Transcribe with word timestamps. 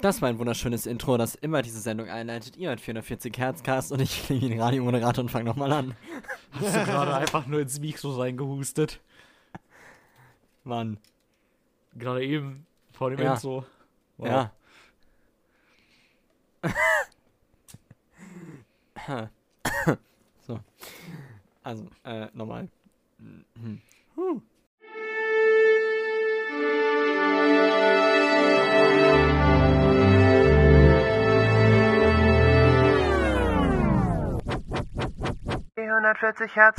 Das 0.00 0.22
war 0.22 0.30
ein 0.30 0.38
wunderschönes 0.38 0.86
Intro, 0.86 1.18
das 1.18 1.34
immer 1.34 1.60
diese 1.60 1.80
Sendung 1.80 2.08
einleitet. 2.08 2.56
Ihr 2.56 2.70
hört 2.70 2.80
440 2.80 3.36
Herzcast 3.36 3.92
und 3.92 4.00
ich 4.00 4.24
klinge 4.24 4.48
den 4.48 4.60
Radiomoderator 4.60 5.24
und 5.24 5.30
fange 5.30 5.44
nochmal 5.44 5.70
an. 5.72 5.94
Hast 6.52 6.74
du 6.74 6.84
gerade 6.84 7.14
einfach 7.14 7.46
nur 7.46 7.60
ins 7.60 7.78
Mikro 7.80 8.16
reingehustet? 8.16 9.00
Mann. 10.64 10.98
Gerade 11.94 12.24
eben 12.24 12.66
vor 12.92 13.10
dem 13.10 13.20
Ja. 13.20 13.34
Intro. 13.34 13.66
Wow. 14.16 14.26
Ja. 14.26 14.52
so. 20.46 20.60
Also, 21.62 21.86
äh, 22.04 22.28
nochmal. 22.32 22.68
Mhm. 23.18 23.82
Huh. 24.16 24.40
Die 35.90 35.92
140 35.92 36.54
Hertz. 36.54 36.78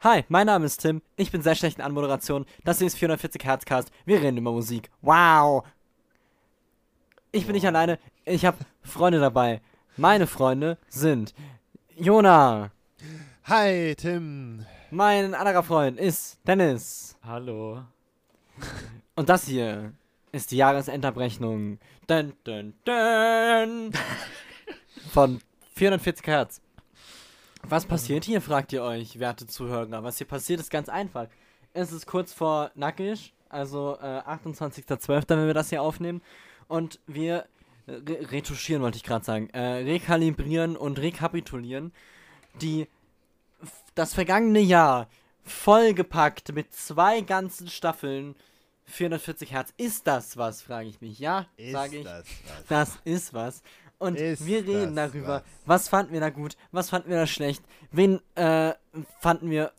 Hi, 0.00 0.24
mein 0.28 0.46
Name 0.46 0.64
ist 0.64 0.78
Tim. 0.78 1.02
Ich 1.16 1.30
bin 1.30 1.42
sehr 1.42 1.54
schlecht 1.56 1.76
in 1.76 1.84
Anmoderation. 1.84 2.46
Das 2.64 2.78
hier 2.78 2.86
ist 2.86 2.96
440 2.96 3.44
Herzcast. 3.44 3.90
Wir 4.06 4.22
reden 4.22 4.38
über 4.38 4.52
Musik. 4.52 4.90
Wow. 5.02 5.62
Ich 7.32 7.44
bin 7.44 7.54
nicht 7.54 7.66
alleine. 7.66 7.98
Ich 8.24 8.46
habe 8.46 8.56
Freunde 8.80 9.20
dabei. 9.20 9.60
Meine 9.98 10.26
Freunde 10.26 10.76
sind 10.90 11.32
Jona. 11.96 12.70
Hi, 13.44 13.94
Tim. 13.96 14.66
Mein 14.90 15.34
anderer 15.34 15.62
Freund 15.62 15.98
ist 15.98 16.38
Dennis. 16.46 17.16
Hallo. 17.24 17.82
Und 19.14 19.30
das 19.30 19.46
hier 19.46 19.94
ist 20.32 20.50
die 20.50 20.58
Jahresendabrechnung. 20.58 21.78
Dun, 22.06 22.34
dun, 22.44 22.74
dun. 22.84 23.92
Von 25.14 25.40
440 25.74 26.26
Hertz. 26.26 26.60
Was 27.62 27.86
passiert 27.86 28.24
hier, 28.24 28.42
fragt 28.42 28.74
ihr 28.74 28.82
euch, 28.82 29.18
werte 29.18 29.46
Zuhörer. 29.46 30.04
Was 30.04 30.18
hier 30.18 30.26
passiert, 30.26 30.60
ist 30.60 30.70
ganz 30.70 30.90
einfach. 30.90 31.28
Es 31.72 31.90
ist 31.90 32.06
kurz 32.06 32.34
vor 32.34 32.70
Nackig, 32.74 33.32
also 33.48 33.96
äh, 34.02 34.20
28.12., 34.20 35.24
wenn 35.30 35.46
wir 35.46 35.54
das 35.54 35.70
hier 35.70 35.80
aufnehmen. 35.80 36.20
Und 36.68 37.00
wir 37.06 37.46
re 37.86 38.32
retuschieren, 38.32 38.82
wollte 38.82 38.96
ich 38.96 39.04
gerade 39.04 39.24
sagen. 39.24 39.50
Äh, 39.50 39.82
rekalibrieren 39.84 40.76
und 40.76 40.98
rekapitulieren 40.98 41.92
die 42.60 42.88
das 43.94 44.14
vergangene 44.14 44.60
Jahr 44.60 45.08
vollgepackt 45.44 46.52
mit 46.54 46.72
zwei 46.74 47.20
ganzen 47.20 47.68
Staffeln 47.68 48.34
440 48.84 49.52
Hertz. 49.52 49.72
Ist 49.76 50.06
das 50.06 50.36
was, 50.36 50.62
frage 50.62 50.88
ich 50.88 51.00
mich. 51.00 51.18
Ja, 51.18 51.46
sage 51.72 51.98
ich. 51.98 52.04
das 52.04 52.24
was? 52.44 52.66
Das 52.68 52.98
ist 53.04 53.34
was. 53.34 53.62
Und 53.98 54.16
Ist 54.16 54.44
wir 54.44 54.66
reden 54.66 54.94
darüber, 54.94 55.42
was? 55.42 55.42
was 55.64 55.88
fanden 55.88 56.12
wir 56.12 56.20
da 56.20 56.28
gut, 56.28 56.56
was 56.70 56.90
fanden 56.90 57.08
wir 57.08 57.16
da 57.16 57.26
schlecht, 57.26 57.64
wen 57.90 58.20
äh, 58.34 58.74
fanden 59.20 59.50
wir 59.50 59.72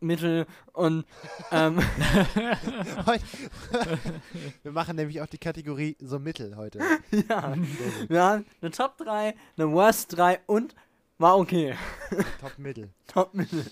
mittel 0.00 0.46
und 0.72 1.04
ähm, 1.50 1.78
Wir 4.62 4.72
machen 4.72 4.96
nämlich 4.96 5.20
auch 5.20 5.26
die 5.26 5.38
Kategorie 5.38 5.96
so 6.00 6.18
mittel 6.18 6.56
heute. 6.56 6.80
ja, 7.28 7.54
wir 8.08 8.22
haben 8.22 8.46
eine 8.60 8.70
Top 8.70 8.96
3, 8.98 9.34
eine 9.56 9.72
Worst 9.72 10.16
3 10.16 10.40
und 10.46 10.74
war 11.18 11.36
okay. 11.38 11.74
Top 12.40 12.58
mittel. 12.58 12.90
Top 13.06 13.34
Mittel. 13.34 13.64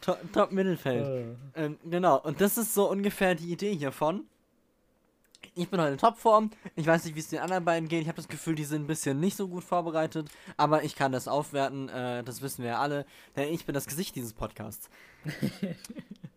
Top, 0.00 0.18
Top 0.32 0.52
Mittelfeld. 0.52 1.36
Äh. 1.54 1.64
Ähm, 1.64 1.78
genau, 1.84 2.18
und 2.22 2.40
das 2.40 2.56
ist 2.56 2.72
so 2.72 2.90
ungefähr 2.90 3.34
die 3.34 3.52
Idee 3.52 3.74
hiervon. 3.74 4.26
Ich 5.58 5.70
bin 5.70 5.80
heute 5.80 5.92
in 5.92 5.98
Topform. 5.98 6.50
Ich 6.74 6.86
weiß 6.86 7.06
nicht, 7.06 7.14
wie 7.14 7.20
es 7.20 7.28
den 7.28 7.38
anderen 7.38 7.64
beiden 7.64 7.88
geht. 7.88 8.02
Ich 8.02 8.08
habe 8.08 8.16
das 8.16 8.28
Gefühl, 8.28 8.54
die 8.54 8.64
sind 8.64 8.82
ein 8.82 8.86
bisschen 8.86 9.18
nicht 9.20 9.38
so 9.38 9.48
gut 9.48 9.64
vorbereitet. 9.64 10.28
Aber 10.58 10.84
ich 10.84 10.94
kann 10.94 11.12
das 11.12 11.28
aufwerten. 11.28 11.88
Äh, 11.88 12.22
das 12.24 12.42
wissen 12.42 12.62
wir 12.62 12.72
ja 12.72 12.78
alle. 12.78 13.06
Denn 13.36 13.52
ich 13.52 13.64
bin 13.64 13.74
das 13.74 13.86
Gesicht 13.86 14.14
dieses 14.14 14.32
Podcasts. 14.32 14.88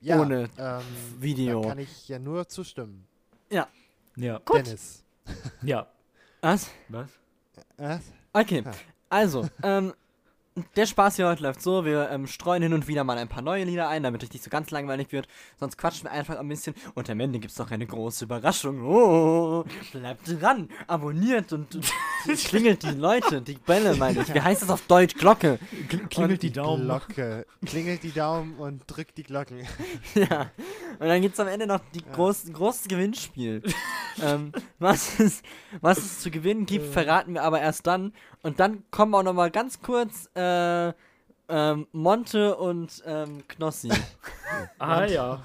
Ja, 0.02 0.22
Ohne 0.22 0.50
ähm, 0.58 0.82
Video. 1.20 1.62
Da 1.62 1.70
kann 1.70 1.80
ich 1.80 2.08
ja 2.08 2.20
nur 2.20 2.48
zustimmen. 2.48 3.06
Ja. 3.50 3.68
Gut. 4.46 4.66
Dennis. 4.66 5.04
Ja. 5.62 5.88
Was? 6.40 6.70
Was? 6.88 7.10
Was? 7.76 8.02
Okay. 8.32 8.64
Ah. 8.66 8.72
Also, 9.10 9.50
ähm, 9.62 9.94
der 10.76 10.86
Spaß 10.86 11.18
hier 11.18 11.28
heute 11.28 11.44
läuft 11.44 11.62
so, 11.62 11.86
wir 11.86 12.10
ähm, 12.10 12.28
streuen 12.28 12.64
hin 12.64 12.74
und 12.74 12.88
wieder 12.88 13.04
mal 13.04 13.18
ein 13.18 13.28
paar 13.28 13.42
neue 13.42 13.64
Lieder 13.64 13.90
ein, 13.90 14.04
damit 14.04 14.24
es 14.24 14.32
nicht 14.32 14.44
so 14.44 14.50
ganz 14.50 14.72
langweilig 14.72 15.12
wird. 15.12 15.28
Sonst 15.60 15.78
quatschen 15.78 16.06
wir 16.06 16.12
einfach 16.12 16.38
ein 16.38 16.48
bisschen 16.48 16.76
und 16.96 17.10
am 17.10 17.20
Ende 17.20 17.40
gibt 17.40 17.52
es 17.52 17.60
noch 17.60 17.72
eine 17.72 17.86
große 17.86 18.26
Überraschung. 18.26 18.82
Oh, 18.84 19.66
bleibt 19.92 20.22
dran, 20.26 20.70
abonniert 20.88 21.54
und, 21.54 21.76
und 21.76 21.86
klingelt 22.46 22.84
die 22.84 22.92
Leute, 22.92 23.42
die 23.42 23.56
Bälle 23.56 23.96
meine 23.96 24.22
ich. 24.22 24.34
Wie 24.34 24.42
heißt 24.42 24.62
das 24.62 24.70
auf 24.70 24.82
Deutsch? 24.88 25.16
Glocke. 25.16 25.60
Klingelt 26.10 26.42
die 26.42 26.52
Daumen. 26.52 26.86
Glocke. 26.86 27.46
Klingelt 27.66 28.04
die 28.04 28.12
Daumen 28.12 28.56
und 28.58 28.84
drückt 28.88 29.18
die 29.18 29.24
Glocken. 29.24 29.68
Ja. 30.16 30.52
Und 31.00 31.08
dann 31.08 31.22
gibt 31.22 31.36
es 31.36 31.40
am 31.40 31.48
Ende 31.48 31.68
noch 31.68 31.80
die 31.94 32.04
groß, 32.04 32.52
großes 32.52 32.88
Gewinnspiel. 32.88 33.62
ähm, 34.22 34.52
was, 34.80 35.20
es, 35.20 35.44
was 35.82 35.98
es 36.00 36.20
zu 36.20 36.32
gewinnen 36.32 36.66
gibt, 36.66 36.92
verraten 36.92 37.34
wir 37.34 37.44
aber 37.44 37.62
erst 37.62 37.88
dann. 37.88 38.14
Und 38.42 38.60
dann 38.60 38.84
kommen 38.92 39.14
auch 39.16 39.24
noch 39.24 39.34
mal 39.34 39.52
ganz 39.52 39.82
kurz 39.82 40.30
äh, 40.36 40.42
ähm, 41.50 41.88
Monte 41.92 42.56
und 42.58 43.02
ähm, 43.06 43.44
Knossi. 43.48 43.90
Ah 44.80 45.06
ja. 45.06 45.44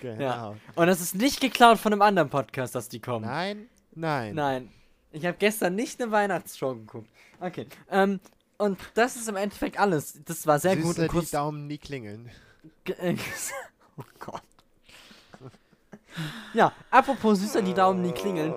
Genau. 0.00 0.20
Ja. 0.22 0.54
Und 0.74 0.86
das 0.86 1.00
ist 1.00 1.14
nicht 1.14 1.40
geklaut 1.40 1.78
von 1.78 1.92
einem 1.92 2.02
anderen 2.02 2.30
Podcast, 2.30 2.74
dass 2.74 2.88
die 2.88 3.00
kommen. 3.00 3.26
Nein, 3.26 3.68
nein. 3.94 4.34
Nein. 4.34 4.72
Ich 5.12 5.24
habe 5.26 5.36
gestern 5.38 5.74
nicht 5.74 6.00
eine 6.00 6.10
Weihnachtsshow 6.10 6.74
geguckt. 6.74 7.08
Okay. 7.40 7.66
Ähm, 7.90 8.20
und 8.58 8.78
das 8.94 9.16
ist 9.16 9.28
im 9.28 9.36
Endeffekt 9.36 9.78
alles. 9.78 10.18
Das 10.24 10.46
war 10.46 10.58
sehr 10.58 10.76
gut. 10.76 10.86
Süße, 10.86 11.00
Und 11.02 11.04
die 11.08 11.12
kurz, 11.12 11.30
Daumen 11.30 11.66
nie 11.66 11.78
klingeln. 11.78 12.30
Ge- 12.84 12.96
äh, 12.98 13.16
oh 13.98 14.02
Gott. 14.18 14.42
Ja, 16.54 16.72
apropos 16.90 17.40
süßer 17.40 17.60
die 17.62 17.74
Daumen 17.74 18.00
nie 18.02 18.12
klingeln. 18.12 18.54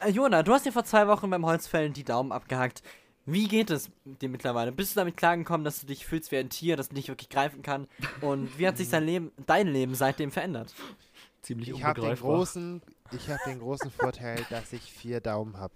Äh, 0.00 0.10
Jona, 0.10 0.42
du 0.42 0.52
hast 0.54 0.64
dir 0.64 0.72
vor 0.72 0.84
zwei 0.84 1.06
Wochen 1.06 1.28
beim 1.28 1.44
Holzfällen 1.44 1.92
die 1.92 2.04
Daumen 2.04 2.32
abgehackt. 2.32 2.82
Wie 3.26 3.48
geht 3.48 3.70
es 3.70 3.90
dir 4.04 4.28
mittlerweile? 4.28 4.72
Bist 4.72 4.94
du 4.94 5.00
damit 5.00 5.16
klargekommen, 5.16 5.64
dass 5.64 5.80
du 5.80 5.86
dich 5.86 6.06
fühlst 6.06 6.30
wie 6.30 6.36
ein 6.36 6.48
Tier, 6.48 6.76
das 6.76 6.92
nicht 6.92 7.08
wirklich 7.08 7.28
greifen 7.28 7.62
kann? 7.62 7.88
Und 8.20 8.58
wie 8.58 8.66
hat 8.66 8.76
sich 8.76 8.88
dein 8.88 9.04
Leben, 9.06 9.32
dein 9.46 9.66
Leben 9.66 9.94
seitdem 9.94 10.30
verändert? 10.30 10.74
Ziemlich 11.42 11.70
Ich 11.70 11.84
habe 11.84 12.00
den 12.00 12.16
großen, 12.16 12.82
ich 13.12 13.28
habe 13.28 13.40
den 13.46 13.58
großen 13.58 13.90
Vorteil, 13.90 14.44
dass 14.48 14.72
ich 14.72 14.92
vier 14.92 15.20
Daumen 15.20 15.58
habe. 15.58 15.74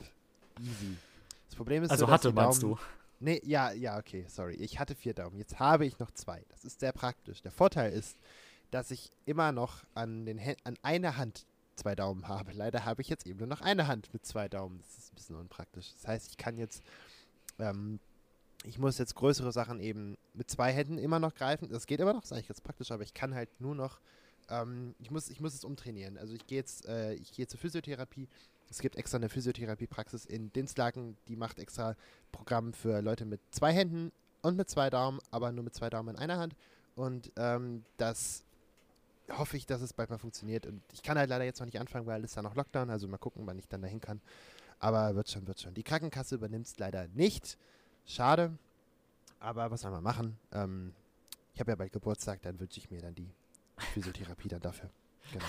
Easy. 0.60 0.96
Das 1.48 1.56
Problem 1.56 1.82
ist, 1.82 1.90
Also 1.90 2.06
dass 2.06 2.14
hatte, 2.14 2.28
die 2.28 2.34
meinst 2.34 2.62
Daumen, 2.62 2.78
Nee, 3.22 3.42
ja, 3.44 3.70
ja, 3.72 3.98
okay, 3.98 4.24
sorry. 4.28 4.54
Ich 4.54 4.78
hatte 4.78 4.94
vier 4.94 5.12
Daumen. 5.12 5.36
Jetzt 5.36 5.58
habe 5.58 5.84
ich 5.84 5.98
noch 5.98 6.10
zwei. 6.12 6.42
Das 6.48 6.64
ist 6.64 6.80
sehr 6.80 6.92
praktisch. 6.92 7.42
Der 7.42 7.52
Vorteil 7.52 7.92
ist, 7.92 8.16
dass 8.70 8.90
ich 8.90 9.10
immer 9.26 9.52
noch 9.52 9.84
an, 9.94 10.24
den 10.24 10.40
an 10.64 10.78
einer 10.82 11.18
Hand 11.18 11.44
zwei 11.76 11.94
Daumen 11.94 12.28
habe. 12.28 12.52
Leider 12.52 12.86
habe 12.86 13.02
ich 13.02 13.08
jetzt 13.08 13.26
eben 13.26 13.38
nur 13.38 13.46
noch 13.46 13.60
eine 13.60 13.86
Hand 13.88 14.12
mit 14.14 14.24
zwei 14.24 14.48
Daumen. 14.48 14.78
Das 14.78 14.96
ist 14.96 15.12
ein 15.12 15.16
bisschen 15.16 15.36
unpraktisch. 15.36 15.92
Das 15.94 16.08
heißt, 16.08 16.30
ich 16.30 16.36
kann 16.38 16.56
jetzt, 16.56 16.82
ähm, 17.60 18.00
ich 18.64 18.78
muss 18.78 18.98
jetzt 18.98 19.14
größere 19.14 19.52
Sachen 19.52 19.80
eben 19.80 20.18
mit 20.34 20.50
zwei 20.50 20.72
Händen 20.72 20.98
immer 20.98 21.18
noch 21.18 21.34
greifen. 21.34 21.68
Das 21.70 21.86
geht 21.86 22.00
immer 22.00 22.12
noch, 22.12 22.22
ist 22.22 22.32
eigentlich 22.32 22.48
ganz 22.48 22.60
praktisch, 22.60 22.90
aber 22.90 23.02
ich 23.02 23.14
kann 23.14 23.34
halt 23.34 23.48
nur 23.60 23.74
noch, 23.74 24.00
ähm, 24.48 24.94
ich 24.98 25.10
muss, 25.10 25.30
ich 25.30 25.40
muss 25.40 25.54
es 25.54 25.64
umtrainieren. 25.64 26.18
Also 26.18 26.34
ich 26.34 26.46
gehe 26.46 26.58
jetzt, 26.58 26.86
äh, 26.86 27.14
ich 27.14 27.32
gehe 27.32 27.46
zur 27.46 27.58
Physiotherapie. 27.58 28.28
Es 28.68 28.78
gibt 28.78 28.96
extra 28.96 29.16
eine 29.16 29.28
Physiotherapiepraxis 29.28 30.26
in 30.26 30.52
Dinslaken, 30.52 31.16
die 31.26 31.36
macht 31.36 31.58
extra 31.58 31.96
Programm 32.30 32.72
für 32.72 33.00
Leute 33.00 33.24
mit 33.24 33.40
zwei 33.50 33.72
Händen 33.72 34.12
und 34.42 34.56
mit 34.56 34.68
zwei 34.68 34.90
Daumen, 34.90 35.20
aber 35.30 35.50
nur 35.52 35.64
mit 35.64 35.74
zwei 35.74 35.90
Daumen 35.90 36.14
in 36.14 36.16
einer 36.16 36.38
Hand. 36.38 36.54
Und 36.94 37.32
ähm, 37.36 37.84
das 37.96 38.44
hoffe 39.30 39.56
ich, 39.56 39.66
dass 39.66 39.80
es 39.80 39.92
bald 39.92 40.10
mal 40.10 40.18
funktioniert. 40.18 40.66
Und 40.66 40.82
ich 40.92 41.02
kann 41.02 41.18
halt 41.18 41.30
leider 41.30 41.44
jetzt 41.44 41.60
noch 41.60 41.66
nicht 41.66 41.80
anfangen, 41.80 42.06
weil 42.06 42.24
es 42.24 42.34
da 42.34 42.42
noch 42.42 42.54
Lockdown, 42.54 42.90
also 42.90 43.08
mal 43.08 43.18
gucken, 43.18 43.46
wann 43.46 43.58
ich 43.58 43.68
dann 43.68 43.82
dahin 43.82 44.00
kann. 44.00 44.20
Aber 44.80 45.14
wird 45.14 45.30
schon, 45.30 45.46
wird 45.46 45.60
schon. 45.60 45.74
Die 45.74 45.82
Krankenkasse 45.82 46.34
übernimmt 46.34 46.66
es 46.66 46.78
leider 46.78 47.06
nicht. 47.08 47.58
Schade. 48.06 48.56
Aber 49.38 49.70
was 49.70 49.82
soll 49.82 49.90
man 49.90 50.02
machen? 50.02 50.38
Ähm, 50.52 50.94
ich 51.54 51.60
habe 51.60 51.70
ja 51.72 51.76
bald 51.76 51.92
Geburtstag, 51.92 52.42
dann 52.42 52.58
wünsche 52.58 52.78
ich 52.78 52.90
mir 52.90 53.00
dann 53.00 53.14
die 53.14 53.30
Physiotherapie 53.92 54.48
dann 54.48 54.60
dafür. 54.60 54.90
Genau. 55.32 55.44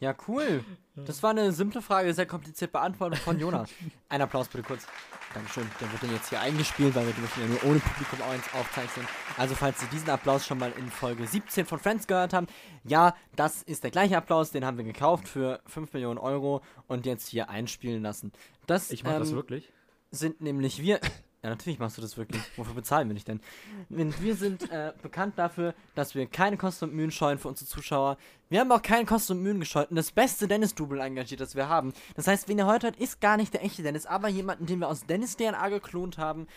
Ja, 0.00 0.14
cool. 0.28 0.64
Das 0.94 1.22
war 1.22 1.30
eine 1.30 1.52
simple 1.52 1.82
Frage, 1.82 2.14
sehr 2.14 2.26
kompliziert 2.26 2.72
beantwortet 2.72 3.18
von 3.18 3.38
Jona. 3.38 3.64
Ein 4.08 4.22
Applaus 4.22 4.48
bitte 4.48 4.62
kurz. 4.64 4.86
Dankeschön. 5.34 5.68
Der 5.80 5.92
wird 5.92 6.02
dann 6.02 6.12
jetzt 6.12 6.28
hier 6.30 6.40
eingespielt, 6.40 6.94
weil 6.94 7.06
wir 7.06 7.12
dürfen 7.12 7.42
ja 7.42 7.48
nur 7.48 7.64
ohne 7.64 7.80
Publikum 7.80 8.20
auch 8.22 8.60
aufzeichnen. 8.60 9.06
Also 9.36 9.54
falls 9.54 9.80
Sie 9.80 9.86
diesen 9.88 10.08
Applaus 10.08 10.46
schon 10.46 10.58
mal 10.58 10.72
in 10.78 10.88
Folge 10.90 11.26
17 11.26 11.66
von 11.66 11.78
Friends 11.78 12.06
gehört 12.06 12.32
haben, 12.32 12.46
ja, 12.84 13.14
das 13.36 13.62
ist 13.62 13.84
der 13.84 13.90
gleiche 13.90 14.16
Applaus, 14.16 14.50
den 14.52 14.64
haben 14.64 14.78
wir 14.78 14.84
gekauft 14.84 15.28
für 15.28 15.60
5 15.66 15.92
Millionen 15.92 16.18
Euro 16.18 16.62
und 16.86 17.04
jetzt 17.04 17.28
hier 17.28 17.50
einspielen 17.50 18.02
lassen. 18.02 18.32
Das, 18.66 18.90
Ich 18.90 19.04
mache 19.04 19.18
das 19.18 19.30
ähm, 19.30 19.36
wirklich. 19.36 19.70
sind 20.10 20.40
nämlich 20.40 20.80
wir. 20.80 21.00
Ja, 21.42 21.50
natürlich 21.50 21.78
machst 21.78 21.96
du 21.96 22.02
das 22.02 22.16
wirklich. 22.16 22.42
Wofür 22.56 22.74
bezahlen 22.74 23.08
wir 23.08 23.14
dich 23.14 23.24
denn? 23.24 23.40
Wir 23.88 24.34
sind 24.34 24.68
äh, 24.72 24.92
bekannt 25.02 25.38
dafür, 25.38 25.72
dass 25.94 26.16
wir 26.16 26.26
keine 26.26 26.56
Kosten 26.56 26.86
und 26.86 26.94
Mühen 26.94 27.12
scheuen 27.12 27.38
für 27.38 27.46
unsere 27.46 27.68
Zuschauer. 27.68 28.18
Wir 28.48 28.58
haben 28.60 28.72
auch 28.72 28.82
keine 28.82 29.04
Kosten 29.04 29.34
und 29.34 29.42
Mühen 29.44 29.60
gescheut 29.60 29.90
und 29.90 29.96
das 29.96 30.10
beste 30.10 30.48
Dennis-Double 30.48 30.98
engagiert, 30.98 31.40
das 31.40 31.54
wir 31.54 31.68
haben. 31.68 31.92
Das 32.16 32.26
heißt, 32.26 32.48
wen 32.48 32.58
ihr 32.58 32.66
heute 32.66 32.88
hört, 32.88 32.96
ist 32.96 33.20
gar 33.20 33.36
nicht 33.36 33.54
der 33.54 33.64
echte 33.64 33.84
Dennis, 33.84 34.04
aber 34.04 34.28
jemanden, 34.28 34.66
den 34.66 34.80
wir 34.80 34.88
aus 34.88 35.06
Dennis 35.06 35.36
DNA 35.36 35.68
geklont 35.68 36.18
haben, 36.18 36.48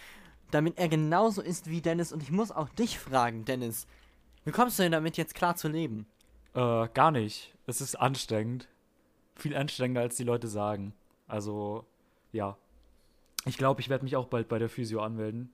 damit 0.50 0.80
er 0.80 0.90
genauso 0.90 1.44
ist 1.44 1.70
wie 1.70 1.82
Dennis. 1.82 2.12
Und 2.12 2.24
ich 2.24 2.32
muss 2.32 2.52
auch 2.52 2.70
dich 2.70 2.98
fragen, 2.98 3.46
Dennis. 3.46 3.86
Wie 4.46 4.52
kommst 4.52 4.80
du 4.80 4.84
denn 4.84 4.92
damit 4.92 5.16
jetzt 5.16 5.36
klar 5.36 5.56
zu 5.56 5.68
leben? 5.68 6.08
Äh, 6.56 6.88
gar 6.94 7.12
nicht. 7.12 7.54
Es 7.68 7.82
ist 7.82 7.96
anstrengend. 7.96 8.68
Viel 9.36 9.56
anstrengender, 9.56 10.02
als 10.02 10.16
die 10.16 10.24
Leute 10.24 10.48
sagen. 10.48 10.94
Also, 11.28 11.86
ja. 12.32 12.58
Ich 13.46 13.58
glaube, 13.58 13.82
ich 13.82 13.90
werde 13.90 14.04
mich 14.04 14.16
auch 14.16 14.28
bald 14.28 14.48
bei 14.48 14.60
der 14.60 14.70
Physio 14.70 15.02
anmelden. 15.02 15.52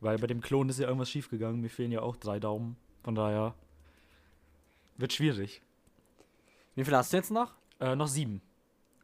Weil 0.00 0.18
bei 0.18 0.26
dem 0.26 0.40
Klon 0.40 0.68
ist 0.68 0.78
ja 0.80 0.86
irgendwas 0.86 1.10
schiefgegangen. 1.10 1.60
Mir 1.60 1.70
fehlen 1.70 1.92
ja 1.92 2.02
auch 2.02 2.16
drei 2.16 2.40
Daumen. 2.40 2.76
Von 3.04 3.14
daher 3.14 3.54
wird 4.96 5.12
schwierig. 5.12 5.62
Wie 6.74 6.84
viel 6.84 6.96
hast 6.96 7.12
du 7.12 7.16
jetzt 7.16 7.30
noch? 7.30 7.54
Äh, 7.80 7.94
noch 7.96 8.08
sieben. 8.08 8.42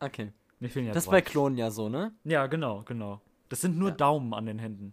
Okay. 0.01 0.33
Mir 0.61 0.71
fehlen 0.71 0.87
ja 0.87 0.93
das 0.93 1.05
ist 1.05 1.11
bei 1.11 1.21
Klonen 1.21 1.57
ja 1.57 1.71
so, 1.71 1.89
ne? 1.89 2.13
Ja, 2.25 2.47
genau, 2.47 2.83
genau. 2.83 3.21
Das 3.49 3.61
sind 3.61 3.79
nur 3.79 3.91
Ja. 3.91 3.95
Daumen 3.95 4.35
an 4.35 4.47
den 4.47 4.59
Händen. 4.59 4.93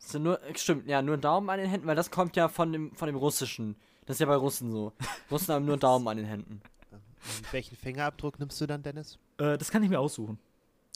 Das 0.00 0.12
sind 0.12 0.22
nur, 0.24 0.40
stimmt, 0.56 0.88
ja, 0.88 1.00
nur 1.02 1.16
Daumen 1.18 1.48
an 1.50 1.58
den 1.58 1.68
Händen, 1.68 1.86
weil 1.86 1.94
das 1.94 2.10
kommt 2.10 2.34
ja 2.36 2.48
von 2.48 2.72
dem, 2.72 2.94
von 2.96 3.06
dem 3.06 3.16
Russischen. 3.16 3.76
Das 4.06 4.16
ist 4.16 4.20
ja 4.20 4.26
bei 4.26 4.34
Russen 4.34 4.72
so. 4.72 4.92
Russen 5.30 5.54
haben 5.54 5.64
nur 5.64 5.76
Daumen 5.78 6.08
an 6.08 6.16
den 6.16 6.26
Händen. 6.26 6.60
Und 6.90 7.52
welchen 7.52 7.76
Fingerabdruck 7.76 8.38
nimmst 8.38 8.60
du 8.60 8.66
dann, 8.66 8.82
Dennis? 8.82 9.18
Äh, 9.38 9.56
das 9.58 9.70
kann 9.70 9.82
ich 9.82 9.90
mir 9.90 10.00
aussuchen. 10.00 10.38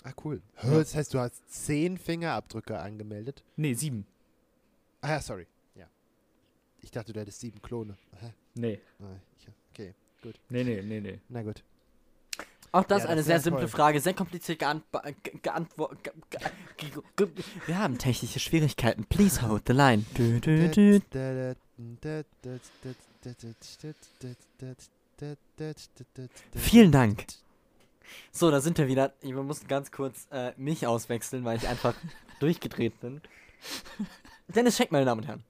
Ah, 0.06 0.12
cool. 0.24 0.40
Das 0.62 0.94
heißt, 0.94 1.12
du 1.14 1.18
hast 1.18 1.42
zehn 1.50 1.98
Fingerabdrücke 1.98 2.78
angemeldet? 2.78 3.42
Nee, 3.56 3.74
sieben. 3.74 4.06
Ah 5.00 5.10
ja, 5.10 5.20
sorry. 5.20 5.48
Ja. 5.74 5.86
Ich 6.80 6.92
dachte, 6.92 7.12
du 7.12 7.18
hättest 7.18 7.40
sieben 7.40 7.60
Klone. 7.60 7.96
Hä? 8.20 8.32
Nee. 8.54 8.80
Ah, 9.00 9.16
okay, 9.72 9.94
Nee, 10.48 10.62
nee, 10.62 10.80
nee, 10.82 11.00
nee. 11.00 11.20
na 11.28 11.42
gut. 11.42 11.64
Auch 12.70 12.84
das 12.84 13.02
Ja, 13.02 13.08
eine 13.08 13.16
das 13.16 13.26
sehr 13.26 13.40
simple 13.40 13.62
toll. 13.62 13.68
Frage, 13.68 14.00
sehr 14.00 14.14
kompliziert 14.14 14.60
geantwortet. 14.60 15.16
Geantwort, 15.42 16.04
ge 16.04 16.12
ge 16.76 16.90
ge 17.16 17.26
ge 17.34 17.44
wir 17.66 17.78
haben 17.78 17.98
technische 17.98 18.38
Schwierigkeiten. 18.38 19.06
Please 19.06 19.42
hold 19.42 19.64
the 19.66 19.72
line. 19.72 20.04
Dü, 20.16 20.40
dü, 20.40 20.68
dü. 20.70 21.00
Vielen 26.54 26.92
Dank. 26.92 27.26
So, 28.32 28.50
da 28.50 28.60
sind 28.60 28.78
wir 28.78 28.86
wieder. 28.88 29.12
Wir 29.20 29.34
mussten 29.42 29.66
ganz 29.68 29.90
kurz 29.90 30.26
äh, 30.30 30.52
mich 30.56 30.86
auswechseln, 30.86 31.44
weil 31.44 31.56
ich 31.56 31.68
einfach 31.68 31.94
durchgedreht 32.40 33.00
bin. 33.00 33.20
Dennis 34.48 34.76
Scheck, 34.76 34.92
meine 34.92 35.04
Damen 35.04 35.20
und 35.22 35.26
Herren. 35.26 35.44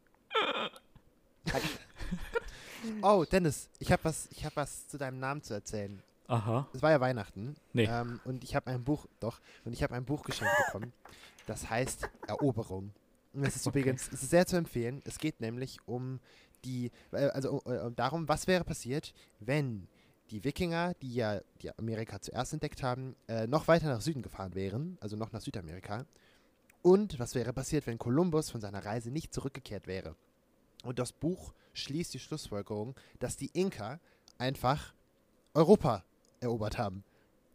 Oh, 3.02 3.24
Dennis, 3.30 3.68
ich 3.78 3.90
habe 3.92 4.04
was, 4.04 4.28
ich 4.30 4.44
hab 4.44 4.54
was 4.56 4.86
zu 4.88 4.98
deinem 4.98 5.18
Namen 5.18 5.42
zu 5.42 5.54
erzählen. 5.54 6.02
Aha. 6.28 6.66
Es 6.72 6.82
war 6.82 6.90
ja 6.90 7.00
Weihnachten. 7.00 7.56
Nee. 7.72 7.84
Ähm, 7.84 8.20
und 8.24 8.42
ich 8.44 8.54
habe 8.56 8.68
ein 8.70 8.84
Buch, 8.84 9.06
doch, 9.20 9.40
und 9.64 9.72
ich 9.72 9.82
habe 9.82 9.94
ein 9.94 10.04
Buch 10.04 10.22
geschenkt 10.24 10.52
bekommen. 10.66 10.92
Das 11.46 11.68
heißt 11.70 12.08
Eroberung. 12.26 12.92
Und 13.32 13.44
es 13.44 13.56
ist 13.56 13.66
Okay. 13.66 13.80
übrigens, 13.80 14.08
es 14.12 14.22
ist 14.24 14.30
sehr 14.30 14.46
zu 14.46 14.56
empfehlen. 14.56 15.02
Es 15.04 15.18
geht 15.18 15.40
nämlich 15.40 15.78
um 15.86 16.20
die, 16.64 16.90
äh, 17.12 17.28
also 17.28 17.62
äh, 17.66 17.78
um 17.78 17.94
darum, 17.94 18.28
was 18.28 18.46
wäre 18.46 18.64
passiert, 18.64 19.14
wenn 19.40 19.86
die 20.31 20.44
Wikinger, 20.44 20.94
die 20.94 21.14
ja 21.14 21.40
die 21.62 21.76
Amerika 21.78 22.20
zuerst 22.20 22.52
entdeckt 22.52 22.82
haben, 22.82 23.17
äh, 23.28 23.46
noch 23.46 23.69
weiter 23.69 23.88
nach 23.88 24.00
Süden 24.00 24.23
gefahren 24.23 24.55
wären, 24.55 24.99
also 25.00 25.17
noch 25.17 25.32
nach 25.32 25.40
Südamerika. 25.40 26.06
Und 26.82 27.19
was 27.19 27.34
wäre 27.34 27.52
passiert, 27.52 27.87
wenn 27.87 27.99
Kolumbus 27.99 28.50
von 28.50 28.61
seiner 28.61 28.84
Reise 28.84 29.11
nicht 29.11 29.34
zurückgekehrt 29.34 29.87
wäre? 29.87 30.17
Und 30.84 30.99
das 30.99 31.12
Buch 31.12 31.52
schließt 31.75 32.14
die 32.14 32.20
Schlussfolgerung, 32.20 32.94
dass 33.19 33.37
die 33.37 33.50
Inka 33.52 34.00
einfach 34.38 34.94
Europa 35.55 36.05
erobert 36.40 36.78
haben. 36.78 37.05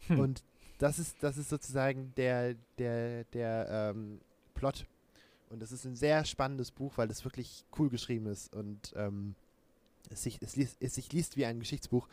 Hm. 0.08 0.20
Und 0.20 0.44
das 0.80 1.00
ist, 1.00 1.18
das 1.22 1.38
ist 1.38 1.50
sozusagen 1.50 2.14
der, 2.16 2.56
der, 2.78 3.26
der 3.26 3.94
ähm, 3.96 4.20
Plot. 4.54 4.86
Und 5.50 5.62
das 5.62 5.72
ist 5.72 5.86
ein 5.86 5.96
sehr 5.96 6.26
spannendes 6.26 6.72
Buch, 6.72 6.94
weil 6.98 7.10
es 7.12 7.24
wirklich 7.24 7.66
cool 7.78 7.90
geschrieben 7.90 8.26
ist 8.26 8.54
und 8.56 8.94
ähm, 8.96 9.36
es, 10.12 10.24
sich, 10.24 10.40
es, 10.42 10.56
liest, 10.56 10.78
es 10.80 10.96
sich 10.96 11.12
liest 11.12 11.38
wie 11.38 11.46
ein 11.46 11.60
Geschichtsbuch 11.60 12.08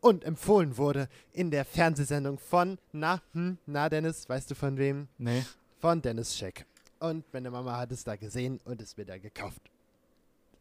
und 0.00 0.24
empfohlen 0.24 0.76
wurde 0.76 1.08
in 1.32 1.50
der 1.50 1.64
Fernsehsendung 1.64 2.38
von, 2.38 2.78
na, 2.92 3.22
hm, 3.32 3.58
na 3.66 3.88
Dennis, 3.88 4.28
weißt 4.28 4.50
du 4.50 4.54
von 4.54 4.76
wem? 4.76 5.08
Nee. 5.18 5.44
Von 5.80 6.02
Dennis 6.02 6.36
Scheck. 6.36 6.66
Und 6.98 7.32
meine 7.32 7.50
Mama 7.50 7.76
hat 7.76 7.92
es 7.92 8.04
da 8.04 8.16
gesehen 8.16 8.60
und 8.64 8.82
es 8.82 8.96
mir 8.96 9.04
da 9.04 9.18
gekauft. 9.18 9.62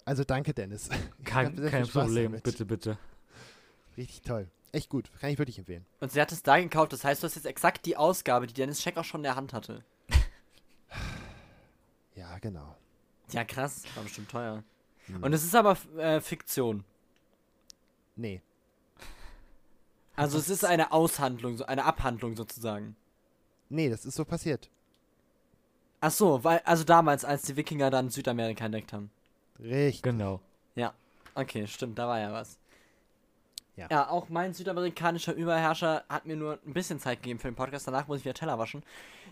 Also 0.05 0.23
danke, 0.23 0.53
Dennis. 0.53 0.89
Ich 1.19 1.25
Kein, 1.25 1.55
kein 1.69 1.87
Problem. 1.87 2.31
damit. 2.31 2.43
Bitte, 2.43 2.65
bitte. 2.65 2.97
Richtig 3.97 4.21
toll. 4.21 4.47
Echt 4.71 4.89
gut. 4.89 5.11
Kann 5.19 5.31
ich 5.31 5.37
wirklich 5.37 5.57
empfehlen. 5.57 5.85
Und 5.99 6.11
sie 6.11 6.21
hat 6.21 6.31
es 6.31 6.43
da 6.43 6.59
gekauft, 6.59 6.93
das 6.93 7.03
heißt, 7.03 7.21
du 7.21 7.25
hast 7.27 7.35
jetzt 7.35 7.45
exakt 7.45 7.85
die 7.85 7.97
Ausgabe, 7.97 8.47
die 8.47 8.53
Dennis 8.53 8.81
Scheck 8.81 8.97
auch 8.97 9.03
schon 9.03 9.19
in 9.19 9.23
der 9.23 9.35
Hand 9.35 9.53
hatte. 9.53 9.83
Ja, 12.15 12.37
genau. 12.39 12.75
Ja, 13.31 13.43
krass. 13.43 13.83
War 13.95 14.03
bestimmt 14.03 14.29
teuer. 14.29 14.63
Hm. 15.07 15.23
Und 15.23 15.33
es 15.33 15.43
ist 15.43 15.55
aber 15.55 15.77
äh, 15.97 16.21
Fiktion. 16.21 16.83
Nee. 18.15 18.41
Also 20.15 20.37
es 20.37 20.49
ist 20.49 20.65
eine 20.65 20.91
Aushandlung, 20.91 21.57
so 21.57 21.65
eine 21.65 21.85
Abhandlung 21.85 22.35
sozusagen. 22.35 22.95
Nee, 23.69 23.89
das 23.89 24.05
ist 24.05 24.15
so 24.15 24.25
passiert. 24.25 24.69
Ach 25.99 26.11
so, 26.11 26.43
weil, 26.43 26.61
also 26.65 26.83
damals, 26.83 27.25
als 27.25 27.43
die 27.43 27.55
Wikinger 27.55 27.89
dann 27.89 28.09
Südamerika 28.09 28.65
entdeckt 28.65 28.93
haben. 28.93 29.11
Richtig. 29.59 30.03
Genau. 30.03 30.41
Okay, 31.37 31.67
stimmt, 31.67 31.99
da 31.99 32.07
war 32.07 32.19
ja 32.19 32.33
was. 32.33 32.57
Ja. 33.75 33.87
Ja, 33.91 34.09
auch 34.09 34.27
mein 34.27 34.55
südamerikanischer 34.55 35.35
Überherrscher 35.35 36.03
hat 36.09 36.25
mir 36.25 36.35
nur 36.35 36.57
ein 36.65 36.73
bisschen 36.73 36.99
Zeit 36.99 37.21
gegeben 37.21 37.39
für 37.39 37.47
den 37.47 37.53
Podcast. 37.53 37.87
Danach 37.87 38.07
muss 38.07 38.19
ich 38.19 38.25
wieder 38.25 38.33
Teller 38.33 38.57
waschen. 38.57 38.81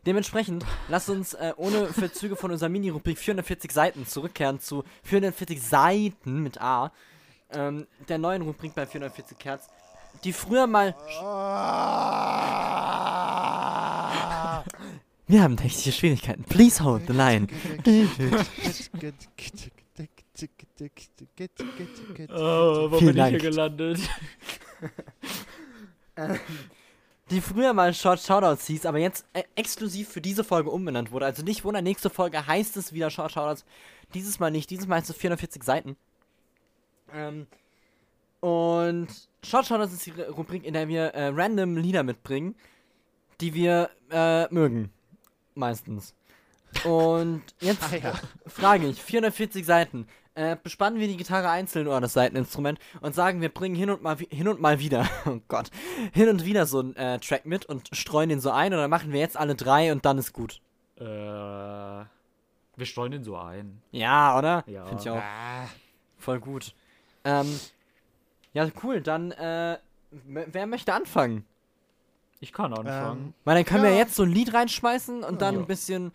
Dementsprechend, 0.05 0.63
lasst 0.87 1.09
uns 1.09 1.33
äh, 1.33 1.53
ohne 1.57 1.87
Verzüge 1.87 2.35
von 2.35 2.51
unserer 2.51 2.69
Mini-Rubrik 2.69 3.17
440 3.17 3.71
Seiten 3.71 4.05
zurückkehren 4.05 4.59
zu 4.59 4.83
440 5.03 5.59
Seiten 5.61 6.43
mit 6.43 6.61
A. 6.61 6.91
Ähm, 7.51 7.87
der 8.07 8.19
neuen 8.19 8.43
Rubrik 8.43 8.75
bei 8.75 8.85
440 8.85 9.37
Hertz, 9.43 9.67
die 10.23 10.33
früher 10.33 10.67
mal. 10.67 10.95
Wir 15.27 15.41
haben 15.41 15.57
technische 15.57 15.91
Schwierigkeiten. 15.91 16.43
Please 16.43 16.83
hold 16.83 17.07
the 17.07 17.13
line. 17.13 17.47
Oh, 22.29 22.91
wo 22.91 22.99
Vielen 22.99 23.15
bin 23.15 23.23
ich 23.23 23.29
hier 23.29 23.39
Dank. 23.39 23.41
gelandet? 23.41 23.99
die 27.31 27.41
früher 27.41 27.73
mal 27.73 27.93
Short 27.93 28.19
Shoutouts 28.19 28.67
hieß, 28.67 28.85
aber 28.85 28.99
jetzt 28.99 29.25
äh, 29.33 29.43
exklusiv 29.55 30.09
für 30.09 30.21
diese 30.21 30.43
Folge 30.43 30.69
umbenannt 30.69 31.11
wurde. 31.11 31.25
Also 31.25 31.43
nicht 31.43 31.63
wundern, 31.63 31.83
nächste 31.83 32.09
Folge 32.09 32.45
heißt 32.45 32.77
es 32.77 32.93
wieder 32.93 33.09
Short 33.09 33.31
Shoutouts. 33.31 33.65
Dieses 34.13 34.39
Mal 34.39 34.51
nicht, 34.51 34.69
dieses 34.69 34.87
Mal 34.87 34.97
heißt 34.97 35.09
es 35.09 35.15
440 35.17 35.63
Seiten. 35.63 35.97
Ähm, 37.13 37.47
und 38.41 39.07
Short 39.43 39.65
Shoutouts 39.65 39.93
ist 39.93 40.05
die 40.05 40.11
Rubrik, 40.11 40.63
in 40.65 40.73
der 40.73 40.87
wir 40.87 41.05
äh, 41.15 41.27
random 41.29 41.77
Lieder 41.77 42.03
mitbringen, 42.03 42.55
die 43.41 43.53
wir 43.53 43.89
äh, 44.11 44.47
mögen. 44.53 44.91
Meistens. 45.55 46.13
Und 46.83 47.41
jetzt 47.59 47.91
Ah 47.91 47.95
ja. 47.95 48.13
frage 48.45 48.87
ich, 48.87 49.01
440 49.01 49.65
Seiten. 49.65 50.07
Äh, 50.37 50.57
bespannen 50.61 50.99
wir 50.99 51.07
die 51.07 51.15
Gitarre 51.15 51.49
einzeln 51.49 51.87
oder 51.87 52.01
das 52.01 52.11
Seiteninstrument 52.13 52.77
und 52.99 53.15
sagen, 53.15 53.39
wir 53.39 53.47
bringen 53.47 53.73
hin 53.75 53.89
und 53.89 54.03
mal 54.03 54.17
hin 54.17 54.49
und 54.49 54.59
mal 54.59 54.79
wieder, 54.79 55.07
oh 55.25 55.39
Gott, 55.47 55.71
hin 56.13 56.27
und 56.27 56.43
wieder 56.43 56.65
so 56.65 56.79
einen 56.79 56.95
äh, 56.97 57.19
Track 57.19 57.45
mit 57.45 57.65
und 57.65 57.87
streuen 57.93 58.27
den 58.27 58.41
so 58.41 58.51
ein 58.51 58.73
oder 58.73 58.89
machen 58.89 59.13
wir 59.13 59.21
jetzt 59.21 59.37
alle 59.37 59.55
drei 59.55 59.93
und 59.93 60.03
dann 60.05 60.17
ist 60.17 60.33
gut. 60.33 60.59
Äh, 60.97 61.03
wir 61.05 62.07
streuen 62.85 63.11
den 63.13 63.23
so 63.23 63.37
ein. 63.37 63.81
Ja, 63.91 64.37
oder? 64.37 64.63
Ja. 64.67 64.85
Finde 64.85 65.01
ich 65.01 65.09
auch 65.09 65.21
Ah, 65.21 65.69
voll 66.17 66.41
gut. 66.41 66.73
Ähm, 67.23 67.57
ja, 68.53 68.67
cool, 68.83 68.99
dann, 69.01 69.31
äh, 69.31 69.77
wer 70.11 70.67
möchte 70.67 70.93
anfangen? 70.93 71.45
Ich 72.41 72.51
kann 72.51 72.73
anfangen. 72.73 73.27
Ähm, 73.27 73.33
Weil 73.45 73.55
dann 73.55 73.65
können 73.65 73.83
wir 73.83 73.91
Ja. 73.91 73.97
jetzt 73.97 74.15
so 74.15 74.23
ein 74.23 74.29
Lied 74.29 74.53
reinschmeißen 74.53 75.23
und 75.23 75.41
dann 75.41 75.55
Ja. 75.55 75.61
ein 75.61 75.67
bisschen 75.67 76.11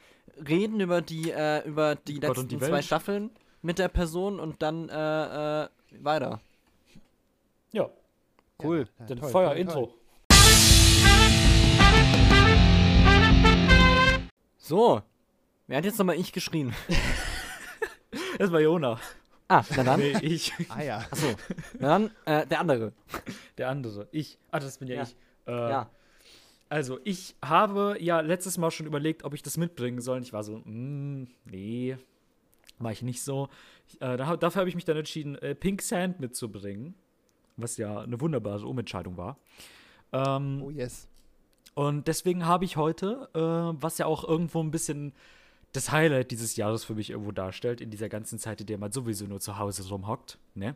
reden 0.46 0.80
über 0.80 1.00
die, 1.00 1.30
äh, 1.30 1.66
über 1.66 1.94
die 1.94 2.20
Gott 2.20 2.36
letzten 2.36 2.48
die 2.48 2.58
zwei 2.58 2.70
Welt. 2.72 2.84
Staffeln 2.84 3.30
mit 3.62 3.78
der 3.78 3.88
Person 3.88 4.40
und 4.40 4.62
dann, 4.62 4.88
äh, 4.88 5.62
äh, 5.64 5.68
weiter. 6.00 6.40
ja, 7.72 7.88
Cool. 8.62 8.88
ja, 8.98 9.06
dann 9.06 9.18
toll, 9.20 9.30
Feuer, 9.30 9.48
toll, 9.50 9.58
Intro. 9.58 9.86
toll. 9.86 9.94
So. 14.58 15.02
Wer 15.66 15.78
hat 15.78 15.84
jetzt 15.84 15.98
nochmal 15.98 16.16
ich 16.16 16.32
geschrien? 16.32 16.74
Das 18.38 18.50
war 18.50 18.60
Jona. 18.60 18.98
Ah, 19.48 19.62
na 19.76 19.84
dann. 19.84 20.00
Nee, 20.00 20.16
ich. 20.22 20.52
Ah 20.70 20.82
ja. 20.82 20.98
Achso. 21.10 21.26
Na 21.78 21.88
dann, 21.98 22.10
äh, 22.24 22.46
der 22.46 22.58
andere. 22.60 22.92
Der 23.58 23.68
andere. 23.68 24.08
Ich. 24.12 24.38
Ah, 24.50 24.58
das 24.58 24.78
bin 24.78 24.88
ja, 24.88 24.94
Ja. 24.96 25.02
ich. 25.02 25.16
Äh, 25.46 25.52
Ja. 25.70 25.90
Also, 26.70 26.98
ich 27.04 27.36
habe 27.44 27.96
ja 28.00 28.20
letztes 28.20 28.56
Mal 28.56 28.70
schon 28.70 28.86
überlegt, 28.86 29.24
ob 29.24 29.34
ich 29.34 29.42
das 29.42 29.58
mitbringen 29.58 30.00
soll. 30.00 30.16
Und 30.18 30.22
ich 30.22 30.32
war 30.32 30.42
so, 30.42 30.56
mm, 30.64 31.28
nee, 31.44 31.98
war 32.80 32.92
ich 32.92 33.02
nicht 33.02 33.22
so. 33.22 33.48
Äh, 34.00 34.16
da, 34.16 34.36
dafür 34.36 34.60
habe 34.60 34.68
ich 34.68 34.74
mich 34.74 34.84
dann 34.84 34.96
entschieden, 34.96 35.36
äh, 35.36 35.54
Pink 35.54 35.82
Sand 35.82 36.20
mitzubringen. 36.20 36.94
Was 37.56 37.76
ja 37.76 38.00
eine 38.00 38.20
wunderbare 38.20 38.66
Umentscheidung 38.66 39.16
war. 39.16 39.38
Ähm, 40.12 40.62
Oh 40.64 40.70
yes. 40.70 41.08
Und 41.74 42.08
deswegen 42.08 42.46
habe 42.46 42.64
ich 42.64 42.76
heute, 42.76 43.28
äh, 43.34 43.38
was 43.80 43.98
ja 43.98 44.06
auch 44.06 44.24
irgendwo 44.24 44.62
ein 44.62 44.70
bisschen 44.70 45.12
das 45.72 45.92
Highlight 45.92 46.30
dieses 46.30 46.56
Jahres 46.56 46.84
für 46.84 46.94
mich 46.94 47.10
irgendwo 47.10 47.32
darstellt, 47.32 47.80
in 47.80 47.90
dieser 47.90 48.08
ganzen 48.08 48.38
Zeit, 48.38 48.60
in 48.60 48.66
der 48.66 48.78
man 48.78 48.90
sowieso 48.92 49.26
nur 49.26 49.40
zu 49.40 49.58
Hause 49.58 49.88
rumhockt, 49.88 50.38
ne? 50.54 50.74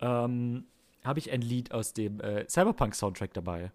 Ähm, 0.00 0.64
habe 1.04 1.18
ich 1.18 1.32
ein 1.32 1.40
Lied 1.40 1.72
aus 1.72 1.94
dem 1.94 2.20
äh, 2.20 2.46
Cyberpunk-Soundtrack 2.46 3.32
dabei. 3.32 3.72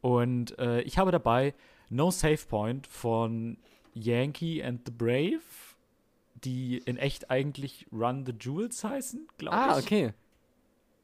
Und 0.00 0.56
äh, 0.58 0.82
ich 0.82 0.98
habe 0.98 1.10
dabei 1.10 1.54
No 1.88 2.10
Save 2.10 2.46
Point 2.48 2.86
von 2.86 3.56
Yankee 3.94 4.62
and 4.62 4.82
the 4.86 4.92
Brave, 4.92 5.40
die 6.46 6.78
in 6.78 6.96
echt 6.96 7.30
eigentlich 7.30 7.86
Run 7.92 8.24
the 8.24 8.32
Jewels 8.38 8.82
heißen, 8.84 9.28
glaube 9.38 9.56
Ah, 9.56 9.78
ich. 9.78 9.84
okay. 9.84 10.12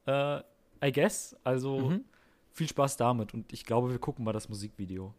Äh, 0.07 0.39
I 0.87 0.93
guess. 0.93 1.37
Also 1.45 1.79
Mhm. 1.91 2.05
viel 2.53 2.69
Spaß 2.69 2.97
damit 2.97 3.35
und 3.35 3.53
ich 3.53 3.65
glaube, 3.65 3.91
wir 3.91 3.99
gucken 3.99 4.25
mal 4.25 4.33
das 4.33 4.49
Musikvideo. 4.49 5.13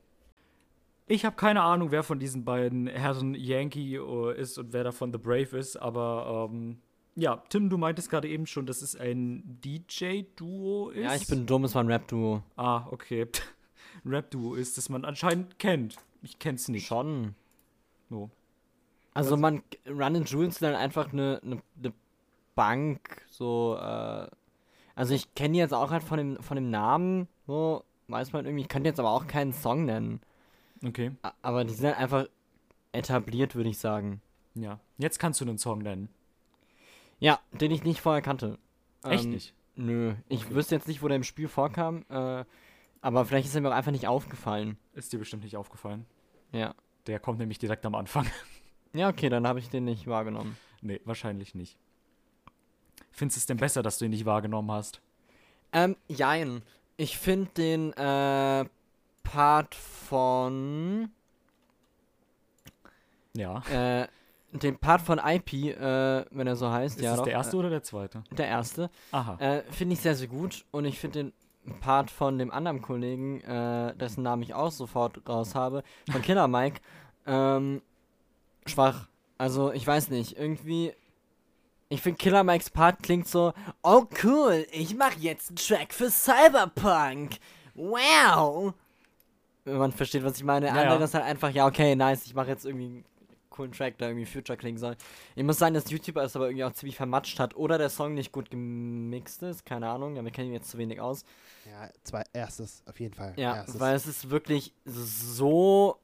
Ich 1.06 1.26
habe 1.26 1.36
keine 1.36 1.62
Ahnung, 1.62 1.92
wer 1.92 2.02
von 2.04 2.18
diesen 2.20 2.46
beiden 2.46 2.88
Herren 2.88 3.36
Yankee 3.36 3.98
äh, 3.98 4.40
ist 4.40 4.58
und 4.58 4.72
wer 4.74 4.84
davon 4.86 5.12
The 5.12 5.18
Brave 5.20 5.58
ist, 5.58 5.76
aber 5.76 6.50
ähm, 6.52 6.80
ja, 7.16 7.44
Tim, 7.50 7.70
du 7.70 7.78
meintest 7.78 8.10
gerade 8.10 8.28
eben 8.28 8.46
schon, 8.48 8.66
dass 8.66 8.82
es 8.82 8.96
ein 8.96 9.60
DJ-Duo 9.64 10.90
ist. 10.90 11.04
Ja, 11.04 11.14
ich 11.16 11.28
bin 11.28 11.46
dumm, 11.46 11.66
es 11.66 11.76
war 11.76 11.84
ein 11.84 11.88
Rap-Duo. 11.92 12.42
Ah, 12.56 12.88
okay. 12.90 13.28
Ein 14.04 14.10
Rap-Duo 14.14 14.56
ist, 14.56 14.78
das 14.78 14.90
man 14.90 15.06
anscheinend 15.06 15.60
kennt. 15.60 15.98
Ich 16.24 16.40
kenn's 16.40 16.70
nicht. 16.70 16.88
Schon. 16.88 17.36
So. 18.10 18.32
Also 19.14 19.38
man, 19.38 19.62
Run 19.88 20.16
and 20.16 20.30
Jules 20.30 20.56
sind 20.56 20.72
dann 20.72 20.76
einfach 20.76 21.12
eine, 21.14 21.40
eine, 21.44 21.62
eine 21.78 21.94
Bank, 22.56 23.24
so, 23.30 23.78
äh, 23.80 24.28
also 24.96 25.14
ich 25.14 25.34
kenne 25.36 25.54
die 25.54 25.60
jetzt 25.60 25.74
auch 25.74 25.92
halt 25.92 26.04
von 26.04 26.18
dem, 26.18 26.42
von 26.42 26.56
dem 26.56 26.70
Namen, 26.70 27.28
so, 27.48 27.84
weiß 28.08 28.34
man 28.34 28.46
irgendwie, 28.46 28.64
ich 28.64 28.70
könnte 28.70 28.90
jetzt 28.90 29.00
aber 29.00 29.12
auch 29.12 29.28
keinen 29.28 29.54
Song 29.54 29.86
nennen. 29.86 30.20
Okay. 30.86 31.12
A- 31.22 31.34
Aber 31.42 31.64
die 31.64 31.74
sind 31.74 31.88
halt 31.88 31.98
einfach 31.98 32.28
etabliert, 32.92 33.56
würde 33.56 33.70
ich 33.70 33.78
sagen. 33.78 34.22
Ja. 34.56 34.80
Jetzt 34.98 35.20
kannst 35.20 35.42
du 35.42 35.46
einen 35.46 35.58
Song 35.58 35.80
nennen. 35.80 36.10
Ja, 37.20 37.40
den 37.54 37.72
ich 37.72 37.84
nicht 37.84 38.02
vorher 38.02 38.22
kannte. 38.22 38.58
Echt 39.04 39.26
Ähm, 39.26 39.32
nicht? 39.32 39.54
Nö, 39.76 40.14
ich 40.30 40.46
Okay. 40.46 40.56
wüsste 40.56 40.76
jetzt 40.76 40.88
nicht, 40.88 41.02
wo 41.02 41.08
der 41.08 41.18
im 41.18 41.24
Spiel 41.24 41.48
vorkam, 41.48 42.06
äh, 42.10 42.46
aber 43.02 43.26
vielleicht 43.26 43.48
ist 43.48 43.56
er 43.56 43.62
mir 43.62 43.70
auch 43.70 43.74
einfach 43.76 43.92
nicht 43.92 44.08
aufgefallen. 44.08 44.78
Ist 44.94 45.12
dir 45.14 45.20
bestimmt 45.20 45.44
nicht 45.44 45.58
aufgefallen. 45.58 46.06
Ja. 46.52 46.76
Der 47.08 47.20
kommt 47.20 47.40
nämlich 47.40 47.58
direkt 47.60 47.86
am 47.86 47.96
Anfang. 47.96 48.26
Ja, 48.94 49.10
okay, 49.10 49.30
dann 49.30 49.48
habe 49.48 49.60
ich 49.60 49.70
den 49.70 49.86
nicht 49.86 50.08
wahrgenommen. 50.08 50.56
nee, 50.82 51.02
wahrscheinlich 51.06 51.56
nicht. 51.56 51.78
Findest 53.12 53.38
du 53.38 53.40
es 53.40 53.46
denn 53.46 53.58
besser, 53.58 53.84
dass 53.84 53.98
du 53.98 54.06
ihn 54.06 54.12
nicht 54.12 54.26
wahrgenommen 54.26 54.72
hast? 54.72 55.02
Ähm, 55.72 55.96
jein. 56.08 56.62
Ich 56.98 57.18
finde 57.18 57.50
den, 57.58 57.94
äh, 57.94 58.66
Part 59.24 59.74
von, 59.76 61.10
Ja. 63.36 63.64
äh, 63.72 64.08
den 64.52 64.78
Part 64.78 65.02
von 65.02 65.18
IP, 65.20 65.54
äh, 65.72 66.26
wenn 66.30 66.46
er 66.46 66.56
so 66.56 66.70
heißt, 66.70 66.98
Ist 66.98 67.04
ja 67.04 67.12
das 67.12 67.18
doch, 67.20 67.24
der 67.26 67.34
erste 67.34 67.58
oder 67.58 67.70
der 67.72 67.82
zweite? 67.84 68.24
Äh, 68.32 68.36
der 68.36 68.48
erste. 68.48 68.90
Aha. 69.12 69.38
Äh, 69.40 69.64
finde 69.72 69.94
ich 69.94 70.02
sehr, 70.02 70.14
sehr 70.16 70.28
gut 70.28 70.66
und 70.72 70.86
ich 70.86 71.00
finde 71.00 71.32
den 71.66 71.80
Part 71.80 72.12
von 72.12 72.38
dem 72.38 72.52
anderen 72.52 72.82
Kollegen, 72.82 73.42
äh, 73.42 73.96
dessen 73.96 74.22
Namen 74.24 74.44
ich 74.44 74.54
auch 74.54 74.72
sofort 74.72 75.28
raus 75.28 75.56
habe, 75.56 75.84
von 76.12 76.22
Killer 76.22 76.48
Mike, 76.48 76.82
ähm, 77.26 77.82
schwach. 78.70 79.08
Also, 79.38 79.72
ich 79.72 79.86
weiß 79.86 80.10
nicht, 80.10 80.38
irgendwie. 80.38 80.94
Ich 81.90 82.02
finde 82.02 82.18
Killer 82.18 82.44
Mikes 82.44 82.72
Part 82.72 83.04
klingt 83.04 83.28
so, 83.28 83.54
oh 83.84 84.06
cool, 84.24 84.66
ich 84.72 84.96
mache 84.96 85.20
jetzt 85.20 85.50
einen 85.50 85.58
Track 85.58 85.94
für 85.94 86.10
Cyberpunk. 86.10 87.38
Wow. 87.76 88.74
Wenn 89.66 89.78
man 89.78 89.92
versteht, 89.92 90.24
was 90.24 90.38
ich 90.38 90.44
meine. 90.44 90.68
Ja, 90.68 90.74
andere 90.74 91.00
ja. 91.00 91.06
ist 91.06 91.14
halt 91.14 91.26
einfach, 91.26 91.52
ja, 91.52 91.68
okay, 91.68 91.96
nice, 91.96 92.26
ich 92.26 92.34
mache 92.34 92.48
jetzt 92.48 92.66
irgendwie 92.66 92.86
einen 92.86 93.06
coolen 93.50 93.72
Track, 93.72 93.98
der 93.98 94.10
irgendwie 94.10 94.26
Future 94.26 94.58
klingen 94.58 94.78
soll. 94.78 94.96
Ich 95.36 95.44
muss 95.44 95.58
sagen, 95.58 95.74
dass 95.74 95.90
YouTuber 95.90 96.24
es 96.24 96.36
aber 96.36 96.48
irgendwie 96.48 96.66
auch 96.66 96.74
ziemlich 96.74 96.98
vermatscht 96.98 97.40
hat 97.40 97.56
oder 97.56 97.78
der 97.78 97.90
Song 97.90 98.14
nicht 98.14 98.32
gut 98.32 98.50
gemixt 98.50 99.44
ist, 99.44 99.66
keine 99.66 99.90
Ahnung, 99.90 100.16
ja, 100.16 100.24
wir 100.24 100.32
kennen 100.32 100.50
ihn 100.50 100.54
jetzt 100.54 100.70
zu 100.70 100.78
wenig 100.78 101.00
aus. 101.00 101.24
Ja, 101.70 101.90
zwei, 102.04 102.24
erstes, 102.34 102.84
auf 102.86 103.00
jeden 103.00 103.14
Fall. 103.14 103.34
Ja, 103.38 103.58
erstes. 103.58 103.80
weil 103.80 103.96
es 103.96 104.08
ist 104.08 104.30
wirklich 104.30 104.74
so 104.86 105.98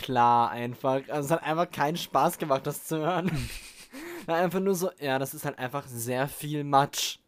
unklar 0.00 0.50
einfach. 0.50 1.02
Also 1.08 1.26
es 1.26 1.30
hat 1.30 1.42
einfach 1.42 1.70
keinen 1.70 1.96
Spaß 1.96 2.38
gemacht, 2.38 2.66
das 2.66 2.84
zu 2.84 2.98
hören. 2.98 3.30
Einfach 4.26 4.60
nur 4.60 4.74
so, 4.74 4.90
ja, 5.00 5.18
das 5.18 5.34
ist 5.34 5.44
halt 5.44 5.58
einfach 5.58 5.86
sehr 5.88 6.28
viel 6.28 6.62
Matsch. 6.62 7.18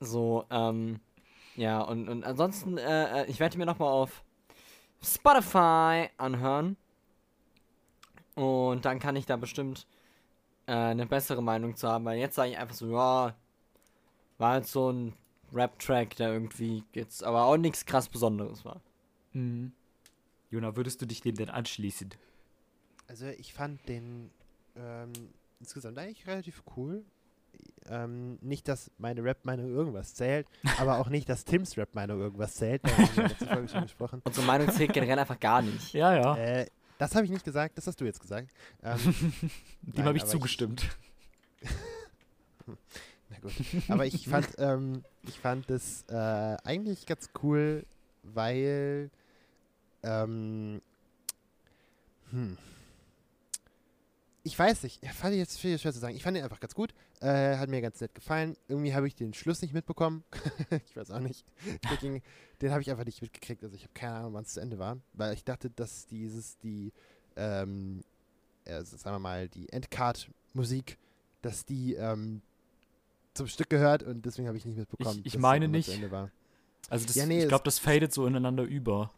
So, 0.00 0.44
ähm, 0.50 1.00
ja, 1.54 1.80
und, 1.80 2.08
und 2.08 2.24
ansonsten, 2.24 2.76
äh, 2.76 3.22
äh, 3.22 3.30
ich 3.30 3.38
werde 3.40 3.56
mir 3.56 3.64
nochmal 3.64 3.88
auf 3.88 4.24
Spotify 5.00 6.08
anhören. 6.18 6.76
Und 8.34 8.84
dann 8.84 8.98
kann 8.98 9.16
ich 9.16 9.26
da 9.26 9.36
bestimmt 9.36 9.86
äh, 10.66 10.72
eine 10.72 11.06
bessere 11.06 11.42
Meinung 11.42 11.76
zu 11.76 11.88
haben, 11.88 12.04
weil 12.04 12.18
jetzt 12.18 12.34
sage 12.34 12.50
ich 12.50 12.58
einfach 12.58 12.74
so, 12.74 12.90
ja, 12.90 13.34
war 14.38 14.52
halt 14.52 14.66
so 14.66 14.90
ein 14.90 15.14
Rap-Track, 15.52 16.16
der 16.16 16.32
irgendwie 16.32 16.82
jetzt 16.92 17.22
aber 17.22 17.44
auch 17.44 17.56
nichts 17.56 17.86
krass 17.86 18.08
Besonderes 18.08 18.64
war. 18.64 18.80
Mhm. 19.32 19.72
Jona, 20.52 20.76
würdest 20.76 21.00
du 21.00 21.06
dich 21.06 21.22
dem 21.22 21.34
denn 21.34 21.48
anschließen? 21.48 22.10
Also 23.08 23.26
ich 23.26 23.54
fand 23.54 23.88
den 23.88 24.30
ähm, 24.76 25.12
insgesamt 25.60 25.98
eigentlich 25.98 26.26
relativ 26.26 26.62
cool. 26.76 27.04
Ähm, 27.86 28.38
nicht, 28.42 28.68
dass 28.68 28.90
meine 28.98 29.24
Rap-Meinung 29.24 29.70
irgendwas 29.70 30.14
zählt, 30.14 30.46
aber 30.78 30.98
auch 30.98 31.08
nicht, 31.08 31.26
dass 31.28 31.46
Tims 31.46 31.78
Rap-Meinung 31.78 32.20
irgendwas 32.20 32.54
zählt. 32.54 32.84
Da 32.84 32.90
haben 32.90 32.98
wir 32.98 33.08
in 33.08 33.14
der 33.14 33.28
letzten 33.28 33.46
Folge 33.46 33.68
schon 33.68 33.82
gesprochen. 33.82 34.20
Unsere 34.24 34.46
Meinung 34.46 34.70
zählt 34.70 34.92
generell 34.92 35.18
einfach 35.18 35.40
gar 35.40 35.62
nicht. 35.62 35.94
Ja, 35.94 36.14
ja. 36.14 36.36
Äh, 36.36 36.66
das 36.98 37.14
habe 37.14 37.24
ich 37.24 37.30
nicht 37.30 37.46
gesagt, 37.46 37.78
das 37.78 37.86
hast 37.86 37.98
du 38.00 38.04
jetzt 38.04 38.20
gesagt. 38.20 38.50
Ähm, 38.82 39.32
Dem 39.82 40.04
habe 40.04 40.18
ich 40.18 40.26
zugestimmt. 40.26 40.86
Na 42.66 43.38
gut. 43.40 43.52
Aber 43.88 44.04
ich 44.04 44.28
fand, 44.28 44.48
ähm, 44.58 45.02
ich 45.26 45.38
fand 45.38 45.70
das 45.70 46.04
äh, 46.10 46.58
eigentlich 46.62 47.06
ganz 47.06 47.30
cool, 47.42 47.86
weil 48.22 49.10
ähm, 50.02 50.80
hm, 52.30 52.56
ich 54.44 54.58
weiß 54.58 54.82
nicht, 54.82 55.00
ich 55.02 55.12
fand 55.12 55.34
jetzt 55.36 55.58
viel 55.60 55.78
schwer 55.78 55.92
zu 55.92 56.00
sagen. 56.00 56.16
Ich 56.16 56.22
fand 56.24 56.36
ihn 56.36 56.42
einfach 56.42 56.58
ganz 56.58 56.74
gut, 56.74 56.92
äh, 57.20 57.56
hat 57.56 57.68
mir 57.68 57.80
ganz 57.80 58.00
nett 58.00 58.12
gefallen. 58.14 58.56
Irgendwie 58.66 58.92
habe 58.94 59.06
ich 59.06 59.14
den 59.14 59.34
Schluss 59.34 59.62
nicht 59.62 59.72
mitbekommen. 59.72 60.24
ich 60.86 60.96
weiß 60.96 61.12
auch 61.12 61.20
nicht. 61.20 61.44
Ging, 62.00 62.22
den 62.60 62.70
habe 62.72 62.80
ich 62.82 62.90
einfach 62.90 63.04
nicht 63.04 63.22
mitgekriegt. 63.22 63.62
Also 63.62 63.76
ich 63.76 63.82
habe 63.84 63.92
keine 63.94 64.14
Ahnung, 64.14 64.34
wann 64.34 64.42
es 64.42 64.54
zu 64.54 64.60
Ende 64.60 64.78
war, 64.80 64.98
weil 65.12 65.32
ich 65.34 65.44
dachte, 65.44 65.70
dass 65.70 66.06
dieses 66.06 66.58
die 66.58 66.92
ähm, 67.36 68.02
äh, 68.64 68.82
sagen 68.82 69.14
wir 69.14 69.18
mal 69.20 69.48
die 69.48 69.68
Endcard-Musik, 69.68 70.98
dass 71.42 71.64
die 71.64 71.94
ähm, 71.94 72.42
zum 73.34 73.46
Stück 73.46 73.70
gehört 73.70 74.02
und 74.02 74.26
deswegen 74.26 74.48
habe 74.48 74.58
ich 74.58 74.64
nicht 74.64 74.76
mitbekommen. 74.76 75.20
Ich- 75.20 75.34
ich 75.34 75.38
meine 75.40 75.68
nicht. 75.68 75.86
Zu 75.86 75.92
Ende 75.94 76.10
war. 76.10 76.30
Also 76.90 77.06
das, 77.06 77.14
Ja, 77.14 77.26
nee, 77.26 77.42
ich 77.42 77.48
glaube, 77.48 77.64
das 77.64 77.78
fadet 77.78 78.12
so 78.12 78.26
ineinander 78.26 78.64
über. 78.64 79.12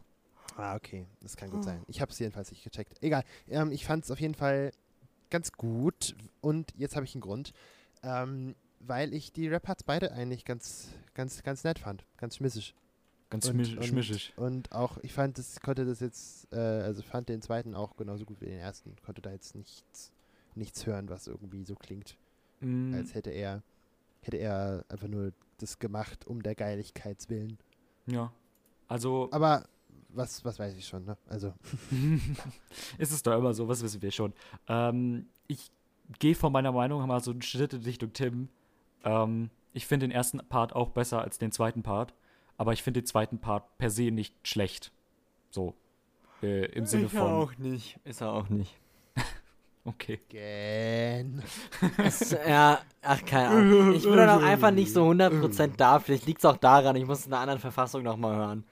Ah, 0.55 0.75
okay. 0.75 1.05
Das 1.21 1.35
kann 1.35 1.49
gut 1.49 1.63
sein. 1.63 1.83
Ich 1.87 1.99
habe 2.01 2.11
es 2.11 2.19
jedenfalls 2.19 2.49
nicht 2.51 2.63
gecheckt. 2.63 3.01
Egal. 3.03 3.23
Ähm, 3.49 3.71
ich 3.71 3.85
fand 3.85 4.03
es 4.05 4.11
auf 4.11 4.19
jeden 4.19 4.35
Fall 4.35 4.71
ganz 5.29 5.51
gut 5.51 6.15
und 6.41 6.73
jetzt 6.77 6.95
habe 6.95 7.05
ich 7.05 7.13
einen 7.15 7.21
Grund. 7.21 7.51
Ähm, 8.03 8.55
weil 8.79 9.13
ich 9.13 9.33
die 9.33 9.47
Rap-Parts 9.47 9.83
beide 9.83 10.11
eigentlich 10.11 10.45
ganz, 10.45 10.89
ganz, 11.15 11.41
ganz 11.43 11.63
nett 11.63 11.79
fand. 11.79 12.05
Ganz 12.17 12.35
schmissig. 12.37 12.75
Ganz 13.31 13.47
Und- 13.47 13.55
schmisch- 13.55 13.75
und- 13.77 13.85
schmischig. 13.85 14.33
Und 14.37 14.71
auch, 14.71 14.97
ich 15.01 15.11
fand, 15.11 15.37
das 15.39 15.59
konnte 15.59 15.83
das 15.85 15.99
jetzt, 15.99 16.47
äh, 16.53 16.57
also 16.57 17.01
fand 17.01 17.27
den 17.29 17.41
zweiten 17.41 17.73
auch 17.75 17.95
genauso 17.97 18.25
gut 18.25 18.39
wie 18.41 18.45
den 18.45 18.59
ersten. 18.59 18.95
Konnte 19.03 19.21
da 19.23 19.31
jetzt 19.31 19.55
nichts, 19.55 20.11
nichts 20.53 20.85
hören, 20.85 21.09
was 21.09 21.25
irgendwie 21.27 21.63
so 21.65 21.75
klingt, 21.75 22.15
Mm, 22.61 22.93
als 22.93 23.13
hätte 23.15 23.31
er, 23.31 23.63
hätte 24.21 24.37
er 24.37 24.85
einfach 24.87 25.07
nur 25.07 25.33
das 25.57 25.79
gemacht, 25.79 26.25
um 26.27 26.43
der 26.43 26.55
Geiligkeitswillen. 26.55 27.57
ja. 28.05 28.31
Also 28.87 29.29
Aber 29.31 29.65
was, 30.15 30.43
was 30.45 30.59
weiß 30.59 30.75
ich 30.75 30.87
schon, 30.87 31.05
ne? 31.05 31.17
Also, 31.27 31.53
ist 32.97 33.11
es 33.11 33.23
doch 33.23 33.37
immer 33.37 33.53
so, 33.53 33.67
was 33.67 33.83
wissen 33.83 34.01
wir 34.01 34.11
schon. 34.11 34.33
Ähm, 34.67 35.27
ich 35.47 35.71
gehe 36.19 36.35
von 36.35 36.51
meiner 36.51 36.71
Meinung 36.71 37.05
mal 37.07 37.19
so 37.21 37.31
einen 37.31 37.41
Schritt 37.41 37.73
in 37.73 37.83
Richtung 37.83 38.13
Tim. 38.13 38.49
Ähm, 39.03 39.49
ich 39.73 39.85
finde 39.87 40.07
den 40.07 40.11
ersten 40.11 40.39
Part 40.49 40.73
auch 40.75 40.89
besser 40.89 41.21
als 41.21 41.37
den 41.37 41.51
zweiten 41.51 41.83
Part, 41.83 42.13
aber 42.57 42.73
ich 42.73 42.83
finde 42.83 43.01
den 43.01 43.07
zweiten 43.07 43.39
Part 43.39 43.77
per 43.77 43.89
se 43.89 44.11
nicht 44.11 44.35
schlecht. 44.47 44.91
So. 45.49 45.73
Äh, 46.41 46.65
Im 46.67 46.85
Sinne 46.85 47.05
Ist 47.05 47.13
er 47.13 47.21
von. 47.21 47.31
auch 47.31 47.57
nicht. 47.57 47.99
Ist 48.03 48.21
er 48.21 48.31
auch 48.33 48.49
nicht. 48.49 48.75
Okay. 49.87 50.19
Gen. 50.29 51.43
Es, 52.03 52.31
ja, 52.31 52.79
ach, 53.03 53.23
keine 53.23 53.49
Ahnung. 53.49 53.93
Ich 53.93 54.01
bin 54.01 54.15
dann 54.15 54.29
auch 54.29 54.43
einfach 54.43 54.71
nicht 54.71 54.91
so 54.91 55.07
100% 55.07 55.75
da. 55.77 55.99
Vielleicht 55.99 56.25
liegt 56.25 56.39
es 56.39 56.45
auch 56.45 56.57
daran, 56.57 56.95
ich 56.95 57.05
muss 57.05 57.19
es 57.19 57.27
in 57.27 57.33
einer 57.33 57.41
anderen 57.43 57.59
Verfassung 57.59 58.01
nochmal 58.01 58.35
hören. 58.35 58.63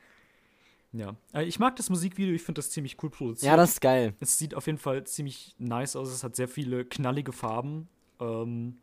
Ja. 0.94 1.16
Äh, 1.34 1.44
Ich 1.46 1.60
mag 1.60 1.76
das 1.76 1.90
Musikvideo, 1.90 2.34
ich 2.34 2.44
finde 2.44 2.60
das 2.60 2.70
ziemlich 2.70 3.02
cool 3.04 3.10
produziert. 3.10 3.50
Ja, 3.52 3.58
das 3.58 3.72
ist 3.72 3.82
geil. 3.82 4.14
Es 4.20 4.38
sieht 4.38 4.56
auf 4.56 4.68
jeden 4.68 4.78
Fall 4.78 5.04
ziemlich 5.06 5.56
nice 5.58 5.96
aus. 5.96 6.10
Es 6.10 6.24
hat 6.24 6.36
sehr 6.36 6.48
viele 6.48 6.86
knallige 6.86 7.34
Farben. 7.34 7.90
Ähm, 8.20 8.78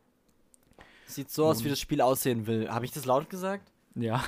Sieht 1.06 1.30
so 1.30 1.46
aus, 1.46 1.64
wie 1.64 1.68
das 1.68 1.80
Spiel 1.80 2.00
aussehen 2.00 2.46
will. 2.46 2.68
Habe 2.68 2.84
ich 2.84 2.92
das 2.92 3.04
laut 3.04 3.30
gesagt? 3.30 3.72
ja. 3.94 4.22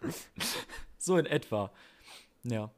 so 0.98 1.16
in 1.16 1.26
etwa. 1.26 1.72
Ja. 2.44 2.70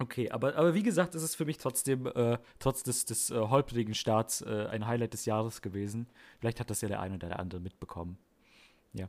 Okay, 0.00 0.30
aber, 0.30 0.56
aber 0.56 0.74
wie 0.74 0.82
gesagt, 0.82 1.14
es 1.14 1.22
ist 1.22 1.34
für 1.36 1.44
mich 1.44 1.58
trotzdem, 1.58 2.06
äh, 2.06 2.38
trotz 2.58 2.82
des, 2.82 3.04
des 3.04 3.30
äh, 3.30 3.34
holprigen 3.36 3.94
Starts, 3.94 4.42
äh, 4.42 4.66
ein 4.70 4.86
Highlight 4.86 5.12
des 5.12 5.24
Jahres 5.24 5.60
gewesen. 5.62 6.08
Vielleicht 6.40 6.58
hat 6.60 6.70
das 6.70 6.80
ja 6.80 6.88
der 6.88 7.00
eine 7.00 7.14
oder 7.16 7.28
der 7.28 7.38
andere 7.40 7.60
mitbekommen. 7.60 8.18
Ja. 8.92 9.08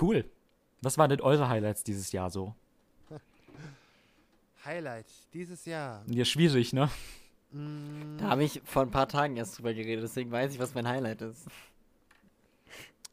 Cool. 0.00 0.24
Was 0.84 0.98
waren 0.98 1.10
denn 1.10 1.20
eure 1.20 1.48
Highlights 1.48 1.82
dieses 1.84 2.12
Jahr 2.12 2.30
so? 2.30 2.54
Highlight 4.64 5.06
dieses 5.32 5.64
Jahr. 5.64 6.02
Ja, 6.08 6.24
schwierig, 6.24 6.72
ne? 6.72 6.90
Mm, 7.52 8.18
Da 8.18 8.30
habe 8.30 8.44
ich 8.44 8.60
vor 8.64 8.82
ein 8.82 8.90
paar 8.90 9.08
Tagen 9.08 9.36
erst 9.36 9.58
drüber 9.58 9.72
geredet, 9.74 10.04
deswegen 10.04 10.30
weiß 10.30 10.52
ich, 10.52 10.58
was 10.58 10.74
mein 10.74 10.86
Highlight 10.86 11.22
ist. 11.22 11.46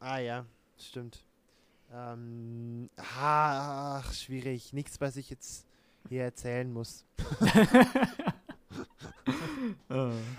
Ah 0.00 0.18
ja, 0.18 0.44
stimmt. 0.78 1.24
Ähm, 1.92 2.90
ah, 2.96 3.98
ach, 3.98 4.12
schwierig. 4.12 4.72
Nichts, 4.72 5.00
was 5.00 5.16
ich 5.16 5.30
jetzt 5.30 5.66
hier 6.08 6.24
erzählen 6.24 6.72
muss. 6.72 7.04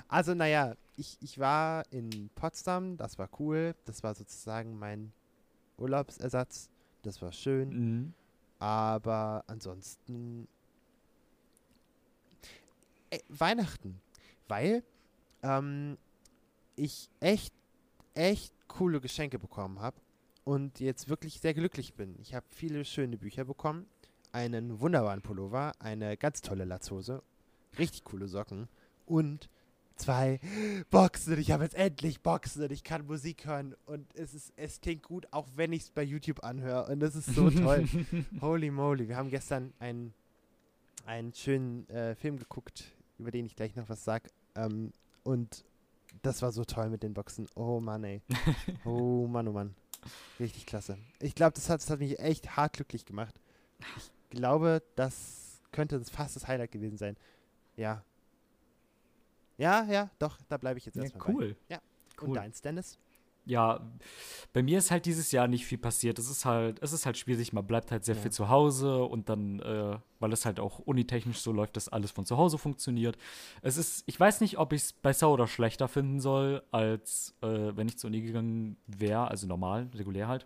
Also, 0.07 0.33
naja, 0.33 0.75
ich, 0.95 1.17
ich 1.21 1.39
war 1.39 1.85
in 1.91 2.29
Potsdam, 2.35 2.97
das 2.97 3.17
war 3.17 3.29
cool. 3.39 3.75
Das 3.85 4.03
war 4.03 4.13
sozusagen 4.15 4.77
mein 4.77 5.13
Urlaubsersatz. 5.77 6.69
Das 7.03 7.21
war 7.21 7.31
schön. 7.31 7.69
Mhm. 7.69 8.13
Aber 8.59 9.43
ansonsten 9.47 10.47
äh, 13.09 13.19
Weihnachten, 13.29 14.01
weil 14.47 14.83
ähm, 15.43 15.97
ich 16.75 17.09
echt, 17.19 17.53
echt 18.15 18.53
coole 18.67 18.99
Geschenke 19.01 19.37
bekommen 19.37 19.79
habe 19.79 19.97
und 20.45 20.79
jetzt 20.79 21.09
wirklich 21.09 21.39
sehr 21.39 21.53
glücklich 21.53 21.93
bin. 21.93 22.15
Ich 22.21 22.33
habe 22.33 22.45
viele 22.49 22.85
schöne 22.85 23.17
Bücher 23.17 23.45
bekommen, 23.45 23.85
einen 24.31 24.79
wunderbaren 24.79 25.21
Pullover, 25.21 25.73
eine 25.79 26.17
ganz 26.17 26.41
tolle 26.41 26.65
Latzhose, 26.65 27.21
richtig 27.77 28.03
coole 28.03 28.27
Socken 28.27 28.67
und 29.05 29.49
zwei 29.95 30.39
Boxen. 30.89 31.37
Ich 31.39 31.51
habe 31.51 31.63
jetzt 31.63 31.75
endlich 31.75 32.21
Boxen 32.21 32.63
und 32.63 32.71
ich 32.71 32.83
kann 32.83 33.05
Musik 33.05 33.45
hören 33.45 33.75
und 33.85 34.13
es 34.15 34.33
ist, 34.33 34.53
es 34.55 34.81
klingt 34.81 35.03
gut, 35.03 35.27
auch 35.31 35.47
wenn 35.55 35.73
ich 35.73 35.83
es 35.83 35.89
bei 35.91 36.03
YouTube 36.03 36.43
anhöre 36.43 36.91
und 36.91 36.99
das 36.99 37.15
ist 37.15 37.33
so 37.33 37.49
toll. 37.49 37.87
Holy 38.41 38.71
moly, 38.71 39.07
wir 39.07 39.17
haben 39.17 39.29
gestern 39.29 39.73
einen, 39.79 40.13
einen 41.05 41.33
schönen 41.33 41.89
äh, 41.89 42.15
Film 42.15 42.37
geguckt, 42.37 42.85
über 43.17 43.31
den 43.31 43.45
ich 43.45 43.55
gleich 43.55 43.75
noch 43.75 43.89
was 43.89 44.03
sag. 44.03 44.29
Ähm, 44.55 44.91
und 45.23 45.63
das 46.21 46.41
war 46.41 46.51
so 46.51 46.63
toll 46.63 46.89
mit 46.89 47.03
den 47.03 47.13
Boxen. 47.13 47.47
Oh 47.55 47.79
Mann, 47.79 48.03
ey. 48.03 48.21
Oh 48.85 49.27
Mann, 49.27 49.47
oh 49.47 49.53
Mann. 49.53 49.75
Richtig 50.39 50.65
klasse. 50.65 50.97
Ich 51.19 51.35
glaube, 51.35 51.53
das 51.53 51.69
hat, 51.69 51.81
das 51.81 51.89
hat 51.89 51.99
mich 51.99 52.19
echt 52.19 52.57
hart 52.57 52.73
glücklich 52.73 53.05
gemacht. 53.05 53.39
Ich 53.97 54.11
glaube, 54.29 54.83
das 54.95 55.61
könnte 55.71 55.97
das 55.97 56.09
fast 56.09 56.35
das 56.35 56.47
Highlight 56.47 56.71
gewesen 56.71 56.97
sein. 56.97 57.17
Ja. 57.75 58.03
Ja, 59.57 59.83
ja, 59.85 60.09
doch, 60.19 60.37
da 60.49 60.57
bleibe 60.57 60.79
ich 60.79 60.85
jetzt 60.85 60.95
Ja, 60.95 61.03
erstmal 61.03 61.27
bei. 61.27 61.33
cool. 61.33 61.55
Ja. 61.69 61.79
Cool. 62.21 62.29
Und 62.29 62.33
deins, 62.35 62.61
Dennis? 62.61 62.97
Ja, 63.45 63.81
bei 64.53 64.63
mir 64.63 64.77
ist 64.77 64.89
halt 64.89 65.05
dieses 65.05 65.33
Jahr 65.33 65.49
nicht 65.49 65.65
viel 65.65 65.77
passiert. 65.77 66.17
Es 66.17 66.29
ist 66.29 66.45
halt, 66.45 66.81
es 66.81 66.93
ist 66.93 67.05
halt 67.05 67.17
schwierig, 67.17 67.51
man 67.51 67.67
bleibt 67.67 67.91
halt 67.91 68.05
sehr 68.05 68.15
Ja. 68.15 68.21
viel 68.21 68.31
zu 68.31 68.47
Hause 68.47 69.03
und 69.03 69.27
dann, 69.27 69.59
äh, 69.59 69.97
weil 70.19 70.31
es 70.31 70.45
halt 70.45 70.61
auch 70.61 70.79
unitechnisch 70.79 71.39
so 71.39 71.51
läuft, 71.51 71.75
dass 71.75 71.89
alles 71.89 72.11
von 72.11 72.25
zu 72.25 72.37
Hause 72.37 72.57
funktioniert. 72.57 73.17
Es 73.61 73.75
ist, 73.75 74.03
ich 74.05 74.17
weiß 74.17 74.39
nicht, 74.39 74.59
ob 74.59 74.71
ich 74.71 74.83
es 74.83 74.93
besser 74.93 75.29
oder 75.29 75.47
schlechter 75.47 75.89
finden 75.89 76.21
soll, 76.21 76.63
als 76.71 77.35
äh, 77.41 77.75
wenn 77.75 77.87
ich 77.89 77.97
zur 77.97 78.09
Uni 78.09 78.21
gegangen 78.21 78.77
wäre, 78.87 79.27
also 79.27 79.45
normal, 79.45 79.89
regulär 79.93 80.29
halt. 80.29 80.45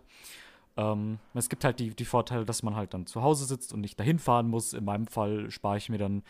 Ähm, 0.76 1.18
es 1.34 1.48
gibt 1.48 1.64
halt 1.64 1.78
die, 1.78 1.90
die 1.90 2.04
Vorteile, 2.04 2.44
dass 2.44 2.64
man 2.64 2.74
halt 2.74 2.94
dann 2.94 3.06
zu 3.06 3.22
Hause 3.22 3.44
sitzt 3.44 3.72
und 3.72 3.80
nicht 3.80 4.00
dahin 4.00 4.18
fahren 4.18 4.48
muss. 4.48 4.72
In 4.72 4.84
meinem 4.84 5.06
Fall 5.06 5.52
spare 5.52 5.76
ich 5.76 5.88
mir 5.88 5.98
dann 5.98 6.24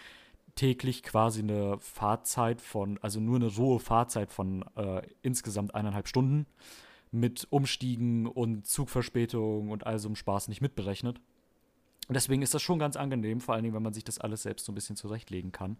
täglich 0.59 1.05
quasi 1.05 1.40
eine 1.40 1.79
Fahrzeit 1.79 2.61
von, 2.61 2.99
also 3.01 3.21
nur 3.21 3.37
eine 3.37 3.47
rohe 3.47 3.79
Fahrzeit 3.79 4.33
von 4.33 4.64
äh, 4.75 5.03
insgesamt 5.23 5.73
eineinhalb 5.75 6.09
Stunden 6.09 6.47
mit 7.12 7.47
Umstiegen 7.51 8.27
und 8.27 8.66
Zugverspätung 8.66 9.71
und 9.71 9.87
all 9.87 10.01
so 10.01 10.09
einem 10.09 10.16
Spaß 10.16 10.49
nicht 10.49 10.61
mitberechnet. 10.61 11.21
Und 12.09 12.14
deswegen 12.14 12.42
ist 12.42 12.55
das 12.55 12.62
schon 12.62 12.81
ganz 12.81 12.97
angenehm, 12.97 13.40
vor 13.40 13.55
allen 13.55 13.62
Dingen, 13.62 13.75
wenn 13.77 13.85
man 13.85 13.92
sich 13.92 14.03
das 14.03 14.18
alles 14.18 14.42
selbst 14.42 14.66
so 14.66 14.73
ein 14.73 14.75
bisschen 14.75 14.97
zurechtlegen 14.97 15.53
kann. 15.53 15.77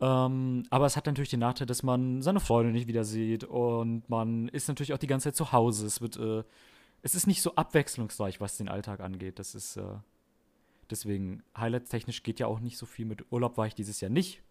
Ähm, 0.00 0.62
aber 0.70 0.86
es 0.86 0.96
hat 0.96 1.04
natürlich 1.04 1.28
den 1.28 1.40
Nachteil, 1.40 1.66
dass 1.66 1.82
man 1.82 2.22
seine 2.22 2.40
Freunde 2.40 2.72
nicht 2.72 2.86
wieder 2.86 3.04
sieht 3.04 3.44
und 3.44 4.08
man 4.08 4.48
ist 4.48 4.68
natürlich 4.68 4.94
auch 4.94 4.98
die 4.98 5.08
ganze 5.08 5.24
Zeit 5.24 5.36
zu 5.36 5.52
Hause. 5.52 5.86
Es 5.86 6.00
wird, 6.00 6.16
äh, 6.16 6.42
es 7.02 7.14
ist 7.14 7.26
nicht 7.26 7.42
so 7.42 7.54
abwechslungsreich, 7.54 8.40
was 8.40 8.56
den 8.56 8.70
Alltag 8.70 9.00
angeht. 9.00 9.38
Das 9.38 9.54
ist, 9.54 9.76
äh, 9.76 9.82
deswegen, 10.90 11.42
highlights-technisch 11.56 12.22
geht 12.22 12.40
ja 12.40 12.46
auch 12.46 12.60
nicht 12.60 12.78
so 12.78 12.86
viel. 12.86 13.06
Mit 13.06 13.30
Urlaub 13.30 13.56
war 13.56 13.66
ich 13.66 13.74
dieses 13.74 14.00
Jahr 14.00 14.10
nicht. 14.10 14.42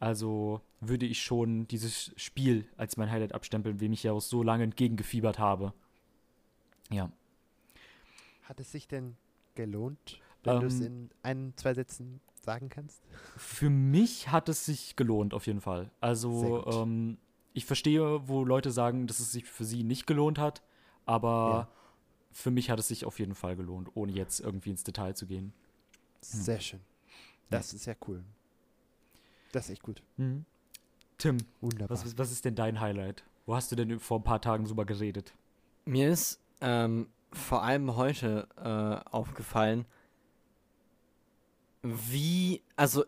Also 0.00 0.60
würde 0.80 1.06
ich 1.06 1.22
schon 1.22 1.66
dieses 1.66 2.12
Spiel 2.16 2.68
als 2.76 2.96
mein 2.96 3.10
Highlight 3.10 3.34
abstempeln, 3.34 3.80
wem 3.80 3.92
ich 3.92 4.04
ja 4.04 4.12
auch 4.12 4.20
so 4.20 4.42
lange 4.42 4.64
entgegengefiebert 4.64 5.38
habe. 5.38 5.72
Ja. 6.90 7.10
Hat 8.44 8.60
es 8.60 8.70
sich 8.72 8.86
denn 8.86 9.16
gelohnt, 9.54 10.20
wenn 10.44 10.60
du 10.60 10.66
es 10.66 10.80
Ähm, 10.80 10.86
in 10.86 11.10
ein, 11.22 11.52
zwei 11.56 11.74
Sätzen 11.74 12.20
sagen 12.40 12.68
kannst? 12.68 13.02
Für 13.36 13.70
mich 13.70 14.30
hat 14.30 14.48
es 14.48 14.64
sich 14.64 14.94
gelohnt, 14.96 15.34
auf 15.34 15.46
jeden 15.46 15.60
Fall. 15.60 15.90
Also, 16.00 16.64
ähm, 16.66 17.18
ich 17.52 17.64
verstehe, 17.64 18.26
wo 18.28 18.44
Leute 18.44 18.70
sagen, 18.70 19.08
dass 19.08 19.18
es 19.18 19.32
sich 19.32 19.44
für 19.44 19.64
sie 19.64 19.82
nicht 19.82 20.06
gelohnt 20.06 20.38
hat, 20.38 20.62
aber 21.06 21.68
für 22.38 22.50
mich 22.52 22.70
hat 22.70 22.78
es 22.78 22.88
sich 22.88 23.04
auf 23.04 23.18
jeden 23.18 23.34
Fall 23.34 23.56
gelohnt, 23.56 23.90
ohne 23.94 24.12
jetzt 24.12 24.38
irgendwie 24.40 24.70
ins 24.70 24.84
Detail 24.84 25.14
zu 25.14 25.26
gehen. 25.26 25.52
Sehr 26.20 26.60
schön. 26.60 26.80
Das 27.50 27.72
ist 27.72 27.86
ja 27.86 27.94
cool. 28.06 28.22
Das 29.52 29.64
ist 29.66 29.70
echt 29.72 29.82
gut. 29.82 30.02
Tim, 31.18 31.38
Wunderbar. 31.60 31.90
was, 31.96 32.04
ist- 32.04 32.18
was 32.18 32.30
ist 32.30 32.44
denn 32.44 32.54
dein 32.54 32.80
Highlight? 32.80 33.24
Wo 33.46 33.54
hast 33.56 33.72
du 33.72 33.76
denn 33.76 33.98
vor 33.98 34.20
ein 34.20 34.24
paar 34.24 34.40
Tagen 34.40 34.64
drüber 34.66 34.84
geredet? 34.84 35.32
Mir 35.84 36.10
ist 36.10 36.38
ähm, 36.60 37.08
vor 37.32 37.62
allem 37.62 37.96
heute 37.96 38.46
äh, 38.56 39.08
aufgefallen, 39.10 39.84
wie, 41.82 42.62
also 42.76 43.04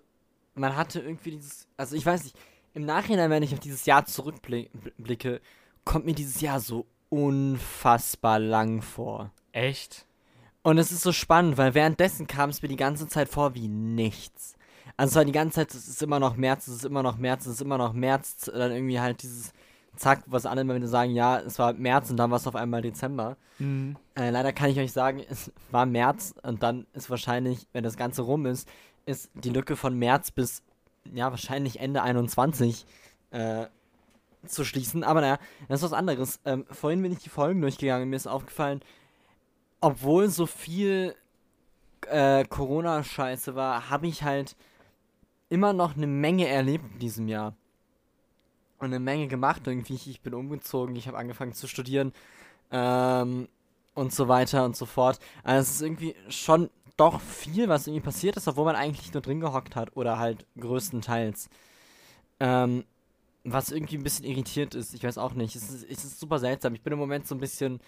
man 0.54 0.76
hatte 0.76 1.00
irgendwie 1.00 1.32
dieses, 1.32 1.66
also 1.76 1.96
ich 1.96 2.06
weiß 2.06 2.24
nicht, 2.24 2.36
im 2.74 2.84
Nachhinein, 2.84 3.30
wenn 3.30 3.42
ich 3.42 3.52
auf 3.52 3.60
dieses 3.60 3.84
Jahr 3.86 4.04
zurückblicke, 4.06 5.40
kommt 5.84 6.06
mir 6.06 6.14
dieses 6.14 6.40
Jahr 6.40 6.60
so 6.60 6.86
unfassbar 7.10 8.38
lang 8.38 8.80
vor. 8.80 9.30
Echt? 9.52 10.06
Und 10.62 10.78
es 10.78 10.92
ist 10.92 11.02
so 11.02 11.12
spannend, 11.12 11.58
weil 11.58 11.74
währenddessen 11.74 12.26
kam 12.26 12.50
es 12.50 12.62
mir 12.62 12.68
die 12.68 12.76
ganze 12.76 13.08
Zeit 13.08 13.28
vor 13.28 13.54
wie 13.54 13.68
nichts. 13.68 14.54
Also 14.96 15.12
es 15.12 15.16
war 15.16 15.24
die 15.24 15.32
ganze 15.32 15.56
Zeit, 15.56 15.74
es 15.74 15.88
ist 15.88 16.02
immer 16.02 16.20
noch 16.20 16.36
März, 16.36 16.68
es 16.68 16.76
ist 16.76 16.84
immer 16.84 17.02
noch 17.02 17.16
März, 17.16 17.46
es 17.46 17.54
ist 17.54 17.62
immer 17.62 17.78
noch 17.78 17.92
März, 17.92 18.50
dann 18.52 18.72
irgendwie 18.72 19.00
halt 19.00 19.22
dieses 19.22 19.52
Zack, 19.96 20.22
was 20.26 20.46
alle 20.46 20.60
immer 20.60 20.74
wieder 20.74 20.88
sagen, 20.88 21.12
ja, 21.12 21.38
es 21.40 21.58
war 21.58 21.72
März 21.72 22.10
und 22.10 22.16
dann 22.16 22.30
war 22.30 22.36
es 22.36 22.46
auf 22.46 22.56
einmal 22.56 22.82
Dezember. 22.82 23.36
Mhm. 23.58 23.96
Äh, 24.14 24.30
leider 24.30 24.52
kann 24.52 24.70
ich 24.70 24.78
euch 24.78 24.92
sagen, 24.92 25.22
es 25.30 25.52
war 25.70 25.86
März 25.86 26.34
und 26.42 26.62
dann 26.62 26.86
ist 26.92 27.10
wahrscheinlich, 27.10 27.66
wenn 27.72 27.84
das 27.84 27.96
Ganze 27.96 28.22
rum 28.22 28.46
ist, 28.46 28.68
ist 29.06 29.30
die 29.34 29.50
Lücke 29.50 29.76
von 29.76 29.98
März 29.98 30.30
bis, 30.30 30.62
ja, 31.12 31.30
wahrscheinlich 31.30 31.80
Ende 31.80 32.02
21 32.02 32.84
äh, 33.30 33.66
zu 34.46 34.64
schließen. 34.64 35.04
Aber 35.04 35.20
naja, 35.20 35.38
das 35.68 35.80
ist 35.80 35.90
was 35.90 35.98
anderes. 35.98 36.40
Ähm, 36.44 36.64
vorhin 36.70 37.02
bin 37.02 37.12
ich 37.12 37.18
die 37.18 37.28
Folgen 37.28 37.60
durchgegangen 37.60 38.08
mir 38.08 38.16
ist 38.16 38.26
aufgefallen, 38.26 38.80
obwohl 39.80 40.28
so 40.28 40.46
viel 40.46 41.14
äh, 42.06 42.44
Corona-Scheiße 42.44 43.54
war, 43.54 43.90
habe 43.90 44.06
ich 44.06 44.22
halt 44.22 44.56
immer 45.48 45.72
noch 45.72 45.96
eine 45.96 46.06
Menge 46.06 46.48
erlebt 46.48 46.84
in 46.94 46.98
diesem 46.98 47.28
Jahr. 47.28 47.54
Und 48.78 48.86
eine 48.86 49.00
Menge 49.00 49.28
gemacht 49.28 49.66
irgendwie. 49.66 49.94
Ich, 49.94 50.08
ich 50.08 50.20
bin 50.22 50.32
umgezogen, 50.32 50.96
ich 50.96 51.06
habe 51.06 51.18
angefangen 51.18 51.52
zu 51.52 51.68
studieren 51.68 52.12
ähm, 52.70 53.48
und 53.94 54.12
so 54.14 54.28
weiter 54.28 54.64
und 54.64 54.74
so 54.74 54.86
fort. 54.86 55.18
Also 55.42 55.60
es 55.60 55.70
ist 55.76 55.82
irgendwie 55.82 56.14
schon 56.28 56.70
doch 56.96 57.20
viel, 57.20 57.68
was 57.68 57.86
irgendwie 57.86 58.04
passiert 58.04 58.36
ist, 58.36 58.48
obwohl 58.48 58.64
man 58.64 58.76
eigentlich 58.76 59.12
nur 59.12 59.22
drin 59.22 59.40
gehockt 59.40 59.76
hat 59.76 59.96
oder 59.96 60.18
halt 60.18 60.46
größtenteils. 60.58 61.50
Ähm, 62.38 62.84
was 63.44 63.70
irgendwie 63.70 63.96
ein 63.96 64.02
bisschen 64.02 64.24
irritiert 64.24 64.74
ist, 64.74 64.94
ich 64.94 65.02
weiß 65.02 65.18
auch 65.18 65.34
nicht. 65.34 65.56
Es 65.56 65.70
ist, 65.70 65.84
es 65.84 66.04
ist 66.04 66.20
super 66.20 66.38
seltsam. 66.38 66.74
Ich 66.74 66.82
bin 66.82 66.92
im 66.92 66.98
Moment 66.98 67.26
so 67.26 67.34
ein 67.34 67.40
bisschen 67.40 67.80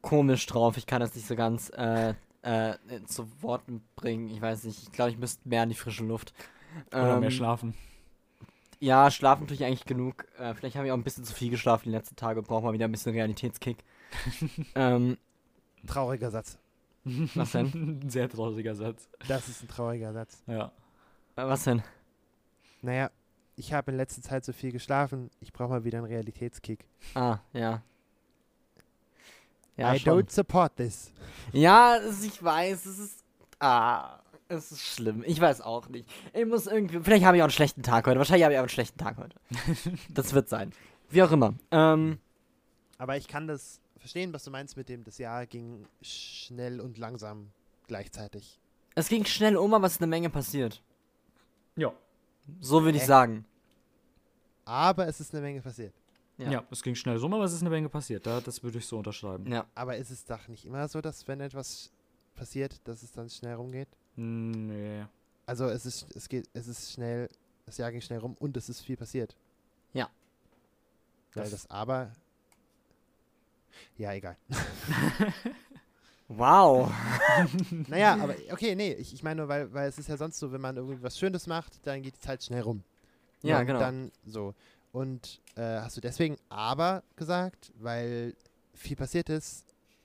komisch 0.00 0.46
drauf. 0.46 0.76
Ich 0.76 0.86
kann 0.86 1.00
das 1.00 1.14
nicht 1.14 1.26
so 1.26 1.36
ganz 1.36 1.70
äh, 1.76 2.14
äh, 2.42 2.74
zu 3.06 3.28
Worten 3.42 3.82
bringen. 3.96 4.28
Ich 4.30 4.40
weiß 4.40 4.64
nicht, 4.64 4.82
ich 4.82 4.92
glaube, 4.92 5.10
ich 5.10 5.18
müsste 5.18 5.48
mehr 5.48 5.62
in 5.62 5.68
die 5.68 5.74
frische 5.74 6.04
Luft. 6.04 6.32
Oder 6.90 7.18
mehr 7.20 7.28
Ähm, 7.28 7.30
schlafen. 7.30 7.74
Ja, 8.80 9.10
schlafen 9.10 9.46
tue 9.46 9.54
ich 9.54 9.64
eigentlich 9.64 9.84
genug. 9.84 10.26
Äh, 10.38 10.54
vielleicht 10.54 10.74
habe 10.76 10.86
ich 10.86 10.92
auch 10.92 10.96
ein 10.96 11.04
bisschen 11.04 11.24
zu 11.24 11.34
viel 11.34 11.50
geschlafen 11.50 11.84
die 11.84 11.90
letzten 11.94 12.16
Tage 12.16 12.40
und 12.40 12.48
brauche 12.48 12.64
mal 12.64 12.72
wieder 12.72 12.86
ein 12.88 12.90
bisschen 12.92 13.12
Realitätskick. 13.12 13.78
ähm, 14.74 15.18
Trauriger 15.86 16.30
Satz. 16.30 16.58
was 17.04 17.52
denn? 17.52 18.00
Ein 18.02 18.10
sehr 18.10 18.28
trauriger 18.28 18.74
Satz. 18.74 19.08
Das 19.28 19.48
ist 19.48 19.62
ein 19.62 19.68
trauriger 19.68 20.12
Satz. 20.12 20.42
Ja. 20.46 20.72
Äh, 21.36 21.46
was 21.46 21.64
denn? 21.64 21.82
Naja, 22.80 23.10
ich 23.56 23.72
habe 23.72 23.90
in 23.90 23.96
letzter 23.96 24.22
Zeit 24.22 24.44
so 24.44 24.52
viel 24.52 24.72
geschlafen. 24.72 25.30
Ich 25.40 25.52
brauche 25.52 25.70
mal 25.70 25.84
wieder 25.84 25.98
einen 25.98 26.06
Realitätskick. 26.06 26.84
Ah, 27.14 27.38
ja. 27.52 27.82
Ja, 29.76 29.94
I 29.94 29.98
schon. 29.98 30.20
don't 30.20 30.30
support 30.30 30.76
this. 30.76 31.12
Ja, 31.52 31.98
ich 32.22 32.42
weiß, 32.42 32.86
es 32.86 32.98
ist. 32.98 33.24
Ah, 33.58 34.20
es 34.48 34.70
ist 34.72 34.82
schlimm. 34.82 35.22
Ich 35.26 35.40
weiß 35.40 35.60
auch 35.62 35.88
nicht. 35.88 36.08
Ich 36.34 36.44
muss 36.44 36.66
irgendwie. 36.66 37.00
Vielleicht 37.00 37.24
habe 37.24 37.36
ich 37.36 37.42
auch 37.42 37.46
einen 37.46 37.52
schlechten 37.52 37.82
Tag 37.82 38.06
heute. 38.06 38.18
Wahrscheinlich 38.18 38.44
habe 38.44 38.54
ich 38.54 38.58
auch 38.58 38.64
einen 38.64 38.68
schlechten 38.68 38.98
Tag 38.98 39.16
heute. 39.16 39.36
das 40.10 40.34
wird 40.34 40.48
sein. 40.48 40.72
Wie 41.08 41.22
auch 41.22 41.30
immer. 41.32 41.54
Ähm, 41.70 42.18
Aber 42.98 43.16
ich 43.16 43.28
kann 43.28 43.46
das 43.46 43.80
verstehen, 43.96 44.32
was 44.32 44.44
du 44.44 44.50
meinst 44.50 44.76
mit 44.76 44.88
dem, 44.88 45.04
das 45.04 45.18
Jahr 45.18 45.46
ging 45.46 45.86
schnell 46.02 46.80
und 46.80 46.98
langsam 46.98 47.50
gleichzeitig. 47.86 48.58
es 48.94 49.08
ging 49.08 49.24
schnell 49.24 49.56
um, 49.56 49.72
aber 49.74 49.86
es 49.86 49.94
ist 49.94 50.00
eine 50.02 50.08
Menge 50.08 50.28
passiert. 50.30 50.82
Ja. 51.76 51.92
So 52.60 52.82
würde 52.84 52.98
ich 52.98 53.04
sagen. 53.06 53.44
Aber 54.64 55.06
es 55.08 55.20
ist 55.20 55.32
eine 55.34 55.42
Menge 55.42 55.60
passiert. 55.60 55.94
Ja. 56.38 56.50
ja. 56.50 56.64
es 56.70 56.82
ging 56.82 56.94
schnell 56.94 57.16
rum, 57.18 57.34
aber 57.34 57.44
es 57.44 57.52
ist 57.52 57.60
eine 57.60 57.70
Menge 57.70 57.88
passiert. 57.88 58.26
Da, 58.26 58.40
das 58.40 58.62
würde 58.62 58.78
ich 58.78 58.86
so 58.86 58.98
unterschreiben. 58.98 59.50
Ja. 59.50 59.66
Aber 59.74 59.96
ist 59.96 60.10
es 60.10 60.24
doch 60.24 60.48
nicht 60.48 60.64
immer 60.64 60.86
so, 60.88 61.00
dass 61.00 61.26
wenn 61.28 61.40
etwas 61.40 61.90
passiert, 62.34 62.80
dass 62.84 63.02
es 63.02 63.12
dann 63.12 63.28
schnell 63.28 63.54
rumgeht? 63.54 63.88
Nee. 64.16 65.04
Also 65.46 65.66
es 65.66 65.84
ist, 65.86 66.06
es 66.16 66.28
geht, 66.28 66.48
es 66.54 66.66
ist 66.68 66.92
schnell, 66.92 67.28
das 67.66 67.76
Jahr 67.78 67.90
ging 67.92 68.00
schnell 68.00 68.20
rum 68.20 68.36
und 68.38 68.56
es 68.56 68.68
ist 68.68 68.80
viel 68.80 68.96
passiert. 68.96 69.36
Ja. 69.92 70.08
Weil 71.34 71.44
Das- 71.44 71.50
das 71.52 71.70
aber. 71.70 72.12
Ja, 73.96 74.12
egal. 74.12 74.36
Wow. 76.36 76.90
naja, 77.88 78.14
aber 78.20 78.34
okay, 78.50 78.74
nee, 78.74 78.92
ich, 78.94 79.14
ich 79.14 79.22
meine 79.22 79.40
nur, 79.40 79.48
weil, 79.48 79.72
weil 79.72 79.88
es 79.88 79.98
ist 79.98 80.08
ja 80.08 80.16
sonst 80.16 80.38
so, 80.38 80.52
wenn 80.52 80.60
man 80.60 80.76
irgendwie 80.76 81.02
was 81.02 81.18
Schönes 81.18 81.46
macht, 81.46 81.86
dann 81.86 82.02
geht 82.02 82.16
die 82.16 82.20
Zeit 82.20 82.42
schnell 82.42 82.62
rum. 82.62 82.82
Ja, 83.42 83.60
und 83.60 83.66
genau. 83.66 83.78
Dann 83.80 84.12
so. 84.26 84.54
Und 84.92 85.40
äh, 85.56 85.60
hast 85.80 85.96
du 85.96 86.00
deswegen 86.00 86.36
aber 86.48 87.02
gesagt, 87.16 87.72
weil 87.80 88.34
viel 88.74 88.96
passiert 88.96 89.28
ist, 89.30 89.64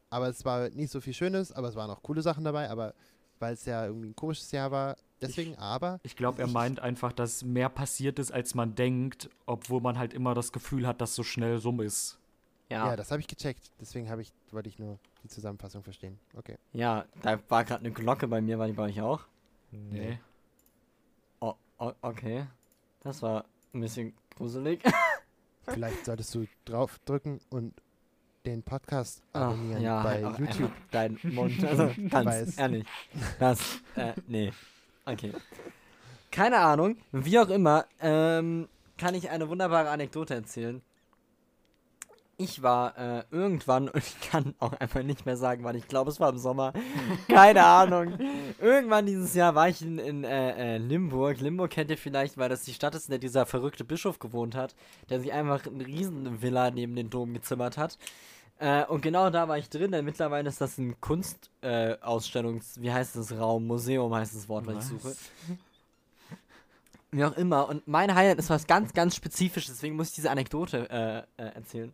aber 0.10 0.28
es 0.30 0.46
war 0.46 0.70
nicht 0.70 0.92
so 0.92 1.02
viel 1.02 1.14
Schönes, 1.14 1.52
aber 1.52 1.68
es 1.68 1.76
waren 1.76 1.90
auch 1.90 2.02
coole 2.02 2.22
Sachen 2.22 2.44
dabei, 2.44 2.70
aber 2.70 2.94
weil 3.40 3.54
es 3.54 3.66
ja 3.66 3.86
irgendwie 3.86 4.08
ein 4.10 4.16
komisches 4.16 4.52
Jahr 4.52 4.72
war, 4.72 4.96
deswegen 5.22 5.56
aber. 5.58 6.00
Ich 6.04 6.16
glaube, 6.16 6.42
er 6.42 6.48
Ich- 6.48 6.54
meint 6.54 6.80
einfach, 6.80 7.12
dass 7.14 7.44
mehr 7.44 7.70
passiert 7.70 8.18
ist, 8.18 8.32
als 8.32 8.56
man 8.56 8.76
denkt, 8.76 9.30
obwohl 9.46 9.82
man 9.82 9.98
halt 10.00 10.14
immer 10.14 10.34
das 10.34 10.52
Gefühl 10.52 10.88
hat, 10.88 11.02
dass 11.02 11.14
so 11.16 11.24
schnell 11.24 11.58
rum 11.58 11.82
ist. 11.82 12.18
Ja, 12.70 12.88
Ja. 12.90 12.96
das 12.96 13.12
habe 13.12 13.22
ich 13.22 13.28
gecheckt. 13.28 13.72
Deswegen 13.80 14.10
habe 14.10 14.22
ich, 14.22 14.34
wollte 14.52 14.70
ich 14.70 14.78
nur 14.80 15.00
die 15.24 15.30
Zusammenfassung 15.30 15.84
verstehen. 15.84 16.20
Okay. 16.36 16.58
Ja, 16.74 17.06
da 17.22 17.40
war 17.50 17.64
gerade 17.64 17.82
eine 17.86 17.92
Glocke 17.94 18.28
bei 18.28 18.42
mir. 18.42 18.60
War 18.60 18.68
die 18.68 18.74
bei 18.74 18.84
euch 18.84 19.02
auch? 19.02 19.22
Nee. 19.72 20.20
Oh, 21.40 21.54
oh, 21.80 21.92
okay. 22.02 22.46
Das 23.02 23.22
war 23.22 23.46
ein 23.74 23.82
bisschen 23.82 24.14
gruselig. 24.36 24.82
Vielleicht 25.64 26.06
solltest 26.06 26.34
du 26.36 26.46
draufdrücken 26.66 27.40
und 27.50 27.74
den 28.46 28.64
Podcast 28.64 29.22
abonnieren 29.34 29.82
ja, 29.82 30.02
bei 30.04 30.24
halt 30.24 30.40
YouTube. 30.40 30.72
Dein 30.92 31.20
Mund. 31.24 31.62
Also 31.66 31.92
ganz 32.10 32.26
Weiß. 32.26 32.58
ehrlich. 32.58 32.86
Das, 33.40 33.82
äh, 33.96 34.14
nee. 34.28 34.54
Okay. 35.06 35.34
Keine 36.32 36.60
Ahnung. 36.60 36.98
Wie 37.12 37.38
auch 37.40 37.50
immer, 37.50 37.86
ähm, 38.00 38.70
kann 38.98 39.16
ich 39.16 39.30
eine 39.30 39.50
wunderbare 39.50 39.90
Anekdote 39.90 40.34
erzählen. 40.36 40.82
Ich 42.40 42.62
war 42.62 42.96
äh, 42.98 43.24
irgendwann, 43.32 43.90
und 43.90 43.98
ich 43.98 44.30
kann 44.30 44.54
auch 44.60 44.74
einfach 44.74 45.02
nicht 45.02 45.26
mehr 45.26 45.38
sagen, 45.38 45.64
wann, 45.64 45.76
ich 45.76 45.88
glaube, 45.88 46.12
es 46.12 46.20
war 46.20 46.30
im 46.30 46.38
Sommer. 46.38 46.72
Keine 47.28 47.64
Ahnung. 47.66 48.18
Irgendwann 48.62 49.08
dieses 49.08 49.34
Jahr 49.34 49.56
war 49.56 49.70
ich 49.70 49.82
in, 49.82 49.98
in 49.98 50.24
äh, 50.24 50.76
äh, 50.76 50.78
Limburg. 50.78 51.40
Limburg 51.40 51.72
kennt 51.72 51.90
ihr 51.90 51.98
vielleicht, 51.98 52.38
weil 52.38 52.50
das 52.50 52.64
die 52.64 52.74
Stadt 52.74 52.94
ist, 52.94 53.06
in 53.06 53.12
der 53.12 53.20
dieser 53.20 53.48
verrückte 53.48 53.84
Bischof 53.84 54.20
gewohnt 54.20 54.56
hat, 54.56 54.76
der 55.10 55.20
sich 55.20 55.34
einfach 55.34 55.66
eine 55.66 55.86
riesen 55.86 56.42
Villa 56.42 56.70
neben 56.70 56.96
den 56.96 57.10
Dom 57.10 57.34
gezimmert 57.34 57.78
hat. 57.78 57.98
Äh, 58.60 58.86
und 58.86 59.02
genau 59.02 59.30
da 59.32 59.48
war 59.48 59.58
ich 59.58 59.70
drin, 59.70 59.92
denn 59.92 60.06
mittlerweile 60.06 60.50
ist 60.50 60.62
das 60.62 60.78
ein 60.78 61.00
Kunstausstellungs-, 61.02 62.78
äh, 62.78 62.82
wie 62.82 62.92
heißt 62.92 63.16
das, 63.16 63.32
Raum, 63.32 63.66
Museum 63.66 64.14
heißt 64.14 64.36
das 64.36 64.48
Wort, 64.48 64.68
was, 64.68 64.86
ich 64.86 65.02
suche. 65.02 65.16
Wie 67.12 67.24
auch 67.24 67.38
immer. 67.38 67.70
Und 67.70 67.88
mein 67.88 68.14
Highlight 68.14 68.40
ist 68.40 68.50
was 68.50 68.68
ganz, 68.68 68.94
ganz 68.94 69.16
Spezifisches, 69.16 69.76
deswegen 69.76 69.96
muss 69.96 70.10
ich 70.10 70.16
diese 70.16 70.30
Anekdote 70.30 70.90
äh, 70.90 71.42
äh, 71.42 71.50
erzählen. 71.56 71.94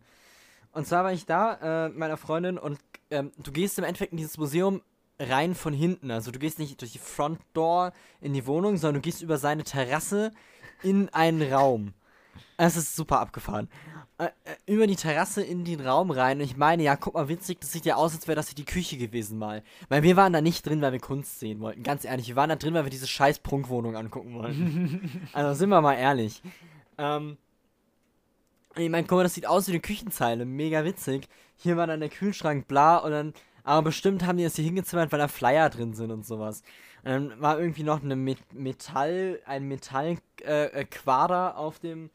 Und 0.74 0.86
zwar 0.86 1.04
war 1.04 1.12
ich 1.12 1.26
da 1.26 1.86
äh, 1.86 1.88
mit 1.88 1.98
meiner 1.98 2.16
Freundin 2.16 2.58
und 2.58 2.78
ähm, 3.10 3.32
du 3.42 3.52
gehst 3.52 3.78
im 3.78 3.84
Endeffekt 3.84 4.12
in 4.12 4.18
dieses 4.18 4.38
Museum 4.38 4.82
rein 5.18 5.54
von 5.54 5.72
hinten. 5.72 6.10
Also 6.10 6.30
du 6.30 6.38
gehst 6.38 6.58
nicht 6.58 6.80
durch 6.80 6.92
die 6.92 6.98
Front 6.98 7.40
Door 7.52 7.92
in 8.20 8.34
die 8.34 8.46
Wohnung, 8.46 8.76
sondern 8.76 9.00
du 9.00 9.00
gehst 9.00 9.22
über 9.22 9.38
seine 9.38 9.64
Terrasse 9.64 10.32
in 10.82 11.08
einen 11.10 11.52
Raum. 11.52 11.94
Es 12.56 12.76
ist 12.76 12.96
super 12.96 13.20
abgefahren. 13.20 13.68
Äh, 14.16 14.26
äh, 14.44 14.72
über 14.72 14.86
die 14.86 14.94
Terrasse 14.94 15.42
in 15.42 15.64
den 15.64 15.80
Raum 15.80 16.10
rein. 16.10 16.38
Und 16.38 16.44
ich 16.44 16.56
meine, 16.56 16.84
ja, 16.84 16.94
guck 16.94 17.14
mal, 17.14 17.28
witzig, 17.28 17.60
das 17.60 17.72
sieht 17.72 17.84
ja 17.84 17.96
aus, 17.96 18.14
als 18.14 18.28
wäre 18.28 18.36
das 18.36 18.48
hier 18.48 18.54
die 18.54 18.64
Küche 18.64 18.96
gewesen 18.96 19.38
mal. 19.38 19.62
Weil 19.88 20.04
wir 20.04 20.16
waren 20.16 20.32
da 20.32 20.40
nicht 20.40 20.64
drin, 20.64 20.80
weil 20.82 20.92
wir 20.92 21.00
Kunst 21.00 21.40
sehen 21.40 21.60
wollten. 21.60 21.82
Ganz 21.82 22.04
ehrlich, 22.04 22.28
wir 22.28 22.36
waren 22.36 22.48
da 22.48 22.56
drin, 22.56 22.74
weil 22.74 22.84
wir 22.84 22.90
diese 22.90 23.08
scheiß 23.08 23.40
Prunkwohnung 23.40 23.96
angucken 23.96 24.34
wollten. 24.34 25.28
also 25.32 25.58
sind 25.58 25.68
wir 25.68 25.80
mal 25.80 25.94
ehrlich. 25.94 26.42
Ähm, 26.96 27.38
ich 28.76 28.90
meine, 28.90 29.06
guck 29.06 29.18
mal, 29.18 29.22
das 29.22 29.34
sieht 29.34 29.46
aus 29.46 29.68
wie 29.68 29.72
eine 29.72 29.80
Küchenzeile. 29.80 30.44
Mega 30.44 30.84
witzig. 30.84 31.28
Hier 31.56 31.76
war 31.76 31.86
dann 31.86 32.00
der 32.00 32.08
Kühlschrank, 32.08 32.66
bla, 32.66 32.98
und 32.98 33.10
dann. 33.12 33.34
Aber 33.62 33.82
bestimmt 33.82 34.26
haben 34.26 34.36
die 34.36 34.44
das 34.44 34.56
hier 34.56 34.64
hingezimmert, 34.64 35.10
weil 35.12 35.18
da 35.18 35.28
Flyer 35.28 35.70
drin 35.70 35.94
sind 35.94 36.10
und 36.10 36.26
sowas. 36.26 36.62
Und 37.04 37.10
dann 37.10 37.40
war 37.40 37.58
irgendwie 37.58 37.82
noch 37.82 38.02
eine 38.02 38.16
Met 38.16 38.38
Metall, 38.52 39.40
ein 39.46 39.64
Metallquader 39.68 41.48
äh, 41.48 41.50
äh, 41.50 41.56
auf 41.56 41.78
dem, 41.78 42.10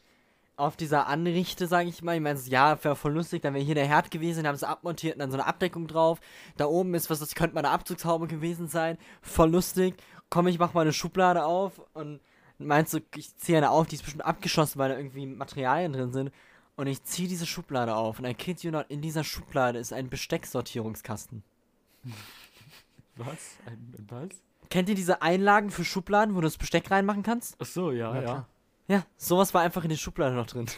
auf 0.58 0.76
dieser 0.76 1.08
Anrichte, 1.08 1.68
sage 1.68 1.90
ich 1.90 2.04
mal. 2.04 2.16
Ich 2.16 2.22
meine, 2.22 2.40
ja, 2.42 2.84
wäre 2.84 2.96
voll 2.96 3.14
lustig, 3.14 3.42
dann 3.42 3.54
wäre 3.54 3.64
hier 3.64 3.76
der 3.76 3.88
Herd 3.88 4.12
gewesen, 4.12 4.48
haben 4.48 4.58
sie 4.58 4.68
abmontiert 4.68 5.16
und 5.16 5.20
dann 5.20 5.32
so 5.32 5.38
eine 5.38 5.48
Abdeckung 5.48 5.88
drauf. 5.88 6.20
Da 6.58 6.66
oben 6.66 6.94
ist 6.94 7.10
was, 7.10 7.20
das 7.20 7.36
könnte 7.36 7.56
mal 7.56 7.62
eine 7.62 7.74
Abzugshaube 7.74 8.28
gewesen 8.28 8.68
sein. 8.68 8.98
Voll 9.22 9.52
lustig. 9.52 9.96
Komm, 10.30 10.48
ich 10.48 10.60
mach 10.60 10.74
mal 10.74 10.82
eine 10.82 10.94
Schublade 10.94 11.46
auf 11.46 11.82
und 11.94 12.20
meinst 12.60 12.94
du, 12.94 13.00
ich 13.16 13.36
ziehe 13.38 13.58
eine 13.58 13.72
auf, 13.72 13.88
die 13.88 13.96
ist 13.96 14.04
bestimmt 14.04 14.26
abgeschossen, 14.26 14.78
weil 14.80 14.90
da 14.90 14.98
irgendwie 14.98 15.26
Materialien 15.26 15.94
drin 15.94 16.12
sind. 16.12 16.32
Und 16.80 16.88
ich 16.88 17.04
ziehe 17.04 17.28
diese 17.28 17.46
Schublade 17.46 17.94
auf 17.94 18.20
und 18.20 18.64
you 18.64 18.72
not, 18.72 18.86
in 18.88 19.02
dieser 19.02 19.26
Schublade 19.26 19.80
ist 19.80 19.92
ein 19.92 20.10
Bestecksortierungskasten. 20.10 21.44
Was? 23.18 23.58
Ein, 23.66 23.94
ein 23.98 24.08
was? 24.08 24.30
Kennt 24.70 24.88
ihr 24.88 24.96
diese 24.96 25.22
Einlagen 25.22 25.72
für 25.72 25.84
Schubladen, 25.84 26.36
wo 26.36 26.40
du 26.40 26.48
das 26.48 26.58
Besteck 26.58 26.90
reinmachen 26.90 27.22
kannst? 27.22 27.58
Ach 27.60 27.66
so, 27.66 27.92
ja, 27.92 28.16
Ja, 28.16 28.22
ja. 28.22 28.48
Ja, 28.88 29.06
sowas 29.18 29.54
war 29.54 29.62
einfach 29.62 29.84
in 29.84 29.90
der 29.90 29.98
Schublade 29.98 30.34
noch 30.34 30.48
drin. 30.48 30.68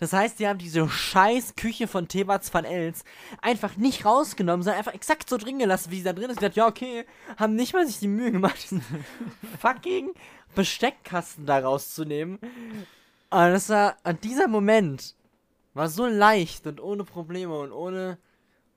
Das 0.00 0.12
heißt, 0.12 0.38
die 0.38 0.46
haben 0.46 0.58
diese 0.58 0.88
scheiß 0.88 1.56
Küche 1.56 1.88
von 1.88 2.06
Thebats 2.06 2.54
van 2.54 2.64
Els 2.64 3.04
einfach 3.42 3.76
nicht 3.76 4.04
rausgenommen, 4.04 4.62
sondern 4.62 4.78
einfach 4.78 4.94
exakt 4.94 5.28
so 5.28 5.36
drin 5.36 5.58
gelassen, 5.58 5.90
wie 5.90 5.98
sie 5.98 6.04
da 6.04 6.12
drin 6.12 6.30
ist. 6.30 6.36
Gesagt, 6.36 6.54
ja, 6.54 6.68
okay, 6.68 7.04
haben 7.36 7.56
nicht 7.56 7.74
mal 7.74 7.84
sich 7.84 7.98
die 7.98 8.06
Mühe 8.06 8.30
gemacht, 8.30 8.62
diesen 8.62 8.80
fucking 9.60 10.12
Besteckkasten 10.54 11.46
da 11.46 11.58
rauszunehmen. 11.58 12.38
Aber 13.30 13.50
das 13.50 13.68
war, 13.68 13.96
an 14.04 14.18
dieser 14.20 14.48
Moment 14.48 15.14
war 15.74 15.88
so 15.88 16.06
leicht 16.06 16.66
und 16.66 16.80
ohne 16.80 17.04
Probleme 17.04 17.58
und 17.58 17.72
ohne, 17.72 18.18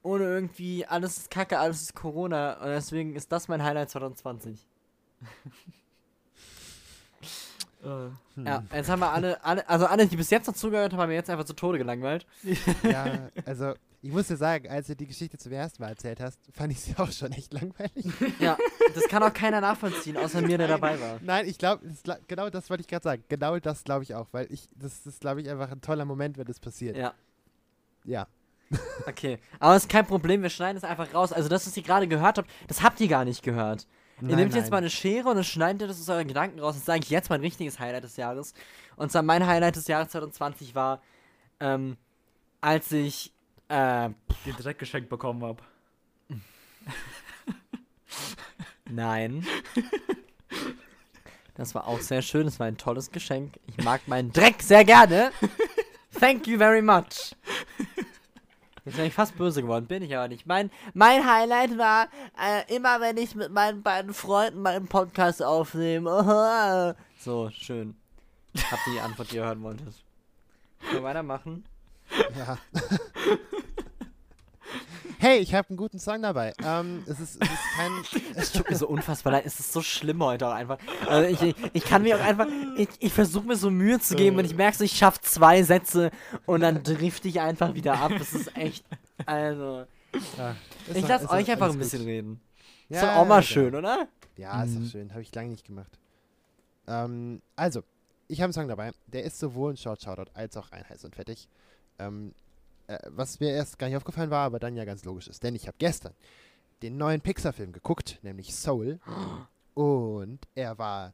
ohne 0.04 0.24
irgendwie, 0.26 0.86
alles 0.86 1.18
ist 1.18 1.32
Kacke, 1.32 1.58
alles 1.60 1.82
ist 1.82 1.96
Corona. 1.96 2.60
Und 2.60 2.68
deswegen 2.68 3.16
ist 3.16 3.32
das 3.32 3.48
mein 3.48 3.64
Highlight 3.64 3.90
2020. 3.90 4.68
Äh, 7.84 8.10
Hm. 8.36 8.46
Ja, 8.46 8.64
jetzt 8.74 8.90
haben 8.90 9.00
wir 9.00 9.12
alle, 9.12 9.44
alle, 9.44 9.68
also 9.68 9.88
alle, 9.88 10.08
die 10.08 10.16
bis 10.16 10.30
jetzt 10.30 10.48
noch 10.48 10.54
zugehört 10.54 10.94
haben, 10.94 11.02
haben 11.02 11.10
wir 11.10 11.16
jetzt 11.16 11.30
einfach 11.30 11.46
zu 11.46 11.54
Tode 11.54 11.78
gelangweilt. 11.80 12.26
Ja, 12.84 13.30
also 13.46 13.74
ich 14.04 14.12
muss 14.12 14.28
dir 14.28 14.38
sagen, 14.38 14.68
als 14.68 14.88
du 14.88 14.96
die 14.96 15.06
Geschichte 15.06 15.38
zum 15.38 15.52
ersten 15.52 15.82
Mal 15.84 15.90
erzählt 15.90 16.20
hast, 16.20 16.40
fand 16.54 16.72
ich 16.72 16.80
sie 16.80 16.96
auch 16.98 17.12
schon 17.12 17.32
echt 17.32 17.54
langweilig. 17.54 18.06
Ja, 18.40 18.58
das 18.96 19.08
kann 19.08 19.22
auch 19.24 19.34
keiner 19.34 19.62
nachvollziehen, 19.62 20.18
außer 20.18 20.42
mir, 20.42 20.58
der 20.58 20.68
dabei 20.68 21.00
war. 21.00 21.20
Nein, 21.22 21.48
ich 21.48 21.58
glaube, 21.58 21.84
genau 22.28 22.50
das 22.50 22.70
wollte 22.70 22.82
ich 22.82 22.88
gerade 22.88 23.04
sagen. 23.04 23.24
Genau 23.30 23.60
das 23.60 23.84
glaube 23.84 24.04
ich 24.04 24.16
auch, 24.16 24.28
weil 24.32 24.52
ich, 24.52 24.68
das 24.76 25.06
ist, 25.06 25.22
glaube 25.22 25.42
ich, 25.42 25.50
einfach 25.50 25.72
ein 25.72 25.82
toller 25.82 26.06
Moment, 26.06 26.38
wenn 26.38 26.46
das 26.46 26.60
passiert. 26.60 26.98
Ja, 26.98 27.14
Ja. 28.04 28.28
okay. 29.06 29.38
Aber 29.60 29.76
ist 29.76 29.90
kein 29.90 30.08
Problem, 30.08 30.42
wir 30.42 30.50
schneiden 30.50 30.78
es 30.78 30.84
einfach 30.86 31.14
raus. 31.14 31.34
Also 31.34 31.50
das, 31.50 31.68
was 31.68 31.76
ihr 31.76 31.84
gerade 31.84 32.08
gehört 32.08 32.38
habt, 32.38 32.50
das 32.68 32.82
habt 32.82 33.02
ihr 33.02 33.10
gar 33.10 33.26
nicht 33.26 33.44
gehört. 33.44 33.86
ihr 34.22 34.30
Nein, 34.30 34.38
nehmt 34.38 34.54
jetzt 34.56 34.64
nein. 34.64 34.72
mal 34.72 34.78
eine 34.78 34.90
Schere 34.90 35.28
und 35.28 35.36
dann 35.36 35.44
schneidet 35.44 35.82
ihr 35.82 35.88
das 35.90 36.00
aus 36.00 36.08
euren 36.10 36.28
Gedanken 36.28 36.60
raus. 36.60 36.76
Das 36.76 36.86
sage 36.86 37.02
ich 37.04 37.10
jetzt 37.10 37.30
mein 37.30 37.42
richtiges 37.42 37.80
Highlight 37.80 38.06
des 38.06 38.16
Jahres. 38.16 38.54
Und 38.96 39.12
zwar 39.12 39.24
mein 39.24 39.46
Highlight 39.46 39.76
des 39.76 39.88
Jahres 39.88 40.10
2020 40.10 40.74
war, 40.74 41.02
ähm, 41.60 41.98
als 42.62 42.92
ich, 42.94 43.34
äh, 43.72 44.10
den 44.46 44.56
Dreck 44.58 44.80
geschenkt 44.80 45.10
bekommen 45.10 45.44
habe. 45.44 45.64
Nein. 48.90 49.46
Das 51.56 51.76
war 51.76 51.88
auch 51.88 52.00
sehr 52.00 52.22
schön. 52.22 52.46
Das 52.46 52.60
war 52.60 52.68
ein 52.68 52.78
tolles 52.78 53.12
Geschenk. 53.12 53.60
Ich 53.68 53.84
mag 53.84 54.08
meinen 54.08 54.32
Dreck 54.32 54.62
sehr 54.62 54.84
gerne. 54.84 55.32
Thank 56.20 56.48
you 56.48 56.58
very 56.58 56.82
much. 56.82 57.36
Jetzt 58.84 58.98
bin 58.98 59.06
ich 59.06 59.14
fast 59.14 59.38
böse 59.38 59.62
geworden, 59.62 59.86
bin 59.86 60.02
ich 60.02 60.16
aber 60.18 60.28
nicht. 60.28 60.48
Mein, 60.48 60.72
mein 60.96 61.24
Highlight 61.26 61.78
war 61.78 62.10
äh, 62.36 62.76
immer, 62.76 63.00
wenn 63.00 63.16
ich 63.18 63.36
mit 63.36 63.52
meinen 63.52 63.84
beiden 63.84 64.14
Freunden 64.14 64.62
meinen 64.62 64.88
Podcast 64.88 65.44
aufnehme. 65.44 66.96
so, 67.20 67.50
schön. 67.52 67.96
Ihr 68.54 68.64
die 68.94 69.00
Antwort, 69.00 69.32
die 69.32 69.36
ihr 69.36 69.46
hören 69.46 69.62
wolltet? 69.62 70.04
Können 70.80 70.94
wir 70.94 71.04
weitermachen? 71.04 71.64
Ja. 72.38 72.58
hey, 75.20 75.40
ich 75.40 75.54
habe 75.54 75.70
einen 75.70 75.78
guten 75.78 76.00
Song 76.00 76.22
dabei. 76.22 76.54
Ähm, 76.64 77.04
es, 77.08 77.20
ist, 77.20 77.42
es 77.42 77.50
ist 77.50 77.60
kein. 77.76 77.92
Es 78.36 78.52
tut 78.52 78.70
mir 78.70 78.76
so 78.76 78.88
unfassbar 78.88 79.34
leid. 79.34 79.46
Es 79.46 79.60
ist 79.60 79.72
so 79.74 79.82
schlimm 79.82 80.24
heute 80.24 80.48
auch 80.48 80.54
einfach. 80.54 80.78
Also 81.08 81.46
ich, 81.46 81.56
ich, 81.74 81.84
kann 81.84 82.02
mir 82.04 82.18
auch 82.18 82.22
einfach. 82.22 82.48
Ich, 82.78 82.90
ich 83.00 83.14
versuche 83.14 83.46
mir 83.48 83.56
so 83.56 83.70
Mühe 83.70 84.00
zu 84.00 84.16
geben 84.16 84.38
und 84.38 84.46
ich 84.46 84.56
merke 84.56 84.78
so, 84.78 84.84
ich 84.84 84.94
schaffe 84.98 85.22
zwei 85.22 85.64
Sätze 85.64 86.12
und 86.46 86.62
dann 86.62 86.82
drifte 86.84 87.28
ich 87.28 87.40
einfach 87.40 87.74
wieder 87.74 88.00
ab. 88.00 88.12
Das 88.18 88.34
ist 88.34 88.56
echt. 88.58 88.86
Also. 89.26 89.86
Ja, 90.38 90.56
ist 90.88 90.98
Ich 90.98 91.08
lasse 91.08 91.30
euch 91.30 91.50
einfach 91.52 91.70
ein 91.72 91.78
bisschen 91.78 92.00
gut. 92.00 92.08
reden. 92.08 92.42
Ja, 92.90 92.98
ist 92.98 93.04
doch 93.04 93.16
auch 93.16 93.26
mal 93.28 93.38
ja, 93.38 93.44
schön, 93.44 93.76
oder? 93.76 94.08
Ja, 94.38 94.64
ist 94.64 94.72
Mhm. 94.72 94.84
doch 94.84 94.92
schön. 94.92 95.12
Habe 95.12 95.22
ich 95.22 95.34
lange 95.36 95.50
nicht 95.50 95.66
gemacht. 95.66 96.00
Ähm, 96.88 97.42
also, 97.56 97.84
ich 98.28 98.40
habe 98.40 98.46
einen 98.46 98.54
Song 98.54 98.68
dabei. 98.68 98.92
Der 99.08 99.24
ist 99.24 99.40
sowohl 99.40 99.74
ein 99.74 99.78
Short 99.78 100.02
Shoutout 100.02 100.32
als 100.34 100.58
auch 100.58 100.72
ein 100.72 100.88
heiß 100.90 101.06
und 101.06 101.16
fettig. 101.16 101.48
Ähm, 102.08 102.34
äh, 102.88 102.98
was 103.10 103.40
mir 103.40 103.52
erst 103.52 103.78
gar 103.80 103.88
nicht 103.88 103.98
aufgefallen 103.98 104.30
war, 104.32 104.46
aber 104.46 104.60
dann 104.60 104.76
ja 104.76 104.86
ganz 104.86 105.04
logisch 105.06 105.28
ist. 105.28 105.44
Denn 105.44 105.56
ich 105.56 105.68
habe 105.68 105.76
gestern 105.80 106.14
den 106.82 106.98
neuen 106.98 107.22
Pixar-Film 107.22 107.72
geguckt, 107.74 108.20
nämlich 108.24 108.56
Soul. 108.56 109.00
Und 109.76 110.40
er 110.56 110.78
war 110.78 111.12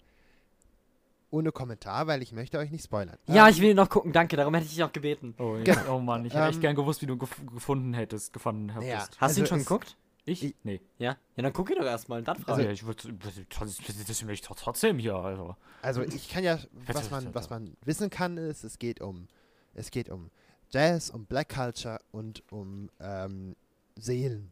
ohne 1.29 1.51
Kommentar, 1.51 2.07
weil 2.07 2.21
ich 2.21 2.31
möchte 2.31 2.57
euch 2.57 2.71
nicht 2.71 2.85
spoilern. 2.85 3.17
Ja, 3.27 3.47
Ähm, 3.47 3.53
ich 3.53 3.61
will 3.61 3.69
ihn 3.71 3.75
noch 3.75 3.89
gucken, 3.89 4.13
danke. 4.13 4.37
Darum 4.37 4.53
hätte 4.53 4.65
ich 4.65 4.73
dich 4.73 4.83
auch 4.83 4.93
gebeten. 4.93 5.35
Oh, 5.37 5.57
Genau. 5.63 5.97
oh 5.97 5.99
Mann, 5.99 6.25
ich 6.25 6.33
hätte 6.33 6.45
echt 6.45 6.55
Ähm, 6.55 6.61
gern 6.61 6.75
gewusst, 6.75 7.01
wie 7.01 7.05
du 7.05 7.17
gef 7.17 7.35
gefunden 7.53 7.93
hättest, 7.93 8.31
gefunden 8.31 8.69
hättest. 8.69 8.89
Ja. 8.89 8.99
Hast 8.99 9.21
Also 9.21 9.35
du 9.35 9.41
ihn 9.41 9.47
schon 9.47 9.59
es- 9.59 9.65
geguckt? 9.65 9.97
Ich? 10.23 10.43
Ich- 10.43 10.55
Nee. 10.63 10.81
Ja? 10.99 11.17
Ja, 11.35 11.43
dann 11.43 11.53
guck 11.53 11.69
ihn 11.69 11.77
doch 11.77 11.85
erstmal 11.85 12.19
und 12.19 12.27
dann 12.27 12.35
Also, 12.37 12.45
frage 12.47 12.63
ja, 12.65 12.71
ich 12.71 12.85
würde 12.85 13.13
das, 13.13 13.77
das 14.07 14.25
will 14.25 14.33
ich 14.33 14.41
doch 14.41 14.55
trotzdem 14.55 14.99
hier, 14.99 15.15
also. 15.15 15.55
Also 15.81 16.01
ich 16.01 16.29
kann 16.29 16.43
ja, 16.43 16.59
was 16.85 17.09
man, 17.11 17.33
was 17.35 17.49
man 17.49 17.75
wissen 17.83 18.09
kann, 18.09 18.37
ist, 18.37 18.63
es 18.63 18.79
geht 18.79 18.99
um, 19.01 19.27
es 19.73 19.91
geht 19.91 20.09
um 20.09 20.29
Jazz, 20.71 21.09
um 21.09 21.25
Black 21.25 21.49
Culture 21.49 21.99
und 22.11 22.43
um 22.51 22.89
ähm, 22.99 23.55
Seelen. 23.95 24.51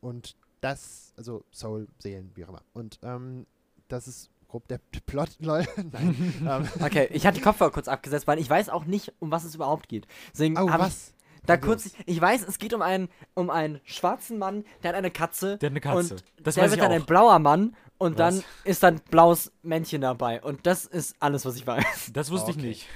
Und 0.00 0.36
das, 0.60 1.12
also 1.16 1.44
Soul, 1.52 1.88
Seelen, 1.98 2.30
wie 2.34 2.44
auch 2.44 2.48
immer. 2.50 2.62
Und 2.72 2.98
ähm, 3.02 3.46
das 3.88 4.08
ist 4.08 4.30
grob 4.48 4.66
der 4.68 4.80
Plot, 5.06 5.30
lol. 5.40 5.64
Nein. 5.92 6.34
ähm, 6.48 6.68
Okay, 6.84 7.08
ich 7.12 7.26
hatte 7.26 7.38
die 7.38 7.44
Kopfhörer 7.44 7.70
kurz 7.70 7.88
abgesetzt, 7.88 8.26
weil 8.26 8.38
ich 8.38 8.48
weiß 8.48 8.68
auch 8.68 8.84
nicht, 8.84 9.12
um 9.18 9.30
was 9.30 9.44
es 9.44 9.54
überhaupt 9.54 9.88
geht. 9.88 10.06
Deswegen 10.32 10.58
oh, 10.58 10.66
was? 10.66 11.12
da 11.46 11.58
Verwirrend. 11.58 11.82
kurz. 11.82 11.94
Ich 12.06 12.20
weiß, 12.20 12.46
es 12.48 12.58
geht 12.58 12.72
um 12.72 12.80
einen, 12.82 13.08
um 13.34 13.50
einen 13.50 13.80
schwarzen 13.84 14.38
Mann, 14.38 14.64
der 14.82 14.90
hat 14.90 14.96
eine 14.96 15.10
Katze. 15.10 15.58
Der 15.58 15.68
hat 15.68 15.72
eine 15.72 15.80
Katze. 15.80 16.14
Und 16.14 16.24
das 16.42 16.54
der 16.54 16.64
weiß 16.64 16.70
wird 16.70 16.78
ich 16.80 16.82
dann 16.82 16.92
auch. 16.92 16.96
ein 16.96 17.04
blauer 17.06 17.38
Mann 17.38 17.76
und 17.98 18.18
Was? 18.18 18.36
dann 18.36 18.44
ist 18.64 18.82
dann 18.82 19.00
blaues 19.10 19.52
Männchen 19.62 20.00
dabei. 20.00 20.42
Und 20.42 20.66
das 20.66 20.86
ist 20.86 21.14
alles, 21.20 21.44
was 21.44 21.56
ich 21.56 21.66
weiß. 21.66 22.10
Das 22.14 22.30
wusste 22.30 22.50
Okay. 22.52 22.60
ich 22.60 22.66
nicht. 22.66 22.86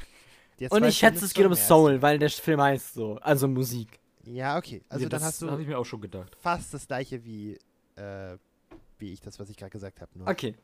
Jetzt 0.59 0.73
Und 0.73 0.85
ich 0.85 0.97
schätze, 0.97 1.25
es 1.25 1.35
geht 1.35 1.47
um. 1.47 1.55
Soul, 1.55 2.03
weil 2.03 2.18
der 2.18 2.31
Film 2.31 2.61
heißt 2.61 2.94
so. 2.94 3.16
Also 3.23 3.47
Musik. 3.49 4.01
Ja, 4.25 4.57
okay. 4.59 4.83
Also 4.88 5.05
ja, 5.05 5.09
dann 5.09 5.21
das 5.21 5.29
hast 5.29 5.42
du 5.42 5.51
habe 5.51 5.62
ich 5.62 5.68
mir 5.68 5.79
auch 5.79 5.85
schon 5.87 6.01
gedacht. 6.01 6.37
fast 6.40 6.75
das 6.75 6.87
gleiche 6.87 7.25
wie, 7.25 7.59
äh, 7.97 8.37
wie 8.99 9.12
ich 9.12 9.21
das, 9.21 9.38
was 9.38 9.49
ich 9.49 9.57
gerade 9.57 9.71
gesagt 9.71 10.01
habe. 10.01 10.11
Okay. 10.27 10.55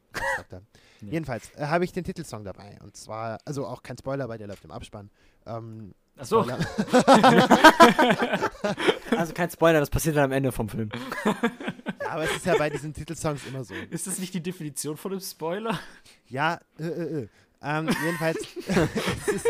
Ja. 0.50 0.60
Jedenfalls 1.00 1.50
äh, 1.56 1.66
habe 1.66 1.84
ich 1.84 1.92
den 1.92 2.04
Titelsong 2.04 2.44
dabei. 2.44 2.78
Und 2.82 2.96
zwar, 2.96 3.38
also 3.44 3.66
auch 3.66 3.82
kein 3.82 3.96
Spoiler, 3.96 4.28
weil 4.28 4.38
der 4.38 4.48
läuft 4.48 4.64
im 4.64 4.70
Abspann. 4.70 5.10
Ähm, 5.46 5.94
Achso. 6.16 6.42
Spoiler. 6.42 6.58
Also 9.16 9.32
kein 9.32 9.48
Spoiler, 9.48 9.78
das 9.80 9.90
passiert 9.90 10.16
dann 10.16 10.24
am 10.24 10.32
Ende 10.32 10.50
vom 10.52 10.68
Film. 10.68 10.90
Ja, 12.00 12.10
aber 12.10 12.24
es 12.24 12.36
ist 12.36 12.44
ja 12.44 12.54
bei 12.58 12.68
diesen 12.68 12.92
Titelsongs 12.92 13.46
immer 13.46 13.64
so. 13.64 13.72
Ist 13.90 14.06
das 14.06 14.18
nicht 14.18 14.34
die 14.34 14.42
Definition 14.42 14.98
von 14.98 15.12
einem 15.12 15.22
Spoiler? 15.22 15.78
Ja, 16.28 16.60
äh, 16.78 16.84
äh, 16.84 17.22
äh. 17.22 17.28
Ähm, 17.64 17.88
jedenfalls 18.04 18.38
ist, 18.56 19.46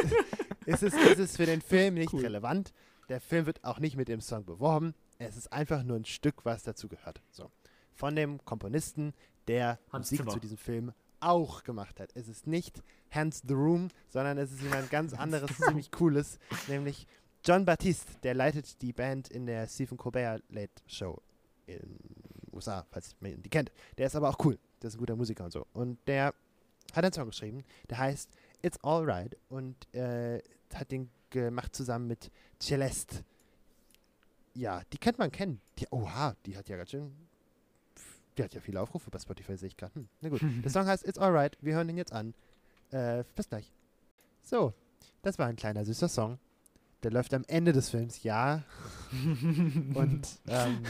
es, 0.67 0.83
ist, 0.83 0.95
es, 0.95 0.95
ist 0.95 1.19
es 1.19 1.37
für 1.37 1.47
den 1.47 1.61
Film 1.61 1.95
nicht 1.95 2.13
Cool. 2.13 2.21
relevant. 2.23 2.73
Der 3.09 3.21
Film 3.21 3.47
wird 3.47 3.63
auch 3.65 3.81
nicht 3.81 3.97
mit 3.97 4.09
dem 4.09 4.21
Song 4.21 4.45
beworben. 4.45 4.95
Es 5.19 5.37
ist 5.37 5.53
einfach 5.53 5.83
nur 5.83 5.97
ein 5.97 6.05
Stück, 6.05 6.45
was 6.45 6.63
dazu 6.63 6.89
gehört. 6.89 7.21
So. 7.31 7.51
Von 7.93 8.17
dem 8.17 8.43
Komponisten, 8.45 9.13
der 9.49 9.79
Hans 9.93 10.11
Musik 10.11 10.19
Zimmer. 10.21 10.31
zu 10.33 10.41
diesem 10.41 10.57
Film 10.57 10.93
auch 11.21 11.65
gemacht 11.65 12.01
hat. 12.01 12.11
Es 12.15 12.29
ist 12.29 12.47
nicht 12.47 12.83
Hans 13.11 13.43
the 13.47 13.55
Room, 13.55 13.89
sondern 14.09 14.39
es 14.39 14.53
ist 14.53 14.63
jemand 14.63 14.91
ganz 14.91 15.13
anderes, 15.15 15.51
ziemlich 15.59 15.91
cooles, 15.91 16.39
nämlich 16.69 17.07
John 17.45 17.65
Baptiste, 17.65 18.13
der 18.23 18.35
leitet 18.35 18.81
die 18.81 18.93
Band 18.93 19.29
in 19.29 19.47
der 19.47 19.67
Stephen 19.67 19.97
Colbert 19.99 20.43
Late 20.49 20.73
Show 20.87 21.21
in 21.67 21.99
USA, 22.53 22.87
falls 22.91 23.17
man 23.21 23.43
die 23.43 23.51
kennt. 23.51 23.71
Der 23.99 24.07
ist 24.07 24.17
aber 24.17 24.31
auch 24.31 24.45
cool. 24.45 24.59
Der 24.81 24.89
ist 24.89 24.95
ein 24.95 24.99
guter 24.99 25.17
Musiker 25.17 25.45
und 25.45 25.51
so. 25.53 25.67
Und 25.73 25.99
der 26.07 26.35
hat 26.97 27.05
einen 27.05 27.13
Song 27.13 27.27
geschrieben, 27.27 27.65
der 27.91 27.99
heißt 27.99 28.31
It's 28.63 28.79
Alright 28.83 29.37
und 29.49 29.93
äh, 29.95 30.41
hat 30.75 30.91
den 30.91 31.11
gemacht 31.31 31.75
zusammen 31.75 32.07
mit 32.07 32.31
Celeste. 32.61 33.25
Ja, 34.55 34.83
die 34.93 34.99
könnte 34.99 35.19
man 35.19 35.33
kennen. 35.33 35.61
Die, 35.79 35.87
oha, 35.91 36.37
die 36.47 36.57
hat 36.57 36.69
ja 36.69 36.77
ganz 36.77 36.91
schön. 36.91 37.13
Die 38.39 38.43
hat 38.43 38.55
ja 38.55 38.61
viele 38.61 38.81
Aufrufe 38.81 39.11
bei 39.11 39.19
Spotify, 39.19 39.57
sehe 39.57 39.69
ich 39.69 39.77
gerade. 39.77 39.95
Hm, 39.95 40.09
na 40.21 40.29
gut. 40.29 40.41
Der 40.65 40.71
Song 40.71 40.87
heißt 40.87 41.07
It's 41.07 41.19
Alright. 41.19 41.59
Wir 41.61 41.75
hören 41.75 41.89
ihn 41.89 41.97
jetzt 41.97 42.13
an. 42.13 42.35
Äh, 42.91 43.25
bis 43.35 43.49
gleich. 43.49 43.73
So, 44.43 44.73
das 45.23 45.39
war 45.39 45.47
ein 45.47 45.57
kleiner 45.57 45.85
süßer 45.85 46.09
Song. 46.09 46.39
Der 47.03 47.11
läuft 47.11 47.35
am 47.35 47.45
Ende 47.49 47.73
des 47.73 47.91
Films, 47.91 48.23
ja. 48.23 48.63
Und 49.95 50.39
ähm, 50.47 50.83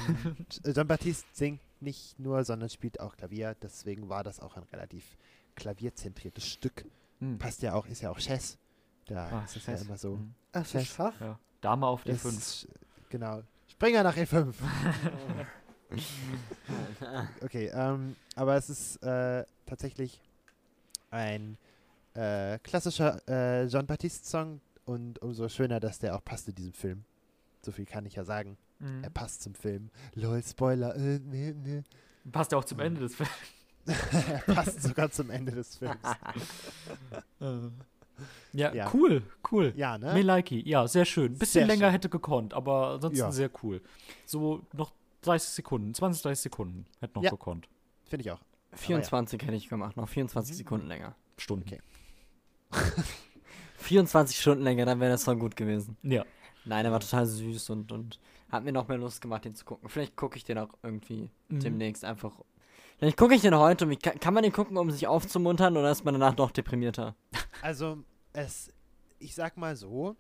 John 0.65 0.87
Baptiste 0.87 1.27
singt 1.33 1.61
nicht 1.81 2.19
nur, 2.21 2.45
sondern 2.45 2.69
spielt 2.69 3.01
auch 3.01 3.17
Klavier. 3.17 3.57
Deswegen 3.61 4.09
war 4.09 4.23
das 4.23 4.41
auch 4.41 4.57
ein 4.57 4.63
relativ 4.65 5.17
klavierzentriertes 5.55 6.47
Stück. 6.47 6.85
Hm. 7.21 7.39
Passt 7.39 7.63
ja 7.63 7.75
auch, 7.75 7.87
ist 7.87 8.01
ja 8.03 8.11
auch 8.11 8.19
Chess. 8.19 8.59
Da 9.07 9.29
Ah, 9.29 9.45
ist 9.45 9.57
es 9.57 9.67
ja 9.67 9.75
Chess. 9.75 9.83
immer 9.87 9.97
so. 9.99 10.17
Mhm. 10.17 10.35
Ach, 10.53 10.67
Fach? 10.67 11.21
Ja. 11.21 11.39
Dame 11.61 11.87
auf 11.87 12.05
die 12.05 12.11
Es 12.11 12.23
5. 12.23 12.37
ist- 12.37 12.69
Genau. 13.11 13.43
Springer 13.69 14.03
nach 14.03 14.17
E5. 14.17 14.53
Okay, 17.43 17.71
ähm, 17.73 18.17
aber 18.35 18.57
es 18.57 18.71
ist 18.71 18.97
äh, 19.03 19.45
tatsächlich 19.67 20.21
ein 21.11 21.57
äh, 22.15 22.59
klassischer 22.61 23.21
äh, 23.29 23.69
Jean 23.69 23.87
Baptiste-Song 23.87 24.61
und 24.85 25.21
umso 25.23 25.49
schöner, 25.49 25.81
dass 25.81 25.99
der 25.99 26.17
auch 26.17 26.25
passt 26.25 26.49
in 26.49 26.55
diesem 26.55 26.73
Film. 26.73 27.05
So 27.63 27.73
viel 27.73 27.85
kann 27.87 28.07
ich 28.07 28.15
ja 28.15 28.25
sagen. 28.25 28.57
Mhm. 28.81 29.05
Er 29.05 29.11
passt 29.11 29.43
zum 29.43 29.55
Film. 29.55 29.91
Lol, 30.15 30.43
Spoiler. 30.43 30.97
Äh, 30.97 31.21
nee, 31.21 31.53
nee. 31.57 31.83
Passt 32.33 32.53
ja 32.53 32.59
auch 32.59 32.65
zum 32.65 32.81
Ende 32.81 33.01
des 33.01 33.15
Films. 33.15 33.31
Er 33.87 34.39
passt 34.55 34.83
sogar 34.83 35.11
zum 35.11 35.31
Ende 35.31 35.53
des 35.53 35.77
Films. 35.77 35.97
Ja, 38.53 38.73
Ja. 38.73 38.91
cool, 38.95 39.23
cool. 39.51 39.73
Ja, 39.77 39.99
ne? 39.99 40.13
Me 40.15 40.23
likey, 40.23 40.63
ja, 40.69 40.87
sehr 40.87 41.05
schön. 41.05 41.33
Bisschen 41.37 41.61
Sehr 41.63 41.67
länger 41.67 41.87
schön. 41.87 41.93
hätte 41.93 42.09
gekonnt, 42.09 42.55
aber 42.55 42.91
ansonsten 42.95 43.19
Ja. 43.19 43.33
sehr 43.33 43.51
cool. 43.65 43.83
So 44.25 44.63
noch 44.73 44.93
30 45.23 45.51
Sekunden, 45.51 45.93
20, 45.95 46.23
30 46.23 46.43
Sekunden 46.45 46.87
hätte 47.01 47.15
noch 47.15 47.25
Ja. 47.25 47.31
gekonnt. 47.31 47.69
Finde 48.05 48.23
ich 48.25 48.31
auch. 48.31 48.39
24 48.75 49.43
hätte 49.43 49.55
ich 49.57 49.69
gemacht, 49.69 49.97
noch 49.97 50.09
24 50.09 50.57
Sekunden 50.57 50.87
länger. 50.87 51.17
Stunden. 51.39 51.67
Okay. 51.67 51.81
24 53.79 54.41
Stunden 54.41 54.63
länger, 54.63 54.87
dann 54.87 55.01
wäre 55.01 55.11
das 55.11 55.23
Song 55.25 55.41
gut 55.41 55.57
gewesen. 55.57 55.97
Ja. 56.03 56.25
Nein, 56.65 56.85
er 56.85 56.93
war 56.93 57.01
total 57.01 57.27
süß 57.27 57.71
und, 57.71 57.91
und 57.91 58.21
hat 58.51 58.63
mir 58.65 58.73
noch 58.73 58.87
mehr 58.87 58.99
Lust 58.99 59.21
gemacht, 59.21 59.45
den 59.45 59.55
zu 59.57 59.65
gucken. 59.65 59.89
Vielleicht 59.89 60.15
gucke 60.17 60.37
ich 60.37 60.45
den 60.45 60.59
auch 60.59 60.71
irgendwie 60.85 61.29
Mhm. 61.49 61.61
demnächst 61.61 62.05
einfach. 62.05 62.33
Vielleicht 62.99 63.17
gucke 63.17 63.35
ich 63.35 63.43
den 63.43 63.55
heute. 63.57 63.85
Um, 63.85 63.89
mich- 63.91 64.01
kann, 64.01 64.35
man 64.35 64.43
den 64.43 64.53
gucken, 64.53 64.77
um 64.77 64.91
sich 64.91 65.07
aufzumuntern 65.07 65.77
oder 65.77 65.91
ist 65.91 66.05
man 66.05 66.15
danach 66.15 66.37
noch 66.37 66.51
deprimierter? 66.51 67.15
Also, 67.63 67.99
es, 68.33 68.71
ich 69.19 69.35
sag 69.35 69.57
mal 69.57 69.77
so, 69.77 70.17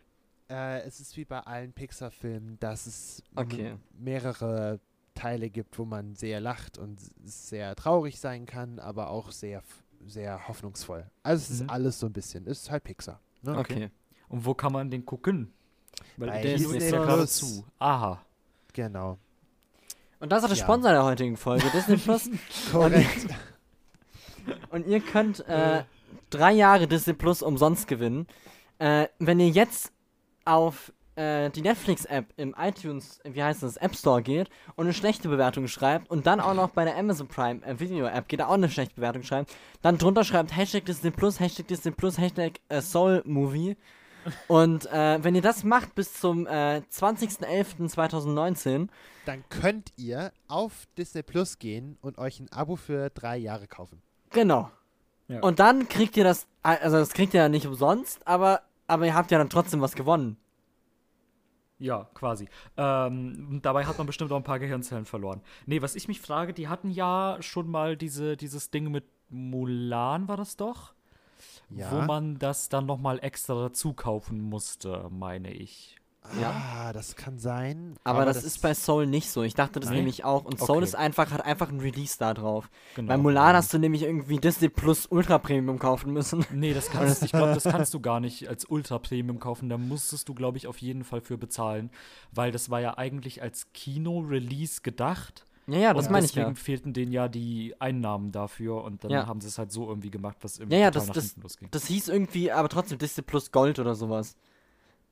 äh, 0.50 0.80
es 0.82 1.00
ist 1.00 1.16
wie 1.16 1.24
bei 1.24 1.40
allen 1.40 1.72
Pixar-Filmen, 1.72 2.58
dass 2.60 2.86
es 2.86 3.22
Okay. 3.36 3.76
mehrere 3.98 4.80
Teile 5.14 5.48
gibt, 5.50 5.78
wo 5.78 5.84
man 5.84 6.14
sehr 6.16 6.40
lacht 6.40 6.76
und 6.78 7.00
sehr 7.24 7.74
traurig 7.76 8.18
sein 8.20 8.46
kann, 8.46 8.78
aber 8.80 9.10
auch 9.10 9.30
sehr, 9.30 9.58
f- 9.60 9.82
sehr 10.06 10.48
hoffnungsvoll. 10.48 11.08
Also 11.22 11.42
es 11.44 11.50
ist 11.50 11.62
Mhm. 11.62 11.70
alles 11.70 12.00
so 12.00 12.06
ein 12.06 12.12
bisschen. 12.12 12.46
Es 12.46 12.62
ist 12.62 12.70
halt 12.70 12.82
Pixar. 12.84 13.20
Ne? 13.42 13.56
Okay. 13.56 13.90
Und 14.28 14.44
wo 14.44 14.54
kann 14.54 14.72
man 14.72 14.90
den 14.90 15.04
gucken? 15.06 15.52
Weil 16.16 16.28
Bei 16.28 16.42
der 16.42 16.56
Disney 16.56 16.78
ist 16.78 16.90
ja 16.90 17.02
gerade 17.04 17.26
zu. 17.28 17.64
Aha. 17.78 18.20
Genau. 18.72 19.18
Und 20.24 20.30
das 20.30 20.42
ist 20.42 20.48
der 20.48 20.56
Ja. 20.56 20.64
Sponsor 20.64 20.90
der 20.90 21.04
heutigen 21.04 21.36
Folge, 21.36 21.66
Disney 21.74 21.98
Plus. 21.98 22.30
Korrekt. 22.72 23.26
Und 24.70 24.86
ihr 24.86 25.00
könnt 25.00 25.46
äh, 25.46 25.84
drei 26.30 26.52
Jahre 26.52 26.86
Disney 26.86 27.12
Plus 27.12 27.42
umsonst 27.42 27.86
gewinnen. 27.88 28.26
Äh, 28.78 29.08
wenn 29.18 29.38
ihr 29.38 29.50
jetzt 29.50 29.92
auf 30.46 30.94
äh, 31.16 31.50
die 31.50 31.60
Netflix-App 31.60 32.24
im 32.38 32.54
iTunes, 32.58 33.20
wie 33.24 33.42
heißt 33.42 33.62
das, 33.64 33.76
App 33.76 33.94
Store 33.94 34.22
geht 34.22 34.48
und 34.76 34.86
eine 34.86 34.94
schlechte 34.94 35.28
Bewertung 35.28 35.68
schreibt 35.68 36.08
und 36.10 36.26
dann 36.26 36.40
auch 36.40 36.54
noch 36.54 36.70
bei 36.70 36.86
der 36.86 36.96
Amazon 36.96 37.28
Prime 37.28 37.62
äh, 37.62 37.78
Video-App 37.78 38.26
geht, 38.26 38.40
auch 38.40 38.52
eine 38.52 38.70
schlechte 38.70 38.94
Bewertung 38.94 39.24
schreibt, 39.24 39.54
dann 39.82 39.98
drunter 39.98 40.24
schreibt 40.24 40.56
Hashtag 40.56 40.86
Disney 40.86 41.10
Plus, 41.10 41.38
Hashtag 41.38 41.68
Disney 41.68 41.90
Plus, 41.90 42.16
Hashtag 42.16 42.60
äh, 42.70 42.80
Soul 42.80 43.20
Movie. 43.26 43.76
Und 44.48 44.86
äh, 44.92 45.22
wenn 45.22 45.34
ihr 45.34 45.42
das 45.42 45.64
macht 45.64 45.94
bis 45.94 46.14
zum 46.14 46.46
äh, 46.46 46.82
20.11.2019, 46.90 48.88
Dann 49.26 49.44
könnt 49.48 49.92
ihr 49.96 50.32
auf 50.48 50.86
Disney 50.96 51.22
Plus 51.22 51.58
gehen 51.58 51.98
und 52.00 52.18
euch 52.18 52.40
ein 52.40 52.50
Abo 52.52 52.76
für 52.76 53.10
drei 53.10 53.36
Jahre 53.36 53.66
kaufen. 53.66 54.02
genau. 54.30 54.70
Ja. 55.26 55.40
Und 55.40 55.58
dann 55.58 55.88
kriegt 55.88 56.18
ihr 56.18 56.24
das, 56.24 56.46
also 56.62 56.98
das 56.98 57.14
kriegt 57.14 57.32
ihr 57.32 57.40
ja 57.40 57.48
nicht 57.48 57.66
umsonst, 57.66 58.26
aber, 58.28 58.60
aber 58.86 59.06
ihr 59.06 59.14
habt 59.14 59.30
ja 59.30 59.38
dann 59.38 59.48
trotzdem 59.48 59.80
was 59.80 59.94
gewonnen. 59.94 60.36
Ja, 61.78 62.08
quasi. 62.14 62.48
Ähm, 62.76 63.60
dabei 63.62 63.84
hat 63.86 63.98
man 63.98 64.06
bestimmt 64.06 64.30
auch 64.32 64.36
ein 64.36 64.42
paar 64.44 64.58
Gehirnzellen 64.58 65.06
verloren. 65.06 65.40
Nee, 65.66 65.82
was 65.82 65.96
ich 65.96 66.08
mich 66.08 66.20
frage, 66.20 66.52
die 66.52 66.68
hatten 66.68 66.90
ja 66.90 67.38
schon 67.40 67.70
mal 67.70 67.96
diese, 67.96 68.36
dieses 68.36 68.70
Ding 68.70 68.90
mit 68.90 69.04
Mulan, 69.30 70.28
war 70.28 70.36
das 70.36 70.56
doch? 70.56 70.93
Ja. 71.70 71.90
Wo 71.90 72.02
man 72.02 72.38
das 72.38 72.68
dann 72.68 72.86
nochmal 72.86 73.18
extra 73.22 73.72
zukaufen 73.72 74.40
musste, 74.40 75.08
meine 75.10 75.50
ich. 75.52 75.96
Ja, 76.40 76.92
das 76.94 77.16
kann 77.16 77.38
sein. 77.38 77.96
Aber, 78.02 78.24
das, 78.24 78.44
ist 78.44 78.62
bei 78.62 78.72
Soul 78.72 79.06
nicht 79.06 79.30
so. 79.30 79.42
Ich 79.42 79.54
dachte 79.54 79.78
das 79.78 79.90
Nein? 79.90 79.98
nämlich 79.98 80.24
auch. 80.24 80.46
Und 80.46 80.58
Soul 80.58 80.76
Okay. 80.78 80.84
ist 80.84 80.94
einfach, 80.94 81.30
hat 81.30 81.44
einfach 81.44 81.68
ein 81.68 81.80
Release 81.80 82.16
da 82.18 82.32
drauf. 82.32 82.70
Genau. 82.96 83.08
Bei 83.08 83.18
Mulan 83.18 83.54
hast 83.54 83.74
du 83.74 83.78
nämlich 83.78 84.02
irgendwie 84.02 84.38
Disney 84.38 84.70
Plus 84.70 85.06
Ultra 85.06 85.38
Premium 85.38 85.78
kaufen 85.78 86.12
müssen. 86.12 86.44
Nee, 86.54 86.72
das 86.72 86.90
kannst 86.90 87.22
ich 87.22 87.32
glaube, 87.32 87.52
das 87.52 87.64
kannst 87.64 87.92
du 87.92 88.00
gar 88.00 88.20
nicht 88.20 88.48
als 88.48 88.64
Ultra 88.64 88.98
Premium 88.98 89.38
kaufen. 89.38 89.68
Da 89.68 89.76
musstest 89.76 90.28
du, 90.28 90.34
glaube 90.34 90.56
ich, 90.56 90.66
auf 90.66 90.78
jeden 90.78 91.04
Fall 91.04 91.20
für 91.20 91.36
bezahlen, 91.36 91.90
weil 92.32 92.52
das 92.52 92.70
war 92.70 92.80
ja 92.80 92.96
eigentlich 92.96 93.42
als 93.42 93.70
Kino-Release 93.74 94.80
gedacht. 94.82 95.44
Ja, 95.66 95.78
ja, 95.78 95.94
das 95.94 96.06
und 96.06 96.12
meine 96.12 96.26
ich 96.26 96.32
deswegen 96.32 96.54
ja. 96.54 96.60
fehlten 96.60 96.92
denen 96.92 97.12
ja 97.12 97.28
die 97.28 97.74
Einnahmen 97.80 98.32
dafür 98.32 98.84
und 98.84 99.02
dann 99.04 99.10
Ja. 99.10 99.26
haben 99.26 99.40
sie 99.40 99.48
es 99.48 99.58
halt 99.58 99.72
so 99.72 99.88
irgendwie 99.88 100.10
gemacht, 100.10 100.36
was 100.42 100.58
im 100.58 100.70
Ja, 100.70 100.78
ja, 100.78 100.90
das- 100.90 101.06
nach 101.08 101.14
das- 101.14 101.24
hinten 101.26 101.42
losging. 101.42 101.68
Das 101.70 101.86
hieß 101.86 102.08
irgendwie, 102.08 102.52
aber 102.52 102.68
trotzdem 102.68 102.98
Disney 102.98 103.22
Plus 103.22 103.50
Gold 103.50 103.78
oder 103.78 103.94
sowas. 103.94 104.36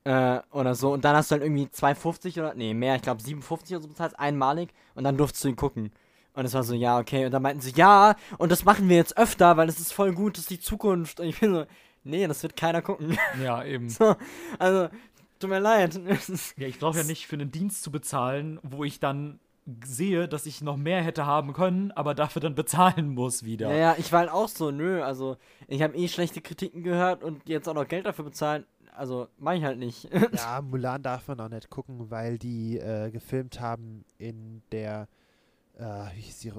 Äh, 0.04 0.40
oder 0.50 0.74
so. 0.74 0.92
Und 0.92 1.04
dann 1.04 1.14
hast 1.14 1.30
du 1.30 1.34
halt 1.34 1.42
irgendwie 1.44 1.68
2,50 1.70 2.38
oder, 2.40 2.54
nee, 2.54 2.74
mehr, 2.74 2.96
ich 2.96 3.02
glaube 3.02 3.22
57 3.22 3.76
oder 3.76 3.82
so 3.82 3.88
bezahlt, 3.88 4.18
einmalig. 4.18 4.70
Und 4.94 5.04
dann 5.04 5.16
durftest 5.16 5.44
du 5.44 5.48
ihn 5.48 5.56
gucken. 5.56 5.92
Und 6.34 6.44
es 6.44 6.54
war 6.54 6.64
so, 6.64 6.74
ja, 6.74 6.98
okay. 6.98 7.24
Und 7.26 7.30
dann 7.32 7.42
meinten 7.42 7.60
sie, 7.60 7.72
ja, 7.76 8.16
und 8.38 8.50
das 8.50 8.64
machen 8.64 8.88
wir 8.88 8.96
jetzt 8.96 9.16
öfter, 9.16 9.56
weil 9.56 9.66
das 9.68 9.78
ist 9.78 9.92
voll 9.92 10.12
gut, 10.12 10.34
das 10.36 10.42
ist 10.44 10.50
die 10.50 10.60
Zukunft. 10.60 11.20
Und 11.20 11.26
ich 11.26 11.38
bin 11.38 11.54
so, 11.54 11.66
nee, 12.04 12.26
das 12.26 12.42
wird 12.42 12.56
keiner 12.56 12.82
gucken. 12.82 13.16
Ja, 13.42 13.62
eben. 13.64 13.88
so, 13.90 14.16
also, 14.58 14.88
tut 15.38 15.50
mir 15.50 15.60
leid. 15.60 16.00
Ja, 16.56 16.66
ich 16.66 16.80
brauche 16.80 16.98
ja 16.98 17.04
nicht 17.04 17.26
für 17.28 17.36
einen 17.36 17.52
Dienst 17.52 17.82
zu 17.84 17.92
bezahlen, 17.92 18.58
wo 18.64 18.82
ich 18.82 18.98
dann 18.98 19.38
sehe, 19.84 20.28
dass 20.28 20.46
ich 20.46 20.60
noch 20.60 20.76
mehr 20.76 21.02
hätte 21.02 21.24
haben 21.26 21.52
können, 21.52 21.92
aber 21.92 22.14
dafür 22.14 22.40
dann 22.40 22.54
bezahlen 22.54 23.14
muss 23.14 23.44
wieder. 23.44 23.70
Ja, 23.70 23.76
ja, 23.76 23.96
ich 23.98 24.10
war 24.12 24.20
halt 24.20 24.30
auch 24.30 24.48
so, 24.48 24.70
nö, 24.70 25.02
also 25.02 25.36
ich 25.68 25.82
habe 25.82 25.96
eh 25.96 26.08
schlechte 26.08 26.40
Kritiken 26.40 26.82
gehört 26.82 27.22
und 27.22 27.48
jetzt 27.48 27.68
auch 27.68 27.74
noch 27.74 27.86
Geld 27.86 28.06
dafür 28.06 28.24
bezahlen, 28.24 28.66
also 28.94 29.28
mach 29.38 29.54
ich 29.54 29.64
halt 29.64 29.78
nicht. 29.78 30.08
Ja, 30.34 30.60
Mulan 30.60 31.02
darf 31.02 31.28
man 31.28 31.40
auch 31.40 31.48
nicht 31.48 31.70
gucken, 31.70 32.10
weil 32.10 32.38
die 32.38 32.78
äh, 32.78 33.10
gefilmt 33.10 33.60
haben 33.60 34.04
in 34.18 34.62
der, 34.72 35.08
äh, 35.78 35.84
wie 36.14 36.20
hieß 36.20 36.38
die, 36.40 36.52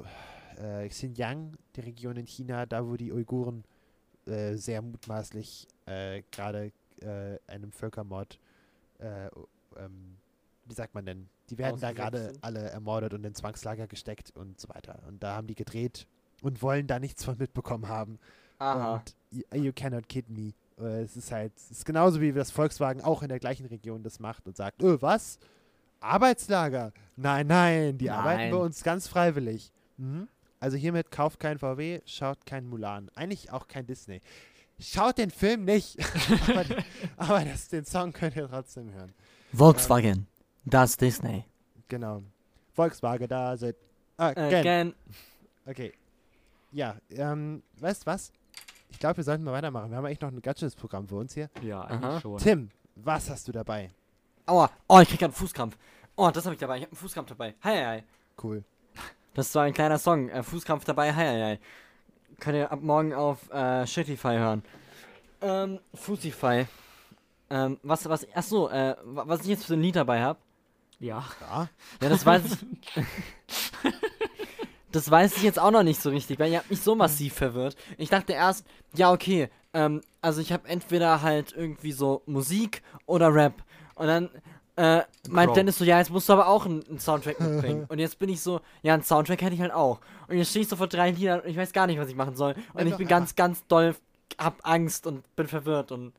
äh, 0.62 0.88
Xinjiang, 0.88 1.58
die 1.76 1.82
Region 1.82 2.16
in 2.16 2.26
China, 2.26 2.66
da 2.66 2.88
wo 2.88 2.96
die 2.96 3.12
Uiguren 3.12 3.63
äh, 4.26 4.56
sehr 4.56 4.82
mutmaßlich 4.82 5.68
äh, 5.86 6.24
gerade 6.32 6.72
äh, 7.02 7.38
einem 7.48 7.72
Völkermord, 7.72 8.39
äh, 9.00 9.28
ähm, 9.78 10.18
wie 10.66 10.74
sagt 10.74 10.96
man 10.96 11.06
denn, 11.06 11.30
die 11.54 11.63
werden 11.63 11.80
da 11.80 11.92
gerade 11.92 12.34
alle 12.42 12.70
ermordet 12.70 13.13
und 13.13 13.24
in 13.26 13.34
Zwangslager 13.36 13.88
gesteckt 13.88 14.32
und 14.36 14.60
so 14.60 14.70
weiter. 14.70 15.00
Und 15.08 15.22
da 15.24 15.36
haben 15.36 15.48
die 15.48 15.56
gedreht 15.56 16.08
und 16.42 16.62
wollen 16.62 16.88
da 16.88 17.00
nichts 17.00 17.24
von 17.24 17.38
mitbekommen 17.38 17.88
haben. 17.88 18.20
Aha. 18.60 18.96
Und 18.96 19.16
you, 19.32 19.63
you 19.63 19.72
cannot 19.74 20.08
kid 20.08 20.30
me. 20.30 20.54
Äh, 20.80 21.02
Es 21.04 21.16
ist 21.16 21.32
halt, 21.32 21.54
es 21.58 21.72
ist 21.72 21.86
genauso 21.86 22.22
wie 22.22 22.32
das 22.32 22.52
Volkswagen 22.52 23.02
auch 23.02 23.22
in 23.24 23.30
der 23.30 23.39
gleichen 23.39 23.66
Region 23.66 24.04
das 24.04 24.20
macht 24.20 24.48
und 24.48 24.58
sagt, 24.58 24.82
öh, 24.82 24.98
was? 25.00 25.39
Arbeitslager? 26.00 26.92
Nein, 27.16 27.48
nein, 27.48 27.98
die 27.98 28.10
arbeiten 28.10 28.42
Nein. 28.42 28.52
bei 28.52 28.58
uns 28.58 28.84
ganz 28.84 29.08
freiwillig. 29.08 29.72
Mhm. 29.98 30.28
Also 30.60 30.78
hiermit 30.78 31.12
kauft 31.12 31.39
kein 31.39 31.58
VW, 31.60 32.02
schaut 32.06 32.46
kein 32.46 32.66
Mulan. 32.66 33.10
Eigentlich 33.16 33.52
auch 33.52 33.68
kein 33.68 33.86
Disney. 33.86 34.22
Schaut 34.80 35.18
den 35.18 35.30
Film 35.30 35.66
nicht, 35.66 35.98
aber, 36.50 36.66
aber 37.18 37.46
das, 37.46 37.70
den 37.70 37.86
Song 37.86 38.12
könnt 38.12 38.36
ihr 38.36 38.48
trotzdem 38.50 38.92
hören. 38.92 39.13
Volkswagen, 39.54 40.28
das 40.65 40.97
Disney. 40.97 41.45
Genau. 41.88 42.23
Volkswagen, 42.73 43.28
da 43.28 43.56
sind. 43.58 43.76
Again. 44.17 44.54
Again. 44.56 44.93
Okay. 45.65 45.93
Ja, 46.71 46.95
ähm, 47.12 47.62
weißt 47.80 48.04
du 48.04 48.06
was? 48.08 48.32
Ich 48.89 48.99
glaube, 48.99 49.17
wir 49.17 49.23
sollten 49.23 49.43
mal 49.43 49.54
weitermachen. 49.54 49.89
Wir 49.89 49.97
haben 49.97 50.06
eigentlich 50.06 50.21
noch 50.21 50.32
ein 50.32 50.41
ganz 50.41 50.60
schönes 50.60 50.76
Programm 50.76 51.08
für 51.08 51.15
uns 51.15 51.34
hier. 51.34 51.49
Ja, 51.62 51.82
Aha. 51.82 51.89
eigentlich 51.89 52.21
schon. 52.21 52.38
Tim, 52.38 52.69
was 52.95 53.30
hast 53.30 53.47
du 53.47 53.52
dabei? 53.52 53.89
Aua, 54.45 54.69
oh, 54.88 54.99
ich 54.99 55.08
krieg 55.10 55.19
grad 55.19 55.30
einen 55.30 55.34
Fußkrampf. 55.36 55.78
Oh, 56.15 56.30
das 56.32 56.45
habe 56.45 56.54
ich 56.56 56.60
dabei, 56.60 56.78
ich 56.78 56.84
habe 56.84 56.91
einen 56.91 56.97
Fußkrampf 56.97 57.30
dabei. 57.30 57.56
Hi, 57.63 57.76
hi, 57.76 57.86
hi. 57.86 58.04
Cool. 58.41 58.63
Das 59.34 59.47
ist 59.47 59.54
so 59.54 59.60
ein 59.60 59.73
kleiner 59.73 59.97
Song, 59.97 60.30
äh, 60.30 60.43
Fußkrampf 60.43 60.86
dabei, 60.86 61.13
hi, 61.13 61.26
hi, 61.26 61.41
hi. 61.41 61.60
Könnt 62.39 62.56
ihr 62.58 62.71
ab 62.71 62.82
morgen 62.82 63.13
auf 63.13 63.49
äh, 63.52 63.86
Shittify 63.88 64.36
hören. 64.38 64.63
Ähm, 65.41 65.80
Fußify. 65.93 66.65
Ähm, 67.49 67.80
was, 67.84 68.08
was, 68.10 68.28
ach 68.34 68.43
so, 68.43 68.69
äh, 68.69 68.95
wa- 69.04 69.23
was 69.28 69.41
ich 69.41 69.47
jetzt 69.47 69.65
für 69.65 69.73
ein 69.73 69.82
Lied 69.82 69.95
dabei 69.95 70.21
habe. 70.21 70.39
Ja. 71.04 71.26
Ja. 71.42 71.70
Ja, 72.02 72.10
das 72.10 72.26
weiß 72.26 72.44
ich. 72.46 73.04
das 74.92 75.12
weiß 75.12 75.36
ich 75.36 75.44
jetzt 75.44 75.60
auch 75.60 75.72
noch 75.72 75.84
nicht 75.84 76.02
so 76.02 76.10
richtig, 76.10 76.39
weil 76.39 76.52
ihr 76.52 76.60
habt 76.60 76.70
mich 76.70 76.82
so 76.82 76.96
massiv 76.96 77.34
verwirrt. 77.34 77.76
Ich 77.98 78.10
dachte 78.10 78.32
erst, 78.32 78.66
ja, 78.96 79.12
okay, 79.12 79.50
ähm, 79.74 80.02
also 80.22 80.39
ich 80.39 80.54
habe 80.54 80.68
entweder 80.70 81.22
halt 81.22 81.52
irgendwie 81.52 81.92
so 81.92 82.22
Musik 82.26 82.84
oder 83.06 83.34
Rap. 83.34 83.63
Und 83.96 84.08
dann 84.08 84.30
äh, 84.78 85.02
meint. 85.30 85.56
Dennis 85.58 85.78
so, 85.78 85.84
ja, 85.84 86.00
jetzt 86.00 86.10
musst 86.10 86.30
du 86.30 86.34
aber 86.34 86.48
auch 86.48 86.66
einen, 86.66 86.88
einen 86.88 87.00
Soundtrack 87.00 87.38
mitbringen. 87.39 87.86
und 87.89 88.00
jetzt 88.00 88.18
bin 88.18 88.30
ich 88.30 88.39
so, 88.39 88.62
ja, 88.82 88.94
einen 88.94 89.04
Soundtrack 89.04 89.42
hätte 89.42 89.56
ich 89.56 89.62
halt 89.62 89.74
auch. 89.74 90.00
Und 90.30 90.38
jetzt 90.38 90.52
stehe 90.52 90.63
ich 90.63 90.70
so 90.70 90.78
vor 90.78 90.88
drei 90.88 91.12
Liedern 91.12 91.42
und 91.42 91.50
ich 91.50 91.58
weiß 91.58 91.74
gar 91.74 91.86
nicht, 91.86 92.00
was 92.00 92.08
ich 92.08 92.16
machen 92.16 92.38
soll. 92.38 92.54
Und 92.54 92.76
Nimm 92.76 92.88
ich 92.88 92.94
doch 92.94 92.98
bin 93.00 93.08
ganz, 93.10 93.36
ganz 93.36 93.68
doll, 93.68 93.94
hab 94.38 94.66
Angst 94.66 95.06
und 95.06 95.36
bin 95.36 95.48
verwirrt 95.48 95.92
und 95.92 96.13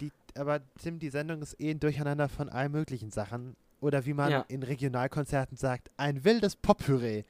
Die, 0.00 0.12
aber 0.36 0.60
Tim, 0.80 0.98
die 0.98 1.08
Sendung 1.08 1.40
ist 1.40 1.58
eh 1.58 1.70
ein 1.70 1.80
Durcheinander 1.80 2.28
von 2.28 2.50
allen 2.50 2.72
möglichen 2.72 3.10
Sachen. 3.10 3.56
Oder 3.80 4.04
wie 4.06 4.14
man 4.14 4.30
Ja. 4.30 4.44
in 4.48 4.62
Regionalkonzerten 4.62 5.56
sagt, 5.56 5.90
ein 5.96 6.24
wildes 6.24 6.56
Pop-Püree. 6.56 7.24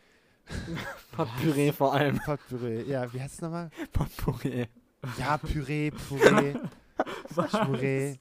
Potpüree 1.13 1.73
vor 1.73 1.95
allem. 1.95 2.19
Pop-Püree. 2.25 2.83
Ja, 2.85 3.13
wie 3.13 3.21
heißt 3.21 3.35
es 3.35 3.41
nochmal? 3.43 3.71
Potpüree. 3.93 4.67
Ja, 5.19 5.37
Püree, 5.37 5.91
Püree, 5.91 6.55
Püree. 7.67 8.17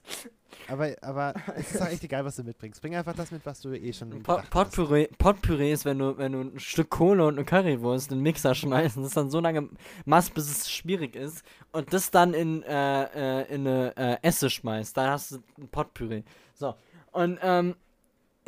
Aber, 0.68 0.94
aber 1.02 1.34
es 1.56 1.72
ist 1.72 1.80
doch 1.80 1.86
echt 1.88 2.04
egal, 2.04 2.24
was 2.24 2.36
du 2.36 2.42
mitbringst. 2.42 2.80
Bring 2.82 2.94
einfach 2.94 3.14
das 3.14 3.30
mit, 3.30 3.44
was 3.46 3.60
du 3.60 3.72
eh 3.72 3.92
schon 3.92 4.22
Pot-. 4.22 4.48
Potpüree, 4.50 5.08
Potpüree 5.18 5.72
ist, 5.72 5.84
wenn 5.84 5.98
du, 5.98 6.16
wenn 6.18 6.32
du 6.32 6.40
ein 6.40 6.58
Stück 6.58 6.90
Kohle 6.90 7.26
und 7.26 7.36
eine 7.36 7.44
Currywurst 7.44 8.10
in 8.12 8.18
den 8.18 8.22
Mixer 8.22 8.54
schmeißt 8.54 8.96
und 8.98 9.04
das 9.04 9.14
dann 9.14 9.30
so 9.30 9.40
lange 9.40 9.68
machst, 10.04 10.34
bis 10.34 10.50
es 10.50 10.70
schwierig 10.70 11.16
ist 11.16 11.42
und 11.72 11.92
das 11.92 12.10
dann 12.10 12.34
in, 12.34 12.62
äh, 12.64 13.04
äh, 13.42 13.54
in 13.54 13.66
eine 13.66 13.96
äh, 13.96 14.16
Esse 14.22 14.50
schmeißt, 14.50 14.96
dann 14.96 15.10
hast 15.10 15.32
du 15.32 15.36
ein 15.58 15.68
Potpüree. 15.68 16.22
So. 16.54 16.74
Und 17.12 17.38
ähm, 17.42 17.74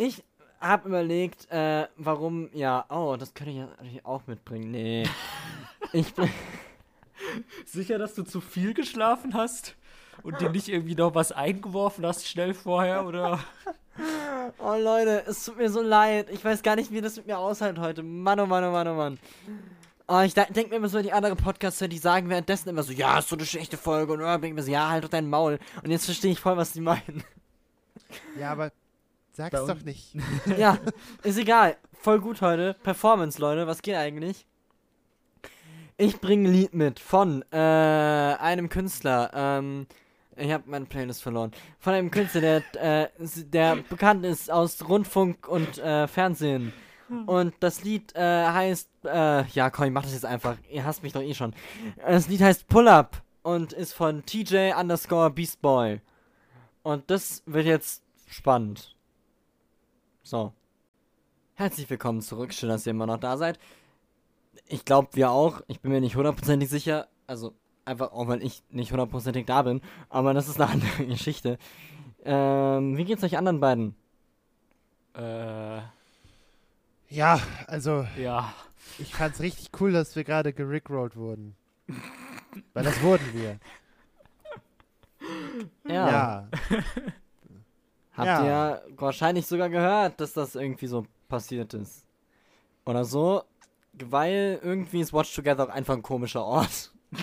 ich 0.01 0.25
habe 0.61 0.89
überlegt, 0.89 1.51
äh, 1.51 1.87
warum, 1.97 2.49
ja, 2.55 2.85
oh, 2.89 3.17
das 3.19 3.35
könnte 3.35 3.51
ich 3.51 3.59
ja 3.59 3.67
natürlich 3.67 4.05
auch 4.05 4.27
mitbringen. 4.27 4.71
Nee. 4.71 5.07
ich 5.93 6.13
bin. 6.15 6.31
Sicher, 7.67 7.99
dass 7.99 8.15
du 8.15 8.23
zu 8.23 8.41
viel 8.41 8.73
geschlafen 8.73 9.35
hast 9.35 9.77
und 10.23 10.41
dir 10.41 10.49
nicht 10.49 10.69
irgendwie 10.69 10.95
noch 10.95 11.15
was 11.15 11.33
eingeworfen 11.33 12.05
hast 12.07 12.27
schnell 12.27 12.55
vorher 12.55 13.07
oder? 13.07 13.41
Oh 14.59 14.77
Leute, 14.77 15.25
es 15.27 15.45
tut 15.45 15.59
mir 15.59 15.69
so 15.69 15.83
leid. 15.83 16.31
Ich 16.31 16.43
weiß 16.43 16.63
gar 16.63 16.75
nicht, 16.75 16.91
wie 16.91 17.03
das 17.03 17.17
mit 17.17 17.27
mir 17.27 17.37
aushält 17.37 17.79
heute. 17.79 18.03
Mann, 18.03 18.41
oh 18.41 18.47
Mann, 18.47 18.65
oh 18.65 18.71
Mann, 18.71 18.89
oh 18.89 18.95
Mann. 18.95 19.19
Oh, 20.09 20.21
ich 20.21 20.33
denke 20.33 20.69
mir 20.71 20.77
immer 20.77 20.89
so, 20.89 21.03
die 21.03 21.13
anderen 21.13 21.37
Podcaster, 21.37 21.87
die 21.87 21.99
sagen 21.99 22.31
währenddessen 22.31 22.71
immer 22.71 22.83
so, 22.83 22.93
ja, 22.93 23.19
ist 23.19 23.29
so 23.29 23.37
eine 23.37 23.45
schlechte 23.45 23.77
Folge. 23.77 24.15
Und 24.15 24.21
dann 24.21 24.41
denke 24.41 24.49
ich 24.49 24.55
mir 24.55 24.63
so, 24.63 24.71
ja, 24.71 24.89
halt 24.89 25.05
doch 25.05 25.11
dein 25.11 25.29
Maul. 25.29 25.59
Und 25.83 25.91
jetzt 25.91 26.07
verstehe 26.07 26.33
ich 26.33 26.41
voll, 26.41 26.57
was 26.57 26.73
die 26.73 26.81
meinen. 26.81 27.23
Ja, 28.39 28.53
aber 28.53 28.73
sag's 29.41 29.67
doch 29.67 29.83
nicht. 29.83 30.15
ja, 30.59 30.79
ist 31.23 31.39
egal. 31.39 31.77
Voll 31.93 32.21
gut 32.21 32.41
heute. 32.41 32.75
Performance, 32.83 33.41
Leute. 33.41 33.67
Was 33.67 33.83
geht 33.83 33.97
eigentlich? 33.97 34.47
Ich 35.97 36.21
bringe 36.21 36.49
ein 36.49 36.53
Lied 36.53 36.75
mit 36.75 36.99
von 36.99 37.45
äh, 37.53 37.57
einem 37.57 38.69
Künstler. 38.69 39.31
Ähm, 39.35 39.87
ich 40.37 40.51
habe 40.51 40.65
meine 40.67 40.87
Playlist 40.87 41.23
verloren. 41.23 41.53
Von 41.79 41.93
einem 41.93 42.11
Künstler, 42.11 42.41
der, 42.41 42.63
äh, 43.05 43.09
der 43.19 43.77
bekannt 43.77 44.25
ist 44.25 44.51
aus 44.51 44.89
Rundfunk 44.89 45.47
und 45.49 45.79
äh, 45.79 46.07
Fernsehen. 46.09 46.73
Und 47.27 47.55
das 47.59 47.83
Lied 47.83 48.15
äh, 48.15 48.21
heißt, 48.47 48.89
äh, 49.05 49.45
ja 49.49 49.71
komm, 49.71 49.87
ich 49.87 49.91
mach 49.91 50.05
das 50.05 50.13
jetzt 50.13 50.25
einfach. 50.25 50.57
Ihr 50.71 50.85
hasst 50.85 51.03
mich 51.03 51.13
doch 51.13 51.23
eh 51.23 51.35
schon. 51.35 51.55
Das 52.07 52.29
Lied 52.29 52.41
heißt 52.41 52.69
Pull 52.69 52.87
Up 52.87 53.23
und 53.43 53.73
ist 53.73 53.95
von 53.95 54.25
TJ 54.25 54.73
underscore 54.79 55.31
Beast 55.31 55.61
Boy. 55.61 56.01
Und 56.83 57.11
das 57.11 57.43
wird 57.47 57.67
jetzt 57.67 58.03
spannend. 58.29 58.97
So. 60.23 60.53
Herzlich 61.55 61.89
willkommen 61.91 62.21
zurück. 62.23 62.53
Schön, 62.53 62.69
dass 62.69 62.87
ihr 62.87 62.91
immer 62.91 63.07
noch 63.07 63.19
da 63.19 63.37
seid. 63.37 63.59
Ich 64.67 64.85
glaube, 64.85 65.09
wir 65.13 65.31
auch. 65.31 65.63
Ich 65.69 65.81
bin 65.81 65.93
mir 65.93 66.01
nicht 66.01 66.17
hundertprozentig 66.17 66.69
sicher. 66.69 67.09
Also, 67.27 67.55
einfach 67.85 68.13
auch, 68.13 68.29
weil 68.29 68.43
ich 68.43 68.63
nicht 68.71 68.93
hundertprozentig 68.93 69.47
da 69.47 69.63
bin. 69.63 69.81
Aber 70.09 70.35
das 70.35 70.49
ist 70.49 70.61
eine 70.61 70.71
andere 70.73 71.07
Geschichte. 71.07 71.59
Ähm, 72.25 72.97
wie 72.97 73.05
geht's 73.05 73.23
euch 73.25 73.37
anderen 73.37 73.61
beiden? 73.61 73.95
Äh, 75.15 75.81
Ja, 77.09 77.41
also 77.67 78.07
ja. 78.17 78.53
ich 78.99 79.15
fand's 79.15 79.41
richtig 79.41 79.71
cool, 79.81 79.93
dass 79.93 80.15
wir 80.17 80.25
gerade 80.25 80.53
gerickrollt 80.53 81.17
wurden. 81.17 81.57
Weil 82.73 82.85
das 82.85 83.03
wurden 83.03 83.27
wir. 83.35 83.59
Ja. 85.89 86.49
Habt 88.21 88.45
Ja. 88.45 88.75
ihr 88.77 88.83
wahrscheinlich 88.97 89.47
sogar 89.47 89.69
gehört, 89.69 90.21
dass 90.21 90.33
das 90.33 90.55
irgendwie 90.55 90.87
so 90.87 91.07
passiert 91.29 91.75
ist. 91.75 92.05
Oder 92.87 93.05
so. 93.05 93.43
Weil 93.93 94.61
irgendwie 94.63 95.01
ist 95.01 95.13
Watch 95.13 95.35
Together 95.35 95.65
auch 95.65 95.69
einfach 95.69 95.95
ein 95.95 96.03
komischer 96.03 96.45
Ort. 96.45 96.93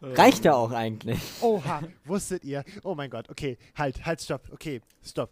Reicht 0.00 0.44
ja 0.44 0.54
auch 0.54 0.70
eigentlich. 0.72 1.18
Oha, 1.40 1.82
wusstet 2.04 2.44
ihr? 2.44 2.64
Oh 2.82 2.94
mein 2.94 3.08
Gott, 3.10 3.30
okay, 3.30 3.56
halt, 3.74 4.04
halt, 4.04 4.20
stopp, 4.20 4.42
okay, 4.52 4.80
stopp. 5.02 5.30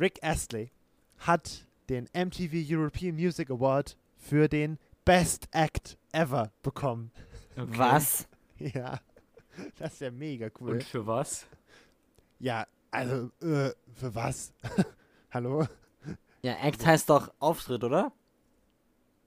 Rick 0.00 0.18
Astley 0.22 0.70
hat 1.18 1.66
den 1.88 2.08
MTV 2.12 2.54
European 2.68 3.14
Music 3.14 3.50
Award 3.50 3.96
für 4.16 4.48
den 4.48 4.78
Best 5.04 5.48
Act 5.52 5.96
Ever 6.12 6.50
bekommen. 6.62 7.12
Okay. 7.56 7.66
Was? 7.76 8.26
Ja, 8.58 9.00
das 9.78 9.94
ist 9.94 10.00
ja 10.00 10.10
mega 10.10 10.48
cool. 10.60 10.72
Und 10.72 10.82
für 10.84 11.06
was? 11.06 11.46
Ja, 12.38 12.66
also, 12.90 13.30
äh, 13.42 13.70
für 13.94 14.14
was? 14.14 14.52
Hallo? 15.30 15.66
Ja, 16.42 16.54
Act 16.62 16.84
heißt 16.84 17.08
doch 17.08 17.32
Auftritt, 17.38 17.84
oder? 17.84 18.12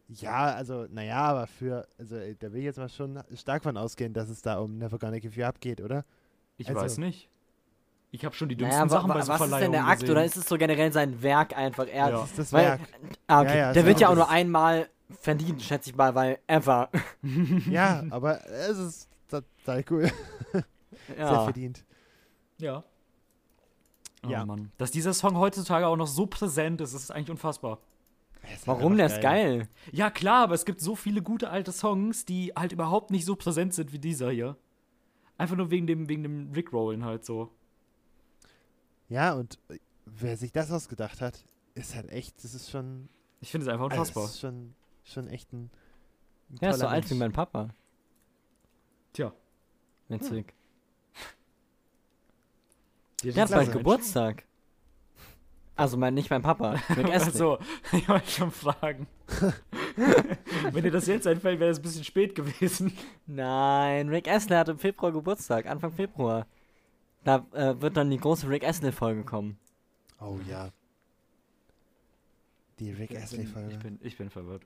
Ja, 0.08 0.54
also, 0.54 0.86
naja, 0.92 1.18
aber 1.18 1.48
für, 1.48 1.88
also, 1.98 2.16
äh, 2.18 2.36
da 2.36 2.52
will 2.52 2.60
ich 2.60 2.66
jetzt 2.66 2.78
mal 2.78 2.90
schon 2.90 3.24
stark 3.36 3.64
von 3.64 3.76
ausgehen, 3.78 4.14
dass 4.14 4.30
es 4.30 4.42
da 4.42 4.60
um 4.60 4.78
Never 4.78 5.00
Gonna 5.00 5.18
Give 5.20 5.36
You 5.40 5.46
Up 5.46 5.60
geht, 5.62 5.82
oder? 5.82 6.06
Ich 6.58 6.68
Also- 6.70 6.82
weiß 6.82 6.98
nicht. 7.00 7.30
Ich 8.12 8.24
habe 8.24 8.34
schon 8.34 8.48
die 8.48 8.56
dümmsten 8.56 8.78
Naja, 8.80 8.90
Sachen 8.90 9.10
bei 9.10 9.22
so 9.24 9.28
was 9.34 9.42
ist 9.42 9.60
denn 9.60 9.72
der 9.74 9.86
Akt? 9.86 10.00
gesehen. 10.02 10.12
Oder 10.12 10.24
ist 10.24 10.38
es 10.38 10.48
so 10.48 10.58
generell 10.58 10.94
sein 10.94 11.22
Werk 11.22 11.58
einfach? 11.58 11.86
Er, 11.88 11.94
Ja. 11.94 12.12
Das 12.12 12.30
ist 12.30 12.40
das 12.40 12.54
weil, 12.54 12.64
Werk. 12.66 12.82
Ah, 13.28 13.42
okay. 13.42 13.50
Ja, 13.50 13.56
ja, 13.58 13.74
der 13.74 13.86
wird 13.86 14.00
ja 14.00 14.08
auch 14.10 14.16
nur 14.16 14.30
einmal 14.30 14.88
verdient, 15.20 15.62
schätze 15.62 15.90
ich 15.90 15.98
mal, 15.98 16.16
weil 16.16 16.40
ever. 16.48 16.90
ja, 17.70 18.04
aber 18.12 18.46
es 18.50 18.78
ist 18.78 19.10
total 19.42 19.84
cool. 19.90 20.12
Sehr 21.08 21.18
Ja. 21.18 21.44
verdient. 21.44 21.86
Ja. 22.60 22.84
Oh 24.26 24.30
Ja. 24.30 24.46
Mann. 24.46 24.72
Dass 24.78 24.92
dieser 24.92 25.14
Song 25.14 25.38
heutzutage 25.38 25.88
auch 25.88 25.96
noch 25.98 26.08
so 26.08 26.26
präsent 26.28 26.82
ist, 26.82 26.94
ist 26.94 27.12
eigentlich 27.12 27.30
unfassbar. 27.32 27.80
Ist 28.54 28.68
Warum? 28.68 28.96
Der 28.98 29.08
ist 29.08 29.22
geil. 29.22 29.68
Ja, 29.92 30.10
klar, 30.12 30.44
aber 30.44 30.54
es 30.54 30.66
gibt 30.66 30.80
so 30.80 30.96
viele 30.96 31.22
gute 31.24 31.50
alte 31.50 31.72
Songs, 31.72 32.26
die 32.26 32.54
halt 32.56 32.72
überhaupt 32.72 33.10
nicht 33.12 33.26
so 33.26 33.36
präsent 33.36 33.74
sind 33.74 33.92
wie 33.92 34.00
dieser 34.00 34.30
hier. 34.32 34.56
Einfach 35.38 35.56
nur 35.56 35.72
wegen 35.72 35.88
dem, 35.88 36.08
wegen 36.10 36.22
dem 36.24 36.52
Rickrollen 36.54 37.04
halt 37.04 37.26
so. 37.26 37.52
Ja, 39.10 39.34
und 39.34 39.58
äh, 39.70 39.80
wer 40.06 40.38
sich 40.38 40.52
das 40.52 40.72
ausgedacht 40.72 41.22
hat, 41.22 41.44
ist 41.74 41.96
halt 41.96 42.10
echt, 42.10 42.44
das 42.44 42.54
ist 42.54 42.70
schon, 42.70 43.10
Ich 43.42 43.52
finde 43.52 43.66
es 43.68 43.72
einfach 43.74 43.90
also 43.90 44.00
unfassbar. 44.00 44.24
das 44.24 44.32
ist 44.36 44.40
schon, 44.40 44.76
schon 45.04 45.28
echt 45.28 45.52
ein, 45.52 45.70
ein 46.50 46.56
Der 46.62 46.70
ist 46.70 46.80
so 46.80 46.88
alt 46.88 47.06
wie 47.10 47.16
Mensch. 47.16 47.20
mein 47.20 47.32
Papa. 47.34 47.70
Witzig. 50.10 50.53
Der 53.24 53.34
Der 53.34 53.43
hat 53.43 53.51
bald. 53.51 53.72
Geburtstag. 53.72 54.43
Also 55.78 55.97
mein, 55.97 56.14
nicht 56.14 56.30
mein 56.30 56.41
Papa. 56.41 56.76
Rick 56.95 57.06
Astley. 57.12 57.32
Also, 57.32 57.58
ich 57.91 58.08
wollte 58.08 58.30
schon 58.30 58.51
fragen. 58.51 59.08
Wenn 60.72 60.84
dir 60.84 60.91
das 60.91 61.08
jetzt 61.08 61.28
einfällt, 61.28 61.60
wäre 61.60 61.70
das 61.70 61.80
ein 61.80 61.84
bisschen 61.84 62.03
spät 62.06 62.34
gewesen. 62.36 62.93
Nein, 63.26 64.08
Rick 64.10 64.30
Astley 64.30 64.56
hat 64.56 64.70
im 64.70 64.78
Februar 64.80 65.12
Geburtstag, 65.12 65.66
Anfang 65.66 65.91
Februar. 65.91 66.45
Da 67.26 67.45
äh, 67.53 67.82
wird 67.82 67.97
dann 67.97 68.10
die 68.10 68.20
große 68.20 68.47
Rick 68.47 68.64
Astley-Folge 68.66 69.24
kommen. 69.24 69.58
Oh 70.22 70.38
ja. 70.47 70.70
Die 72.80 72.91
Rick 72.91 73.10
Ich 73.12 73.16
bin, 73.16 73.24
Astley-Folge. 73.24 73.72
ich, 73.72 73.80
bin, 73.80 73.99
ich 74.01 74.18
bin 74.18 74.30
verwirrt. 74.30 74.64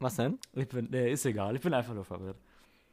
Was 0.00 0.16
denn? 0.16 0.38
Ich 0.54 0.68
bin, 0.68 0.88
nee, 0.90 1.12
ist 1.12 1.26
egal. 1.26 1.54
Ich 1.54 1.62
bin 1.62 1.74
einfach 1.74 1.94
nur 1.94 2.04
verwirrt. 2.04 2.38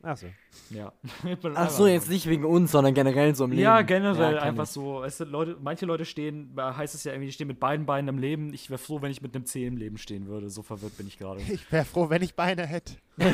Achso. 0.01 0.27
Ja. 0.69 0.93
Ich 1.25 1.37
bin 1.39 1.53
Ach 1.55 1.69
so, 1.69 1.85
jetzt 1.87 2.09
nicht 2.09 2.25
wegen 2.27 2.45
uns, 2.45 2.71
sondern 2.71 2.93
generell 2.93 3.35
so 3.35 3.43
im 3.45 3.51
Leben. 3.51 3.63
Ja, 3.63 3.81
generell 3.81 4.35
Ja, 4.35 4.41
einfach 4.41 4.63
ich. 4.63 4.69
so. 4.69 5.03
Es 5.03 5.17
sind 5.17 5.29
Leute, 5.29 5.57
manche 5.61 5.85
Leute 5.85 6.05
stehen, 6.05 6.55
da 6.55 6.75
heißt 6.77 6.95
es 6.95 7.03
ja 7.03 7.11
irgendwie, 7.11 7.27
die 7.27 7.33
stehen 7.33 7.47
mit 7.47 7.59
beiden 7.59 7.85
Beinen 7.85 8.07
im 8.07 8.17
Leben. 8.17 8.53
Ich 8.53 8.69
wäre 8.69 8.77
froh, 8.77 9.01
wenn 9.01 9.11
ich 9.11 9.21
mit 9.21 9.35
einem 9.35 9.45
C 9.45 9.65
im 9.67 9.75
Leben 9.77 9.97
stehen 9.97 10.27
würde. 10.27 10.49
So 10.49 10.61
verwirrt 10.63 10.95
bin 10.97 11.07
ich 11.07 11.17
gerade. 11.17 11.41
Ich 11.41 11.69
wäre 11.71 11.83
froh, 11.85 12.09
wenn 12.09 12.21
ich 12.21 12.35
Beine 12.35 12.65
hätte. 12.65 12.93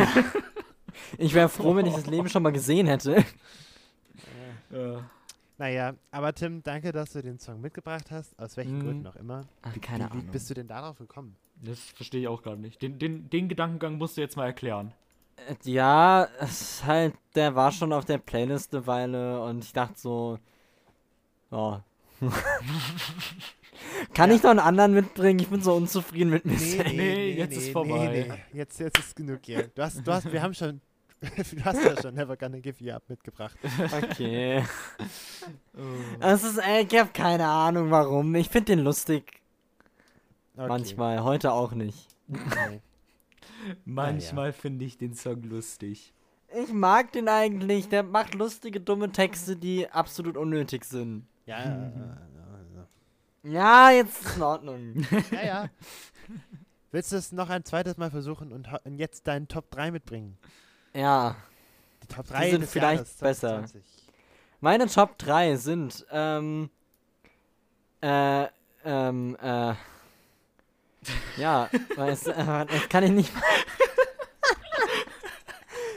Ich 1.17 1.33
wäre 1.33 1.49
froh, 1.49 1.75
wenn 1.75 1.85
ich 1.85 1.93
das 1.93 2.05
Leben 2.07 2.29
schon 2.29 2.41
mal 2.41 2.51
gesehen 2.53 2.87
hätte. 2.87 3.17
äh, 4.71 4.97
Naja, 5.57 5.93
aber 6.11 6.33
Tim, 6.33 6.63
danke, 6.63 6.91
dass 6.93 7.11
du 7.11 7.21
den 7.21 7.37
Song 7.37 7.59
mitgebracht 7.61 8.11
hast. 8.11 8.37
Aus 8.39 8.55
welchen 8.57 8.77
Mhm. 8.79 8.83
Gründen 8.83 9.07
auch 9.07 9.15
immer. 9.17 9.43
Ach, 9.61 9.75
Wie, 9.75 9.79
keine 9.79 10.05
wie 10.05 10.11
Ahnung. 10.11 10.27
bist 10.31 10.49
du 10.49 10.53
denn 10.53 10.67
darauf 10.67 10.97
gekommen? 10.97 11.35
das 11.61 11.79
verstehe 11.79 12.21
ich 12.21 12.27
auch 12.27 12.43
gar 12.43 12.55
nicht. 12.57 12.81
Den, 12.81 12.97
den, 12.99 13.29
den 13.29 13.47
Gedankengang 13.49 13.97
musst 13.97 14.17
du 14.17 14.21
jetzt 14.21 14.35
mal 14.37 14.45
erklären. 14.45 14.93
Äh, 15.37 15.55
Ja, 15.63 16.27
es 16.39 16.61
ist 16.61 16.85
halt, 16.85 17.13
der 17.35 17.55
war 17.55 17.71
schon 17.71 17.93
auf 17.93 18.05
der 18.05 18.17
Playlist 18.17 18.73
eine 18.73 18.87
Weile 18.87 19.41
und 19.43 19.63
ich 19.63 19.73
dachte 19.73 19.93
so, 19.97 20.39
oh. 21.51 21.77
Kann 24.13 24.31
ich 24.31 24.41
noch 24.41 24.51
einen 24.51 24.59
anderen 24.59 24.93
mitbringen? 24.93 25.39
Ich 25.39 25.49
bin 25.49 25.61
so 25.61 25.75
unzufrieden 25.75 26.29
mit 26.29 26.45
mir 26.45 26.57
selbst. 26.57 26.93
nee, 26.93 27.33
jetzt 27.33 27.57
ist 27.57 27.71
vorbei. 27.71 28.41
Jetzt, 28.53 28.79
jetzt 28.79 28.97
ist 28.99 29.15
genug 29.15 29.39
hier. 29.43 29.67
Du 29.75 29.81
hast, 29.83 30.05
du 30.05 30.11
hast, 30.11 30.31
wir 30.31 30.41
haben 30.41 30.53
schon, 30.53 30.79
du 31.21 31.65
hast 31.65 31.83
ja 31.83 32.01
schon 32.01 32.15
Never 32.15 32.37
Gonna 32.37 32.59
Give 32.59 32.81
You 32.83 32.93
Up 32.93 33.03
mitgebracht. 33.09 33.57
Okay. 34.03 34.63
Es 36.21 36.43
ist, 36.43 36.57
ey, 36.57 36.87
ich 36.89 36.99
hab 36.99 37.13
keine 37.13 37.45
Ahnung 37.47 37.91
warum. 37.91 38.33
Ich 38.35 38.49
finde 38.49 38.75
den 38.75 38.79
lustig. 38.79 39.41
Okay. 40.55 40.67
Manchmal, 40.67 41.21
heute 41.23 41.51
auch 41.51 41.73
nicht. 41.73 42.07
Okay. 42.31 42.81
Manchmal 43.85 44.53
finde 44.53 44.85
ich 44.85 44.97
den 44.97 45.13
Song 45.13 45.43
lustig. 45.43 46.13
Ich 46.63 46.71
mag 46.71 47.11
den 47.11 47.27
eigentlich. 47.27 47.89
Der 47.89 48.03
macht 48.03 48.33
lustige, 48.35 48.79
dumme 48.79 49.11
Texte, 49.11 49.55
die 49.55 49.89
absolut 49.89 50.37
unnötig 50.37 50.85
sind. 50.85 51.27
Ja, 51.45 51.59
ja, 51.59 51.91
ja, 51.95 52.87
Ja, 53.43 53.89
jetzt 53.91 54.25
ist 54.25 54.35
in 54.37 54.41
Ordnung. 54.41 55.05
ja, 55.11 55.19
ja, 55.31 55.45
ja. 55.45 55.69
Willst 56.91 57.11
du 57.11 57.17
es 57.17 57.31
noch 57.31 57.49
ein 57.49 57.65
zweites 57.65 57.97
Mal 57.97 58.09
versuchen 58.09 58.51
und, 58.53 58.69
und 58.85 58.97
jetzt 58.97 59.27
deinen 59.27 59.47
Top 59.47 59.69
3 59.71 59.91
mitbringen? 59.91 60.37
ja. 60.93 61.35
Die 62.03 62.07
Top 62.13 62.27
3 62.27 62.51
sind 62.51 62.61
des 62.61 62.71
vielleicht 62.71 62.97
Jahres 63.03 63.17
besser. 63.17 63.47
2020. 63.65 63.83
Meine 64.61 64.85
Top 64.87 65.17
3 65.17 65.55
sind, 65.55 66.05
ähm, 66.11 66.69
äh, 68.01 68.45
ähm, 68.83 69.35
äh, 69.41 69.73
ja, 71.37 71.69
weißt 71.95 72.27
du, 72.27 72.31
äh, 72.31 72.65
das 72.65 72.89
kann 72.89 73.03
ich 73.03 73.11
nicht, 73.11 73.31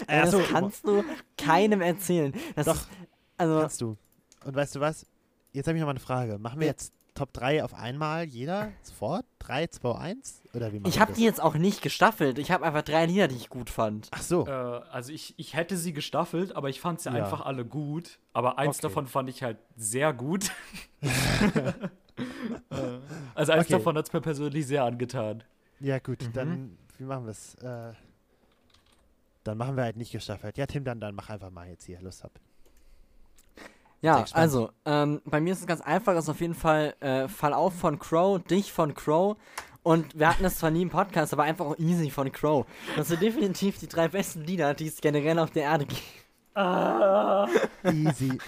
äh, 0.06 0.20
das 0.22 0.34
Achso, 0.34 0.42
kannst 0.50 0.86
du 0.86 1.04
keinem 1.36 1.80
erzählen. 1.80 2.32
Das 2.56 2.66
Doch. 2.66 2.74
Ist, 2.76 2.88
also, 3.36 3.60
Kannst 3.60 3.80
du. 3.80 3.96
Und 4.44 4.54
weißt 4.56 4.74
du 4.76 4.80
was? 4.80 5.06
Jetzt 5.52 5.66
habe 5.66 5.76
ich 5.76 5.80
noch 5.80 5.86
mal 5.86 5.92
eine 5.92 6.00
Frage. 6.00 6.38
Machen 6.38 6.60
wir 6.60 6.66
Ja. 6.66 6.72
jetzt 6.72 6.92
Top 7.14 7.32
3 7.32 7.64
auf 7.64 7.74
einmal, 7.74 8.24
jeder, 8.24 8.70
sofort? 8.82 9.26
3, 9.40 9.66
2, 9.66 9.98
1? 9.98 10.42
Oder 10.54 10.72
wie 10.72 10.80
ich 10.86 11.00
habe 11.00 11.10
das? 11.10 11.18
die 11.18 11.24
jetzt 11.24 11.40
auch 11.42 11.54
nicht 11.54 11.82
gestaffelt. 11.82 12.38
Ich 12.38 12.52
habe 12.52 12.64
einfach 12.64 12.82
drei 12.82 13.06
Lieder, 13.06 13.26
die 13.26 13.34
ich 13.34 13.48
gut 13.48 13.70
fand. 13.70 14.06
Ach 14.12 14.22
so. 14.22 14.46
Äh, 14.46 14.50
also 14.50 15.12
ich, 15.12 15.34
ich 15.36 15.54
hätte 15.54 15.76
sie 15.76 15.92
gestaffelt, 15.92 16.54
aber 16.54 16.68
ich 16.68 16.80
fand 16.80 17.00
sie 17.00 17.08
Ja. 17.08 17.16
einfach 17.16 17.40
alle 17.44 17.64
gut. 17.64 18.20
Aber 18.32 18.58
eins 18.58 18.76
Okay. 18.78 18.82
davon 18.88 19.06
fand 19.08 19.28
ich 19.30 19.42
halt 19.42 19.58
sehr 19.76 20.12
gut. 20.12 20.50
Äh, 22.70 22.97
also 23.38 23.52
eins 23.52 23.64
Okay. 23.66 23.72
davon 23.74 23.96
hat 23.96 24.06
es 24.06 24.12
mir 24.12 24.20
persönlich 24.20 24.66
sehr 24.66 24.84
angetan. 24.84 25.42
Ja, 25.80 25.98
gut, 25.98 26.22
Mhm. 26.22 26.32
dann, 26.32 26.78
wie 26.98 27.04
machen 27.04 27.24
wir 27.24 27.30
es? 27.30 27.54
Äh, 27.56 27.92
dann 29.44 29.56
machen 29.58 29.76
wir 29.76 29.84
halt 29.84 29.96
nicht 29.96 30.12
gestaffelt. 30.12 30.58
Ja, 30.58 30.66
Tim, 30.66 30.84
dann, 30.84 31.00
dann 31.00 31.14
mach 31.14 31.30
einfach 31.30 31.50
mal 31.50 31.68
jetzt 31.68 31.84
hier, 31.84 32.00
Lust 32.02 32.24
hab. 32.24 32.32
Ja, 34.00 34.24
also, 34.32 34.70
ähm, 34.84 35.20
bei 35.24 35.40
mir 35.40 35.52
ist 35.52 35.60
es 35.60 35.66
ganz 35.66 35.80
einfach, 35.80 36.14
ist 36.16 36.28
auf 36.28 36.40
jeden 36.40 36.54
Fall 36.54 36.94
äh, 37.00 37.26
Fall 37.26 37.52
auf 37.52 37.74
von 37.74 37.98
Crow, 37.98 38.40
dich 38.40 38.72
von 38.72 38.94
Crow 38.94 39.36
und 39.82 40.16
wir 40.16 40.28
hatten 40.28 40.44
das 40.44 40.58
zwar 40.58 40.70
nie 40.70 40.82
im 40.82 40.90
Podcast, 40.90 41.32
aber 41.32 41.42
einfach 41.42 41.66
auch 41.66 41.78
easy 41.78 42.08
von 42.10 42.30
Crow. 42.30 42.64
Das 42.96 43.08
sind 43.08 43.20
definitiv 43.22 43.78
die 43.78 43.88
drei 43.88 44.06
besten 44.08 44.42
Lieder, 44.44 44.74
die 44.74 44.86
es 44.86 45.00
generell 45.00 45.38
auf 45.40 45.50
der 45.50 45.64
Erde 45.64 45.86
gibt. 45.86 46.02
Easy. 47.92 48.38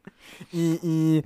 I, 0.52 0.78
I, 0.82 1.18
I. 1.18 1.22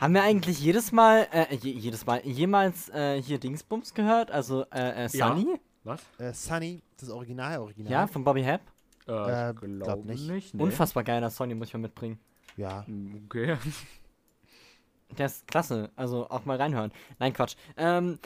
Haben 0.00 0.14
wir 0.14 0.22
eigentlich 0.22 0.60
jedes 0.60 0.92
Mal, 0.92 1.28
äh, 1.32 1.54
je, 1.56 1.70
jedes 1.72 2.04
Mal, 2.06 2.20
jemals 2.26 2.88
äh, 2.90 3.20
hier 3.22 3.38
Dingsbums 3.38 3.94
gehört? 3.94 4.30
Also, 4.30 4.64
äh, 4.72 5.04
äh 5.04 5.08
Ja. 5.12 5.28
Sunny? 5.28 5.46
Was? 5.84 6.00
äh, 6.18 6.32
Sunny, 6.32 6.82
das 6.98 7.10
Original, 7.10 7.58
Original. 7.58 7.92
Ja, 7.92 8.06
von 8.06 8.24
Bobby 8.24 8.42
Hap? 8.44 8.60
Äh, 9.08 9.12
Äh, 9.12 9.50
ich 9.50 9.82
glaub 9.82 10.04
nicht. 10.04 10.54
nee. 10.54 10.62
Unfassbar 10.62 11.02
geiler 11.04 11.30
Song, 11.30 11.48
den 11.48 11.58
muss 11.58 11.68
ich 11.68 11.74
mal 11.74 11.80
mitbringen. 11.80 12.18
Ja. 12.56 12.86
Hm, 12.86 13.22
Okay. 13.26 13.56
Der 15.18 15.26
ist 15.26 15.46
klasse. 15.46 15.90
Also 15.94 16.28
auch 16.30 16.44
mal 16.46 16.56
reinhören. 16.56 16.90
Nein, 17.18 17.32
Quatsch. 17.34 17.54
Ähm, 17.76 18.18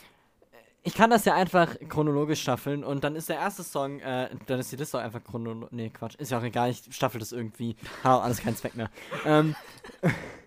ich 0.85 0.95
kann 0.95 1.11
das 1.11 1.25
ja 1.25 1.35
einfach 1.35 1.75
chronologisch 1.89 2.43
staffeln 2.43 2.85
und 2.85 3.03
dann 3.03 3.17
ist 3.17 3.29
der 3.29 3.37
erste 3.37 3.65
Song, 3.65 3.99
äh, 3.99 4.29
dann 4.47 4.61
ist 4.61 4.71
die 4.71 4.77
Liste 4.77 4.97
auch 4.99 5.03
einfach 5.03 5.25
chronologisch. 5.25 5.73
Nee, 5.73 5.91
Quatsch. 5.91 6.15
Ist 6.17 6.31
ja 6.31 6.39
auch 6.39 6.45
egal, 6.45 6.71
ich 6.71 6.85
staffel 6.91 7.19
das 7.19 7.33
irgendwie. 7.33 7.75
Hat 8.05 8.13
auch 8.13 8.23
alles 8.23 8.39
keinen 8.41 8.55
Zweck 8.57 8.77
mehr. 8.77 8.91
Ähm. 9.25 9.57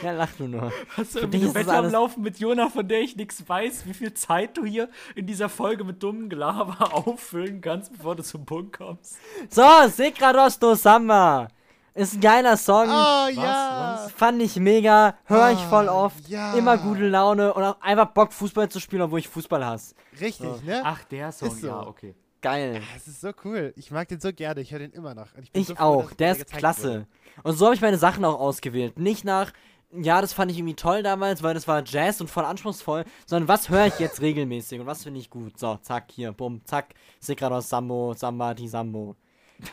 ja, 0.02 0.12
lach 0.12 0.30
du 0.38 0.48
nur. 0.48 0.72
Hast 0.96 1.14
du 1.14 1.18
Für 1.20 1.24
irgendwie 1.26 1.44
eine 1.44 1.54
Wette 1.54 1.72
am 1.72 1.90
Laufen 1.90 2.22
mit 2.22 2.38
Jona, 2.38 2.68
von 2.68 2.86
der 2.86 3.00
ich 3.00 3.16
nichts 3.16 3.46
weiß, 3.48 3.86
wie 3.86 3.94
viel 3.94 4.14
Zeit 4.14 4.56
du 4.56 4.64
hier 4.64 4.88
in 5.14 5.26
dieser 5.26 5.48
Folge 5.48 5.84
mit 5.84 6.02
dummen 6.02 6.28
Gelaber 6.28 6.92
auffüllen 7.06 7.60
kannst, 7.60 7.92
bevor 7.92 8.16
du 8.16 8.22
zum 8.22 8.44
Punkt 8.44 8.76
kommst? 8.76 9.16
So, 9.50 9.62
Sekrados 9.88 10.58
do 10.58 10.74
Samba. 10.74 11.48
Ist 11.92 12.14
ein 12.14 12.20
geiler 12.20 12.56
Song. 12.56 12.86
Oh 12.88 13.28
ja! 13.28 14.08
Fand 14.14 14.40
ich 14.40 14.56
mega. 14.56 15.16
Hör 15.24 15.50
ich 15.50 15.58
voll 15.58 15.88
Ah, 15.88 16.04
oft. 16.04 16.28
ja. 16.28 16.54
Immer 16.54 16.78
gute 16.78 17.08
Laune 17.08 17.52
und 17.52 17.62
auch 17.64 17.80
einfach 17.80 18.06
Bock, 18.06 18.32
Fußball 18.32 18.68
zu 18.68 18.78
spielen, 18.78 19.02
obwohl 19.02 19.18
ich 19.18 19.28
Fußball 19.28 19.64
hasse. 19.66 19.94
Richtig, 20.20 20.62
ne? 20.64 20.82
Ach, 20.84 21.02
der 21.04 21.32
Song, 21.32 21.48
Ist 21.48 21.60
so. 21.62 21.66
ja, 21.66 21.86
okay. 21.86 22.14
Geil. 22.42 22.80
Das 22.94 23.06
ist 23.08 23.20
so 23.20 23.32
cool. 23.44 23.74
Ich 23.76 23.90
mag 23.90 24.06
den 24.08 24.20
so 24.20 24.32
gerne. 24.32 24.60
Ich 24.60 24.70
höre 24.72 24.78
den 24.78 24.92
immer 24.92 25.14
noch. 25.14 25.34
Und 25.36 25.42
ich 25.42 25.52
bin 25.52 25.60
Ich 25.62 25.68
so 25.68 25.74
froh, 25.74 25.82
auch. 25.82 26.12
Der 26.12 26.32
ist 26.32 26.46
klasse. 26.46 26.88
wurde. 26.88 27.06
Und 27.42 27.54
so 27.54 27.66
habe 27.66 27.74
ich 27.74 27.80
meine 27.82 27.98
Sachen 27.98 28.24
auch 28.24 28.38
ausgewählt. 28.38 28.98
Nicht 28.98 29.24
nach, 29.24 29.52
ja, 29.92 30.20
das 30.20 30.32
fand 30.32 30.50
ich 30.50 30.58
irgendwie 30.58 30.74
toll 30.76 31.02
damals, 31.02 31.42
weil 31.42 31.54
das 31.54 31.66
war 31.66 31.82
Jazz 31.84 32.20
und 32.20 32.28
voll 32.28 32.44
anspruchsvoll, 32.44 33.04
sondern 33.26 33.48
was 33.48 33.68
höre 33.68 33.86
ich 33.86 33.98
jetzt 33.98 34.20
regelmäßig 34.20 34.80
und 34.80 34.86
was 34.86 35.02
finde 35.02 35.20
ich 35.20 35.30
gut. 35.30 35.58
So, 35.58 35.76
zack, 35.82 36.10
hier, 36.12 36.32
bumm, 36.32 36.60
zack. 36.64 36.94
Sekrados 37.18 37.68
Sambo, 37.68 38.14
Samba 38.14 38.54
di 38.54 38.68
Sambo. 38.68 39.16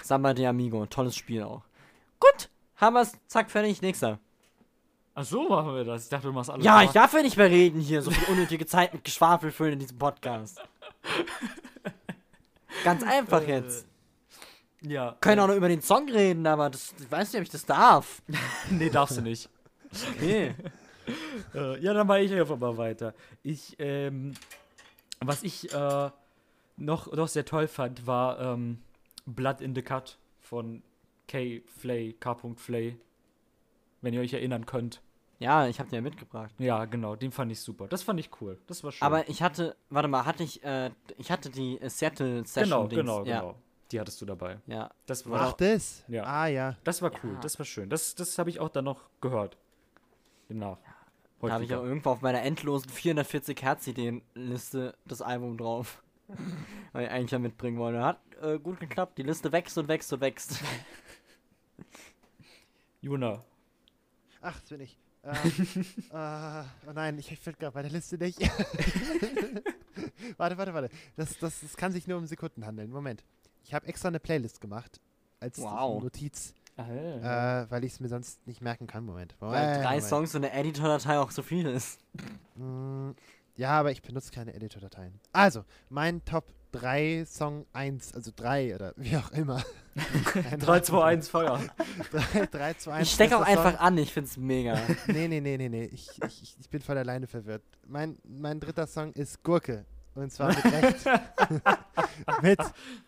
Samba 0.02 0.34
di 0.34 0.46
Amigo. 0.46 0.86
Tolles 0.86 1.16
Spiel 1.16 1.44
auch. 1.44 1.64
Gut. 2.20 2.50
Haben 2.76 2.96
wir's. 2.96 3.14
Zack, 3.28 3.50
fertig. 3.50 3.82
Nächster. 3.82 4.20
Ach 5.16 5.26
so 5.26 5.50
machen 5.50 5.74
wir 5.74 5.84
das. 5.84 6.04
Ich 6.04 6.10
dachte, 6.10 6.28
du 6.28 6.34
machst 6.34 6.50
alles. 6.50 6.64
Ja, 6.64 6.84
ich 6.84 6.92
darf 6.92 7.14
ja 7.14 7.22
nicht 7.22 7.38
mehr 7.38 7.50
reden 7.50 7.80
hier. 7.80 8.02
So 8.02 8.12
viel 8.12 8.32
unnötige 8.32 8.66
Zeit 8.66 8.94
mit 8.94 9.04
Geschwafel 9.04 9.52
füllen 9.52 9.74
in 9.74 9.80
diesem 9.80 9.98
Podcast. 9.98 10.62
Ganz 12.84 13.04
einfach 13.04 13.42
jetzt. 13.48 13.88
Ja. 14.82 15.18
Können 15.20 15.40
auch 15.40 15.48
noch 15.48 15.56
über 15.56 15.70
den 15.70 15.82
Song 15.82 16.08
reden, 16.10 16.46
aber 16.46 16.70
das, 16.70 16.94
ich 17.00 17.10
weiß 17.10 17.34
nicht, 17.34 17.40
ob 17.40 17.44
ich 17.46 17.50
das 17.50 17.66
darf. 17.66 18.22
Nee, 18.70 18.90
darfst 18.90 19.18
du 19.18 19.22
nicht. 19.22 19.50
Okay. 20.16 20.56
Äh, 21.56 21.80
ja, 21.80 21.94
dann 21.94 22.06
mache 22.06 22.20
ich 22.20 22.34
einfach 22.34 22.58
mal 22.58 22.76
weiter. 22.76 23.14
Ich, 23.42 23.78
ähm, 23.80 24.34
was 25.22 25.42
ich 25.42 25.74
äh, 25.74 26.10
noch, 26.76 27.14
noch 27.14 27.28
sehr 27.30 27.46
toll 27.46 27.70
fand, 27.70 28.06
war 28.06 28.42
ähm, 28.42 28.80
Blood 29.26 29.62
in 29.62 29.74
the 29.74 29.82
Cut 29.82 30.18
von 30.42 30.84
K. 31.30 31.62
Flay, 31.66 32.12
K. 32.20 32.36
Flay. 32.58 32.98
Wenn 34.02 34.14
ihr 34.14 34.20
euch 34.20 34.34
erinnern 34.34 34.66
könnt. 34.66 35.02
Ja, 35.40 35.68
ich 35.68 35.80
habe 35.80 35.90
den 35.90 35.96
ja 35.96 36.02
mitgebracht. 36.02 36.54
Ja, 36.58 36.84
genau, 36.86 37.16
den 37.16 37.32
fand 37.32 37.52
ich 37.54 37.62
super. 37.62 37.88
Das 37.88 38.04
fand 38.04 38.20
ich 38.20 38.30
cool. 38.42 38.58
Das 38.68 38.84
war 38.84 38.92
schön. 38.92 39.06
Aber 39.06 39.30
ich 39.30 39.42
hatte, 39.42 39.78
warte 39.90 40.10
mal, 40.10 40.26
hatte 40.26 40.44
ich, 40.44 40.62
äh, 40.64 40.92
ich 41.18 41.32
hatte 41.32 41.50
die 41.50 41.80
äh, 41.80 41.90
Seattle 41.90 42.46
Session. 42.46 42.90
genau, 42.90 43.22
genau, 43.22 43.24
ja, 43.26 43.40
genau. 43.40 43.56
Die 43.92 44.00
hattest 44.00 44.20
du 44.20 44.26
dabei. 44.26 44.58
Ja. 44.68 44.90
Das 45.06 45.30
war, 45.30 45.40
Ach, 45.42 45.54
das? 45.54 46.04
Ja. 46.10 46.24
Ah, 46.26 46.48
ja. 46.48 46.76
das 46.84 47.02
war 47.02 47.12
cool, 47.24 47.34
Ja. 47.36 47.40
das 47.40 47.58
war 47.60 47.66
schön. 47.66 47.90
Das, 47.90 48.14
das 48.16 48.38
habe 48.38 48.50
ich 48.50 48.60
auch 48.60 48.70
dann 48.70 48.84
noch 48.86 49.10
gehört. 49.22 49.56
Demnach. 50.50 50.78
Da 51.42 51.52
habe 51.52 51.64
ich 51.64 51.74
auch 51.74 51.78
Häufiger. 51.78 51.90
irgendwo 51.90 52.10
auf 52.12 52.22
meiner 52.22 52.42
endlosen 52.42 52.90
440 52.90 53.62
Hertz 53.62 53.88
Ideen-Liste 53.88 54.96
das 55.06 55.22
Album 55.22 55.58
drauf. 55.58 56.02
Weil 56.94 57.06
ich 57.06 57.12
eigentlich 57.12 57.32
ja 57.32 57.40
mitbringen 57.40 57.78
wollte. 57.78 58.04
Hat 58.04 58.20
äh, 58.42 58.60
gut 58.60 58.80
geklappt. 58.80 59.18
Die 59.18 59.24
Liste 59.24 59.52
wächst 59.52 59.78
und 59.78 59.88
wächst 59.88 60.12
und 60.12 60.22
wächst. 60.22 60.60
Juna. 63.02 63.44
Ach, 64.42 64.60
das 64.60 64.70
bin 64.70 64.82
ich. 64.82 64.98
Ähm, 65.24 65.36
äh, 66.12 66.64
oh 66.88 66.94
nein, 66.94 67.18
ich 67.20 67.28
finde 67.40 67.60
gerade 67.60 67.74
bei 67.74 67.82
der 67.82 67.92
Liste 67.92 68.18
nicht. 68.18 68.40
warte, 70.38 70.58
warte, 70.58 70.74
warte. 70.74 70.90
Das, 71.16 71.38
das, 71.38 71.62
das 71.62 71.78
kann 71.78 71.92
sich 71.92 72.08
nur 72.08 72.18
um 72.18 72.28
Sekunden 72.28 72.66
handeln. 72.66 72.90
Moment. 72.90 73.24
Ich 73.64 73.74
habe 73.74 73.88
extra 73.88 74.08
eine 74.08 74.20
Playlist 74.20 74.62
gemacht. 74.62 75.00
Als 75.40 75.62
Wow. 75.62 76.02
Notiz, 76.02 76.54
äh, 76.78 77.66
weil 77.70 77.84
ich 77.84 77.94
es 77.94 78.00
mir 78.00 78.08
sonst 78.08 78.46
nicht 78.48 78.62
merken 78.62 78.88
kann. 78.88 79.04
Moment. 79.06 79.36
Weil 79.40 79.50
Moment, 79.50 79.78
drei 79.84 79.84
Moment. 79.96 80.04
Songs 80.04 80.36
und 80.36 80.46
eine 80.46 80.54
Editor-Datei 80.54 81.18
auch 81.20 81.32
so 81.32 81.42
viel 81.42 81.66
ist. 81.68 82.00
Mm, 82.56 83.12
Ja, 83.56 83.72
aber 83.80 83.92
ich 83.92 84.02
benutze 84.02 84.32
keine 84.32 84.54
Editor-Dateien. 84.54 85.20
Also, 85.34 85.64
mein 85.90 86.24
Top 86.26 86.46
3 86.74 87.26
Song 87.26 87.66
1, 87.74 88.14
also 88.14 88.32
3 88.36 88.76
oder 88.76 88.94
wie 88.98 89.18
auch 89.18 89.32
immer. 89.32 89.64
3, 90.60 90.82
2, 90.82 91.04
1, 91.04 91.30
Feuer. 91.30 91.60
3, 92.12 92.46
3 92.46 92.74
2, 92.76 92.92
1. 92.94 93.08
Ich 93.08 93.14
stecke 93.16 93.36
auch 93.38 93.46
bester 93.46 93.56
Song. 93.56 93.66
einfach 93.68 93.82
an, 93.82 93.98
ich 93.98 94.14
find's 94.14 94.38
mega. 94.38 94.78
Nee, 95.08 95.28
nee, 95.28 95.40
nee, 95.42 95.58
nee, 95.58 95.70
nee. 95.70 95.86
Ich, 95.86 96.10
ich, 96.24 96.56
ich 96.60 96.70
bin 96.70 96.82
voll 96.82 96.98
alleine 96.98 97.26
verwirrt. 97.26 97.64
Mein, 97.88 98.18
mein 98.24 98.60
dritter 98.60 98.86
Song 98.86 99.12
ist 99.14 99.42
Gurke. 99.44 99.86
Und 100.18 100.32
zwar 100.32 100.48
mit 100.50 100.66
Recht. 100.66 101.06
mit 102.42 102.60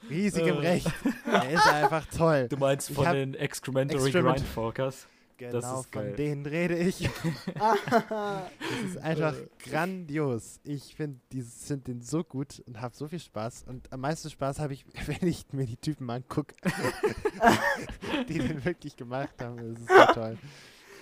riesigem 0.10 0.58
Äh. 0.62 0.68
Recht. 0.70 0.92
Er 1.26 1.50
ist 1.52 1.68
einfach 1.68 2.06
toll. 2.06 2.48
Du 2.50 2.58
meinst 2.58 2.92
von 2.92 3.12
den 3.12 3.34
Excrementary 3.34 4.10
Excrement- 4.12 4.36
Grindforkers? 4.38 5.08
Genau, 5.38 5.58
ist 5.58 5.64
von 5.64 6.02
geil. 6.04 6.16
denen 6.18 6.46
rede 6.46 6.76
ich. 6.78 7.10
das 7.56 8.86
ist 8.86 8.98
einfach 8.98 9.34
Äh. 9.34 9.48
grandios. 9.70 10.60
Ich 10.66 10.94
finde 10.96 11.20
find 11.32 11.88
den 11.88 12.02
so 12.02 12.26
gut 12.26 12.62
und 12.68 12.82
habe 12.82 12.94
so 12.94 13.08
viel 13.08 13.20
Spaß. 13.22 13.64
Und 13.68 13.92
am 13.94 14.02
meisten 14.02 14.30
Spaß 14.30 14.60
habe 14.60 14.74
ich, 14.74 14.86
wenn 15.08 15.28
ich 15.28 15.46
mir 15.54 15.66
die 15.66 15.78
Typen 15.78 16.10
angucke, 16.10 16.54
die 18.28 18.38
den 18.40 18.66
wirklich 18.66 18.98
gemacht 18.98 19.34
haben. 19.42 19.76
Das 19.76 19.82
ist 19.82 19.88
so 19.88 20.14
toll. 20.14 20.38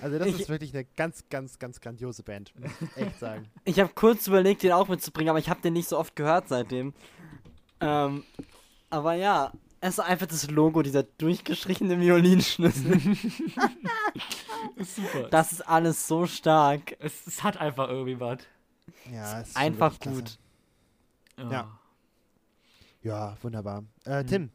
Also 0.02 0.20
das 0.20 0.28
Ich- 0.28 0.42
ist 0.42 0.50
wirklich 0.50 0.74
eine 0.74 0.86
ganz, 0.86 1.24
ganz, 1.30 1.58
ganz 1.60 1.80
grandiose 1.82 2.24
Band. 2.24 2.54
Muss 2.60 2.72
ich 2.82 2.98
echt 2.98 3.20
sagen. 3.20 3.50
Ich 3.66 3.80
habe 3.80 3.92
kurz 3.94 4.28
überlegt, 4.28 4.64
den 4.64 4.72
auch 4.72 4.88
mitzubringen, 4.88 5.30
aber 5.30 5.40
ich 5.40 5.50
habe 5.50 5.62
den 5.62 5.74
nicht 5.74 5.88
so 5.90 5.98
oft 5.98 6.16
gehört 6.16 6.48
seitdem. 6.48 6.94
Ähm, 7.80 8.24
aber 8.90 9.14
ja, 9.14 9.52
es 9.82 9.96
ist 9.96 10.00
einfach 10.00 10.26
das 10.28 10.50
Logo, 10.50 10.82
dieser 10.82 11.04
durchgestrichene 11.04 12.00
Violinschlüssel. 12.00 13.00
Super. 14.78 15.30
Das 15.30 15.52
ist 15.52 15.62
alles 15.62 16.08
so 16.08 16.26
stark. 16.26 16.96
es, 17.00 17.26
es 17.28 17.44
hat 17.44 17.58
einfach 17.58 17.90
irgendwie 17.90 18.20
was. 18.20 18.40
Ja, 19.12 19.42
es 19.42 19.50
ist 19.50 19.58
Einfach 19.58 20.00
gut. 20.00 20.38
Ja. 21.38 21.78
Ja, 23.04 23.38
wunderbar. 23.42 23.84
Äh, 24.06 24.24
Mhm. 24.24 24.28
Tim, 24.28 24.50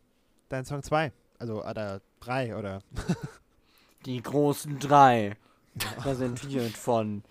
dein 0.48 0.64
Song 0.64 0.82
2. 0.82 1.12
Also, 1.38 1.64
oder 1.64 2.00
3 2.20 2.56
oder. 2.56 2.82
Die 4.04 4.22
großen 4.22 4.78
drei. 4.78 5.36
Präsentiert 5.96 6.76
von 6.76 7.22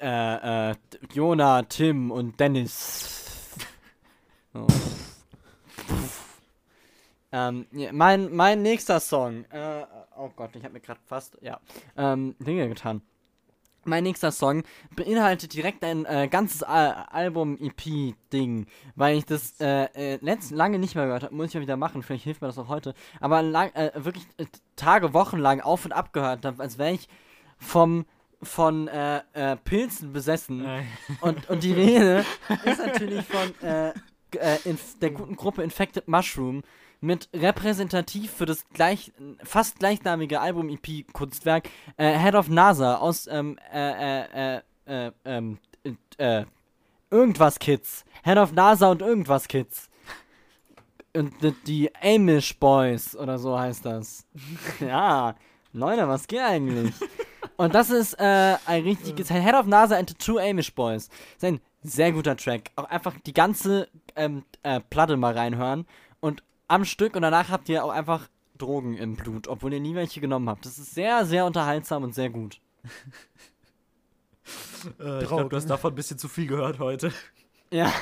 äh, 0.00 0.70
äh, 0.70 0.74
Jona, 1.12 1.62
Tim 1.62 2.10
und 2.10 2.38
Dennis. 2.40 3.56
So. 4.52 4.66
ähm, 7.32 7.66
mein, 7.92 8.34
mein 8.34 8.62
nächster 8.62 9.00
Song. 9.00 9.44
Äh, 9.50 9.84
oh 10.16 10.30
Gott, 10.34 10.56
ich 10.56 10.64
habe 10.64 10.74
mir 10.74 10.80
gerade 10.80 11.00
fast, 11.06 11.38
ja, 11.40 11.60
ähm, 11.96 12.34
Dinge 12.38 12.68
getan. 12.68 13.02
Mein 13.84 14.04
nächster 14.04 14.30
Song 14.32 14.62
beinhaltet 14.94 15.54
direkt 15.54 15.82
ein 15.84 16.04
äh, 16.04 16.28
ganzes 16.28 16.62
Al 16.62 17.06
Album-EP-Ding, 17.10 18.66
weil 18.94 19.18
ich 19.18 19.24
das 19.24 19.60
äh, 19.60 19.84
äh, 19.94 20.18
letzt 20.20 20.50
lange 20.52 20.78
nicht 20.78 20.94
mehr 20.94 21.06
gehört 21.06 21.24
habe. 21.24 21.34
Muss 21.34 21.48
ich 21.48 21.54
ja 21.54 21.60
wieder 21.60 21.76
machen, 21.76 22.02
vielleicht 22.02 22.24
hilft 22.24 22.42
mir 22.42 22.48
das 22.48 22.58
auch 22.58 22.68
heute. 22.68 22.94
Aber 23.20 23.42
lang, 23.42 23.70
äh, 23.74 23.90
wirklich 23.94 24.26
äh, 24.36 24.46
Tage, 24.76 25.14
Wochen 25.14 25.38
lang 25.38 25.60
auf 25.60 25.84
und 25.84 25.92
ab 25.92 26.12
gehört 26.12 26.44
habe, 26.44 26.62
als 26.62 26.78
wäre 26.78 26.92
ich 26.92 27.08
vom 27.58 28.06
von 28.42 28.88
äh, 28.88 29.20
äh, 29.34 29.56
Pilzen 29.56 30.12
besessen. 30.12 30.64
Äh, 30.64 30.82
Und, 31.20 31.48
und 31.48 31.62
die 31.62 31.72
Rede 31.72 32.24
ist 32.64 32.78
natürlich 32.84 33.24
von 33.24 33.54
äh, 33.62 33.90
äh, 34.36 34.58
der 35.00 35.10
guten 35.10 35.36
Gruppe 35.36 35.62
Infected 35.62 36.08
Mushroom 36.08 36.62
mit 37.02 37.28
repräsentativ 37.34 38.30
für 38.30 38.46
das 38.46 38.64
gleich, 38.72 39.12
fast 39.42 39.80
gleichnamige 39.80 40.40
Album-EP-Kunstwerk 40.40 41.68
äh, 41.96 42.16
Head 42.16 42.36
of 42.36 42.48
NASA 42.48 42.96
aus 42.96 43.26
ähm, 43.26 43.58
äh, 43.72 44.22
äh, 44.24 44.56
äh, 44.86 45.06
äh, 45.06 45.12
ähm, 45.24 45.58
äh, 46.16 46.44
irgendwas 47.10 47.58
Kids. 47.58 48.04
Head 48.22 48.38
of 48.38 48.52
NASA 48.52 48.90
und 48.90 49.02
irgendwas 49.02 49.48
Kids. 49.48 49.90
Und 51.14 51.34
die, 51.66 51.90
Amish 52.00 52.58
Boys 52.58 53.16
oder 53.16 53.38
so 53.38 53.58
heißt 53.58 53.84
das. 53.84 54.24
ja, 54.80 55.34
Leute, 55.72 56.06
was 56.06 56.28
geht 56.28 56.40
eigentlich? 56.40 56.94
Und 57.56 57.74
das 57.74 57.90
ist 57.90 58.14
äh, 58.14 58.56
ein 58.64 58.84
richtiges 58.84 59.28
Head 59.28 59.54
of 59.54 59.66
NASA 59.66 59.96
and 59.96 60.08
the 60.08 60.14
Two 60.14 60.38
Amish 60.38 60.72
Boys. 60.72 61.08
Das 61.08 61.18
ist 61.36 61.44
ein 61.44 61.60
sehr 61.82 62.12
guter 62.12 62.36
Track. 62.36 62.70
Auch 62.76 62.84
einfach 62.84 63.14
die 63.26 63.34
ganze 63.34 63.88
ähm, 64.14 64.44
äh, 64.62 64.78
Platte 64.78 65.16
mal 65.16 65.36
reinhören 65.36 65.84
am 66.72 66.84
Stück 66.84 67.14
und 67.16 67.22
danach 67.22 67.50
habt 67.50 67.68
ihr 67.68 67.84
auch 67.84 67.90
einfach 67.90 68.28
Drogen 68.58 68.96
im 68.96 69.16
Blut, 69.16 69.48
obwohl 69.48 69.72
ihr 69.72 69.80
nie 69.80 69.94
welche 69.94 70.20
genommen 70.20 70.48
habt. 70.48 70.64
Das 70.66 70.78
ist 70.78 70.94
sehr, 70.94 71.24
sehr 71.26 71.44
unterhaltsam 71.46 72.02
und 72.04 72.14
sehr 72.14 72.30
gut. 72.30 72.60
äh, 75.00 75.22
ich 75.22 75.28
glaube, 75.28 75.48
du 75.48 75.56
hast 75.56 75.68
davon 75.68 75.92
ein 75.92 75.94
bisschen 75.96 76.18
zu 76.18 76.28
viel 76.28 76.46
gehört 76.46 76.78
heute. 76.78 77.12
Ja. 77.70 77.92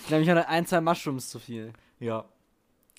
Ich 0.00 0.06
glaube, 0.08 0.22
ich 0.22 0.30
hatte 0.30 0.48
ein, 0.48 0.66
zwei 0.66 0.80
Mushrooms 0.80 1.28
zu 1.30 1.38
viel. 1.38 1.72
Ja. 1.98 2.24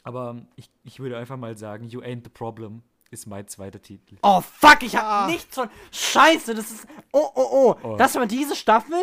Aber 0.04 0.32
ähm, 0.32 0.48
ich, 0.56 0.70
ich 0.84 1.00
würde 1.00 1.18
einfach 1.18 1.38
mal 1.38 1.58
sagen, 1.58 1.86
You 1.88 2.02
Ain't 2.02 2.24
the 2.24 2.30
Problem 2.30 2.84
ist 3.12 3.28
mein 3.28 3.48
zweiter 3.48 3.82
Titel. 3.82 4.18
Oh, 4.22 4.42
fuck, 4.42 4.84
ich 4.84 4.96
hab 4.96 5.04
Ah. 5.06 5.28
nichts 5.28 5.56
von. 5.56 5.70
Scheiße, 5.92 6.54
das 6.54 6.72
ist. 6.72 6.88
Oh, 7.14 7.30
oh, 7.36 7.48
oh. 7.52 7.76
Oh. 7.84 7.96
Das 7.98 8.16
war 8.16 8.26
diese 8.26 8.56
Staffel? 8.56 9.00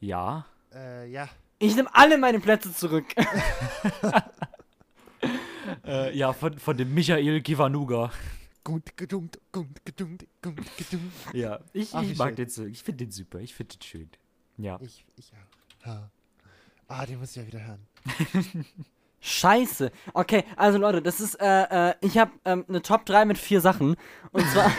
Ja. 0.00 0.44
Äh, 0.74 1.10
ja. 1.10 1.28
Ich 1.60 1.76
nehme 1.76 1.94
alle 1.94 2.18
meine 2.18 2.40
Plätze 2.40 2.74
zurück. 2.74 3.14
Äh, 5.84 6.16
ja, 6.16 6.32
von, 6.32 6.58
von 6.58 6.76
dem 6.76 6.92
Michael 6.94 7.40
Kiwanuga. 7.42 8.10
Gut, 8.64 8.96
gedunkt, 8.96 9.38
gut, 9.52 9.68
gedunkt, 9.84 10.26
gut, 10.42 10.56
gedunkt. 10.76 11.12
Ja, 11.32 11.60
ich, 11.72 11.94
Ach, 11.94 12.02
ich 12.02 12.18
mag 12.18 12.28
schön. 12.28 12.36
den 12.36 12.48
so. 12.48 12.64
Ich 12.64 12.82
finde 12.82 13.04
den 13.04 13.10
super. 13.10 13.40
Ich 13.40 13.54
finde 13.54 13.76
den 13.76 13.82
schön. 13.82 14.10
Ja. 14.56 14.78
Ich, 14.80 15.04
ich 15.16 15.32
auch. 15.32 15.86
Ja. 15.86 16.10
Ah, 16.88 17.06
den 17.06 17.18
muss 17.18 17.30
ich 17.30 17.36
ja 17.36 17.46
wieder 17.46 17.64
hören. 17.64 17.86
Scheiße. 19.20 19.92
Okay, 20.12 20.44
also 20.56 20.78
Leute, 20.78 21.02
das 21.02 21.20
ist, 21.20 21.36
äh, 21.40 21.90
äh, 21.90 21.94
ich 22.00 22.18
habe 22.18 22.32
ähm, 22.44 22.64
eine 22.68 22.82
Top 22.82 23.06
3 23.06 23.24
mit 23.26 23.38
vier 23.38 23.60
Sachen. 23.60 23.96
Und 24.32 24.46
zwar. 24.48 24.70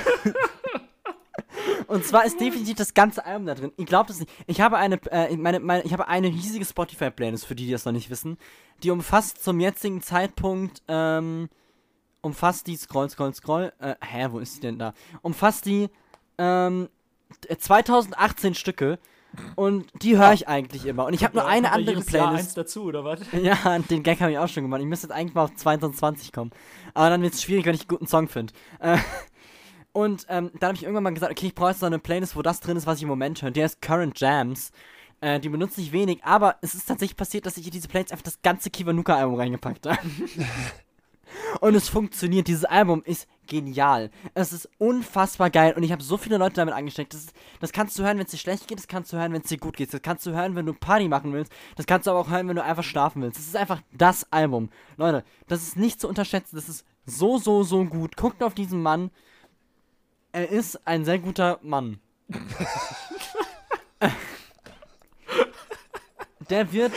Und 1.91 2.05
zwar 2.05 2.25
ist 2.25 2.39
definitiv 2.39 2.75
das 2.75 2.93
ganze 2.93 3.25
Album 3.25 3.45
da 3.45 3.55
drin. 3.55 3.71
Ich 3.77 3.85
glaube 3.85 4.07
das 4.07 4.19
nicht. 4.19 4.31
Ich 4.47 4.61
habe 4.61 4.77
eine, 4.77 4.95
äh, 5.11 5.35
meine, 5.35 5.59
meine, 5.59 5.83
ich 5.83 5.93
habe 5.93 6.07
eine 6.07 6.27
riesige 6.27 6.65
Spotify-Playlist, 6.65 7.45
für 7.45 7.55
die, 7.55 7.65
die 7.65 7.71
das 7.71 7.85
noch 7.85 7.91
nicht 7.91 8.09
wissen. 8.09 8.37
Die 8.83 8.91
umfasst 8.91 9.43
zum 9.43 9.59
jetzigen 9.59 10.01
Zeitpunkt, 10.01 10.81
ähm, 10.87 11.49
umfasst 12.21 12.67
die, 12.67 12.77
scroll, 12.77 13.09
scroll, 13.09 13.33
scroll, 13.33 13.73
äh, 13.79 13.95
hä, 14.01 14.27
wo 14.31 14.39
ist 14.39 14.55
die 14.55 14.61
denn 14.61 14.79
da? 14.79 14.93
Umfasst 15.21 15.65
die, 15.65 15.89
ähm, 16.37 16.87
2018 17.57 18.55
Stücke. 18.55 18.99
Und 19.55 19.87
die 20.01 20.17
höre 20.17 20.33
ich 20.33 20.49
eigentlich 20.49 20.85
immer. 20.85 21.05
Und 21.05 21.13
ich 21.13 21.23
habe 21.23 21.37
nur 21.37 21.45
eine 21.47 21.67
da 21.67 21.73
andere 21.73 21.95
jedes 21.95 22.11
Jahr 22.11 22.27
Playlist. 22.27 22.49
eins 22.49 22.53
dazu, 22.53 22.83
oder 22.83 23.05
was? 23.05 23.21
Ja, 23.31 23.79
den 23.79 24.03
Gag 24.03 24.19
habe 24.19 24.31
ich 24.31 24.37
auch 24.37 24.49
schon 24.49 24.63
gemacht. 24.63 24.81
Ich 24.81 24.87
müsste 24.87 25.07
jetzt 25.07 25.15
eigentlich 25.15 25.33
mal 25.33 25.45
auf 25.45 25.55
22 25.55 26.33
kommen. 26.33 26.51
Aber 26.93 27.09
dann 27.09 27.21
wird 27.21 27.33
es 27.33 27.41
schwierig, 27.41 27.65
wenn 27.65 27.75
ich 27.75 27.81
einen 27.81 27.87
guten 27.87 28.07
Song 28.07 28.27
finde. 28.27 28.53
Äh, 28.79 28.97
und 29.93 30.25
ähm, 30.29 30.51
dann 30.59 30.69
habe 30.69 30.75
ich 30.75 30.83
irgendwann 30.83 31.03
mal 31.03 31.13
gesagt, 31.13 31.31
okay, 31.31 31.47
ich 31.47 31.55
brauche 31.55 31.71
jetzt 31.71 31.81
noch 31.81 31.87
eine 31.87 31.99
Playlist, 31.99 32.35
wo 32.35 32.41
das 32.41 32.59
drin 32.59 32.77
ist, 32.77 32.87
was 32.87 32.97
ich 32.97 33.03
im 33.03 33.09
Moment 33.09 33.41
höre. 33.41 33.51
Die 33.51 33.63
heißt 33.63 33.81
Current 33.81 34.19
Jams. 34.19 34.71
Äh, 35.19 35.39
die 35.39 35.49
benutze 35.49 35.81
ich 35.81 35.91
wenig, 35.91 36.23
aber 36.23 36.55
es 36.61 36.73
ist 36.73 36.87
tatsächlich 36.87 37.17
passiert, 37.17 37.45
dass 37.45 37.57
ich 37.57 37.65
in 37.65 37.71
diese 37.71 37.87
Playlist 37.87 38.11
einfach 38.11 38.23
das 38.23 38.41
ganze 38.41 38.69
Kiwanuka-Album 38.69 39.35
reingepackt 39.35 39.85
habe. 39.85 39.99
und 41.61 41.75
es 41.75 41.89
funktioniert. 41.89 42.47
Dieses 42.47 42.65
Album 42.65 43.03
ist 43.05 43.27
genial. 43.47 44.11
Es 44.33 44.53
ist 44.53 44.69
unfassbar 44.77 45.49
geil 45.49 45.73
und 45.75 45.83
ich 45.83 45.91
habe 45.91 46.01
so 46.01 46.17
viele 46.17 46.37
Leute 46.37 46.55
damit 46.55 46.73
angesteckt. 46.73 47.13
Das, 47.13 47.21
ist, 47.21 47.33
das 47.59 47.71
kannst 47.71 47.97
du 47.99 48.03
hören, 48.03 48.17
wenn 48.17 48.25
es 48.25 48.31
dir 48.31 48.37
schlecht 48.37 48.67
geht, 48.67 48.77
das 48.77 48.87
kannst 48.87 49.11
du 49.11 49.17
hören, 49.17 49.33
wenn 49.33 49.41
es 49.41 49.49
dir 49.49 49.57
gut 49.57 49.77
geht. 49.77 49.93
Das 49.93 50.01
kannst 50.01 50.25
du 50.25 50.31
hören, 50.31 50.55
wenn 50.55 50.65
du 50.65 50.73
Party 50.73 51.07
machen 51.07 51.33
willst. 51.33 51.51
Das 51.75 51.85
kannst 51.85 52.07
du 52.07 52.11
aber 52.11 52.21
auch 52.21 52.29
hören, 52.29 52.47
wenn 52.47 52.55
du 52.55 52.63
einfach 52.63 52.83
schlafen 52.83 53.21
willst. 53.21 53.37
Das 53.37 53.45
ist 53.45 53.55
einfach 53.55 53.81
das 53.93 54.31
Album. 54.31 54.69
Leute, 54.97 55.23
das 55.47 55.63
ist 55.63 55.77
nicht 55.77 55.99
zu 55.99 56.07
unterschätzen. 56.07 56.55
Das 56.55 56.69
ist 56.69 56.85
so, 57.05 57.37
so, 57.37 57.63
so 57.63 57.83
gut. 57.85 58.15
Guckt 58.15 58.41
auf 58.43 58.53
diesen 58.53 58.81
Mann. 58.81 59.11
Er 60.31 60.49
ist 60.49 60.87
ein 60.87 61.03
sehr 61.05 61.19
guter 61.19 61.59
Mann. 61.61 61.99
Der 66.49 66.71
wird. 66.71 66.93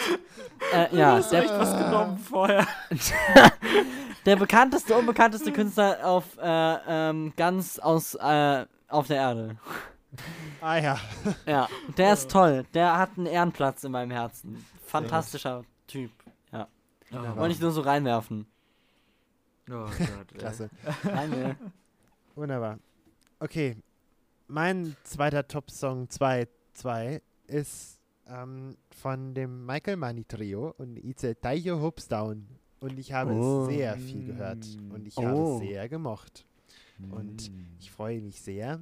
Äh, 0.72 0.96
ja, 0.96 1.18
du 1.18 1.36
echt 1.36 1.50
der, 1.50 1.58
was 1.58 1.76
genommen 1.76 2.18
vorher? 2.18 2.66
der 4.26 4.36
bekannteste, 4.36 4.96
unbekannteste 4.96 5.52
Künstler 5.52 5.98
auf 6.02 6.24
äh, 6.38 6.76
ähm, 6.88 7.32
ganz 7.36 7.78
aus 7.78 8.14
äh, 8.14 8.66
auf 8.88 9.06
der 9.06 9.16
Erde. 9.16 9.56
Ah 10.60 10.76
ja. 10.78 10.98
Ja, 11.46 11.68
der 11.96 12.12
ist 12.14 12.30
toll. 12.30 12.64
Der 12.74 12.98
hat 12.98 13.10
einen 13.16 13.26
Ehrenplatz 13.26 13.84
in 13.84 13.92
meinem 13.92 14.10
Herzen. 14.10 14.64
Fantastischer 14.86 15.64
Typ. 15.86 16.10
Ja. 16.52 16.68
Oh, 17.12 17.36
Wollte 17.36 17.54
ich 17.54 17.60
nur 17.60 17.72
so 17.72 17.82
reinwerfen. 17.82 18.46
oh 19.70 19.86
Gott. 19.86 20.38
Klasse. 20.38 20.70
Danke. 21.02 21.56
Wunderbar. 22.34 22.78
Okay. 23.44 23.76
Mein 24.46 24.96
zweiter 25.04 25.46
Top-Song 25.46 26.08
2 26.08 26.48
2 26.72 27.20
ist 27.46 27.98
ähm, 28.26 28.74
von 28.90 29.34
dem 29.34 29.66
Michael 29.66 29.98
Money 29.98 30.24
Trio 30.24 30.74
und 30.78 30.96
It's 30.96 31.24
a 31.24 31.34
Taiyo 31.34 31.78
Hopes 31.82 32.08
Down. 32.08 32.46
Und 32.80 32.98
ich 32.98 33.12
habe 33.12 33.34
Oh. 33.34 33.62
es 33.66 33.74
sehr 33.74 33.98
viel 33.98 34.24
gehört 34.24 34.66
und 34.94 35.06
ich 35.06 35.18
Oh. 35.18 35.22
habe 35.24 35.42
es 35.64 35.68
sehr 35.68 35.88
gemocht. 35.90 36.46
Und 37.10 37.50
ich 37.80 37.90
freue 37.90 38.22
mich 38.22 38.40
sehr, 38.40 38.80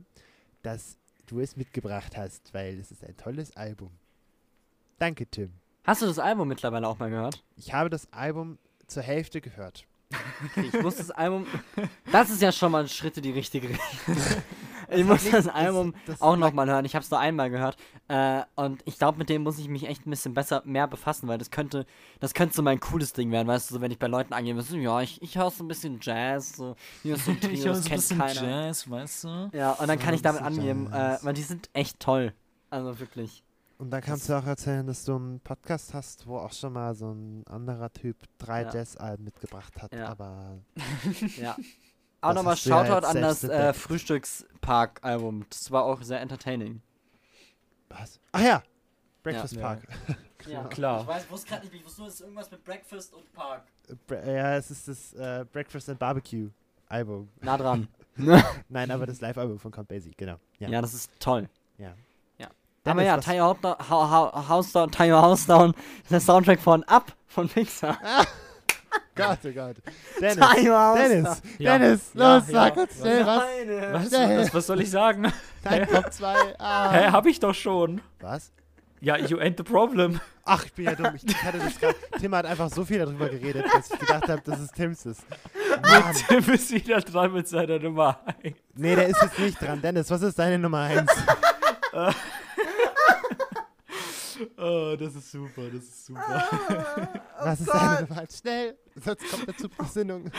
dass 0.62 0.96
du 1.26 1.40
es 1.40 1.56
mitgebracht 1.56 2.16
hast, 2.16 2.54
weil 2.54 2.78
es 2.78 2.92
ist 2.92 3.02
ein 3.04 3.16
tolles 3.16 3.56
Album. 3.56 3.90
Danke, 5.00 5.26
Tim. 5.26 5.50
Hast 5.82 6.02
du 6.02 6.06
das 6.06 6.20
Album 6.20 6.46
mittlerweile 6.46 6.86
auch 6.86 7.00
mal 7.00 7.10
gehört? 7.10 7.42
Ich 7.56 7.72
habe 7.72 7.90
das 7.90 8.12
Album 8.12 8.58
zur 8.86 9.02
Hälfte 9.02 9.40
gehört. 9.40 9.86
Ich 10.56 10.72
muss 10.82 10.96
das 10.96 11.10
Album. 11.10 11.46
Das 12.10 12.30
ist 12.30 12.42
ja 12.42 12.52
schon 12.52 12.72
mal 12.72 12.82
ein 12.82 12.88
Schritt 12.88 13.16
in 13.16 13.22
die 13.22 13.30
richtige 13.32 13.68
Richtung. 13.70 14.16
Ich 14.94 15.06
muss 15.06 15.30
das 15.30 15.48
Album 15.48 15.94
das 16.04 16.20
auch 16.20 16.32
lag- 16.36 16.48
nochmal 16.50 16.68
hören. 16.68 16.84
Ich 16.84 16.94
habe 16.94 17.02
es 17.02 17.10
nur 17.10 17.18
einmal 17.18 17.48
gehört. 17.48 17.78
Äh, 18.08 18.42
und 18.56 18.82
ich 18.84 18.98
glaube, 18.98 19.16
mit 19.16 19.30
dem 19.30 19.42
muss 19.42 19.58
ich 19.58 19.66
mich 19.68 19.86
echt 19.88 20.06
ein 20.06 20.10
bisschen 20.10 20.34
besser 20.34 20.60
mehr 20.66 20.86
befassen, 20.86 21.28
weil 21.28 21.38
das 21.38 21.50
könnte, 21.50 21.86
das 22.20 22.34
könnte 22.34 22.54
so 22.54 22.60
mein 22.62 22.78
cooles 22.78 23.14
Ding 23.14 23.30
werden, 23.30 23.48
weißt 23.48 23.70
du, 23.70 23.74
so 23.76 23.80
wenn 23.80 23.90
ich 23.90 23.98
bei 23.98 24.06
Leuten 24.08 24.34
angehen 24.34 24.54
müsste, 24.54 24.76
ja, 24.76 25.00
ich, 25.00 25.22
ich 25.22 25.38
höre 25.38 25.50
so 25.50 25.64
ein 25.64 25.68
bisschen 25.68 25.98
Jazz, 26.02 26.56
so, 26.56 26.76
hier 27.02 27.14
ist 27.14 27.24
so 27.24 27.30
ein 27.30 27.40
Trio, 27.40 27.52
Ich 27.54 27.64
höre 27.64 27.72
das 27.72 27.78
so 27.78 27.84
ein 27.84 27.88
kennt 27.88 28.02
bisschen 28.02 28.18
keiner. 28.18 28.66
Jazz, 28.66 28.90
weißt 28.90 29.24
du? 29.24 29.50
Ja, 29.54 29.70
und 29.72 29.88
dann 29.88 29.98
So 29.98 30.04
kann 30.04 30.14
ich 30.14 30.20
damit 30.20 30.42
angeben, 30.42 30.92
äh, 30.92 31.16
weil 31.22 31.32
die 31.32 31.42
sind 31.42 31.70
echt 31.72 31.98
toll. 31.98 32.34
Also 32.68 32.98
wirklich. 33.00 33.42
Und 33.82 33.90
dann 33.90 34.00
kannst 34.00 34.28
du 34.28 34.38
auch 34.38 34.46
erzählen, 34.46 34.86
dass 34.86 35.04
du 35.04 35.16
einen 35.16 35.40
Podcast 35.40 35.92
hast, 35.92 36.24
wo 36.28 36.38
auch 36.38 36.52
schon 36.52 36.72
mal 36.72 36.94
so 36.94 37.10
ein 37.10 37.44
anderer 37.48 37.92
Typ 37.92 38.16
drei 38.38 38.62
Ja. 38.62 38.72
Jazz-Alben 38.72 39.24
mitgebracht 39.24 39.82
hat. 39.82 39.92
Ja. 39.92 40.06
Aber 40.06 40.60
Ja. 41.36 41.56
Auch 42.20 42.28
Das 42.28 42.34
nochmal 42.36 42.54
ja 42.54 42.56
Shoutout 42.58 43.06
jetzt 43.06 43.16
an 43.16 43.20
das 43.22 43.42
äh. 43.42 43.72
Frühstückspark-Album. 43.72 45.46
Das 45.50 45.72
war 45.72 45.82
auch 45.82 46.00
sehr 46.02 46.20
entertaining. 46.20 46.80
was? 47.88 48.20
Ach 48.30 48.40
ja, 48.40 48.62
Breakfast 49.24 49.54
Ja. 49.54 49.60
Park. 49.62 49.80
Ja, 50.46 50.62
Klar. 50.68 51.00
Ich 51.00 51.06
weiß, 51.08 51.30
wusste 51.32 51.48
gerade 51.48 51.64
nicht, 51.66 51.74
ich 51.74 51.84
wusste 51.84 52.02
nur, 52.02 52.08
es 52.08 52.14
ist 52.14 52.20
irgendwas 52.20 52.48
mit 52.52 52.62
Breakfast 52.62 53.12
und 53.14 53.32
Park. 53.32 53.64
Ja, 54.10 54.54
es 54.54 54.70
ist 54.70 54.86
das 54.86 55.12
äh, 55.14 55.44
Breakfast 55.52 55.88
and 55.88 55.98
Barbecue 55.98 56.50
Album. 56.86 57.28
Nah 57.40 57.58
dran. 57.58 57.88
Nein, 58.68 58.92
aber 58.92 59.06
das 59.06 59.20
Live-Album 59.20 59.58
von 59.58 59.72
Count 59.72 59.88
Basie, 59.88 60.12
genau. 60.16 60.36
Ja. 60.60 60.68
ja. 60.68 60.80
das 60.80 60.94
ist 60.94 61.10
toll. 61.18 61.48
ja. 61.78 61.96
Ja. 62.84 62.94
Dennis, 62.94 63.02
Aber 63.02 63.02
ja, 63.02 63.16
Tire 63.18 63.42
House 63.44 63.60
Down, 63.60 64.48
House 64.48 64.72
Down, 64.72 64.90
Tire 64.90 65.22
House 65.22 65.46
Down 65.46 65.74
ist 66.02 66.10
der 66.10 66.20
Soundtrack 66.20 66.60
von 66.60 66.82
Up 66.84 67.12
von 67.28 67.48
Pixar. 67.48 67.96
Gott, 69.14 69.38
oh 69.44 69.50
Gott. 69.52 69.76
Dennis, 70.20 70.40
House 70.40 70.98
Dennis, 70.98 71.42
Ja. 71.58 71.78
Dennis, 71.78 72.10
Ja, 72.14 72.34
los, 72.36 72.48
ja. 72.48 72.52
sag 72.52 72.76
uns 72.76 72.98
schnell 72.98 73.26
was. 73.26 73.42
Was, 73.92 74.12
was, 74.12 74.54
was 74.54 74.66
soll 74.66 74.80
ich 74.80 74.90
sagen? 74.90 75.32
Dein 75.62 75.86
Top 75.88 76.12
2. 76.12 76.34
Ah. 76.58 76.90
Hä, 76.90 77.08
hab 77.10 77.26
ich 77.26 77.38
doch 77.40 77.54
schon. 77.54 78.00
Was? 78.20 78.52
Ja, 79.00 79.16
you 79.16 79.38
ain't 79.38 79.56
the 79.58 79.62
problem. 79.64 80.20
Ach, 80.44 80.64
ich 80.64 80.72
bin 80.72 80.86
ja 80.86 80.94
dumm. 80.94 81.14
Ich, 81.14 81.24
ich 81.24 81.42
hatte 81.42 81.58
das 81.58 81.78
grad, 81.78 81.94
Tim 82.20 82.34
hat 82.34 82.46
einfach 82.46 82.68
so 82.70 82.84
viel 82.84 82.98
darüber 82.98 83.28
geredet, 83.28 83.64
dass 83.72 83.90
ich 83.92 83.98
gedacht 83.98 84.28
habe, 84.28 84.40
dass 84.42 84.60
es 84.60 84.70
Tims 84.72 85.06
ist. 85.06 85.22
Mann. 85.82 86.14
Tim 86.28 86.52
ist 86.54 86.70
wieder 86.72 87.00
dran 87.00 87.32
mit 87.32 87.46
seiner 87.48 87.78
Nummer 87.78 88.18
1. 88.42 88.56
Nee, 88.74 88.94
der 88.96 89.08
ist 89.08 89.22
jetzt 89.22 89.38
nicht 89.38 89.60
dran. 89.60 89.80
Dennis, 89.80 90.10
was 90.10 90.22
ist 90.22 90.38
deine 90.38 90.58
Nummer 90.58 90.80
1? 90.82 91.10
Oh, 94.56 94.96
das 94.98 95.14
ist 95.14 95.30
super, 95.30 95.62
das 95.72 95.84
ist 95.84 96.06
super. 96.06 96.20
Was 97.40 97.60
ist 97.60 97.68
deine 97.72 98.02
Nummer 98.06 98.20
1? 98.22 98.38
Schnell, 98.38 98.76
sonst 98.96 99.30
kommt 99.30 99.48
er 99.48 99.56
zur 99.56 99.70
Besinnung. 99.70 100.30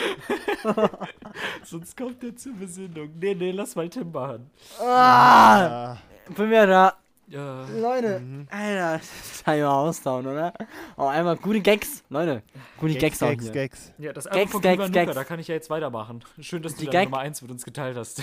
Sonst 1.64 1.98
kommt 1.98 2.24
er 2.24 2.36
zur 2.36 2.54
Besinnung. 2.54 3.10
Nee, 3.20 3.36
nee, 3.36 3.52
lass 3.52 3.76
mal 3.76 3.90
Tim 3.90 4.12
machen. 4.12 4.50
Ah, 4.80 5.94
Ah, 5.94 5.98
bin 6.36 6.50
wieder 6.50 6.68
da. 6.68 6.94
Ja. 7.28 7.66
Leute, 7.80 8.20
mhm. 8.20 8.48
Alter, 8.52 9.02
Tire 9.44 9.68
House 9.68 10.02
Down, 10.02 10.28
oder? 10.28 10.54
Oh, 10.98 11.08
einmal 11.08 11.36
gute 11.38 11.62
Gags. 11.62 12.04
Leute, 12.10 12.44
gute 12.78 12.96
Gags, 12.96 13.24
auch 13.24 13.30
Gags, 13.30 13.44
hier. 13.46 13.52
Gags. 13.54 13.94
Ja, 13.98 14.14
das 14.14 14.26
Gags, 14.26 14.36
Album 14.38 14.52
von 14.52 14.62
Gags, 14.62 14.92
Gags. 14.92 15.16
da 15.16 15.24
kann 15.24 15.40
ich 15.40 15.48
ja 15.48 15.56
jetzt 15.56 15.70
weitermachen. 15.70 16.24
Schön, 16.40 16.62
dass 16.62 16.76
Die 16.76 16.86
du 16.86 16.92
Gag- 16.92 17.06
Nummer 17.10 17.20
1 17.20 17.42
mit 17.42 17.50
uns 17.52 17.64
geteilt 17.64 17.98
hast. 17.98 18.22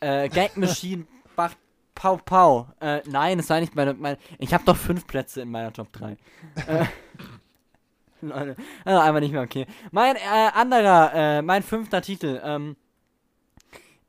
Äh, 0.00 0.28
Gag 0.28 0.56
Machine, 0.56 1.06
Bach, 1.36 1.52
Pau 1.98 2.16
Pau. 2.16 2.68
Äh, 2.78 3.00
nein, 3.06 3.38
das 3.38 3.50
war 3.50 3.58
nicht 3.58 3.74
meine, 3.74 3.92
meine 3.92 4.18
ich 4.38 4.54
habe 4.54 4.62
doch 4.64 4.76
fünf 4.76 5.04
Plätze 5.08 5.40
in 5.40 5.50
meiner 5.50 5.72
Top 5.72 5.92
3. 5.92 6.12
äh, 6.68 6.84
Leute, 8.20 8.54
also 8.84 9.00
einfach 9.00 9.18
nicht 9.18 9.32
mehr 9.32 9.42
okay. 9.42 9.66
Mein 9.90 10.14
äh, 10.14 10.50
anderer, 10.54 11.12
äh, 11.12 11.42
mein 11.42 11.64
fünfter 11.64 12.00
Titel, 12.00 12.40
ähm, 12.44 12.76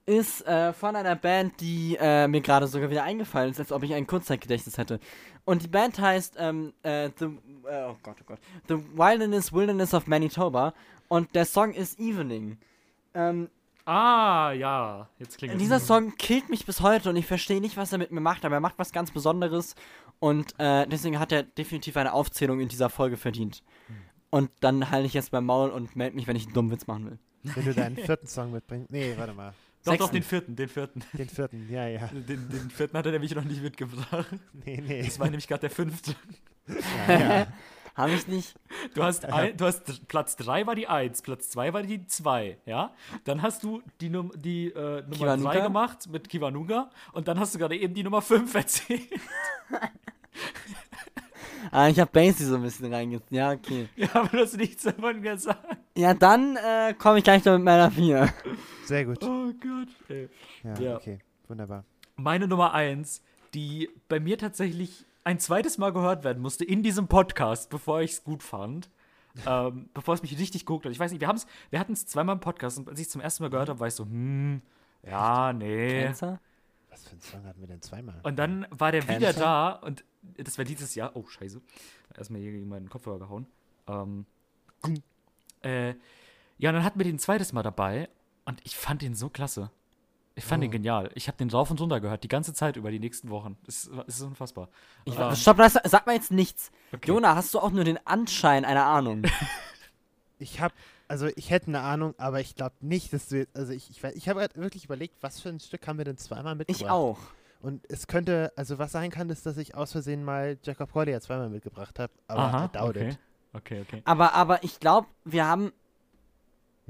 ist 0.05 0.45
äh, 0.47 0.71
von 0.71 0.95
einer 0.95 1.15
Band, 1.15 1.59
die 1.61 1.97
äh, 1.99 2.27
mir 2.27 2.41
gerade 2.41 2.67
sogar 2.67 2.91
wieder 2.91 3.03
eingefallen 3.03 3.49
ist, 3.49 3.59
als 3.59 3.71
ob 3.71 3.81
ich 3.81 3.95
ein 3.95 4.05
Kurzzeitgedächtnis 4.05 4.77
hätte. 4.77 4.99
Und 5.43 5.63
die 5.63 5.67
Band 5.67 5.97
heißt 5.97 6.35
ähm, 6.37 6.73
äh, 6.83 7.09
The, 7.17 7.25
äh, 7.25 7.85
oh 7.87 7.97
Gott, 8.03 8.17
oh 8.21 8.25
Gott, 8.27 8.39
The 8.67 8.75
Wilderness 8.95 9.51
Wilderness 9.51 9.95
of 9.95 10.05
Manitoba 10.05 10.75
und 11.07 11.33
der 11.33 11.45
Song 11.45 11.73
ist 11.73 11.99
Evening. 11.99 12.59
Ähm, 13.15 13.49
Ah, 13.89 14.51
ja. 14.51 15.09
Jetzt 15.17 15.39
klingt 15.39 15.59
dieser 15.59 15.79
Song 15.79 16.15
killt 16.15 16.47
mich 16.47 16.63
bis 16.63 16.81
heute 16.81 17.09
und 17.09 17.15
ich 17.15 17.25
verstehe 17.25 17.59
nicht, 17.59 17.75
was 17.75 17.91
er 17.91 17.97
mit 17.97 18.11
mir 18.11 18.21
macht, 18.21 18.45
aber 18.45 18.53
er 18.53 18.61
macht 18.61 18.77
was 18.77 18.91
ganz 18.91 19.09
Besonderes 19.09 19.73
und 20.19 20.53
äh, 20.59 20.85
deswegen 20.85 21.17
hat 21.17 21.31
er 21.31 21.41
definitiv 21.41 21.97
eine 21.97 22.13
Aufzählung 22.13 22.59
in 22.59 22.67
dieser 22.67 22.91
Folge 22.91 23.17
verdient. 23.17 23.63
Und 24.29 24.51
dann 24.59 24.91
halte 24.91 25.07
ich 25.07 25.15
jetzt 25.15 25.31
beim 25.31 25.47
Maul 25.47 25.71
und 25.71 25.95
melde 25.95 26.15
mich, 26.15 26.27
wenn 26.27 26.35
ich 26.35 26.45
einen 26.45 26.53
dummen 26.53 26.71
Witz 26.71 26.85
machen 26.85 27.05
will. 27.07 27.19
Wenn 27.41 27.65
du 27.65 27.73
deinen 27.73 27.95
vierten 27.95 28.27
Song 28.27 28.51
mitbringst. 28.51 28.91
Nee, 28.91 29.15
warte 29.17 29.33
mal. 29.33 29.55
Doch, 29.83 29.93
doch, 29.93 30.11
Sechsten. 30.11 30.15
den 30.17 30.23
vierten, 30.23 30.55
den 30.55 30.69
vierten. 30.69 31.03
Den 31.13 31.29
vierten, 31.29 31.67
ja, 31.71 31.87
ja. 31.87 32.07
Den, 32.07 32.47
den 32.47 32.69
vierten 32.69 32.95
hat 32.95 33.07
er 33.07 33.13
nämlich 33.13 33.33
noch 33.33 33.45
nicht 33.45 33.63
mitgebracht. 33.63 34.27
Nee, 34.65 34.83
nee. 34.85 35.01
Das 35.01 35.17
war 35.17 35.25
nämlich 35.25 35.47
gerade 35.47 35.61
der 35.61 35.71
fünfte. 35.71 36.15
Ja, 37.07 37.19
ja. 37.19 37.47
Habe 37.99 38.13
ich 38.13 38.27
nicht. 38.27 38.55
Du 38.93 39.03
hast, 39.03 39.25
ein, 39.25 39.57
du 39.57 39.65
hast 39.65 40.07
Platz 40.07 40.35
3 40.37 40.65
war 40.65 40.73
die 40.75 40.87
1, 40.87 41.21
Platz 41.21 41.49
2 41.49 41.73
war 41.73 41.81
die 41.83 42.05
2, 42.07 42.57
ja? 42.65 42.93
Dann 43.25 43.41
hast 43.41 43.61
du 43.63 43.81
die, 43.99 44.09
Num 44.09 44.31
die 44.35 44.67
äh, 44.67 45.01
Nummer 45.01 45.15
Kiwanuka? 45.15 45.51
3 45.53 45.59
gemacht 45.61 46.09
mit 46.09 46.29
Kiwanuga 46.29 46.89
und 47.13 47.27
dann 47.27 47.39
hast 47.39 47.53
du 47.55 47.59
gerade 47.59 47.75
eben 47.77 47.93
die 47.93 48.03
Nummer 48.03 48.21
5 48.21 48.53
erzählt. 48.55 49.01
Ah, 51.71 51.87
ich 51.89 51.99
habe 51.99 52.09
Basie 52.11 52.45
so 52.45 52.55
ein 52.55 52.63
bisschen 52.63 52.91
reingezogen. 52.91 53.35
Ja, 53.37 53.51
okay. 53.51 53.89
ja, 53.95 54.07
aber 54.13 54.29
du 54.29 54.39
hast 54.39 54.57
nichts 54.57 54.83
davon 54.83 55.21
gesagt. 55.21 55.77
Ja, 55.95 56.13
dann 56.13 56.55
äh, 56.55 56.93
komme 56.97 57.19
ich 57.19 57.23
gleich 57.23 57.43
noch 57.45 57.53
mit 57.53 57.63
meiner 57.63 57.91
4. 57.91 58.33
Sehr 58.85 59.05
gut. 59.05 59.23
Oh 59.23 59.51
Gott. 59.61 59.89
Ey. 60.07 60.29
Ja, 60.63 60.79
Ja. 60.79 60.95
okay. 60.95 61.19
Wunderbar. 61.47 61.83
Meine 62.15 62.47
Nummer 62.47 62.73
1, 62.73 63.21
die 63.53 63.89
bei 64.07 64.19
mir 64.19 64.37
tatsächlich 64.37 65.05
ein 65.30 65.39
zweites 65.39 65.77
Mal 65.77 65.93
gehört 65.93 66.23
werden 66.23 66.41
musste 66.41 66.65
in 66.65 66.82
diesem 66.82 67.07
Podcast, 67.07 67.69
bevor 67.69 68.01
ich 68.01 68.13
es 68.13 68.23
gut 68.23 68.41
fand. 68.41 68.89
ähm, 69.45 69.88
bevor 69.93 70.15
es 70.15 70.23
mich 70.23 70.38
richtig 70.39 70.65
guckt. 70.65 70.88
Und 70.88 70.91
ich 70.91 70.99
weiß 70.99 71.11
nicht, 71.11 71.21
wir, 71.21 71.27
haben's, 71.27 71.45
wir 71.69 71.80
hatten 71.80 71.93
es 71.93 72.07
zweimal 72.07 72.34
im 72.34 72.39
Podcast 72.39 72.80
und 72.80 72.89
als 72.89 72.99
ich 72.99 73.05
es 73.05 73.11
zum 73.11 73.21
ersten 73.21 73.43
Mal 73.43 73.49
gehört 73.49 73.69
habe, 73.69 73.80
war 73.80 73.88
ich 73.88 73.93
so, 73.93 74.05
hm, 74.05 74.63
ja, 75.03 75.53
nee. 75.53 76.03
Cancer? 76.03 76.39
Was 76.89 77.03
für 77.03 77.11
einen 77.11 77.21
Song 77.21 77.45
hatten 77.45 77.61
wir 77.61 77.67
denn 77.67 77.82
zweimal? 77.82 78.19
Und 78.23 78.38
dann 78.38 78.65
war 78.71 78.91
der 78.91 79.03
wieder 79.03 79.32
Cancer? 79.32 79.39
da 79.39 79.71
und 79.73 80.03
das 80.38 80.57
war 80.57 80.65
dieses 80.65 80.95
Jahr. 80.95 81.15
Oh, 81.15 81.27
scheiße. 81.27 81.61
Erstmal 82.17 82.41
hier 82.41 82.51
gegen 82.51 82.67
meinen 82.67 82.89
Kopfhörer 82.89 83.19
gehauen. 83.19 83.45
Ähm, 83.88 84.25
äh, 85.61 85.89
ja, 86.57 86.71
und 86.71 86.75
dann 86.75 86.84
hatten 86.84 86.99
wir 86.99 87.05
den 87.05 87.19
zweites 87.19 87.53
Mal 87.53 87.61
dabei 87.61 88.09
und 88.45 88.59
ich 88.63 88.75
fand 88.75 89.03
den 89.03 89.13
so 89.13 89.30
klasse. 89.30 89.69
Ich 90.39 90.45
fand 90.45 90.63
den 90.63 90.69
Oh. 90.69 90.71
genial. 90.71 91.11
Ich 91.15 91.27
habe 91.27 91.37
den 91.37 91.49
rauf 91.49 91.69
und 91.71 91.79
runter 91.79 91.99
gehört, 91.99 92.23
die 92.23 92.27
ganze 92.27 92.53
Zeit 92.53 92.75
über 92.77 92.91
die 92.91 92.99
nächsten 92.99 93.29
Wochen. 93.29 93.57
Es 93.67 93.85
ist, 93.85 93.91
ist 94.07 94.21
unfassbar. 94.21 94.69
Ich, 95.05 95.17
Ähm, 95.17 95.35
Stopp, 95.35 95.57
sag 95.83 96.05
mal 96.07 96.15
jetzt 96.15 96.31
nichts. 96.31 96.71
okay. 96.93 97.07
Jona, 97.07 97.35
hast 97.35 97.53
du 97.53 97.59
auch 97.59 97.71
nur 97.71 97.83
den 97.83 97.99
Anschein 98.05 98.65
einer 98.65 98.85
Ahnung? 98.85 99.23
Ich 100.41 100.61
habe, 100.61 100.73
also 101.09 101.27
ich 101.35 101.49
hätte 101.49 101.67
eine 101.67 101.81
Ahnung, 101.81 102.13
aber 102.17 102.39
ich 102.39 102.55
glaube 102.55 102.75
nicht, 102.79 103.11
dass 103.11 103.27
du 103.27 103.39
jetzt, 103.39 103.57
also 103.57 103.73
ich, 103.73 103.89
ich, 103.89 103.99
weiß- 104.01 104.13
ich 104.15 104.29
habe 104.29 104.39
gerade 104.39 104.55
wirklich 104.55 104.85
überlegt, 104.85 105.15
was 105.21 105.41
für 105.41 105.49
ein 105.49 105.59
Stück 105.59 105.85
haben 105.85 105.97
wir 105.97 106.05
denn 106.05 106.17
zweimal 106.17 106.55
mitgebracht? 106.55 106.81
Ich 106.81 106.89
auch. 106.89 107.17
Und 107.61 107.83
es 107.91 108.07
könnte, 108.07 108.53
also 108.55 108.79
was 108.79 108.93
sein 108.93 109.11
kann, 109.11 109.29
ist, 109.29 109.45
dass 109.45 109.57
ich 109.57 109.75
aus 109.75 109.91
Versehen 109.91 110.23
mal 110.23 110.57
Jacob 110.63 110.93
Collier 110.93 111.19
zweimal 111.19 111.49
mitgebracht 111.49 111.99
habe, 111.99 112.13
aber 112.29 112.39
Aha, 112.39 112.65
I 112.65 112.69
doubt 112.71 112.95
okay. 112.95 113.09
it. 113.09 113.19
Okay, 113.51 113.81
okay. 113.81 114.01
Aber, 114.05 114.33
aber 114.33 114.63
ich 114.63 114.79
glaube, 114.79 115.07
wir 115.25 115.45
haben, 115.45 115.73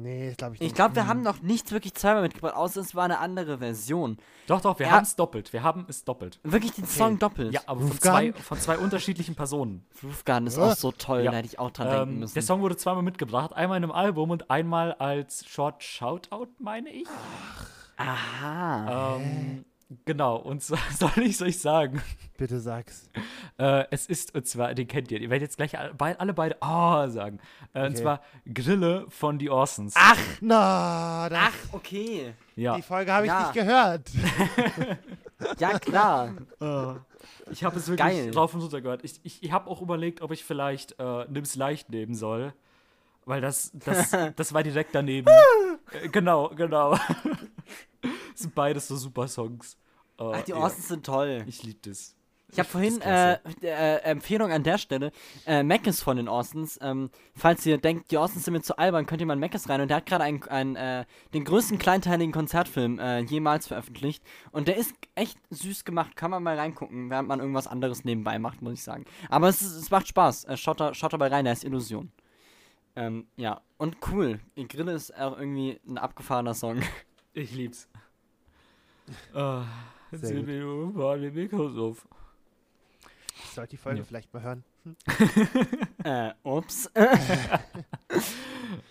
Nee, 0.01 0.33
glaube 0.37 0.55
ich 0.55 0.61
ich 0.61 0.67
nicht. 0.67 0.75
glaube, 0.75 0.95
wir 0.95 1.07
haben 1.07 1.23
noch 1.23 1.41
nichts 1.41 1.71
wirklich 1.73 1.93
zweimal 1.93 2.21
mitgebracht, 2.21 2.55
außer 2.55 2.79
es 2.79 2.95
war 2.95 3.03
eine 3.03 3.19
andere 3.19 3.57
Version. 3.57 4.17
Doch, 4.47 4.61
doch, 4.61 4.79
wir 4.79 4.85
Ja. 4.85 4.93
haben 4.93 5.03
es 5.03 5.17
doppelt. 5.17 5.51
Wir 5.51 5.61
haben 5.61 5.85
es 5.89 6.05
doppelt. 6.05 6.39
Wirklich 6.43 6.71
den 6.71 6.85
Song 6.85 7.19
doppelt. 7.19 7.53
Ja, 7.53 7.59
aber 7.65 7.81
von 7.81 7.99
zwei, 7.99 8.31
von 8.33 8.57
zwei 8.59 8.77
unterschiedlichen 8.77 9.35
Personen. 9.35 9.85
Roof 10.01 10.23
Garden 10.23 10.47
ist 10.47 10.55
Ja. 10.57 10.71
auch 10.71 10.75
so 10.75 10.91
toll, 10.93 11.23
Ja. 11.23 11.31
da 11.31 11.37
hätte 11.37 11.47
ich 11.47 11.59
auch 11.59 11.71
dran 11.71 11.89
denken 11.89 12.13
Ähm, 12.13 12.19
müssen. 12.19 12.33
der 12.33 12.43
Song 12.43 12.61
wurde 12.61 12.77
zweimal 12.77 13.03
mitgebracht. 13.03 13.51
Einmal 13.53 13.77
in 13.77 13.83
einem 13.83 13.91
Album 13.91 14.29
und 14.29 14.49
einmal 14.49 14.93
als 14.93 15.45
Short 15.45 15.83
Shoutout, 15.83 16.47
meine 16.59 16.89
ich. 16.89 17.07
Aha. 17.97 19.17
Ähm, 19.17 19.65
genau, 20.05 20.35
und 20.37 20.63
so, 20.63 20.75
soll 20.97 21.11
ich 21.23 21.31
es 21.35 21.41
euch 21.41 21.59
sagen? 21.59 22.01
Bitte 22.37 22.59
sag's. 22.59 23.09
Äh, 23.57 23.85
es 23.91 24.05
ist, 24.05 24.33
und 24.35 24.47
zwar, 24.47 24.73
den 24.73 24.87
kennt 24.87 25.11
ihr. 25.11 25.19
Ihr 25.19 25.29
werdet 25.29 25.49
jetzt 25.49 25.57
gleich 25.57 25.77
alle, 25.77 25.93
bei- 25.93 26.17
alle 26.19 26.33
beide 26.33 26.57
Oh 26.61 27.07
sagen. 27.07 27.39
Äh, 27.73 27.81
Und 27.81 27.85
Okay. 27.91 27.95
zwar 28.01 28.21
Grille 28.53 29.05
von 29.09 29.37
die 29.39 29.49
Orsons. 29.49 29.93
Ach, 29.97 30.17
Na, 30.41 31.27
das, 31.29 31.39
ach, 31.41 31.73
okay. 31.73 32.33
ja. 32.55 32.75
die 32.75 32.81
Folge 32.81 33.11
habe 33.11 33.25
ich 33.25 33.31
Ja. 33.31 33.41
nicht 33.41 33.53
gehört. 33.53 34.09
Ja, 35.57 35.79
klar. 35.79 36.33
Ich 37.51 37.63
habe 37.63 37.77
es 37.77 37.87
wirklich 37.87 38.05
Geil. 38.17 38.31
drauf 38.31 38.53
und 38.53 38.61
runter 38.61 38.79
gehört. 38.81 39.03
Ich, 39.03 39.19
ich, 39.23 39.41
ich 39.41 39.51
habe 39.51 39.69
auch 39.69 39.81
überlegt, 39.81 40.21
ob 40.21 40.31
ich 40.31 40.43
vielleicht 40.43 40.99
äh, 40.99 41.25
Nimm's 41.29 41.55
leicht 41.55 41.89
nehmen 41.89 42.13
soll. 42.13 42.53
Weil 43.25 43.41
das, 43.41 43.71
das, 43.73 44.15
das 44.35 44.53
war 44.53 44.61
direkt 44.63 44.93
daneben. 44.93 45.27
äh, 45.91 46.09
genau, 46.09 46.49
genau. 46.49 46.95
Sind 48.39 48.55
beides 48.55 48.87
so 48.87 48.95
super 48.95 49.27
Songs. 49.27 49.77
Äh, 50.19 50.23
Ach, 50.23 50.41
die 50.43 50.51
ja, 50.51 50.57
Orsons 50.57 50.87
sind 50.87 51.05
toll. 51.05 51.43
Ich 51.47 51.63
liebe 51.63 51.79
das. 51.89 52.15
Ich 52.51 52.57
habe 52.57 52.67
vorhin 52.67 52.95
äh, 53.01 53.37
klasse. 53.37 53.57
äh, 53.61 53.97
Empfehlung 54.01 54.51
an 54.51 54.63
der 54.63 54.79
Stelle. 54.79 55.11
Äh, 55.45 55.61
Mackes 55.61 56.01
von 56.01 56.17
den 56.17 56.27
Orsons. 56.27 56.79
Ähm, 56.81 57.11
falls 57.35 57.63
ihr 57.65 57.77
denkt, 57.77 58.09
die 58.09 58.17
Orsons 58.17 58.43
sind 58.43 58.53
mir 58.53 58.61
zu 58.61 58.77
albern, 58.77 59.05
könnt 59.05 59.21
ihr 59.21 59.27
mal 59.27 59.33
in 59.33 59.39
Mackes 59.39 59.69
rein. 59.69 59.81
Und 59.81 59.89
der 59.89 59.97
hat 59.97 60.07
gerade 60.07 60.23
einen, 60.23 60.41
einen, 60.43 60.75
äh, 60.75 61.05
den 61.33 61.43
größten 61.43 61.77
kleinteiligen 61.77 62.33
Konzertfilm 62.33 62.97
äh, 62.97 63.19
jemals 63.19 63.67
veröffentlicht. 63.67 64.23
Und 64.51 64.67
der 64.67 64.77
ist 64.77 64.95
echt 65.13 65.37
süß 65.51 65.85
gemacht. 65.85 66.15
Kann 66.15 66.31
man 66.31 66.41
mal 66.41 66.57
reingucken, 66.57 67.11
während 67.11 67.27
man 67.27 67.39
irgendwas 67.39 67.67
anderes 67.67 68.03
nebenbei 68.03 68.39
macht, 68.39 68.63
muss 68.63 68.73
ich 68.73 68.83
sagen. 68.83 69.05
Aber 69.29 69.47
es, 69.47 69.61
ist, 69.61 69.75
es 69.75 69.91
macht 69.91 70.07
Spaß. 70.07 70.45
Äh, 70.45 70.57
schaut, 70.57 70.79
da, 70.79 70.95
schaut 70.95 71.13
dabei 71.13 71.27
rein, 71.27 71.45
der 71.45 71.53
ist 71.53 71.63
Illusion. 71.63 72.11
Ähm, 72.95 73.27
ja, 73.37 73.61
und 73.77 73.97
cool. 74.11 74.39
Grille 74.55 74.93
ist 74.93 75.15
auch 75.15 75.37
irgendwie 75.37 75.79
ein 75.87 75.97
abgefahrener 75.97 76.53
Song. 76.53 76.81
Ich 77.31 77.53
lieb's. 77.53 77.87
Äh, 79.33 79.61
Sehr 80.11 80.29
Silvio, 80.29 80.91
war 80.95 81.17
die 81.17 81.29
Mikros 81.31 81.77
auf. 81.77 82.07
Ich 83.43 83.49
sollte 83.51 83.71
die 83.71 83.77
Folge 83.77 83.99
Ja. 83.99 84.05
vielleicht 84.05 84.33
mal 84.33 84.41
hören. 84.43 84.63
äh, 86.03 86.31
ups. 86.43 86.89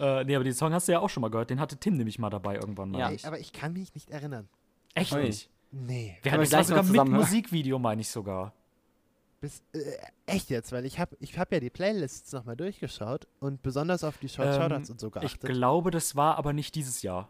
Äh, 0.00 0.24
nee, 0.24 0.34
aber 0.34 0.44
den 0.44 0.54
Song 0.54 0.72
hast 0.72 0.86
du 0.88 0.92
ja 0.92 1.00
auch 1.00 1.08
schon 1.10 1.20
mal 1.20 1.28
gehört. 1.30 1.50
Den 1.50 1.60
hatte 1.60 1.76
Tim 1.76 1.96
nämlich 1.96 2.18
mal 2.18 2.30
dabei 2.30 2.56
irgendwann 2.56 2.90
mal. 2.90 2.98
Ja. 3.00 3.10
Ey, 3.10 3.18
aber 3.24 3.38
ich 3.38 3.52
kann 3.52 3.72
mich 3.72 3.94
nicht 3.94 4.10
erinnern. 4.10 4.48
Echt 4.94 5.12
Ui. 5.12 5.22
nicht? 5.24 5.50
Nee. 5.70 6.18
Wir 6.22 6.32
hatten 6.32 6.42
wir 6.42 6.48
das 6.48 6.68
sogar 6.68 6.82
mit 6.84 6.94
hören? 6.96 7.10
Musikvideo, 7.10 7.78
meine 7.78 8.00
ich 8.00 8.08
sogar. 8.08 8.52
Bis, 9.40 9.62
äh, 9.72 9.78
echt 10.26 10.50
jetzt, 10.50 10.72
weil 10.72 10.84
ich 10.84 10.98
habe 10.98 11.16
ich 11.20 11.38
hab 11.38 11.52
ja 11.52 11.60
die 11.60 11.70
Playlists 11.70 12.32
nochmal 12.32 12.56
durchgeschaut 12.56 13.26
und 13.40 13.62
besonders 13.62 14.02
auf 14.04 14.18
die 14.18 14.28
Short 14.28 14.48
Ähm, 14.48 14.54
Shoutouts 14.62 14.90
und 14.90 15.00
so 15.00 15.08
Ich 15.08 15.12
geachtet. 15.14 15.50
glaube, 15.50 15.90
das 15.90 16.16
war 16.16 16.36
aber 16.38 16.52
nicht 16.52 16.74
dieses 16.74 17.02
Jahr. 17.02 17.28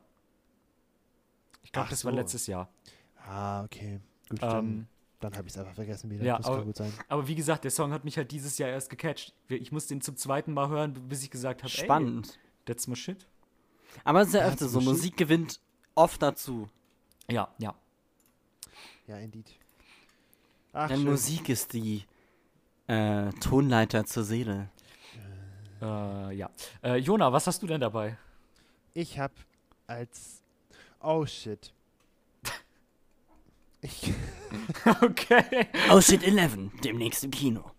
Ich 1.69 1.73
glaube, 1.73 1.91
das 1.91 2.03
war 2.07 2.12
so. 2.12 2.19
letztes 2.19 2.47
Jahr. 2.47 2.66
ah, 3.29 3.62
okay. 3.62 4.01
Gut, 4.31 4.43
Ähm, 4.43 4.49
dann, 4.49 4.89
dann 5.21 5.37
habe 5.37 5.49
ich 5.49 5.53
es 5.53 5.59
einfach 5.59 5.75
vergessen 5.75 6.09
wieder. 6.11 6.25
ja, 6.25 6.39
das 6.39 6.47
aber- 6.47 6.57
kann 6.57 6.64
gut 6.64 6.77
sein. 6.79 6.93
aber 7.09 7.29
wie 7.29 7.35
gesagt, 7.35 7.62
der 7.64 7.71
Song 7.71 7.93
hat 7.93 8.05
mich 8.07 8.16
halt 8.16 8.31
dieses 8.33 8.57
Jahr 8.57 8.71
erst 8.71 8.89
gecatcht. 8.89 9.35
Ich 9.49 9.71
musste 9.71 9.93
ihn 9.93 10.01
zum 10.01 10.16
zweiten 10.16 10.55
Mal 10.55 10.71
hören, 10.71 10.95
bis 10.95 11.23
ich 11.23 11.31
gesagt 11.31 11.62
habe, 11.62 11.69
Spannend. 11.71 12.39
ey, 12.64 12.64
that's 12.64 12.87
my 12.87 12.97
shit. 12.97 13.27
Aber 14.03 14.23
es 14.23 14.29
ist 14.29 14.35
ja 14.35 14.47
öfter 14.47 14.66
so, 14.66 14.81
Schluss- 14.81 14.95
Musik 14.97 15.16
gewinnt 15.19 15.61
oft 15.95 16.23
dazu. 16.23 16.71
Ja, 17.31 17.49
ja. 17.59 17.75
Ja, 19.07 19.19
indeed. 19.19 19.47
Ach, 20.73 20.89
Denn 20.89 21.01
schön. 21.03 21.11
Musik 21.11 21.49
ist 21.51 21.75
die 21.75 22.05
äh, 22.87 23.31
Tonleiter 23.41 24.07
zur 24.07 24.25
Seele. 24.25 24.71
Äh, 25.83 26.35
ja. 26.35 26.51
Äh, 26.83 26.97
Jona, 26.97 27.31
was 27.33 27.47
hast 27.47 27.62
du 27.62 27.66
denn 27.66 27.81
dabei? 27.81 28.16
Ich 28.95 29.19
habe 29.19 29.35
als. 29.87 30.38
Oh 31.01 31.25
shit. 31.27 31.73
Ich, 33.81 34.13
okay. 35.03 35.69
Oh 35.91 36.01
shit, 36.01 36.23
11, 36.25 36.57
demnächst 36.83 37.25
im 37.25 37.31
Kino. 37.31 37.71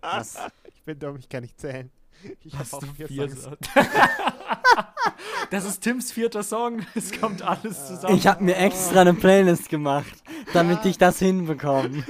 Was? 0.00 0.36
ich 0.74 0.82
bin 0.82 0.98
dumm, 0.98 1.16
ich 1.16 1.28
kann 1.28 1.42
nicht 1.42 1.60
zählen. 1.60 1.90
Ich 2.42 2.52
habe 2.52 2.64
Hast 2.64 2.74
auch 2.74 2.80
du 2.80 2.86
vier 2.94 3.08
vier 3.08 3.30
Songs. 3.30 3.58
Das 5.50 5.64
ist 5.64 5.80
Tims 5.80 6.12
vierter 6.12 6.42
Song. 6.42 6.84
Es 6.94 7.18
kommt 7.18 7.42
alles 7.42 7.86
zusammen. 7.86 8.16
Ich 8.16 8.26
habe 8.26 8.44
mir 8.44 8.56
extra 8.56 9.00
eine 9.00 9.14
Playlist 9.14 9.68
gemacht, 9.70 10.22
damit 10.52 10.84
ich 10.84 10.98
das 10.98 11.18
hinbekomme. 11.18 12.04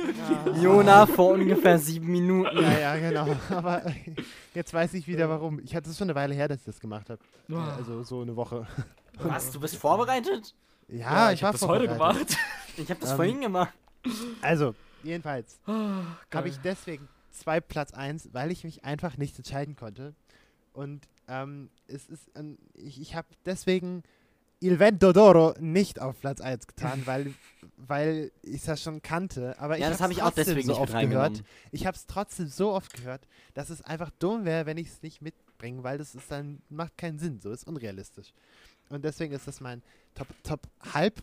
Jona 0.61 1.07
vor 1.07 1.35
ungefähr 1.35 1.79
sieben 1.79 2.09
Minuten. 2.09 2.61
Ja, 2.61 2.79
ja, 2.79 2.97
genau. 2.97 3.37
Aber 3.51 3.83
jetzt 4.55 4.75
weiß 4.75 4.95
ich 4.95 5.07
wieder 5.07 5.29
warum. 5.29 5.61
Ich 5.61 5.77
hatte 5.77 5.89
es 5.89 5.97
schon 5.97 6.07
eine 6.07 6.17
Weile 6.17 6.35
her, 6.35 6.49
dass 6.49 6.59
ich 6.59 6.65
das 6.65 6.81
gemacht 6.81 7.11
habe. 7.11 7.21
Also 7.77 8.03
so 8.03 8.23
eine 8.23 8.35
Woche. 8.35 8.67
Was, 9.21 9.51
du 9.51 9.61
bist 9.61 9.77
vorbereitet? 9.77 10.55
Ja, 10.89 11.33
ich 11.33 11.43
war 11.43 11.49
habe 11.49 11.59
das 11.59 11.69
heute 11.69 11.89
gemacht. 11.89 12.37
Ich 12.77 12.89
habe 12.91 13.01
das 13.01 13.11
Ähm, 13.11 13.17
vorhin 13.17 13.41
gemacht. 13.41 13.75
Also, 14.41 14.73
jedenfalls 15.03 15.59
Oh, 15.67 15.73
habe 16.33 16.49
ich 16.49 16.59
deswegen 16.59 17.09
zwei 17.33 17.61
Platz 17.61 17.93
1, 17.93 18.29
weil 18.33 18.53
ich 18.53 18.63
mich 18.63 18.85
einfach 18.85 19.17
nicht 19.17 19.37
entscheiden 19.37 19.75
konnte. 19.75 20.15
Und 20.73 21.09
ähm, 21.27 21.71
es 21.89 22.07
ist, 22.07 22.31
ähm, 22.37 22.57
ich, 22.75 23.01
ich 23.01 23.17
habe 23.17 23.27
deswegen 23.45 24.05
Il 24.61 24.79
Vento 24.79 25.11
d'Oro 25.11 25.59
nicht 25.61 26.01
auf 26.01 26.21
Platz 26.21 26.41
1 26.41 26.69
getan, 26.69 27.03
weil, 27.05 27.35
weil 27.77 28.31
ich 28.43 28.63
das 28.63 28.81
schon 28.81 29.03
kannte. 29.03 29.59
Aber 29.59 29.77
Ja, 29.77 29.87
ich 29.87 29.93
das 29.95 30.01
habe 30.01 30.13
ich 30.13 30.23
auch 30.23 30.27
trotzdem 30.27 30.45
deswegen 30.55 30.69
so 30.69 30.79
oft 30.79 30.97
gehört. 30.97 31.43
Ich 31.73 31.85
habe 31.85 31.97
es 31.97 32.07
trotzdem 32.07 32.47
so 32.47 32.73
oft 32.73 32.93
gehört, 32.93 33.27
dass 33.55 33.71
es 33.71 33.83
einfach 33.83 34.11
dumm 34.21 34.45
wäre, 34.45 34.67
wenn 34.67 34.79
ich 34.79 34.87
es 34.87 35.03
nicht 35.03 35.21
mitbringe, 35.21 35.83
weil 35.83 35.99
das 35.99 36.15
ist 36.15 36.31
dann 36.31 36.63
macht 36.69 36.97
keinen 36.97 37.19
Sinn, 37.19 37.41
so 37.41 37.51
ist 37.51 37.67
unrealistisch. 37.67 38.33
Und 38.91 39.05
deswegen 39.05 39.33
ist 39.35 39.47
das 39.47 39.61
mein 39.61 39.83
Top 40.15 40.29
Top 40.43 40.61
halb 40.95 41.23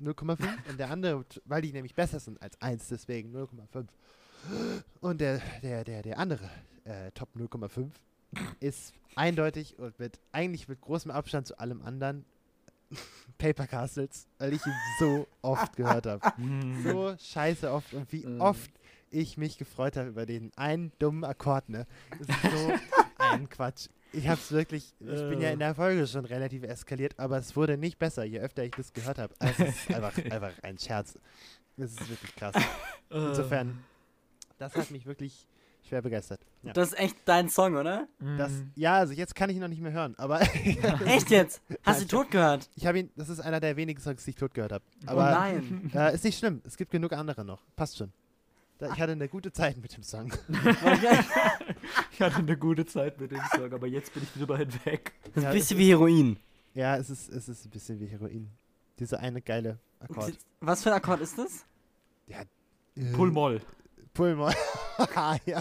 0,5 0.00 0.38
und 0.68 0.78
der 0.78 0.90
andere, 0.90 1.24
weil 1.44 1.62
die 1.62 1.72
nämlich 1.72 1.94
besser 1.94 2.18
sind 2.20 2.40
als 2.42 2.60
1, 2.60 2.88
deswegen 2.88 3.34
0,5. 3.34 3.86
Und 5.00 5.20
der 5.20 5.40
der 5.62 5.84
der 5.84 6.02
der 6.02 6.18
andere 6.18 6.50
äh, 6.84 7.10
Top 7.12 7.28
0,5 7.36 7.90
ist 8.60 8.92
eindeutig 9.14 9.78
und 9.78 9.98
mit 9.98 10.18
eigentlich 10.32 10.68
mit 10.68 10.80
großem 10.80 11.10
Abstand 11.10 11.46
zu 11.46 11.58
allem 11.58 11.80
anderen 11.82 12.24
Paper 13.38 13.66
Castles, 13.66 14.26
weil 14.38 14.52
ich 14.52 14.66
ihn 14.66 14.72
so 14.98 15.26
oft 15.42 15.76
gehört 15.76 16.06
habe. 16.06 16.36
Hm. 16.36 16.82
So 16.82 17.16
scheiße 17.16 17.70
oft 17.70 17.94
und 17.94 18.12
wie 18.12 18.26
Mm. 18.26 18.40
oft 18.40 18.70
ich 19.10 19.36
mich 19.38 19.56
gefreut 19.58 19.96
habe 19.96 20.08
über 20.08 20.26
den 20.26 20.50
einen 20.56 20.90
dummen 20.98 21.24
Akkord, 21.24 21.68
ne? 21.68 21.86
Das 22.18 22.28
ist 22.28 22.42
so 22.52 22.72
ein 23.18 23.48
Quatsch. 23.48 23.88
Ich 24.16 24.28
hab's 24.28 24.52
wirklich, 24.52 24.94
ich 25.00 25.06
bin 25.28 25.40
ja 25.40 25.50
in 25.50 25.58
der 25.58 25.74
Folge 25.74 26.06
schon 26.06 26.24
relativ 26.24 26.62
eskaliert, 26.62 27.18
aber 27.18 27.38
es 27.38 27.54
wurde 27.56 27.76
nicht 27.76 27.98
besser, 27.98 28.24
je 28.24 28.40
öfter 28.40 28.64
ich 28.64 28.72
das 28.72 28.92
gehört 28.92 29.18
habe. 29.18 29.34
Also 29.38 29.64
es 29.64 29.76
ist 29.76 29.94
einfach, 29.94 30.16
einfach 30.30 30.52
ein 30.62 30.78
Scherz. 30.78 31.18
Das 31.76 31.90
ist 31.92 32.08
wirklich 32.08 32.34
krass. 32.36 32.54
Insofern, 33.10 33.82
das 34.58 34.74
hat 34.76 34.90
mich 34.90 35.06
wirklich 35.06 35.46
schwer 35.86 36.00
begeistert. 36.02 36.40
Ja. 36.62 36.72
Das 36.72 36.88
ist 36.92 36.98
echt 36.98 37.16
dein 37.26 37.48
Song, 37.50 37.76
oder? 37.76 38.08
Das, 38.38 38.52
Hm. 38.52 38.70
ja, 38.74 38.94
also 38.96 39.12
jetzt 39.12 39.34
kann 39.34 39.50
ich 39.50 39.56
ihn 39.56 39.60
noch 39.60 39.68
nicht 39.68 39.82
mehr 39.82 39.92
hören, 39.92 40.14
aber 40.16 40.40
Echt 41.06 41.30
jetzt? 41.30 41.60
Hast 41.82 42.00
du 42.00 42.04
Nein, 42.04 42.08
tot 42.08 42.30
gehört? 42.30 42.70
ich 42.74 42.86
habe 42.86 43.00
ihn, 43.00 43.10
das 43.16 43.28
ist 43.28 43.40
einer 43.40 43.60
der 43.60 43.76
wenigen 43.76 44.00
Songs, 44.00 44.24
die 44.24 44.30
ich 44.30 44.36
tot 44.36 44.54
gehört 44.54 44.72
habe. 44.72 44.84
oh 45.06 45.10
Aber 45.10 45.30
nein. 45.30 45.90
äh, 45.94 46.14
ist 46.14 46.24
nicht 46.24 46.38
schlimm, 46.38 46.62
es 46.64 46.76
gibt 46.76 46.90
genug 46.90 47.12
andere 47.12 47.44
noch. 47.44 47.60
Passt 47.76 47.98
schon. 47.98 48.12
Da, 48.78 48.92
ich 48.92 49.00
hatte 49.00 49.12
eine 49.12 49.28
gute 49.28 49.52
Zeit 49.52 49.76
mit 49.80 49.96
dem 49.96 50.02
Song. 50.02 50.32
Ich 52.12 52.20
hatte 52.20 52.36
eine 52.36 52.56
gute 52.56 52.84
Zeit 52.86 53.20
mit 53.20 53.30
dem 53.30 53.40
Song, 53.54 53.72
aber 53.72 53.86
jetzt 53.86 54.12
bin 54.14 54.22
ich 54.22 54.32
drüber 54.32 54.58
hinweg. 54.58 55.12
Das 55.24 55.36
ist 55.36 55.42
Ja, 55.42 55.48
ein 55.50 55.54
bisschen 55.54 55.78
wie 55.78 55.88
Heroin. 55.90 56.38
Ja, 56.74 56.96
es 56.96 57.10
ist, 57.10 57.28
es 57.30 57.48
ist 57.48 57.64
ein 57.66 57.70
bisschen 57.70 58.00
wie 58.00 58.06
Heroin. 58.06 58.50
Dieser 58.98 59.20
eine 59.20 59.40
geile 59.40 59.78
Akkord. 60.00 60.32
Was 60.60 60.82
für 60.82 60.90
ein 60.90 60.96
Akkord 60.96 61.20
ist 61.20 61.38
das? 61.38 61.64
Äh, 62.28 62.44
Pull-Moll. 63.12 63.60
Pullmoll. 64.12 64.54
Ah, 65.16 65.36
ja, 65.44 65.60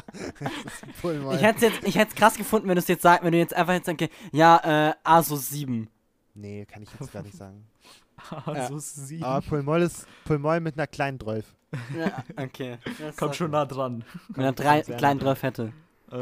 Pullmoll. 1.01 1.33
Ich 1.35 1.41
hätte 1.41 1.65
jetzt, 1.65 1.83
ich 1.83 1.95
hätte 1.97 2.09
es 2.11 2.15
krass 2.15 2.35
gefunden, 2.35 2.67
wenn 2.67 2.75
du 2.75 2.81
es 2.81 2.87
jetzt 2.87 3.01
sagst, 3.01 3.23
wenn 3.23 3.31
du 3.31 3.39
jetzt 3.39 3.55
einfach 3.55 3.73
jetzt 3.73 3.87
sagst, 3.87 3.99
okay, 4.03 4.13
ja, 4.31 4.89
äh, 4.91 4.93
Asus 5.03 5.49
7. 5.49 5.89
nee, 6.35 6.63
kann 6.67 6.83
ich 6.83 6.89
jetzt 6.99 7.11
gar 7.11 7.23
nicht 7.23 7.35
sagen. 7.35 7.65
Also 8.45 8.77
sieben. 8.77 9.23
Aber 9.23 9.41
Pullmoll 9.45 9.81
ist 9.81 10.05
Pullmoll 10.25 10.59
mit 10.59 10.75
einer 10.75 10.85
kleinen 10.85 11.19
12. 11.19 11.51
Ja, 11.97 12.23
okay. 12.43 12.77
Das 12.99 13.17
Kommt 13.17 13.35
schon 13.35 13.51
nah 13.51 13.65
dran. 13.65 14.03
Wenn 14.29 14.45
er 14.45 14.53
drei 14.53 14.81
kleinen 14.81 15.35
hätte. 15.35 15.73
Äh. 16.11 16.15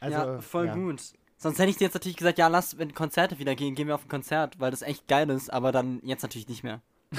Also, 0.00 0.16
ja, 0.16 0.40
voll 0.40 0.66
ja. 0.66 0.74
gut. 0.74 1.02
Sonst 1.36 1.58
hätte 1.58 1.70
ich 1.70 1.76
dir 1.76 1.84
jetzt 1.84 1.94
natürlich 1.94 2.16
gesagt, 2.16 2.38
ja, 2.38 2.48
lass, 2.48 2.78
wenn 2.78 2.94
Konzerte 2.94 3.38
wieder 3.38 3.54
gehen, 3.54 3.74
gehen 3.74 3.86
wir 3.86 3.94
auf 3.94 4.04
ein 4.04 4.08
Konzert, 4.08 4.58
weil 4.58 4.70
das 4.70 4.82
echt 4.82 5.06
geil 5.06 5.30
ist, 5.30 5.52
aber 5.52 5.70
dann 5.72 6.00
jetzt 6.02 6.22
natürlich 6.22 6.48
nicht 6.48 6.64
mehr. 6.64 6.80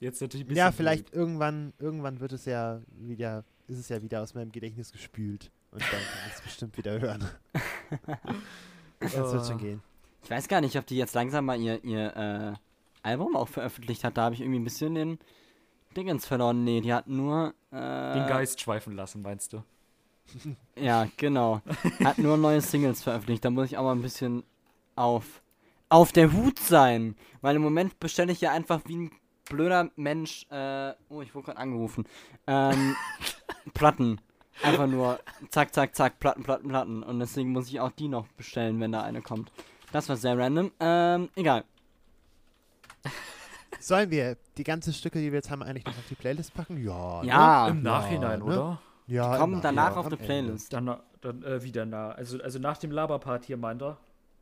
Jetzt 0.00 0.22
natürlich 0.22 0.46
ein 0.46 0.48
bisschen. 0.48 0.58
Ja, 0.58 0.72
vielleicht 0.72 1.12
irgendwann, 1.12 1.74
irgendwann 1.78 2.20
wird 2.20 2.32
es 2.32 2.46
ja 2.46 2.80
wieder, 2.96 3.44
ist 3.68 3.76
es 3.76 3.90
ja 3.90 4.00
wieder 4.00 4.22
aus 4.22 4.32
meinem 4.32 4.50
Gedächtnis 4.50 4.92
gespült. 4.92 5.50
Und 5.72 5.82
dann 5.82 5.90
kann 5.90 6.00
ich 6.26 6.34
es 6.36 6.40
bestimmt 6.40 6.78
wieder 6.78 6.98
hören. 6.98 7.28
das 8.98 9.14
wird 9.14 9.46
schon 9.46 9.58
Äh. 9.58 9.58
gehen. 9.58 9.82
Ich 10.24 10.30
weiß 10.30 10.48
gar 10.48 10.62
nicht, 10.62 10.76
ob 10.76 10.86
die 10.86 10.96
jetzt 10.96 11.14
langsam 11.14 11.44
mal 11.44 11.60
ihr, 11.60 11.84
ihr 11.84 12.16
äh, 12.16 13.06
Album 13.06 13.36
auch 13.36 13.48
veröffentlicht 13.48 14.02
hat. 14.02 14.16
Da 14.16 14.22
habe 14.22 14.34
ich 14.34 14.40
irgendwie 14.40 14.60
ein 14.60 14.64
bisschen 14.64 14.94
den 14.94 15.18
Dingens 15.96 16.26
verloren. 16.26 16.64
Nee, 16.64 16.80
die 16.80 16.92
hat 16.92 17.08
nur. 17.08 17.54
Äh, 17.72 18.14
Den 18.14 18.26
Geist 18.26 18.60
schweifen 18.60 18.94
lassen, 18.94 19.22
meinst 19.22 19.52
du? 19.52 19.62
Ja, 20.76 21.08
genau. 21.16 21.60
Hat 22.04 22.18
nur 22.18 22.36
neue 22.36 22.60
Singles 22.60 23.02
veröffentlicht. 23.02 23.44
Da 23.44 23.50
muss 23.50 23.66
ich 23.66 23.76
auch 23.76 23.82
mal 23.82 23.92
ein 23.92 24.02
bisschen 24.02 24.44
auf, 24.94 25.42
auf 25.88 26.12
der 26.12 26.32
Hut 26.32 26.58
sein. 26.58 27.16
Weil 27.40 27.56
im 27.56 27.62
Moment 27.62 27.98
bestelle 28.00 28.32
ich 28.32 28.40
ja 28.40 28.52
einfach 28.52 28.80
wie 28.86 28.96
ein 28.96 29.10
blöder 29.48 29.90
Mensch. 29.96 30.46
Äh, 30.50 30.94
oh, 31.08 31.20
ich 31.20 31.34
wurde 31.34 31.46
gerade 31.46 31.58
angerufen. 31.58 32.06
Ähm, 32.46 32.94
Platten. 33.74 34.20
Einfach 34.62 34.86
nur 34.86 35.18
zack, 35.50 35.74
zack, 35.74 35.94
zack, 35.96 36.20
Platten, 36.20 36.44
Platten, 36.44 36.68
Platten. 36.68 37.02
Und 37.02 37.18
deswegen 37.18 37.50
muss 37.50 37.68
ich 37.68 37.80
auch 37.80 37.90
die 37.90 38.08
noch 38.08 38.26
bestellen, 38.36 38.80
wenn 38.80 38.92
da 38.92 39.02
eine 39.02 39.22
kommt. 39.22 39.50
Das 39.92 40.08
war 40.08 40.16
sehr 40.16 40.38
random. 40.38 40.70
Ähm, 40.78 41.28
egal. 41.34 41.64
Sollen 43.80 44.10
wir 44.10 44.36
die 44.56 44.64
ganzen 44.64 44.92
Stücke, 44.92 45.18
die 45.18 45.32
wir 45.32 45.38
jetzt 45.38 45.50
haben, 45.50 45.62
eigentlich 45.62 45.84
noch 45.84 45.96
auf 45.96 46.06
die 46.08 46.14
Playlist 46.14 46.54
packen? 46.54 46.76
Ja. 46.82 47.22
Ja, 47.24 47.68
Im 47.68 47.82
Nachhinein, 47.82 48.40
ne? 48.40 48.44
oder? 48.44 48.56
Ne? 48.56 48.78
ja 49.06 49.36
kommen 49.38 49.54
im 49.54 49.60
danach 49.60 49.96
auf 49.96 50.08
die. 50.08 50.16
Playlist. 50.16 50.72
Dann, 50.72 50.96
dann 51.20 51.42
äh, 51.42 51.62
wieder 51.62 51.84
nah. 51.86 52.10
Also, 52.12 52.40
also 52.42 52.58
nach 52.58 52.78
dem 52.78 52.90
Laberpart 52.92 53.44
hier, 53.44 53.56
meint 53.56 53.82
er? 53.82 53.96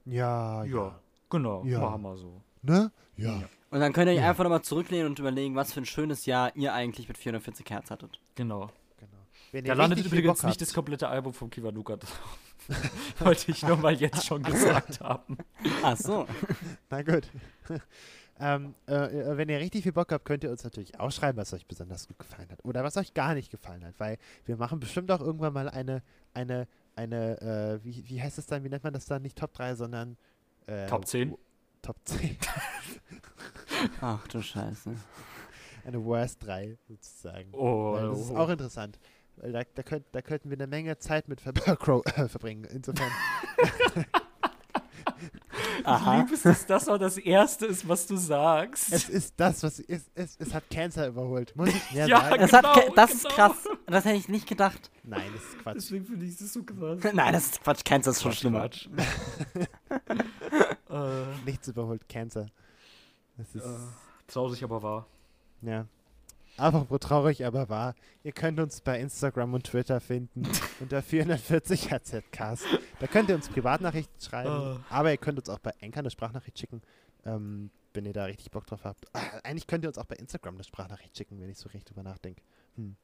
Ja, 0.05 0.65
ja. 0.65 0.75
Ja. 0.77 0.99
Genau, 1.31 1.65
Ja. 1.65 1.81
machen 1.81 2.03
wir 2.03 2.17
so. 2.17 2.43
Ne? 2.63 2.91
Ja. 3.17 3.43
Und 3.71 3.81
dann 3.81 3.93
könnt 3.93 4.09
ihr 4.09 4.15
euch 4.15 4.21
Ja. 4.21 4.31
einfach 4.31 4.45
nochmal 4.45 4.63
zurücklehnen 4.63 5.07
und 5.07 5.19
überlegen, 5.19 5.55
was 5.55 5.73
für 5.73 5.81
ein 5.81 5.87
schönes 5.87 6.25
Jahr 6.27 6.55
ihr 6.57 6.73
eigentlich 6.73 7.07
mit 7.09 7.19
440 7.19 7.69
Hertz 7.71 7.91
hattet. 7.91 8.19
Genau. 8.35 8.71
Genau. 8.99 9.13
Wenn 9.53 9.65
Da 9.65 9.75
landet 9.75 10.05
übrigens 10.05 10.43
nicht 10.43 10.61
das 10.61 10.73
komplette 10.73 11.09
Album 11.09 11.33
vom 11.35 11.51
Kiwanuka 11.51 11.97
drauf. 11.97 12.21
Wollte 13.21 13.51
ich 13.51 13.63
nur 13.63 13.77
mal 13.77 13.95
jetzt 13.95 14.27
schon 14.27 14.43
gesagt 14.45 15.01
haben. 15.01 15.39
Ach 15.83 15.97
so. 15.97 16.27
Na 16.91 17.03
gut. 17.03 17.29
Ähm, 18.41 18.75
äh, 18.87 18.95
äh, 18.95 19.37
wenn 19.37 19.49
ihr 19.49 19.59
richtig 19.59 19.83
viel 19.83 19.93
Bock 19.93 20.13
habt, 20.13 20.25
könnt 20.25 20.45
ihr 20.45 20.51
uns 20.51 20.65
natürlich 20.65 20.99
auch 20.99 21.11
schreiben, 21.11 21.39
was 21.39 21.53
euch 21.53 21.67
besonders 21.67 22.07
gut 22.07 22.19
gefallen 22.19 22.49
hat. 22.51 22.65
Oder 22.65 22.85
was 22.85 22.97
euch 22.97 23.15
gar 23.15 23.35
nicht 23.35 23.51
gefallen 23.51 23.85
hat. 23.85 23.95
Weil 23.99 24.19
wir 24.45 24.57
machen 24.57 24.81
bestimmt 24.81 25.11
auch 25.11 25.21
irgendwann 25.21 25.53
mal 25.53 25.69
eine, 25.69 26.03
eine, 26.35 26.69
eine, 26.95 27.41
äh, 27.41 27.85
wie, 27.85 28.09
wie 28.09 28.23
heißt 28.23 28.39
das 28.39 28.47
dann, 28.47 28.65
wie 28.65 28.69
nennt 28.69 28.85
man 28.85 28.93
das 28.93 29.07
dann? 29.07 29.23
Nicht 29.23 29.39
Top 29.39 29.53
3, 29.55 29.75
sondern 29.75 30.17
äh, 30.67 30.87
Top 30.87 31.07
10? 31.07 31.37
Top 31.83 31.97
10. 32.05 32.37
Ach 34.01 34.27
du 34.29 34.43
Scheiße. 34.43 34.95
eine 35.85 36.05
Worst 36.05 36.45
3 36.45 36.77
sozusagen. 36.89 37.49
Oh, 37.53 37.95
Weil 37.95 38.09
das 38.09 38.21
ist 38.21 38.31
oh. 38.31 38.37
auch 38.37 38.49
interessant. 38.49 38.99
Weil 39.37 39.53
da, 39.53 39.63
da, 39.75 39.83
könnt, 39.83 40.07
da 40.13 40.23
könnten 40.23 40.51
wir 40.51 40.57
eine 40.57 40.67
Menge 40.67 40.99
Zeit 40.99 41.29
mit 41.29 41.41
Ver 41.41 41.53
Crow, 41.53 42.05
äh, 42.07 42.29
verbringen. 42.29 42.65
Insofern. 42.65 43.11
Aha. 45.89 46.21
Liebes, 46.21 46.43
dass 46.43 46.67
das 46.67 46.89
auch 46.89 46.99
das 46.99 47.17
Erste 47.19 47.67
ist, 47.67 47.89
was 47.89 48.07
du 48.07 48.17
sagst. 48.17 48.93
es 48.93 49.09
ist 49.09 49.35
das, 49.39 49.63
was 49.63 49.79
es, 49.81 50.11
es, 50.15 50.37
es 50.39 50.55
hat 50.55 50.65
Cancer 50.71 51.09
überholt. 51.09 51.55
Muss 51.57 51.69
ich 51.71 51.93
mehr 51.93 52.07
Ja, 52.09 52.21
sagen? 52.21 52.41
Das, 52.41 52.53
hat, 52.53 52.63
Genau, 52.65 52.87
ke- 52.87 52.93
das 52.95 53.15
ist 53.15 53.23
genau. 53.25 53.35
krass. 53.35 53.57
Das 53.87 54.05
hätte 54.05 54.17
ich 54.17 54.29
nicht 54.29 54.47
gedacht. 54.49 54.91
Nein, 55.05 55.31
das 55.35 55.43
ist 55.45 55.59
Quatsch. 55.59 55.77
Deswegen 55.77 56.05
finde 56.07 56.27
ich 56.27 56.37
das 56.37 56.53
so 56.53 56.63
krass. 56.63 56.99
Nein, 57.13 57.33
das 57.33 57.45
ist 57.47 57.63
Quatsch. 57.63 57.81
Kennst 57.85 58.07
das 58.07 58.23
schon 58.23 58.33
schlimmer. 58.33 58.61
Quatsch. 58.69 58.89
äh, 60.91 61.25
Nichts 61.45 61.69
überholt 61.69 62.09
Cancer. 62.09 62.47
Das 63.37 63.55
ist, 63.55 63.65
äh, 63.65 63.69
traurig, 64.27 64.63
aber 64.65 64.83
wahr. 64.83 65.07
ja. 65.63 65.87
Apropos 66.59 66.99
traurig, 67.01 67.45
aber 67.47 67.69
wahr. 67.69 67.95
Ihr 68.25 68.33
könnt 68.33 68.59
uns 68.61 68.81
bei 68.81 68.99
Instagram 69.01 69.55
und 69.55 69.65
Twitter 69.65 70.01
finden 70.01 70.43
unter 70.81 71.03
440 71.03 71.91
HZcast. 71.93 72.65
Da 73.01 73.07
könnt 73.07 73.29
ihr 73.29 73.35
uns 73.37 73.49
Privatnachrichten 73.49 74.21
schreiben, 74.21 74.51
Ah. 74.51 74.81
aber 74.91 75.11
ihr 75.13 75.17
könnt 75.19 75.39
uns 75.39 75.49
auch 75.49 75.61
bei 75.61 75.73
Enker 75.81 76.01
eine 76.01 76.11
Sprachnachricht 76.11 76.59
schicken, 76.59 76.83
ähm, 77.25 77.71
wenn 77.95 78.05
ihr 78.05 78.13
da 78.13 78.25
richtig 78.25 78.51
Bock 78.51 78.67
drauf 78.67 78.85
habt. 78.85 79.07
Ah, 79.15 79.21
eigentlich 79.45 79.67
könnt 79.67 79.85
ihr 79.85 79.89
uns 79.89 79.99
auch 79.99 80.05
bei 80.07 80.17
Instagram 80.17 80.55
eine 80.55 80.65
Sprachnachricht 80.65 81.17
schicken, 81.17 81.41
wenn 81.41 81.49
ich 81.49 81.59
so 81.59 81.69
recht 81.71 81.89
drüber 81.89 82.03
nachdenke. 82.03 82.43
Hm. 82.77 82.97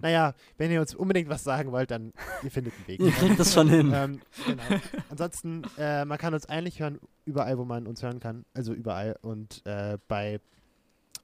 Naja, 0.00 0.34
wenn 0.58 0.70
ihr 0.70 0.80
uns 0.80 0.94
unbedingt 0.94 1.28
was 1.28 1.42
sagen 1.42 1.72
wollt, 1.72 1.90
dann 1.90 2.12
ihr 2.44 2.52
findet 2.52 2.72
einen 2.76 2.86
Weg. 2.86 3.00
Ihr 3.00 3.10
kriegt 3.10 3.40
das 3.40 3.52
schon 3.52 3.68
hin. 3.68 3.90
ähm, 3.92 4.20
genau. 4.46 4.62
Ansonsten, 5.10 5.64
äh, 5.76 6.04
man 6.04 6.18
kann 6.18 6.34
uns 6.34 6.46
eigentlich 6.46 6.78
hören, 6.78 7.00
überall, 7.24 7.58
wo 7.58 7.64
man 7.64 7.88
uns 7.88 8.00
hören 8.00 8.20
kann. 8.20 8.44
Also 8.54 8.72
überall. 8.74 9.16
Und 9.22 9.60
äh, 9.66 9.98
bei, 10.06 10.38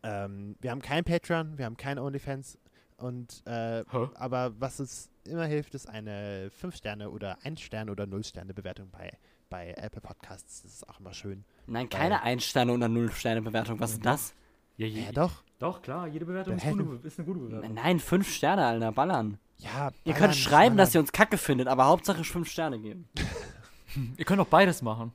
ähm, 0.03 0.57
wir 0.61 0.71
haben 0.71 0.83
kein 0.83 1.05
Patreon, 1.05 1.59
wir 1.59 1.65
haben 1.65 1.77
kein 1.77 1.99
OnlyFans. 1.99 2.59
Und, 2.97 3.43
äh, 3.47 3.85
Hä? 3.91 4.09
aber 4.15 4.53
was 4.61 4.81
uns 4.81 5.09
immer 5.25 5.45
hilft, 5.45 5.75
ist 5.75 5.89
eine 5.89 6.51
5-Sterne- 6.61 7.11
oder 7.11 7.39
1-Sterne- 7.45 7.93
oder 7.93 8.05
0-Sterne-Bewertung 8.05 8.91
bei, 8.91 9.13
bei 9.51 9.73
Apple 9.77 10.01
Podcasts. 10.01 10.63
Das 10.63 10.73
ist 10.73 10.89
auch 10.89 10.99
immer 10.99 11.13
schön. 11.13 11.45
Nein, 11.69 11.89
keine 11.89 12.25
1-Sterne- 12.25 12.73
oder 12.73 12.87
0-Sterne-Bewertung. 12.87 13.79
Was 13.79 13.93
ist 13.93 14.05
das? 14.05 14.35
Ja, 14.79 14.87
je, 14.87 15.03
Ja, 15.05 15.13
doch. 15.13 15.45
Doch, 15.61 15.81
klar, 15.83 16.07
jede 16.09 16.25
Bewertung 16.25 16.57
ist, 16.57 16.65
gute, 16.65 16.83
hätten- 16.85 17.07
ist 17.07 17.19
eine 17.19 17.27
gute 17.27 17.41
Bewertung. 17.41 17.75
Nein, 17.75 17.99
5 18.01 18.29
Sterne, 18.33 18.65
Alter. 18.67 18.93
Ballern. 18.93 19.39
Ja, 19.59 19.91
Ihr 20.05 20.13
ballern, 20.15 20.19
könnt 20.31 20.37
schreiben, 20.37 20.77
dass 20.77 20.91
ihr 20.91 20.93
ballern. 20.95 21.05
uns 21.05 21.13
kacke 21.13 21.37
findet, 21.39 21.67
aber 21.69 21.87
Hauptsache 21.87 22.23
5 22.25 22.49
Sterne 22.49 22.79
geben. 22.81 23.09
Ihr 24.17 24.25
könnt 24.25 24.41
auch 24.41 24.47
beides 24.47 24.83
machen. 24.83 25.13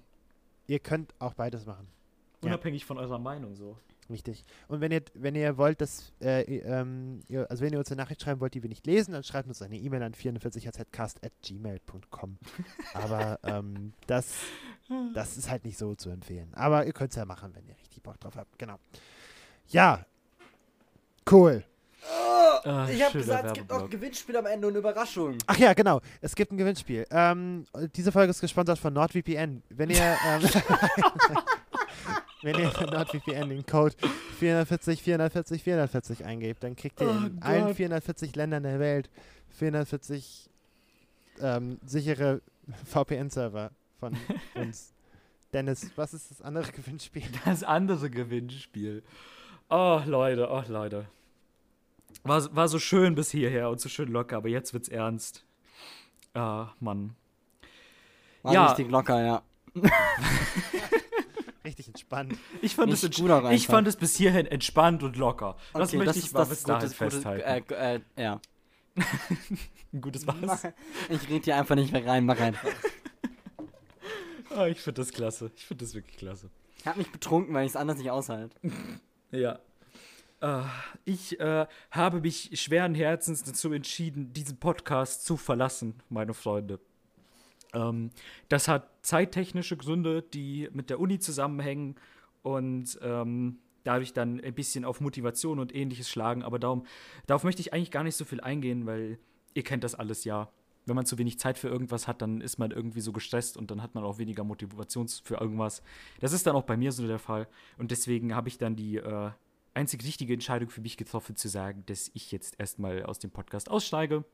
Ihr 0.67 0.79
könnt 0.79 1.13
auch 1.19 1.33
beides 1.33 1.65
machen. 1.65 1.87
Ja. 2.41 2.47
Unabhängig 2.49 2.83
von 2.85 2.97
eurer 2.97 3.19
Meinung 3.19 3.55
so. 3.55 3.77
Richtig. 4.09 4.43
Und 4.67 4.81
wenn 4.81 4.91
ihr, 4.91 5.01
wenn 5.13 5.35
ihr 5.35 5.55
wollt, 5.57 5.79
dass, 5.81 6.11
äh, 6.21 6.41
ähm, 6.59 7.21
ihr, 7.27 7.49
also 7.49 7.63
wenn 7.63 7.73
ihr 7.73 7.79
uns 7.79 7.91
eine 7.91 7.99
Nachricht 8.01 8.21
schreiben 8.21 8.41
wollt, 8.41 8.53
die 8.53 8.61
wir 8.61 8.69
nicht 8.69 8.85
lesen, 8.85 9.13
dann 9.13 9.23
schreibt 9.23 9.47
uns 9.47 9.61
eine 9.61 9.77
E-Mail 9.77 10.03
an 10.03 10.13
44hzcast.gmail.com. 10.13 12.37
Aber 12.93 13.39
ähm, 13.43 13.93
das, 14.07 14.33
das 15.13 15.37
ist 15.37 15.49
halt 15.49 15.63
nicht 15.65 15.77
so 15.77 15.95
zu 15.95 16.09
empfehlen. 16.09 16.53
Aber 16.53 16.85
ihr 16.85 16.91
könnt 16.93 17.11
es 17.11 17.15
ja 17.15 17.23
machen, 17.25 17.55
wenn 17.55 17.65
ihr 17.67 17.77
richtig 17.77 18.03
Bock 18.03 18.19
drauf 18.19 18.35
habt. 18.35 18.59
Genau. 18.59 18.77
Ja. 19.69 20.05
Cool. 21.29 21.63
Äh, 22.63 23.11
schöner 23.11 23.27
Werbeblock. 23.27 23.91
Gewinnspiel 23.91 24.37
am 24.37 24.45
Ende 24.45 24.67
und 24.67 24.75
Überraschung. 24.75 25.37
Ach 25.47 25.57
ja, 25.57 25.73
genau. 25.73 25.99
Es 26.21 26.35
gibt 26.35 26.51
ein 26.51 26.57
Gewinnspiel. 26.57 27.05
Ähm, 27.11 27.65
diese 27.95 28.11
Folge 28.11 28.31
ist 28.31 28.41
gesponsert 28.41 28.79
von 28.79 28.93
NordVPN. 28.93 29.63
Wenn 29.69 29.89
ihr, 29.89 30.17
ähm, 30.25 30.41
wenn 32.41 32.59
ihr 32.59 32.69
für 32.71 32.85
NordVPN 32.85 33.49
den 33.49 33.65
Code 33.65 33.95
440 34.39 35.01
440 35.01 35.63
440 35.63 36.25
eingebt, 36.25 36.63
dann 36.63 36.75
kriegt 36.75 36.99
ihr 37.01 37.07
Oh 37.07 37.25
in 37.27 37.41
allen 37.41 37.67
Gott. 37.67 37.75
440 37.77 38.35
Ländern 38.35 38.63
der 38.63 38.79
Welt 38.79 39.09
440 39.57 40.49
ähm, 41.41 41.79
sichere 41.85 42.41
VPN-Server 42.85 43.71
von 43.99 44.17
uns. 44.55 44.93
Dennis, 45.53 45.91
was 45.95 46.13
ist 46.13 46.31
das 46.31 46.41
andere 46.41 46.71
Gewinnspiel? 46.71 47.23
Das 47.45 47.63
andere 47.63 48.09
Gewinnspiel. 48.09 49.03
Oh, 49.69 50.01
Leute, 50.05 50.49
oh, 50.49 50.63
Leute. 50.67 51.05
War, 52.23 52.55
war 52.55 52.67
so 52.67 52.79
schön 52.79 53.15
bis 53.15 53.31
hierher 53.31 53.69
und 53.69 53.79
so 53.79 53.89
schön 53.89 54.07
locker, 54.11 54.37
aber 54.37 54.49
jetzt 54.49 54.73
wird's 54.73 54.87
ernst. 54.89 55.45
Ah, 56.33 56.69
Mann. 56.79 57.15
War 58.41 58.53
Ja. 58.53 58.65
richtig 58.67 58.89
locker, 58.89 59.23
ja. 59.23 59.41
Richtig 61.65 61.87
entspannt. 61.87 62.37
Ich 62.61 62.75
fand, 62.75 62.91
es, 62.91 63.03
ich 63.03 63.67
fand 63.67 63.87
es 63.87 63.95
bis 63.95 64.15
hierhin 64.15 64.45
entspannt 64.45 65.01
und 65.03 65.15
locker. 65.15 65.57
Das 65.73 65.89
Okay, 65.89 65.97
möchte 65.97 66.19
ich 66.19 66.31
mal 66.33 66.45
bis 66.45 66.59
ist 66.59 66.69
dahin 66.69 66.81
gutes- 66.89 66.97
gutes- 66.97 67.13
festhalten. 67.15 67.73
Äh, 67.73 67.95
äh, 67.95 68.01
ja. 68.17 68.41
Ein 69.93 70.01
gutes 70.01 70.27
was? 70.27 70.63
Ich 71.09 71.29
rede 71.29 71.43
hier 71.45 71.57
einfach 71.57 71.75
nicht 71.75 71.91
mehr 71.91 72.05
rein, 72.05 72.25
mach 72.25 72.39
einfach. 72.39 72.69
Ah, 74.55 74.67
ich 74.67 74.79
finde 74.81 75.01
das 75.01 75.11
klasse. 75.11 75.51
Ich 75.55 75.65
finde 75.65 75.83
das 75.85 75.93
wirklich 75.95 76.17
klasse. 76.17 76.49
Ich 76.77 76.85
hab 76.85 76.97
mich 76.97 77.11
betrunken, 77.11 77.53
weil 77.55 77.65
ich 77.65 77.71
es 77.71 77.75
anders 77.75 77.97
nicht 77.97 78.11
aushalte. 78.11 78.55
Ja. 79.31 79.59
Äh, 80.41 80.61
ich 81.05 81.39
äh, 81.39 81.65
habe 81.91 82.19
mich 82.21 82.51
schweren 82.61 82.93
Herzens 82.93 83.43
dazu 83.43 83.71
entschieden, 83.73 84.31
diesen 84.33 84.57
Podcast 84.59 85.25
zu 85.25 85.37
verlassen, 85.37 85.95
meine 86.09 86.33
Freunde. 86.33 86.79
Ähm, 87.73 88.11
das 88.49 88.67
hat 88.67 88.89
zeittechnische 89.01 89.77
Gründe, 89.77 90.21
die 90.21 90.69
mit 90.73 90.89
der 90.89 90.99
Uni 90.99 91.19
zusammenhängen 91.19 91.95
und 92.41 92.97
ähm, 93.01 93.59
dadurch 93.83 94.13
dann 94.13 94.39
ein 94.39 94.53
bisschen 94.53 94.85
auf 94.85 95.01
Motivation 95.01 95.59
und 95.59 95.75
ähnliches 95.75 96.09
schlagen. 96.09 96.43
Aber 96.43 96.59
darum, 96.59 96.85
darauf 97.27 97.43
möchte 97.43 97.61
ich 97.61 97.73
eigentlich 97.73 97.91
gar 97.91 98.03
nicht 98.03 98.15
so 98.15 98.25
viel 98.25 98.41
eingehen, 98.41 98.85
weil 98.85 99.19
ihr 99.53 99.63
kennt 99.63 99.83
das 99.83 99.95
alles 99.95 100.23
ja. 100.23 100.49
Wenn 100.85 100.95
man 100.95 101.05
zu 101.05 101.17
wenig 101.17 101.39
Zeit 101.39 101.57
für 101.57 101.69
irgendwas 101.69 102.07
hat, 102.07 102.21
dann 102.21 102.41
ist 102.41 102.57
man 102.57 102.71
irgendwie 102.71 102.99
so 102.99 103.13
gestresst 103.13 103.55
und 103.55 103.71
dann 103.71 103.81
hat 103.81 103.95
man 103.95 104.03
auch 104.03 104.17
weniger 104.17 104.43
Motivation 104.43 105.07
für 105.07 105.35
irgendwas. 105.35 105.81
Das 106.19 106.33
ist 106.33 106.45
dann 106.45 106.55
auch 106.55 106.63
bei 106.63 106.75
mir 106.75 106.91
so 106.91 107.07
der 107.07 107.19
Fall. 107.19 107.47
Und 107.77 107.91
deswegen 107.91 108.35
habe 108.35 108.49
ich 108.49 108.57
dann 108.57 108.75
die 108.75 108.97
äh, 108.97 109.31
einzig 109.73 110.03
richtige 110.03 110.33
Entscheidung 110.33 110.69
für 110.69 110.81
mich 110.81 110.97
getroffen, 110.97 111.37
zu 111.37 111.47
sagen, 111.47 111.83
dass 111.85 112.11
ich 112.13 112.31
jetzt 112.33 112.59
erstmal 112.59 113.03
aus 113.03 113.19
dem 113.19 113.31
Podcast 113.31 113.69
aussteige, 113.69 114.25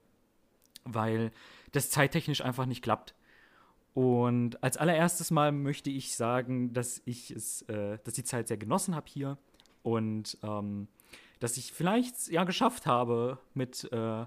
weil 0.86 1.32
das 1.72 1.92
zeittechnisch 1.92 2.42
einfach 2.42 2.66
nicht 2.66 2.82
klappt. 2.82 3.14
Und 4.00 4.64
als 4.64 4.78
allererstes 4.78 5.30
Mal 5.30 5.52
möchte 5.52 5.90
ich 5.90 6.16
sagen, 6.16 6.72
dass 6.72 7.02
ich 7.04 7.32
es, 7.32 7.64
äh, 7.64 7.98
dass 8.06 8.14
die 8.14 8.24
Zeit 8.24 8.48
sehr 8.48 8.56
genossen 8.56 8.96
habe 8.96 9.08
hier 9.10 9.38
und 9.84 10.38
ähm, 10.42 10.88
dass 11.42 11.58
ich 11.58 11.74
vielleicht 11.74 12.30
ja 12.30 12.46
geschafft 12.46 12.86
habe, 12.86 13.40
mit 13.54 13.92
äh, 13.92 14.26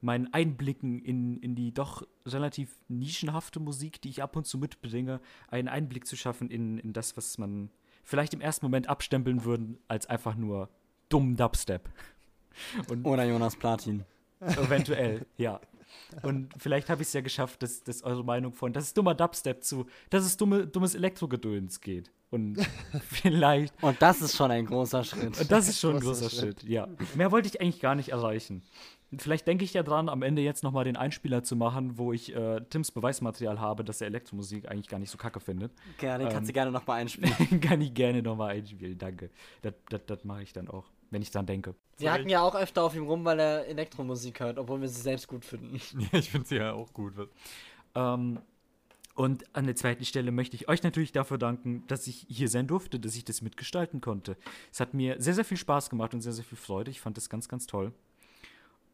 meinen 0.00 0.34
Einblicken 0.34 0.98
in, 0.98 1.38
in 1.38 1.54
die 1.54 1.72
doch 1.72 2.02
relativ 2.26 2.80
nischenhafte 2.88 3.60
Musik, 3.60 4.02
die 4.02 4.08
ich 4.08 4.24
ab 4.24 4.34
und 4.34 4.44
zu 4.44 4.58
mitbringe, 4.58 5.20
einen 5.46 5.68
Einblick 5.68 6.04
zu 6.04 6.16
schaffen 6.16 6.50
in, 6.50 6.78
in 6.78 6.92
das, 6.92 7.16
was 7.16 7.38
man 7.38 7.70
vielleicht 8.02 8.34
im 8.34 8.40
ersten 8.40 8.66
Moment 8.66 8.88
abstempeln 8.88 9.44
würde, 9.44 9.76
als 9.86 10.06
einfach 10.06 10.34
nur 10.34 10.68
dumm 11.08 11.36
Dubstep. 11.36 11.88
Und 12.90 13.04
Oder 13.04 13.22
Jonas 13.22 13.54
Platin. 13.54 14.04
Eventuell, 14.40 15.26
ja. 15.36 15.60
Und 16.22 16.50
vielleicht 16.58 16.90
habe 16.90 17.02
ich 17.02 17.08
es 17.08 17.14
ja 17.14 17.20
geschafft, 17.20 17.62
dass, 17.62 17.82
dass 17.82 18.02
eure 18.02 18.24
Meinung 18.24 18.52
von, 18.52 18.72
das 18.72 18.84
ist 18.84 18.96
dummer 18.98 19.14
Dubstep 19.14 19.62
zu, 19.64 19.86
dass 20.10 20.24
es 20.24 20.36
dumme, 20.36 20.66
dummes 20.66 20.94
Elektrogedöns 20.94 21.80
geht. 21.80 22.10
Und 22.30 22.56
vielleicht, 23.10 23.74
Und 23.82 24.00
das 24.00 24.22
ist 24.22 24.36
schon 24.36 24.50
ein 24.50 24.64
großer 24.66 25.04
Schritt. 25.04 25.38
und 25.40 25.52
das 25.52 25.68
ist 25.68 25.80
schon 25.80 25.96
ein 25.96 26.00
Großer 26.00 26.22
großer 26.22 26.30
Schritt. 26.36 26.60
Schritt, 26.60 26.70
ja. 26.70 26.88
Mehr 27.14 27.30
wollte 27.30 27.48
ich 27.48 27.60
eigentlich 27.60 27.80
gar 27.80 27.94
nicht 27.94 28.08
erreichen. 28.10 28.62
Vielleicht 29.18 29.46
denke 29.46 29.64
ich 29.64 29.74
ja 29.74 29.82
dran, 29.82 30.08
am 30.08 30.22
Ende 30.22 30.40
jetzt 30.40 30.62
nochmal 30.64 30.84
den 30.84 30.96
Einspieler 30.96 31.42
zu 31.42 31.54
machen, 31.56 31.98
wo 31.98 32.14
ich 32.14 32.34
äh, 32.34 32.62
Tims 32.70 32.90
Beweismaterial 32.90 33.60
habe, 33.60 33.84
dass 33.84 34.00
er 34.00 34.06
Elektromusik 34.06 34.66
eigentlich 34.70 34.88
gar 34.88 34.98
nicht 34.98 35.10
so 35.10 35.18
kacke 35.18 35.38
findet. 35.40 35.70
Ja, 36.00 36.16
den 36.16 36.30
kannst 36.30 36.48
du 36.48 36.52
Ähm. 36.52 36.54
gerne 36.54 36.70
nochmal 36.72 37.00
einspielen. 37.02 37.60
Kann 37.60 37.82
ich 37.82 37.92
gerne 37.92 38.22
nochmal 38.22 38.52
einspielen, 38.56 38.96
danke. 38.96 39.28
Das, 39.60 39.74
das, 39.90 40.00
das 40.06 40.24
mache 40.24 40.42
ich 40.42 40.54
dann 40.54 40.68
auch, 40.68 40.86
wenn 41.12 41.22
ich 41.22 41.30
dran 41.30 41.46
denke. 41.46 41.74
Wir 41.98 42.12
hacken 42.12 42.28
ja 42.28 42.42
auch 42.42 42.54
öfter 42.54 42.82
auf 42.82 42.96
ihm 42.96 43.04
rum, 43.04 43.24
weil 43.24 43.38
er 43.38 43.66
Elektromusik 43.66 44.40
hört, 44.40 44.58
obwohl 44.58 44.80
wir 44.80 44.88
sie 44.88 45.00
selbst 45.00 45.28
gut 45.28 45.44
finden. 45.44 45.80
Ja, 46.12 46.18
ich 46.18 46.30
finde 46.30 46.48
sie 46.48 46.56
ja 46.56 46.72
auch 46.72 46.92
gut. 46.92 47.14
Ähm, 47.94 48.40
und 49.14 49.44
an 49.54 49.66
der 49.66 49.76
zweiten 49.76 50.04
Stelle 50.06 50.32
möchte 50.32 50.56
ich 50.56 50.68
euch 50.68 50.82
natürlich 50.82 51.12
dafür 51.12 51.36
danken, 51.36 51.84
dass 51.86 52.06
ich 52.06 52.26
hier 52.28 52.48
sein 52.48 52.66
durfte, 52.66 52.98
dass 52.98 53.14
ich 53.14 53.24
das 53.24 53.42
mitgestalten 53.42 54.00
konnte. 54.00 54.36
Es 54.72 54.80
hat 54.80 54.94
mir 54.94 55.20
sehr, 55.20 55.34
sehr 55.34 55.44
viel 55.44 55.58
Spaß 55.58 55.90
gemacht 55.90 56.14
und 56.14 56.22
sehr, 56.22 56.32
sehr 56.32 56.44
viel 56.44 56.56
Freude. 56.58 56.90
Ich 56.90 57.00
fand 57.00 57.18
das 57.18 57.28
ganz, 57.28 57.46
ganz 57.48 57.66
toll. 57.66 57.92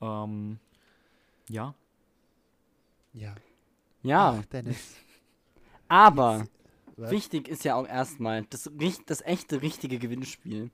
Ähm, 0.01 0.59
ja. 1.49 1.75
Ja. 3.13 3.37
Ja, 4.03 4.39
Ach, 4.41 4.45
Dennis. 4.47 4.97
aber 5.87 6.47
Was? 6.97 7.11
wichtig 7.13 7.49
ist 7.49 7.65
ja 7.65 7.77
auch 7.77 7.87
erstmal, 7.87 8.45
das, 8.51 8.71
das 9.07 9.23
echte, 9.23 9.63
richtige 9.63 9.99
Gewinnspiel 9.99 10.71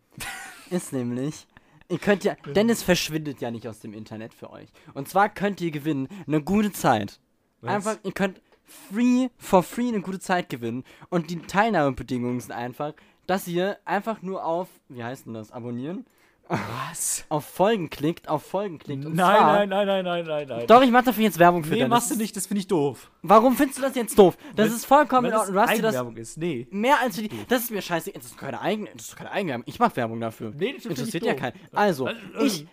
ist 0.70 0.92
nämlich, 0.92 1.46
ihr 1.88 1.98
könnt 1.98 2.24
ja, 2.24 2.34
Dennis 2.54 2.82
verschwindet 2.82 3.40
ja 3.40 3.50
nicht 3.50 3.68
aus 3.68 3.80
dem 3.80 3.92
Internet 3.92 4.34
für 4.34 4.50
euch. 4.50 4.68
Und 4.94 5.08
zwar 5.08 5.28
könnt 5.28 5.60
ihr 5.60 5.70
gewinnen 5.70 6.08
eine 6.26 6.42
gute 6.42 6.72
Zeit. 6.72 7.20
Was? 7.60 7.74
Einfach, 7.74 7.96
ihr 8.02 8.12
könnt 8.12 8.40
free, 8.64 9.28
for 9.38 9.62
free 9.62 9.88
eine 9.88 10.00
gute 10.00 10.20
Zeit 10.20 10.48
gewinnen. 10.48 10.84
Und 11.10 11.30
die 11.30 11.38
Teilnahmebedingungen 11.40 12.40
sind 12.40 12.52
einfach, 12.52 12.94
dass 13.26 13.48
ihr 13.48 13.78
einfach 13.84 14.22
nur 14.22 14.44
auf, 14.44 14.68
wie 14.88 15.02
heißt 15.02 15.26
denn 15.26 15.34
das, 15.34 15.50
abonnieren? 15.50 16.04
Was? 16.48 17.24
Auf 17.30 17.46
Folgen 17.46 17.88
klickt, 17.90 18.28
auf 18.28 18.42
Folgen 18.44 18.78
klickt. 18.78 19.04
Und 19.06 19.14
Nein, 19.16 19.36
zwar, 19.36 19.52
nein, 19.66 19.68
nein, 19.70 19.86
nein, 19.86 20.04
nein, 20.04 20.24
nein, 20.26 20.46
nein. 20.48 20.66
Doch, 20.66 20.82
ich 20.82 20.90
mach 20.90 21.02
dafür 21.02 21.24
jetzt 21.24 21.38
Werbung 21.38 21.64
für 21.64 21.70
Nee, 21.70 21.76
Dennis. 21.76 21.90
machst 21.90 22.10
du 22.10 22.16
nicht, 22.16 22.36
das 22.36 22.46
finde 22.46 22.60
ich 22.60 22.66
doof. 22.66 23.10
Warum 23.22 23.56
findest 23.56 23.78
du 23.78 23.82
das 23.82 23.94
jetzt 23.94 24.18
doof? 24.18 24.36
Das 24.54 24.68
Wenn- 24.68 24.76
ist 24.76 24.84
vollkommen 24.84 25.26
in 25.26 25.30
das 25.32 25.40
Ordnung. 25.48 25.54
Du 25.56 25.60
hast 25.62 25.70
dir 25.76 25.82
das 25.82 25.94
Eigenwerbung 25.94 26.16
ist. 26.18 26.36
Nee. 26.36 26.66
mehr 26.70 27.00
als 27.00 27.16
für 27.16 27.22
die. 27.22 27.30
Das 27.48 27.62
ist 27.62 27.70
mir 27.70 27.80
scheiße. 27.82 28.12
Das 28.12 28.24
ist 28.26 28.36
keine 28.38 28.60
eigene, 28.60 28.90
das 28.94 29.08
ist 29.08 29.16
keine 29.16 29.30
Eigenwerbung. 29.32 29.64
Ich 29.66 29.78
mach 29.78 29.96
Werbung 29.96 30.20
dafür. 30.20 30.52
Nee, 30.56 30.74
das 30.74 30.84
Interessiert 30.84 31.24
ja 31.24 31.34
keinen. 31.34 31.54
Also, 31.72 32.08
Äh, 32.08 32.14
ich, 32.42 32.66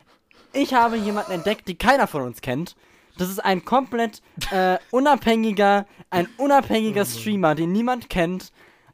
ich 0.53 0.73
habe 0.73 0.97
jemanden 0.97 1.31
entdeckt, 1.31 1.67
den 1.67 1.77
keiner 1.77 2.07
von 2.07 2.23
uns 2.23 2.41
kennt. 2.41 2.75
Das 3.17 3.29
ist 3.29 3.39
ein 3.39 3.63
komplett 3.65 4.21
äh, 4.51 4.77
unabhängiger, 4.91 5.85
ein 6.09 6.27
unabhängiger 6.37 7.05
Streamer, 7.05 7.55
den 7.55 7.71
niemand 7.71 8.09
kennt, 8.09 8.51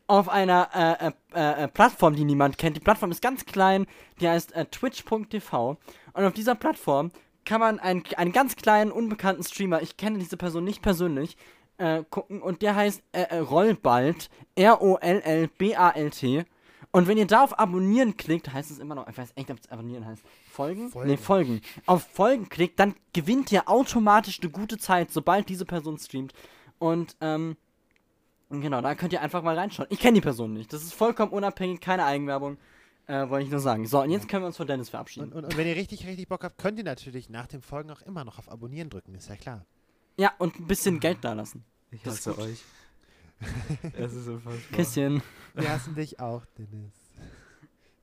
auf 0.08 0.30
einer 0.30 0.70
äh, 0.74 1.12
äh, 1.34 1.64
äh, 1.64 1.68
Plattform, 1.68 2.16
die 2.16 2.26
niemand 2.26 2.58
kennt. 2.58 2.76
Die 2.78 2.82
Plattform 2.82 3.12
ist 3.12 3.22
ganz 3.22 3.45
klein, 3.45 3.86
die 4.20 4.28
heißt 4.28 4.53
äh, 4.53 4.66
twitch.tv. 4.66 5.78
Und 6.14 6.24
auf 6.26 6.34
dieser 6.34 6.55
Plattform 6.55 7.12
kann 7.45 7.60
man 7.60 7.80
einen, 7.80 8.03
einen 8.16 8.32
ganz 8.32 8.55
kleinen, 8.55 8.91
unbekannten 8.91 9.43
Streamer, 9.43 9.82
ich 9.82 9.97
kenne 9.97 10.20
diese 10.20 10.38
Person 10.38 10.64
nicht 10.64 10.82
persönlich, 10.82 11.38
äh, 11.78 12.03
gucken 12.10 12.41
und 12.41 12.62
der 12.62 12.76
heißt 12.76 13.03
äh, 13.12 13.22
äh, 13.24 13.38
Rollbald, 13.38 14.30
R-O-L-L-B-A-L-T. 14.55 16.45
Und 16.91 17.08
wenn 17.08 17.18
ihr 17.18 17.28
da 17.28 17.43
auf 17.43 17.60
Abonnieren 17.60 18.18
klickt, 18.18 18.51
heißt 18.51 18.72
es 18.72 18.80
immer 18.80 18.95
noch, 18.95 19.08
ich 19.08 19.18
weiß 19.18 19.34
echt, 19.36 19.51
ob 19.51 19.60
es 19.60 19.70
Abonnieren 19.70 20.05
heißt. 20.05 20.24
Folgen? 20.49 20.89
Folgen. 20.89 21.10
Nee, 21.10 21.18
Folgen. 21.18 21.62
Auf 21.86 22.08
Folgen 22.12 22.49
klickt, 22.49 22.80
dann 22.80 22.95
gewinnt 23.14 23.51
ihr 23.51 23.70
automatisch 23.70 24.39
eine 24.41 24.49
gute 24.49 24.78
Zeit, 24.78 25.12
sobald 25.12 25.49
diese 25.49 25.66
Person 25.66 25.97
streamt. 25.97 26.34
Und, 26.80 27.16
ähm, 27.22 27.58
genau, 28.50 28.82
da 28.82 28.95
könnt 28.95 29.14
ihr 29.14 29.22
einfach 29.22 29.41
mal 29.43 29.58
reinschauen. 29.58 29.88
Ich 29.91 30.00
kenne 30.00 30.16
die 30.16 30.22
Person 30.22 30.54
nicht. 30.54 30.72
Das 30.74 30.84
ist 30.84 30.93
vollkommen 30.93 31.32
unabhängig, 31.32 31.82
keine 31.82 32.06
Eigenwerbung. 32.06 32.58
Äh, 33.08 33.30
wollte 33.30 33.45
ich 33.45 33.52
nur 33.52 33.62
sagen. 33.62 33.86
So, 33.88 34.02
und 34.02 34.12
jetzt 34.12 34.28
können 34.28 34.43
wir 34.43 34.48
uns 34.48 34.58
von 34.58 34.68
Dennis 34.68 34.89
verabschieden. 34.89 35.32
Und, 35.32 35.34
und, 35.34 35.45
und 35.45 35.58
wenn 35.58 35.66
ihr 35.66 35.76
richtig, 35.78 36.06
richtig 36.06 36.28
Bock 36.28 36.43
habt, 36.43 36.58
könnt 36.58 36.78
ihr 36.78 36.84
natürlich 36.84 37.30
nach 37.30 37.48
dem 37.48 37.62
Folgen 37.62 37.89
auch 37.89 38.02
immer 38.02 38.26
noch 38.26 38.38
auf 38.38 38.52
Abonnieren 38.52 38.89
drücken, 38.89 39.16
ist 39.16 39.30
ja 39.30 39.38
klar. 39.38 39.66
ja, 40.18 40.34
und 40.39 40.60
ein 40.60 40.68
bisschen 40.68 41.00
Geld 41.00 41.20
da 41.22 41.32
lassen. 41.34 41.64
Ich 41.91 42.02
Das 42.02 42.18
hasse 42.28 42.38
euch. 42.38 42.64
Es 43.93 44.14
ist 44.14 44.28
unfassbar. 44.28 44.62
Küsschen. 44.74 45.22
Wir 45.54 45.72
hassen 45.72 45.95
dich 45.95 46.20
auch, 46.20 46.43
Dennis. 46.58 46.91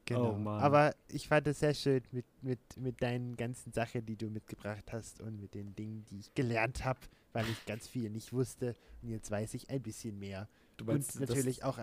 Genau. 0.07 0.33
Oh, 0.33 0.39
Mann. 0.39 0.61
Aber 0.63 0.95
ich 1.09 1.29
fand 1.29 1.47
es 1.49 1.61
sehr 1.61 1.75
schön 1.75 2.03
mit, 2.13 2.25
mit, 2.43 2.61
mit 2.77 3.03
deinen 3.03 3.37
ganzen 3.37 3.73
Sachen, 3.73 4.07
die 4.07 4.17
du 4.17 4.31
mitgebracht 4.31 4.93
hast 4.93 5.21
und 5.21 5.41
mit 5.41 5.55
den 5.55 5.75
Dingen, 5.75 6.05
die 6.07 6.21
ich 6.21 6.33
gelernt 6.35 6.85
habe, 6.85 7.01
weil 7.35 7.45
ich 7.51 7.67
ganz 7.67 7.87
viel 7.87 8.09
nicht 8.09 8.33
wusste. 8.33 8.75
Und 9.03 9.11
jetzt 9.11 9.31
weiß 9.31 9.53
ich 9.53 9.69
ein 9.69 9.83
bisschen 9.83 10.19
mehr. 10.19 10.49
Du 10.79 10.87
Und 10.91 11.21
natürlich 11.21 11.63
auch 11.65 11.79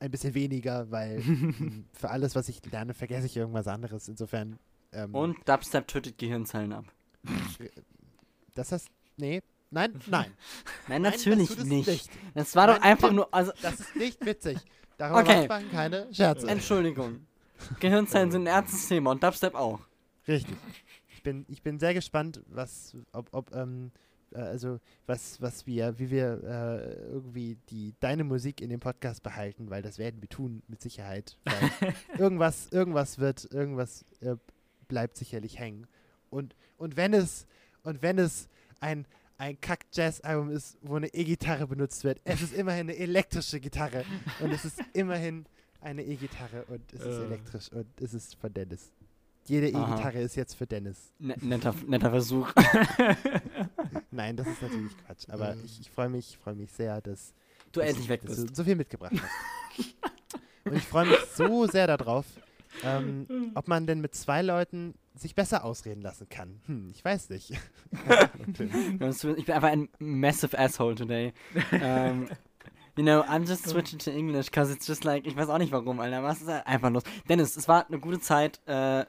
ein 0.00 0.10
bisschen 0.10 0.34
weniger, 0.34 0.90
weil 0.90 1.22
für 1.92 2.10
alles, 2.10 2.34
was 2.34 2.48
ich 2.48 2.64
lerne, 2.66 2.92
vergesse 2.94 3.26
ich 3.26 3.36
irgendwas 3.36 3.68
anderes. 3.68 4.08
Insofern. 4.08 4.58
Ähm, 4.92 5.14
Und 5.14 5.48
Dubstep 5.48 5.86
tötet 5.86 6.18
Gehirnzellen 6.18 6.72
ab. 6.72 6.86
Das 8.54 8.72
heißt. 8.72 8.88
Nee. 9.16 9.42
Nein, 9.70 9.92
nein. 10.06 10.32
Nein, 10.88 11.02
Nein, 11.02 11.02
das 11.02 11.24
natürlich 11.26 11.50
es 11.50 11.64
nicht. 11.64 12.10
Das 12.34 12.54
war 12.56 12.66
doch 12.68 12.74
Nein, 12.74 12.82
einfach 12.82 13.08
Tim. 13.08 13.16
nur. 13.16 13.34
Also, 13.34 13.52
Das 13.62 13.80
ist 13.80 13.96
nicht 13.96 14.24
witzig. 14.24 14.58
Darüber 14.96 15.20
Okay. 15.20 15.46
machen 15.48 15.70
keine 15.70 16.12
Scherze. 16.14 16.48
Entschuldigung. 16.48 17.26
Gehirnzellen 17.80 18.30
sind 18.30 18.42
ein 18.44 18.46
ernstes 18.46 18.88
Thema 18.88 19.10
und 19.10 19.22
Dubstep 19.22 19.54
auch. 19.54 19.80
Richtig. 20.28 20.56
Ich 21.08 21.22
bin, 21.22 21.44
ich 21.48 21.62
bin 21.62 21.78
sehr 21.78 21.92
gespannt, 21.94 22.42
was, 22.48 22.96
ob, 23.12 23.28
ob, 23.32 23.54
ähm, 23.54 23.90
äh, 23.94 23.98
also 24.42 24.80
was, 25.06 25.40
was 25.40 25.66
wir, 25.66 25.98
wie 25.98 26.10
wir 26.10 26.42
äh, 26.44 26.94
irgendwie 27.12 27.56
die 27.70 27.94
deine 28.00 28.24
Musik 28.24 28.60
in 28.60 28.70
dem 28.70 28.80
Podcast 28.80 29.22
behalten, 29.22 29.70
weil 29.70 29.82
das 29.82 29.98
werden 29.98 30.20
wir 30.20 30.28
tun 30.28 30.62
mit 30.68 30.80
Sicherheit. 30.82 31.38
Irgendwas, 32.18 32.68
irgendwas 32.70 33.18
wird, 33.18 33.48
irgendwas 33.52 34.04
äh, 34.20 34.36
bleibt 34.88 35.16
sicherlich 35.16 35.58
hängen. 35.58 35.86
Und, 36.30 36.54
und 36.76 36.96
wenn 36.96 37.12
es, 37.14 37.46
und 37.82 38.02
wenn 38.02 38.18
es 38.18 38.48
ein, 38.80 39.06
ein 39.38 39.60
Kack-Jazz-Album 39.60 40.50
ist, 40.50 40.78
wo 40.82 40.96
eine 40.96 41.08
E-Gitarre 41.12 41.66
benutzt 41.66 42.04
wird. 42.04 42.20
Es 42.24 42.40
ist 42.42 42.52
immerhin 42.54 42.88
eine 42.88 42.96
elektrische 42.96 43.60
Gitarre. 43.60 44.04
Und 44.40 44.50
es 44.52 44.64
ist 44.64 44.80
immerhin 44.92 45.44
eine 45.80 46.02
E-Gitarre 46.04 46.64
und 46.68 46.80
es 46.92 47.00
ist 47.00 47.06
Äh. 47.18 47.24
elektrisch 47.24 47.72
und 47.72 47.86
es 48.00 48.14
ist 48.14 48.34
von 48.36 48.52
Dennis. 48.52 48.90
Jede. 49.44 49.68
E-Gitarre 49.68 50.20
ist 50.20 50.34
jetzt 50.34 50.54
für 50.56 50.66
Dennis. 50.66 51.12
Ne- 51.20 51.36
netter, 51.40 51.72
netter 51.86 52.10
Versuch. 52.10 52.52
Nein, 54.16 54.36
das 54.36 54.46
ist 54.48 54.62
natürlich 54.62 54.96
Quatsch. 55.06 55.28
Aber 55.28 55.54
Mhm. 55.54 55.64
ich, 55.64 55.80
ich 55.80 55.90
freue 55.90 56.08
mich, 56.08 56.36
freue 56.42 56.54
mich 56.54 56.72
sehr, 56.72 57.00
dass, 57.00 57.32
Du 57.72 57.80
dass, 57.80 57.90
endlich 57.90 58.08
weg 58.08 58.22
dass 58.22 58.36
bist. 58.36 58.50
du 58.50 58.54
so 58.54 58.64
viel 58.64 58.74
mitgebracht 58.76 59.12
hast. 59.14 59.84
und 60.64 60.74
ich 60.76 60.82
freue 60.84 61.06
mich 61.06 61.18
so 61.34 61.66
sehr 61.66 61.86
darauf, 61.86 62.24
ähm, 62.82 63.52
ob 63.54 63.68
man 63.68 63.86
denn 63.86 64.00
mit 64.00 64.14
zwei 64.14 64.42
Leuten 64.42 64.94
sich 65.14 65.34
besser 65.34 65.64
ausreden 65.64 66.02
lassen 66.02 66.28
kann. 66.28 66.60
Hm, 66.66 66.90
ich 66.90 67.04
weiß 67.04 67.30
nicht. 67.30 67.52
Ich 69.38 69.44
bin 69.46 69.54
einfach 69.54 69.68
ein 69.68 69.88
massive 69.98 70.58
asshole 70.58 70.94
today. 70.94 71.32
um, 71.72 72.28
you 72.96 73.02
know, 73.04 73.22
I'm 73.22 73.46
just 73.46 73.66
switching 73.68 73.98
to 74.00 74.10
English 74.10 74.46
because 74.46 74.72
it's 74.72 74.86
just 74.86 75.04
like, 75.04 75.26
ich 75.26 75.36
weiß 75.36 75.48
auch 75.48 75.58
nicht 75.58 75.72
warum, 75.72 76.00
Alter. 76.00 76.22
Was 76.22 76.40
ist 76.42 76.48
einfach 76.48 76.90
los? 76.90 77.02
Dennis, 77.28 77.56
es 77.56 77.66
war 77.68 77.86
eine 77.86 77.98
gute 77.98 78.20
Zeit. 78.20 78.60
Äh, 78.66 79.04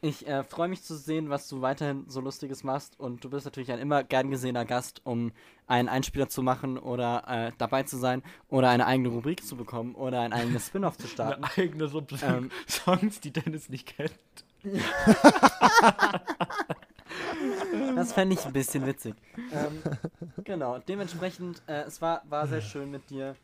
ich 0.00 0.26
äh, 0.26 0.44
freue 0.44 0.68
mich 0.68 0.82
zu 0.82 0.96
sehen, 0.96 1.30
was 1.30 1.48
du 1.48 1.60
weiterhin 1.60 2.04
so 2.08 2.20
Lustiges 2.20 2.64
machst. 2.64 2.98
Und 2.98 3.24
du 3.24 3.30
bist 3.30 3.44
natürlich 3.44 3.72
ein 3.72 3.78
immer 3.78 4.04
gern 4.04 4.30
gesehener 4.30 4.64
Gast, 4.64 5.00
um 5.04 5.32
einen 5.66 5.88
Einspieler 5.88 6.28
zu 6.28 6.42
machen 6.42 6.78
oder 6.78 7.24
äh, 7.26 7.52
dabei 7.58 7.82
zu 7.82 7.96
sein 7.96 8.22
oder 8.48 8.70
eine 8.70 8.86
eigene 8.86 9.08
Rubrik 9.08 9.44
zu 9.44 9.56
bekommen 9.56 9.94
oder 9.94 10.20
ein 10.20 10.32
eigenes 10.32 10.66
Spin-off 10.68 10.98
zu 10.98 11.08
starten. 11.08 11.44
Eine 11.44 11.52
eigene 11.56 11.84
Rubrik. 11.84 12.22
Ähm. 12.22 12.50
Songs, 12.68 13.20
die 13.20 13.32
Dennis 13.32 13.68
nicht 13.68 13.86
kennt. 13.86 14.12
Das 17.94 18.12
fände 18.12 18.34
ich 18.34 18.44
ein 18.44 18.52
bisschen 18.52 18.86
witzig. 18.86 19.14
Ähm, 19.52 19.82
genau, 20.44 20.78
dementsprechend, 20.78 21.62
äh, 21.66 21.82
es 21.82 22.00
war, 22.00 22.22
war 22.28 22.46
sehr 22.46 22.60
schön 22.60 22.90
mit 22.90 23.10
dir. 23.10 23.34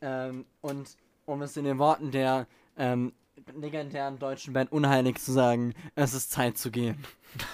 Ähm, 0.00 0.44
und 0.60 0.96
um 1.26 1.42
es 1.42 1.56
in 1.56 1.64
den 1.64 1.78
Worten 1.78 2.10
der 2.10 2.46
ähm, 2.76 3.12
legendären 3.54 4.18
deutschen 4.18 4.52
Band 4.52 4.72
Unheilig 4.72 5.20
zu 5.20 5.32
sagen, 5.32 5.74
es 5.94 6.14
ist 6.14 6.30
Zeit 6.30 6.58
zu 6.58 6.70
gehen. 6.70 7.04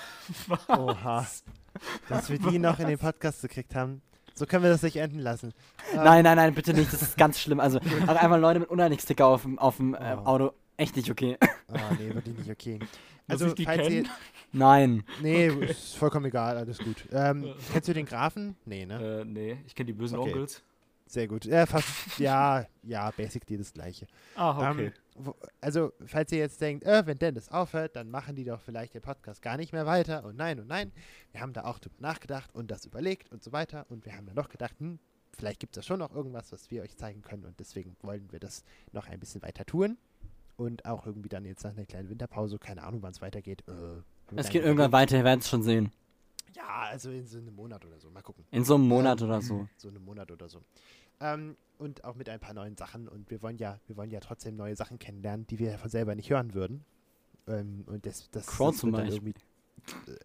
Oha. 0.69 1.27
Dass 2.09 2.31
wir 2.31 2.39
die 2.39 2.59
noch 2.59 2.79
in 2.79 2.89
den 2.89 2.99
Podcast 2.99 3.43
gekriegt 3.43 3.75
haben. 3.75 4.03
So 4.35 4.47
können 4.47 4.63
wir 4.63 4.71
das 4.71 4.83
nicht 4.83 4.97
enden 4.97 5.19
lassen. 5.19 5.53
Ähm, 5.93 6.05
Nein, 6.05 6.25
nein, 6.25 6.37
nein, 6.37 6.55
bitte 6.55 6.73
nicht, 6.73 6.93
das 6.93 7.03
ist 7.03 7.17
ganz 7.19 7.39
schlimm. 7.39 7.61
Also 7.61 7.79
auch 8.07 8.17
einfach 8.17 8.39
Leute 8.39 8.61
mit 8.61 8.71
Unheilig-Sticker 8.71 9.27
auf 9.27 9.43
dem, 9.43 9.59
auf 9.59 9.77
dem 9.77 9.95
äh, 9.95 10.17
Oh. 10.19 10.25
Auto, 10.27 10.53
echt 10.77 10.97
nicht 10.97 11.11
okay. 11.11 11.37
Ah, 11.69 11.95
nee, 11.99 12.15
wirklich 12.15 12.37
nicht 12.39 12.51
okay. 12.51 12.79
Muss 12.79 12.89
Also, 13.29 13.47
ich 13.49 13.55
die 13.55 13.65
falls 13.65 13.89
ihr, 13.89 14.03
kennen? 14.03 14.09
Nein. 14.53 15.05
Nee, 15.21 15.49
ist 15.49 15.97
vollkommen 15.97 16.27
egal, 16.27 16.57
alles 16.57 16.79
gut. 16.79 17.05
Ähm, 17.13 17.55
kennst 17.73 17.89
du 17.89 17.93
den 17.93 18.07
Grafen? 18.07 18.57
Nee, 18.65 18.87
ne? 18.87 19.21
Äh, 19.21 19.25
nee, 19.25 19.59
ich 19.67 19.75
kenne 19.75 19.89
die 19.89 19.93
bösen 19.93 20.19
Okay. 20.19 20.33
Onkels. 20.33 20.63
Sehr 21.07 21.27
gut. 21.29 21.45
Ja, 21.45 21.67
fast, 21.67 21.89
ja, 22.19 22.65
ja, 22.85 23.11
basically 23.11 23.59
das 23.59 23.73
gleiche. 23.73 24.07
Ah, 24.37 24.71
okay. 24.71 24.87
Ähm, 24.87 24.93
also, 25.61 25.93
falls 26.07 26.33
ihr 26.33 26.39
jetzt 26.39 26.61
denkt, 26.61 26.85
äh, 26.85 27.07
wenn 27.07 27.19
Dennis 27.19 27.49
aufhört, 27.49 27.97
dann 27.97 28.11
machen 28.11 28.37
die 28.37 28.45
doch 28.45 28.61
vielleicht 28.61 28.95
den 28.95 29.03
Podcast 29.03 29.43
gar 29.43 29.57
nicht 29.57 29.73
mehr 29.73 29.87
weiter. 29.87 30.25
Und 30.25 30.37
nein, 30.37 30.61
und 30.61 30.69
nein. 30.69 30.93
Wir 31.33 31.41
haben 31.41 31.53
da 31.53 31.65
auch 31.65 31.79
drüber 31.79 31.97
nachgedacht 31.99 32.55
und 32.55 32.71
das 32.71 32.85
überlegt 32.85 33.31
und 33.33 33.43
so 33.43 33.53
weiter. 33.53 33.87
Und 33.89 34.05
wir 34.05 34.17
haben 34.17 34.27
dann 34.27 34.37
noch 34.37 34.49
gedacht, 34.49 34.75
hm, 34.79 34.99
vielleicht 35.37 35.61
gibt 35.61 35.77
es 35.77 35.83
da 35.83 35.87
schon 35.87 35.99
noch 36.01 36.15
irgendwas, 36.15 36.53
was 36.53 36.71
wir 36.71 36.83
euch 36.83 36.97
zeigen 36.97 37.23
können. 37.23 37.45
Und 37.45 37.59
deswegen 37.61 37.97
wollen 38.03 38.31
wir 38.31 38.41
das 38.41 38.65
noch 38.93 39.09
ein 39.09 39.21
bisschen 39.21 39.43
weiter 39.43 39.65
tun. 39.65 39.97
Und 40.57 40.85
auch 40.85 41.07
irgendwie 41.07 41.31
dann 41.31 41.45
jetzt 41.45 41.65
nach 41.65 41.73
einer 41.73 41.87
kleinen 41.87 42.11
Winterpause, 42.11 42.59
keine 42.59 42.83
Ahnung, 42.83 43.03
wann 43.03 43.13
es 43.13 43.23
weitergeht. 43.23 43.63
Äh, 43.67 43.73
wir 43.73 44.05
Es 44.37 44.49
geht 44.51 44.63
irgendwann 44.63 44.93
weiter, 44.93 45.17
ihr 45.17 45.25
werdet 45.25 45.43
es 45.43 45.49
schon 45.49 45.63
sehen. 45.63 45.91
Ja, 46.55 46.89
also 46.91 47.11
in 47.11 47.27
so 47.27 47.39
einem 47.39 47.55
Monat 47.55 47.85
oder 47.85 47.99
so. 47.99 48.11
Mal 48.11 48.23
gucken. 48.23 48.45
In 48.51 48.65
so 48.65 48.75
einem 48.75 48.89
Monat 48.89 49.21
Ähm, 49.21 49.29
oder 49.29 49.41
so. 49.41 49.69
So 49.77 49.89
einem 49.89 50.05
Monat 50.05 50.31
oder 50.31 50.49
so. 50.49 50.61
Ähm, 51.21 51.57
und 51.79 52.05
auch 52.05 52.15
mit 52.15 52.29
ein 52.29 52.41
paar 52.41 52.53
neuen 52.55 52.77
Sachen. 52.77 53.09
Und 53.09 53.31
wir 53.31 53.43
wollen 53.43 53.57
ja, 53.57 53.79
wir 53.87 53.97
wollen 53.97 54.11
ja 54.11 54.21
trotzdem 54.21 54.57
neue 54.57 54.77
Sachen 54.77 54.99
kennenlernen, 54.99 55.47
die 55.47 55.59
wir 55.59 55.79
von 55.79 55.91
selber 55.91 56.15
nicht 56.15 56.31
hören 56.31 56.53
würden. 56.55 56.85
Ähm, 57.47 57.85
und 57.87 58.05
das, 58.07 58.31
das, 58.31 58.47
Crow 58.47 58.77
zum 58.77 58.93
Beispiel. 58.93 59.15
irgendwie. 59.15 59.35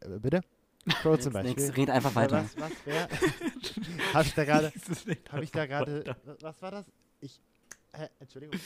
Äh, 0.01 0.19
bitte? 0.19 0.41
Crow 1.01 1.17
zum 1.17 1.33
Beispiel. 1.33 1.65
nix, 1.65 1.77
red 1.77 1.89
einfach 1.89 2.11
Äh, 2.11 2.15
weiter. 2.15 2.43
Was, 2.43 2.57
was, 2.59 2.71
wer? 2.85 3.07
Habe 4.13 4.25
ich 4.25 4.33
da 4.33 4.45
gerade, 4.45 4.73
habe 5.31 5.43
ich 5.43 5.51
da 5.51 5.65
gerade, 5.65 6.15
was 6.41 6.61
war 6.61 6.71
das? 6.71 6.85
Ich, 7.21 7.41
hä, 7.93 8.07
Entschuldigung. 8.19 8.59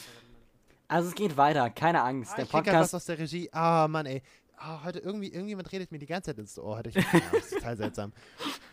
Also 0.88 1.10
es 1.10 1.16
geht 1.16 1.38
weiter, 1.38 1.70
keine 1.70 2.02
Angst. 2.02 2.32
Ah, 2.34 2.36
Der 2.38 2.46
ich 2.46 2.52
grad 2.52 2.66
was 2.66 2.72
Podcast. 2.72 2.96
aus 2.96 3.06
der 3.06 3.20
Regie. 3.20 3.50
Ah, 3.54 3.88
Mann, 3.88 4.06
ey. 4.08 4.22
Ah, 4.58 4.84
heute 4.84 5.00
irgendwie, 5.00 5.32
irgendjemand 5.32 5.72
redet 5.72 5.92
mir 5.92 6.00
die 6.00 6.06
ganze 6.08 6.32
Zeit 6.32 6.40
ins 6.40 6.58
Ohr. 6.60 6.78
Hatte 6.78 6.90
ich 6.90 6.96
das 6.96 7.06
ist 7.46 7.54
total 7.54 7.78
seltsam. 7.78 8.12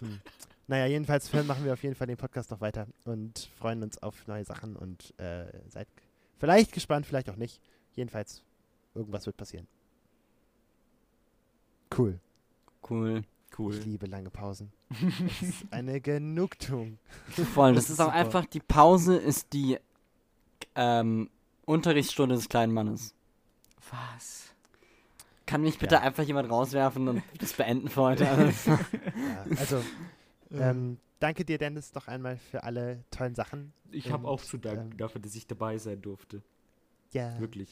Hm. 0.00 0.20
Naja, 0.68 0.86
jedenfalls 0.86 1.32
machen 1.46 1.64
wir 1.64 1.72
auf 1.72 1.82
jeden 1.82 1.94
Fall 1.94 2.06
den 2.06 2.16
Podcast 2.16 2.50
noch 2.50 2.60
weiter 2.60 2.86
und 3.04 3.48
freuen 3.58 3.82
uns 3.82 4.02
auf 4.02 4.26
neue 4.26 4.44
Sachen 4.44 4.76
und 4.76 5.18
äh, 5.18 5.46
seid 5.68 5.88
vielleicht 6.38 6.72
gespannt, 6.72 7.06
vielleicht 7.06 7.30
auch 7.30 7.36
nicht. 7.36 7.60
Jedenfalls, 7.94 8.42
irgendwas 8.94 9.26
wird 9.26 9.36
passieren. 9.36 9.66
Cool. 11.96 12.18
Cool. 12.88 13.22
Cool. 13.58 13.74
Ich 13.74 13.84
liebe 13.86 14.06
lange 14.06 14.30
Pausen. 14.30 14.72
Das 14.90 15.42
ist 15.42 15.64
eine 15.70 16.00
Genugtuung. 16.00 16.98
Voll. 17.54 17.74
Das 17.74 17.84
Das, 17.84 17.84
ist 17.84 17.90
ist 17.94 18.00
auch 18.00 18.06
super. 18.06 18.16
einfach, 18.16 18.46
die 18.46 18.60
Pause 18.60 19.16
ist 19.16 19.52
die 19.52 19.78
ähm, 20.74 21.30
Unterrichtsstunde 21.64 22.34
des 22.34 22.48
kleinen 22.48 22.72
Mannes. 22.74 23.14
Was? 23.90 24.52
Kann 25.46 25.62
mich 25.62 25.78
bitte 25.78 25.94
Ja. 25.94 26.00
einfach 26.02 26.24
jemand 26.24 26.50
rauswerfen 26.50 27.08
und 27.08 27.22
das 27.38 27.52
beenden 27.54 27.88
für 27.88 28.02
heute? 28.02 28.28
Also, 28.28 28.70
Ja, 28.70 28.78
also, 29.58 29.82
ähm, 30.52 30.98
danke 31.20 31.44
dir, 31.44 31.58
Dennis, 31.58 31.94
noch 31.94 32.08
einmal 32.08 32.36
für 32.36 32.62
alle 32.64 33.04
tollen 33.10 33.34
Sachen. 33.34 33.72
Ich 33.90 34.10
habe 34.10 34.26
auch 34.26 34.42
zu 34.42 34.58
danken 34.58 34.92
ähm, 34.92 34.96
dafür, 34.96 35.20
dass 35.20 35.34
ich 35.34 35.46
dabei 35.46 35.78
sein 35.78 36.02
durfte. 36.02 36.42
Ja. 37.12 37.38
Wirklich. 37.40 37.70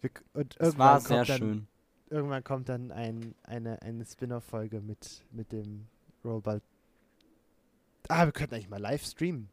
Wir, 0.00 0.10
und 0.34 0.54
es 0.54 0.68
irgendwann 0.68 0.78
war 0.78 1.00
sehr 1.00 1.16
kommt 1.18 1.28
dann, 1.28 1.38
schön. 1.38 1.66
Irgendwann 2.08 2.44
kommt 2.44 2.68
dann 2.68 2.90
ein, 2.90 3.34
eine, 3.42 3.82
eine 3.82 4.04
Spin-off-Folge 4.04 4.80
mit, 4.80 5.22
mit 5.30 5.52
dem 5.52 5.86
Rollball. 6.24 6.60
Ah, 8.08 8.24
wir 8.24 8.32
könnten 8.32 8.54
eigentlich 8.54 8.70
mal 8.70 8.80
live 8.80 9.04
streamen. 9.04 9.48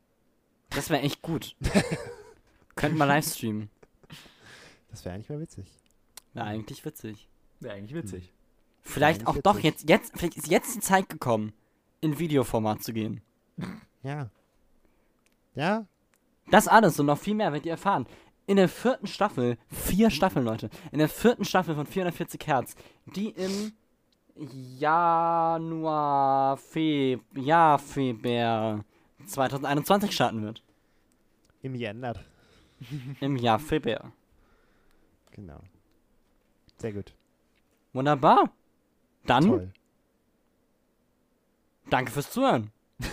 Das 0.69 0.89
wäre 0.89 1.01
echt 1.01 1.21
gut. 1.21 1.55
Könnten 2.75 2.97
wir 2.97 3.05
live 3.05 3.25
streamen. 3.25 3.69
Das 4.89 5.05
wäre 5.05 5.15
eigentlich 5.15 5.29
mal 5.29 5.39
witzig. 5.39 5.71
Wäre 6.33 6.45
eigentlich 6.45 6.85
witzig. 6.85 7.27
Wäre 7.59 7.75
eigentlich 7.75 7.93
witzig. 7.95 8.33
Vielleicht 8.81 9.21
eigentlich 9.21 9.37
auch 9.37 9.41
doch 9.41 9.57
witzig. 9.57 9.65
jetzt, 9.65 9.89
jetzt, 9.89 10.17
vielleicht 10.17 10.37
ist 10.37 10.47
jetzt 10.47 10.75
die 10.75 10.79
Zeit 10.79 11.09
gekommen, 11.09 11.53
in 12.01 12.19
Videoformat 12.19 12.83
zu 12.83 12.93
gehen. 12.93 13.21
Ja. 14.03 14.29
Ja? 15.55 15.85
Das 16.49 16.67
alles 16.67 16.99
und 16.99 17.07
noch 17.07 17.17
viel 17.17 17.35
mehr 17.35 17.51
werdet 17.51 17.65
ihr 17.65 17.71
erfahren. 17.73 18.05
In 18.45 18.57
der 18.57 18.69
vierten 18.69 19.07
Staffel, 19.07 19.57
vier 19.67 20.09
Staffeln, 20.09 20.45
Leute, 20.45 20.69
in 20.91 20.99
der 20.99 21.09
vierten 21.09 21.43
Staffel 21.43 21.75
von 21.75 21.85
440 21.85 22.47
Hertz, 22.47 22.75
die 23.15 23.29
im 23.31 23.73
Januar, 24.79 26.55
Feb, 26.57 27.21
ja, 27.35 27.77
Februar 27.77 28.85
2021 29.25 30.13
starten 30.13 30.43
wird. 30.43 30.63
Im 31.61 31.75
Jänner. 31.75 32.15
Im 33.19 33.35
Jahr 33.35 33.59
Februar. 33.59 34.13
Genau. 35.31 35.59
Sehr 36.77 36.93
gut. 36.93 37.13
Wunderbar. 37.93 38.51
Dann, 39.25 39.43
Toll. 39.43 39.73
Danke 41.89 42.11
fürs 42.11 42.31
Zuhören. 42.31 42.71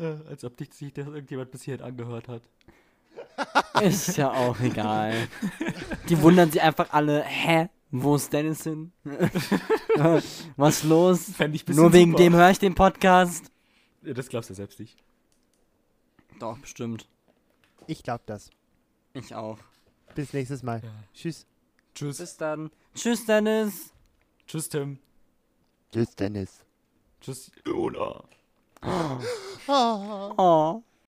Ja, 0.00 0.16
als 0.28 0.44
ob 0.44 0.56
dich 0.56 0.72
sich 0.72 0.92
das 0.92 1.08
irgendjemand 1.08 1.50
bis 1.50 1.62
hierhin 1.62 1.84
angehört 1.84 2.28
hat. 2.28 2.42
Ist 3.82 4.16
ja 4.16 4.30
auch 4.30 4.60
egal. 4.60 5.26
Die 6.08 6.22
wundern 6.22 6.52
sich 6.52 6.62
einfach 6.62 6.92
alle, 6.92 7.24
hä? 7.24 7.68
Wo 7.90 8.14
ist 8.16 8.32
Dennis 8.32 8.62
hin? 8.64 8.92
Was 10.56 10.82
los? 10.84 11.30
Fände 11.32 11.56
ich 11.56 11.66
Nur 11.66 11.92
wegen 11.92 12.12
super. 12.12 12.22
dem 12.22 12.34
höre 12.34 12.50
ich 12.50 12.58
den 12.58 12.74
Podcast. 12.74 13.50
Ja, 14.02 14.12
das 14.12 14.28
glaubst 14.28 14.50
du 14.50 14.54
selbst 14.54 14.78
nicht. 14.78 14.96
Doch, 16.38 16.58
bestimmt. 16.58 17.08
Ich 17.86 18.02
glaube 18.02 18.22
das. 18.26 18.50
Ich 19.14 19.34
auch. 19.34 19.58
Bis 20.14 20.32
nächstes 20.32 20.62
Mal. 20.62 20.82
Ja. 20.84 20.90
Tschüss. 21.14 21.46
Tschüss. 21.94 22.18
Bis 22.18 22.36
dann. 22.36 22.70
Tschüss, 22.94 23.24
Dennis. 23.24 23.92
Tschüss, 24.46 24.68
Tim. 24.68 24.98
Tschüss, 25.90 26.14
Dennis. 26.14 26.67
Tschüss, 27.20 27.50
Jona. 27.66 28.24
Oh. 28.82 30.32
Oh. 30.38 30.82